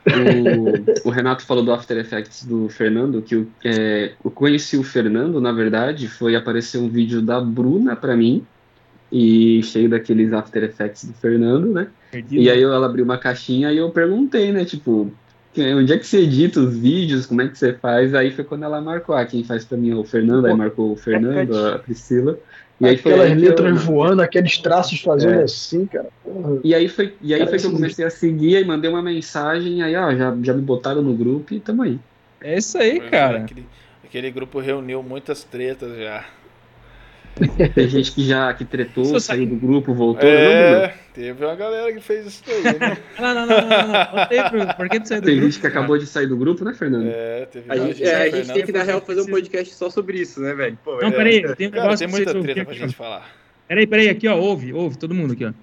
O, 0.07 1.09
o 1.09 1.11
Renato 1.11 1.45
falou 1.45 1.63
do 1.63 1.71
After 1.71 1.97
Effects 1.97 2.45
do 2.45 2.69
Fernando, 2.69 3.21
que 3.21 3.35
eu, 3.35 3.47
é, 3.63 4.13
eu 4.23 4.31
conheci 4.31 4.77
o 4.77 4.83
Fernando, 4.83 5.39
na 5.41 5.51
verdade, 5.51 6.07
foi 6.07 6.35
aparecer 6.35 6.77
um 6.77 6.89
vídeo 6.89 7.21
da 7.21 7.39
Bruna 7.39 7.95
pra 7.95 8.15
mim, 8.15 8.43
e 9.11 9.61
cheio 9.63 9.89
daqueles 9.89 10.31
After 10.33 10.63
Effects 10.63 11.05
do 11.05 11.13
Fernando, 11.13 11.71
né? 11.73 11.87
Perdido. 12.11 12.41
E 12.41 12.49
aí 12.49 12.61
eu- 12.61 12.71
ela 12.71 12.85
abriu 12.85 13.03
uma 13.03 13.17
caixinha 13.17 13.71
e 13.71 13.77
eu 13.77 13.89
perguntei, 13.91 14.51
né, 14.51 14.63
tipo, 14.65 15.11
onde 15.75 15.91
é 15.93 15.97
que 15.97 16.05
você 16.07 16.19
edita 16.21 16.59
os 16.59 16.77
vídeos, 16.77 17.25
como 17.25 17.41
é 17.41 17.47
que 17.47 17.57
você 17.57 17.73
faz? 17.73 18.13
Aí 18.15 18.31
foi 18.31 18.43
quando 18.45 18.63
ela 18.63 18.79
marcou, 18.79 19.15
ah, 19.15 19.25
quem 19.25 19.43
faz 19.43 19.65
pra 19.65 19.77
mim 19.77 19.91
é 19.91 19.95
o 19.95 20.03
Fernando, 20.03 20.45
aí 20.45 20.53
marcou 20.55 20.93
o 20.93 20.95
Fernando, 20.95 21.53
a 21.67 21.79
Priscila. 21.79 22.39
E 22.79 22.87
aí 22.87 22.97
foi 22.97 23.13
Aquelas 23.13 23.37
letras 23.37 23.67
eu... 23.67 23.75
voando, 23.75 24.21
aqueles 24.21 24.57
traços 24.57 25.01
fazendo 25.01 25.41
é. 25.41 25.43
assim, 25.43 25.85
cara. 25.85 26.07
Porra. 26.23 26.59
E 26.63 26.73
aí 26.73 26.87
foi, 26.87 27.13
e 27.21 27.33
aí 27.33 27.45
foi 27.45 27.59
que 27.59 27.65
eu 27.65 27.71
comecei 27.71 28.05
a 28.05 28.09
seguir 28.09 28.61
e 28.61 28.65
mandei 28.65 28.89
uma 28.89 29.01
mensagem, 29.01 29.81
aí 29.83 29.95
ó, 29.95 30.15
já, 30.15 30.35
já 30.41 30.53
me 30.53 30.61
botaram 30.61 31.01
no 31.01 31.13
grupo 31.13 31.53
e 31.53 31.59
tamo 31.59 31.83
aí. 31.83 31.99
É 32.41 32.57
isso 32.57 32.77
aí, 32.77 33.01
cara. 33.01 33.39
Aquele, 33.39 33.65
aquele 34.03 34.31
grupo 34.31 34.59
reuniu 34.59 35.03
muitas 35.03 35.43
tretas 35.43 35.97
já. 35.97 36.25
Tem 37.73 37.87
gente 37.87 38.11
que 38.11 38.25
já 38.25 38.53
que 38.53 38.65
tretou, 38.65 39.03
Isso 39.03 39.19
saiu 39.19 39.45
do 39.47 39.55
grupo, 39.55 39.93
voltou. 39.93 40.27
É, 40.27 40.87
não, 40.87 40.93
teve 41.13 41.45
uma 41.45 41.55
galera 41.55 41.91
que 41.93 41.99
fez 41.99 42.25
isso 42.25 42.43
aí, 42.47 42.63
né? 42.63 42.97
não, 43.19 43.33
não, 43.33 43.45
não, 43.45 43.61
não, 43.61 43.87
não. 43.87 44.65
não. 44.65 44.73
Por 44.75 44.89
que 44.89 44.99
tu 44.99 45.07
saiu 45.07 45.21
do 45.21 45.25
Tem 45.25 45.35
grupo, 45.35 45.51
gente 45.51 45.61
que 45.61 45.67
acabou 45.67 45.97
de 45.97 46.05
sair 46.05 46.27
do 46.27 46.37
grupo, 46.37 46.65
né, 46.65 46.73
Fernando? 46.73 47.07
É, 47.07 47.45
teve 47.45 47.71
a 47.71 47.77
gente, 47.77 48.03
é, 48.03 48.15
a 48.23 48.29
gente 48.29 48.53
tem 48.53 48.65
que, 48.65 48.71
na 48.71 48.83
real, 48.83 49.01
fazer 49.01 49.21
um 49.21 49.27
podcast 49.27 49.73
só 49.73 49.89
sobre 49.89 50.19
isso, 50.19 50.41
né, 50.41 50.53
velho? 50.53 50.77
Não, 50.85 51.07
é. 51.07 51.11
peraí, 51.11 51.55
tem 51.55 51.67
um 51.67 51.71
cara, 51.71 51.97
tem 51.97 52.07
muita 52.07 52.41
treta 52.41 52.65
pra 52.65 52.73
gente 52.73 52.95
falar. 52.95 53.29
Peraí, 53.67 53.85
peraí, 53.85 54.09
aqui, 54.09 54.27
ó, 54.27 54.35
ouve, 54.35 54.73
ouve, 54.73 54.97
todo 54.97 55.13
mundo 55.13 55.33
aqui, 55.33 55.45
ó. 55.45 55.53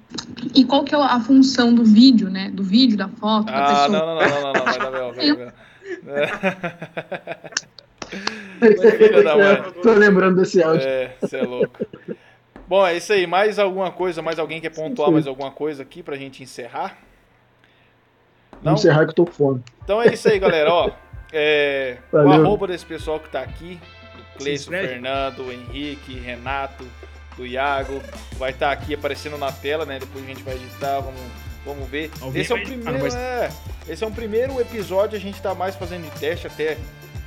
E 0.55 0.65
qual 0.65 0.85
que 0.85 0.94
é 0.94 0.98
a 0.98 1.19
função 1.20 1.74
do 1.74 1.85
vídeo, 1.85 2.31
né? 2.31 2.51
Do 2.55 2.62
vídeo, 2.62 2.97
da 2.97 3.09
foto, 3.09 3.48
ah, 3.48 3.61
da 3.61 3.66
pessoa? 3.66 3.85
Ah, 3.85 3.89
não, 3.89 4.07
não, 4.07 4.15
não, 4.15 4.31
não, 4.31 4.40
não, 4.43 4.53
não, 4.53 4.65
vai 4.65 4.78
dar 4.78 4.90
bel, 4.90 5.12
vai 5.12 5.27
dar 5.27 5.36
bel. 5.36 5.53
Tô 9.83 9.93
lembrando 9.93 10.37
desse 10.37 10.62
áudio. 10.62 10.87
É, 10.87 11.15
você 11.20 11.39
é 11.39 11.43
louco. 11.43 11.87
Bom, 12.69 12.87
é 12.87 12.97
isso 12.97 13.12
aí. 13.12 13.27
Mais 13.27 13.59
alguma 13.59 13.91
coisa? 13.91 14.23
Mais 14.23 14.39
alguém 14.39 14.61
quer 14.61 14.70
pontuar 14.70 15.11
mais 15.11 15.27
alguma 15.27 15.51
coisa 15.51 15.83
aqui 15.83 16.03
pra 16.03 16.16
gente 16.16 16.43
encerrar? 16.43 16.99
Não? 18.55 18.62
Vamos 18.62 18.81
encerrar 18.81 19.05
que 19.05 19.11
eu 19.11 19.15
tô 19.15 19.24
com 19.27 19.33
fome. 19.33 19.62
Então 19.85 20.03
é 20.03 20.12
isso 20.12 20.28
aí, 20.28 20.39
galera. 20.39 20.73
Ó, 20.73 20.91
é, 21.33 21.99
o 22.12 22.31
arroba 22.31 22.66
desse 22.66 22.85
pessoal 22.85 23.20
que 23.20 23.28
tá 23.28 23.41
aqui, 23.41 23.78
do 24.16 24.39
Cleiton, 24.39 24.70
Fernando, 24.70 25.53
Henrique, 25.53 26.19
Renato, 26.19 26.85
do 27.37 27.47
Iago, 27.47 28.01
vai 28.33 28.51
estar 28.51 28.69
tá 28.69 28.73
aqui 28.73 28.95
aparecendo 28.95 29.37
na 29.37 29.53
tela, 29.53 29.85
né? 29.85 29.99
Depois 29.99 30.24
a 30.24 30.28
gente 30.28 30.43
vai 30.43 30.55
editar, 30.55 31.01
vamos, 31.01 31.20
vamos 31.65 31.89
ver. 31.89 32.11
esse 32.35 32.53
é 32.53 32.57
o 32.57 32.62
primeiro, 32.62 33.16
é, 33.16 33.51
esse 33.89 34.03
é 34.03 34.07
um 34.07 34.12
primeiro 34.12 34.61
episódio, 34.61 35.16
a 35.16 35.20
gente 35.20 35.41
tá 35.41 35.55
mais 35.55 35.77
fazendo 35.77 36.11
de 36.11 36.19
teste 36.19 36.47
até 36.47 36.78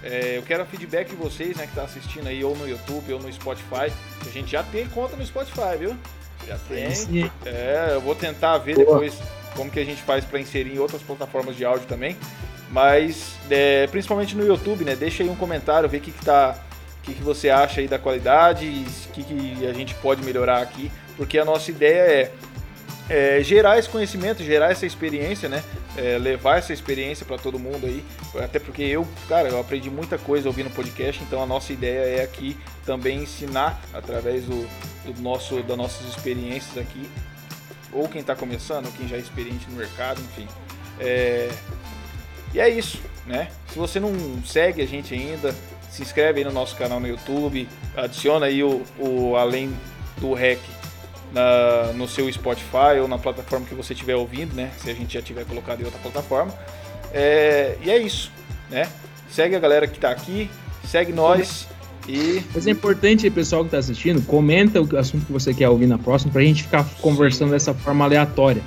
é, 0.03 0.37
eu 0.37 0.43
quero 0.43 0.65
feedback 0.65 1.09
de 1.09 1.15
vocês, 1.15 1.57
né, 1.57 1.67
que 1.67 1.75
tá 1.75 1.83
assistindo 1.83 2.27
aí, 2.27 2.43
ou 2.43 2.55
no 2.55 2.67
YouTube, 2.67 3.13
ou 3.13 3.19
no 3.19 3.31
Spotify. 3.31 3.91
A 4.25 4.29
gente 4.31 4.51
já 4.51 4.63
tem 4.63 4.87
conta 4.87 5.15
no 5.15 5.25
Spotify, 5.25 5.77
viu? 5.77 5.95
Já 6.47 6.57
tem. 6.57 7.31
É, 7.45 7.91
eu 7.93 8.01
vou 8.01 8.15
tentar 8.15 8.57
ver 8.59 8.75
Boa. 8.75 8.85
depois 8.85 9.19
como 9.55 9.69
que 9.69 9.79
a 9.79 9.85
gente 9.85 10.01
faz 10.01 10.23
para 10.23 10.39
inserir 10.39 10.75
em 10.75 10.79
outras 10.79 11.01
plataformas 11.01 11.55
de 11.55 11.65
áudio 11.65 11.85
também. 11.87 12.15
Mas, 12.71 13.35
é, 13.49 13.87
principalmente 13.87 14.35
no 14.35 14.45
YouTube, 14.45 14.85
né? 14.85 14.95
Deixa 14.95 15.23
aí 15.23 15.29
um 15.29 15.35
comentário, 15.35 15.89
ver 15.89 15.97
o 15.97 16.01
que, 16.01 16.11
que 16.11 16.23
tá. 16.23 16.55
O 16.99 17.01
que, 17.01 17.13
que 17.13 17.23
você 17.23 17.49
acha 17.49 17.81
aí 17.81 17.87
da 17.87 17.97
qualidade 17.97 18.85
o 19.07 19.11
que, 19.11 19.23
que 19.23 19.65
a 19.65 19.73
gente 19.73 19.95
pode 19.95 20.23
melhorar 20.23 20.61
aqui. 20.61 20.91
Porque 21.17 21.39
a 21.39 21.45
nossa 21.45 21.71
ideia 21.71 22.31
é, 23.09 23.37
é 23.37 23.43
gerar 23.43 23.79
esse 23.79 23.89
conhecimento, 23.89 24.43
gerar 24.43 24.71
essa 24.71 24.85
experiência, 24.85 25.49
né? 25.49 25.63
É, 25.97 26.17
levar 26.17 26.57
essa 26.57 26.73
experiência 26.73 27.25
para 27.25 27.37
todo 27.37 27.59
mundo 27.59 27.85
aí. 27.85 28.03
Até 28.43 28.59
porque 28.59 28.83
eu, 28.83 29.07
cara, 29.27 29.49
eu 29.49 29.59
aprendi 29.59 29.89
muita 29.89 30.17
coisa 30.17 30.47
ouvindo 30.47 30.69
podcast, 30.69 31.21
então 31.23 31.41
a 31.41 31.45
nossa 31.45 31.73
ideia 31.73 32.19
é 32.19 32.23
aqui 32.23 32.57
também 32.85 33.23
ensinar 33.23 33.81
através 33.93 34.45
do, 34.45 34.67
do 35.05 35.21
nosso, 35.21 35.61
das 35.63 35.77
nossas 35.77 36.07
experiências 36.07 36.77
aqui. 36.77 37.09
Ou 37.91 38.07
quem 38.07 38.21
está 38.21 38.35
começando, 38.35 38.85
ou 38.85 38.91
quem 38.91 39.07
já 39.07 39.15
é 39.15 39.19
experiente 39.19 39.69
no 39.69 39.77
mercado, 39.77 40.21
enfim. 40.21 40.47
É, 40.99 41.49
e 42.53 42.59
é 42.59 42.69
isso, 42.69 43.01
né? 43.25 43.49
Se 43.67 43.77
você 43.77 43.99
não 43.99 44.13
segue 44.45 44.81
a 44.81 44.87
gente 44.87 45.13
ainda, 45.13 45.55
se 45.89 46.01
inscreve 46.01 46.39
aí 46.39 46.45
no 46.45 46.51
nosso 46.51 46.75
canal 46.75 46.99
no 46.99 47.07
YouTube, 47.07 47.67
adiciona 47.95 48.45
aí 48.45 48.63
o, 48.63 48.83
o 48.99 49.35
Além 49.35 49.75
do 50.17 50.33
REC 50.33 50.59
na, 51.33 51.93
no 51.93 52.07
seu 52.07 52.31
Spotify 52.31 52.99
ou 53.01 53.07
na 53.07 53.17
plataforma 53.17 53.65
que 53.65 53.75
você 53.75 53.93
estiver 53.93 54.15
ouvindo, 54.15 54.53
né? 54.53 54.71
Se 54.77 54.89
a 54.89 54.93
gente 54.93 55.13
já 55.13 55.21
tiver 55.21 55.45
colocado 55.45 55.81
em 55.81 55.85
outra 55.85 55.99
plataforma. 55.99 56.53
É, 57.13 57.77
e 57.83 57.89
é 57.89 57.97
isso, 57.97 58.31
né? 58.69 58.87
Segue 59.29 59.55
a 59.55 59.59
galera 59.59 59.87
que 59.87 59.97
está 59.97 60.11
aqui, 60.11 60.49
segue 60.85 61.11
nós 61.11 61.67
e. 62.07 62.41
Mas 62.53 62.67
é 62.67 62.71
importante, 62.71 63.29
pessoal 63.29 63.61
que 63.61 63.67
está 63.67 63.77
assistindo, 63.77 64.21
comenta 64.25 64.81
o 64.81 64.97
assunto 64.97 65.25
que 65.25 65.31
você 65.31 65.53
quer 65.53 65.69
ouvir 65.69 65.87
na 65.87 65.97
próxima 65.97 66.31
para 66.31 66.41
a 66.41 66.45
gente 66.45 66.63
ficar 66.63 66.85
conversando 67.01 67.49
Sim. 67.49 67.53
dessa 67.53 67.73
forma 67.73 68.05
aleatória. 68.05 68.61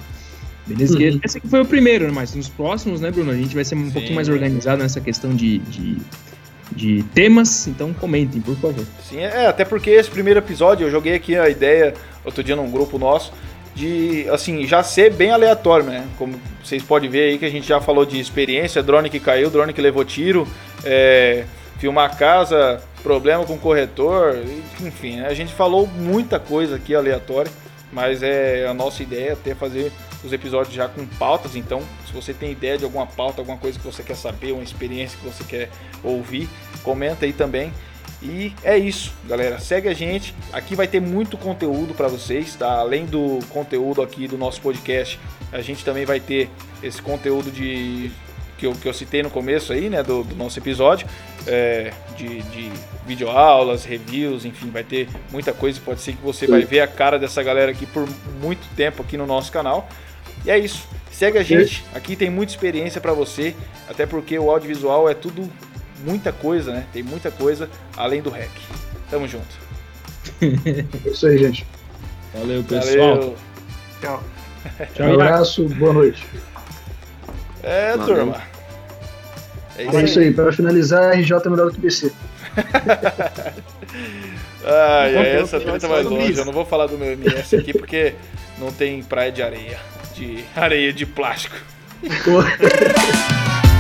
Beleza? 0.65 0.97
Uhum. 0.97 1.21
Esse 1.25 1.39
aqui 1.39 1.49
foi 1.49 1.61
o 1.61 1.65
primeiro, 1.65 2.07
né? 2.07 2.13
mas 2.15 2.35
nos 2.37 2.49
próximos, 2.49 3.01
né, 3.01 3.11
Bruno? 3.11 3.33
A 3.33 3.35
gente 3.35 3.53
vai 3.53 3.65
ser 3.65 3.75
um 3.75 3.87
Sim. 3.87 3.91
pouquinho 3.91 4.15
mais 4.15 4.29
organizado 4.29 4.81
nessa 4.81 5.01
questão 5.01 5.35
de, 5.35 5.59
de 5.59 5.97
de 6.75 7.03
temas, 7.15 7.67
então 7.67 7.93
comentem, 7.93 8.41
por 8.41 8.57
favor. 8.57 8.85
Sim, 9.09 9.19
é, 9.19 9.47
até 9.47 9.65
porque 9.65 9.91
esse 9.91 10.11
primeiro 10.11 10.41
episódio 10.41 10.87
eu 10.87 10.91
joguei 10.91 11.15
aqui 11.15 11.37
a 11.37 11.49
ideia 11.49 11.95
outro 12.25 12.43
dia 12.43 12.57
num 12.57 12.71
grupo 12.71 12.99
nosso 12.99 13.33
de 13.75 14.29
assim 14.31 14.67
já 14.67 14.83
ser 14.83 15.13
bem 15.13 15.31
aleatório, 15.31 15.87
né? 15.87 16.07
Como 16.19 16.39
vocês 16.63 16.83
podem 16.83 17.09
ver 17.09 17.31
aí 17.31 17.39
que 17.39 17.45
a 17.45 17.51
gente 17.51 17.67
já 17.67 17.81
falou 17.81 18.05
de 18.05 18.21
experiência, 18.21 18.83
drone 18.83 19.09
que 19.09 19.19
caiu, 19.19 19.51
drone 19.51 19.73
que 19.73 19.81
levou 19.81 20.05
tiro, 20.05 20.47
é, 20.85 21.45
filmar 21.79 22.17
casa, 22.17 22.83
problema 23.03 23.45
com 23.45 23.59
corretor, 23.59 24.39
enfim, 24.81 25.17
né? 25.17 25.27
a 25.27 25.35
gente 25.35 25.53
falou 25.53 25.87
muita 25.87 26.39
coisa 26.39 26.77
aqui 26.77 26.95
aleatória, 26.95 27.51
mas 27.93 28.23
é 28.23 28.67
a 28.67 28.75
nossa 28.75 29.03
ideia 29.03 29.33
até 29.33 29.55
fazer 29.55 29.91
os 30.23 30.33
episódios 30.33 30.75
já 30.75 30.87
com 30.87 31.05
pautas, 31.05 31.57
então 31.57 31.83
se 32.07 32.13
você 32.13 32.33
tem 32.33 32.53
ideia 32.53 32.79
de 32.79 32.85
alguma 32.85 33.07
pauta, 33.07 33.41
alguma 33.41 33.59
coisa 33.59 33.79
que 33.79 33.85
você 33.85 34.03
quer 34.03 34.15
saber, 34.15 34.53
uma 34.53 34.63
experiência 34.63 35.19
que 35.19 35.27
você 35.27 35.43
quer 35.45 35.71
ouvir, 36.05 36.49
comenta 36.85 37.25
aí 37.25 37.33
também. 37.33 37.73
E 38.23 38.55
é 38.63 38.79
isso, 38.79 39.13
galera. 39.29 39.59
Segue 39.59 39.89
a 39.89 39.95
gente. 39.95 40.33
Aqui 40.53 40.77
vai 40.77 40.87
ter 40.87 41.01
muito 41.01 41.37
conteúdo 41.37 41.93
para 41.93 42.07
vocês, 42.07 42.55
tá? 42.55 42.73
Além 42.79 43.05
do 43.05 43.41
conteúdo 43.49 44.01
aqui 44.01 44.29
do 44.29 44.39
nosso 44.39 44.61
podcast, 44.61 45.19
a 45.51 45.61
gente 45.61 45.85
também 45.85 46.05
vai 46.05 46.21
ter 46.21 46.49
esse 46.83 47.03
conteúdo 47.03 47.51
de 47.51 48.13
que 48.57 48.67
eu, 48.67 48.73
que 48.75 48.87
eu 48.87 48.95
citei 48.95 49.25
no 49.25 49.31
começo 49.31 49.73
aí, 49.73 49.91
né, 49.91 50.05
do, 50.05 50.23
do 50.23 50.37
nosso 50.37 50.57
episódio, 50.57 51.05
é, 51.49 51.93
de, 52.17 52.43
de 52.43 52.71
videoaulas, 53.05 53.85
reviews, 53.85 54.45
enfim, 54.45 54.71
vai 54.71 54.85
ter 54.85 55.09
muita 55.33 55.53
coisa. 55.53 55.81
Pode 55.85 56.01
ser 56.01 56.13
que 56.13 56.23
você 56.23 56.47
vai 56.47 56.63
ver 56.63 56.79
a 56.79 56.87
cara 56.87 57.19
dessa 57.19 57.43
galera 57.43 57.73
aqui 57.73 57.87
por 57.87 58.09
muito 58.41 58.65
tempo 58.77 59.03
aqui 59.03 59.17
no 59.17 59.27
nosso 59.27 59.51
canal. 59.51 59.89
E 60.45 60.51
é 60.51 60.57
isso. 60.57 60.87
Segue 61.11 61.39
a 61.39 61.43
gente. 61.43 61.85
Aqui 61.93 62.15
tem 62.15 62.31
muita 62.31 62.53
experiência 62.53 63.01
para 63.01 63.13
você, 63.13 63.53
até 63.89 64.07
porque 64.07 64.39
o 64.39 64.49
audiovisual 64.49 65.09
é 65.11 65.15
tudo 65.15 65.51
muita 66.03 66.33
coisa, 66.33 66.73
né? 66.73 66.87
Tem 66.93 67.03
muita 67.03 67.31
coisa 67.31 67.69
além 67.97 68.21
do 68.23 68.31
REC. 68.31 68.51
Tamo 69.11 69.27
junto. 69.29 69.63
É 70.41 71.09
isso 71.09 71.27
aí, 71.27 71.39
gente. 71.39 71.67
Valeu, 72.35 72.65
pessoal. 72.65 73.17
Valeu. 73.17 73.37
Tchau. 74.01 74.25
Tchau. 74.95 75.07
Um 75.07 75.15
abraço, 75.15 75.69
boa 75.69 75.93
noite. 75.93 76.27
É, 77.63 77.97
Valeu. 77.97 78.17
turma. 78.17 78.43
É 79.77 79.85
isso, 79.85 79.97
é 79.97 80.05
isso 80.05 80.19
aí. 80.19 80.33
Para 80.33 80.53
finalizar, 80.53 81.15
RJ 81.15 81.37
é 81.45 81.49
melhor 81.49 81.71
do 81.71 81.73
que 81.73 81.81
BC. 81.81 82.13
ah, 84.65 85.09
é, 85.09 85.41
essa 85.41 85.61
treta 85.61 85.89
vai 85.89 86.03
longe. 86.03 86.39
Eu 86.39 86.45
não 86.45 86.53
vou 86.53 86.65
falar 86.65 86.87
do 86.87 86.99
meu 86.99 87.13
MS 87.13 87.57
aqui 87.57 87.73
porque 87.73 88.15
não 88.59 88.73
tem 88.73 89.03
praia 89.03 89.33
de 89.33 89.43
areia. 89.43 89.79
De 90.15 90.45
areia 90.55 90.93
de 90.93 91.07
plástico. 91.07 91.57